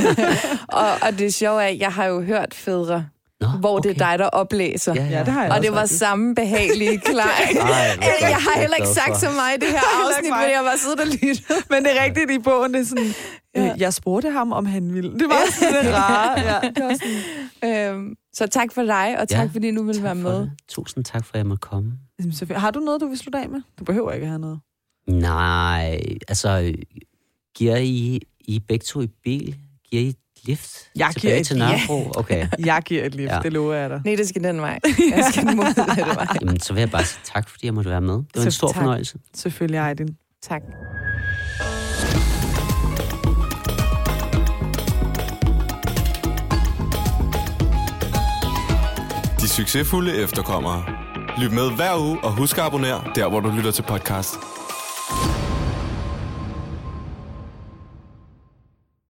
og, 0.69 0.89
og 1.03 1.19
det 1.19 1.35
sjove 1.35 1.63
er, 1.63 1.67
at 1.67 1.79
jeg 1.79 1.93
har 1.93 2.05
jo 2.05 2.23
hørt 2.23 2.55
Fædre 2.55 3.07
Nå, 3.41 3.49
hvor 3.49 3.79
okay. 3.79 3.89
det 3.89 4.01
er 4.01 4.11
dig, 4.11 4.19
der 4.19 4.27
oplæser. 4.27 4.95
Ja, 4.95 5.05
ja. 5.05 5.19
det 5.25 5.33
har 5.33 5.43
jeg 5.43 5.53
Og 5.53 5.63
det 5.63 5.71
var 5.73 5.79
faktisk. 5.79 5.99
samme 5.99 6.35
behagelige 6.35 6.99
klar. 7.11 7.31
jeg 8.21 8.37
har 8.37 8.61
heller 8.61 8.77
ikke 8.77 8.89
sagt 8.89 9.17
så 9.17 9.31
meget 9.31 9.57
i 9.57 9.61
det 9.61 9.69
her 9.69 10.07
afsnit, 10.07 10.31
men 10.31 10.51
jeg 10.51 10.65
var 10.65 10.77
siddet 10.77 11.01
og 11.01 11.07
lyttet. 11.07 11.47
Men 11.71 11.85
det 11.85 11.97
er 11.99 12.05
rigtigt 12.05 12.31
i 12.31 12.39
bogen, 12.39 12.75
det 12.75 12.81
er 12.81 12.85
sådan, 12.85 13.15
ja. 13.55 13.75
jeg 13.79 13.95
spurgte 13.95 14.31
ham, 14.31 14.53
om 14.53 14.67
han 14.67 14.95
ville. 14.95 15.13
Det 15.13 15.29
var 15.29 15.43
sådan 15.53 15.85
det 15.85 15.95
rare. 15.95 16.41
Ja, 16.41 16.61
det 16.77 16.85
var 16.85 16.97
sådan. 17.63 17.95
Øhm, 17.95 18.15
så 18.33 18.47
tak 18.47 18.73
for 18.73 18.83
dig, 18.83 19.17
og 19.21 19.29
tak 19.29 19.47
ja, 19.47 19.51
fordi 19.53 19.75
du 19.75 19.83
ville 19.83 20.03
være 20.03 20.15
med. 20.15 20.41
Det. 20.41 20.51
Tusind 20.69 21.05
tak 21.05 21.25
for, 21.25 21.35
at 21.35 21.39
jeg 21.39 21.47
måtte 21.47 21.61
komme. 21.61 21.93
Har 22.51 22.71
du 22.71 22.81
noget, 22.81 23.01
du 23.01 23.07
vil 23.07 23.19
slutte 23.19 23.39
af 23.39 23.49
med? 23.49 23.61
Du 23.79 23.85
behøver 23.85 24.13
ikke 24.13 24.27
have 24.27 24.39
noget. 24.39 24.61
Nej, 25.09 26.01
altså, 26.29 26.75
giver 27.57 27.77
I, 27.77 28.21
I 28.41 28.61
begge 28.69 28.85
to 28.85 29.01
i 29.01 29.07
bil? 29.25 29.57
Giver 29.91 30.03
I 30.03 30.15
lift 30.45 30.71
jeg 30.97 31.13
giver 31.17 31.35
et, 31.35 31.47
til 31.47 31.59
Nørrebro? 31.59 31.99
Ja. 31.99 32.19
Okay. 32.21 32.47
jeg 32.67 32.83
giver 32.85 33.05
et 33.05 33.15
lift, 33.15 33.33
ja. 33.33 33.39
det 33.43 33.53
lover 33.53 33.75
jeg 33.75 33.91
dig. 33.91 34.01
Nej, 34.05 34.15
det 34.15 34.29
skal 34.29 34.45
den 34.45 34.61
vej. 34.61 34.79
Jeg 35.17 35.25
skal 35.33 35.47
den 35.47 35.57
modsatte 35.57 36.03
vej. 36.17 36.27
Jamen, 36.41 36.61
så 36.61 36.73
vil 36.73 36.81
jeg 36.81 36.91
bare 36.91 37.05
sige 37.05 37.21
tak, 37.35 37.49
fordi 37.49 37.67
jeg 37.67 37.75
måtte 37.75 37.91
være 37.91 38.01
med. 38.01 38.15
Det 38.15 38.27
var 38.35 38.41
så 38.41 38.47
en 38.47 38.53
stor 38.53 38.69
tak. 38.69 38.77
fornøjelse. 38.77 39.19
Selvfølgelig, 39.35 39.81
Aydin. 39.81 40.09
Tak. 40.43 40.63
De 49.41 49.49
succesfulde 49.49 50.17
efterkommere. 50.17 50.85
Lyt 51.39 51.53
med 51.53 51.77
hver 51.77 52.01
uge, 52.01 52.19
og 52.25 52.33
husk 52.33 52.59
at 52.59 52.65
abonnere 52.65 53.05
der, 53.15 53.29
hvor 53.29 53.41
du 53.41 53.51
lytter 53.51 53.71
til 53.71 53.83
podcast. 53.83 54.35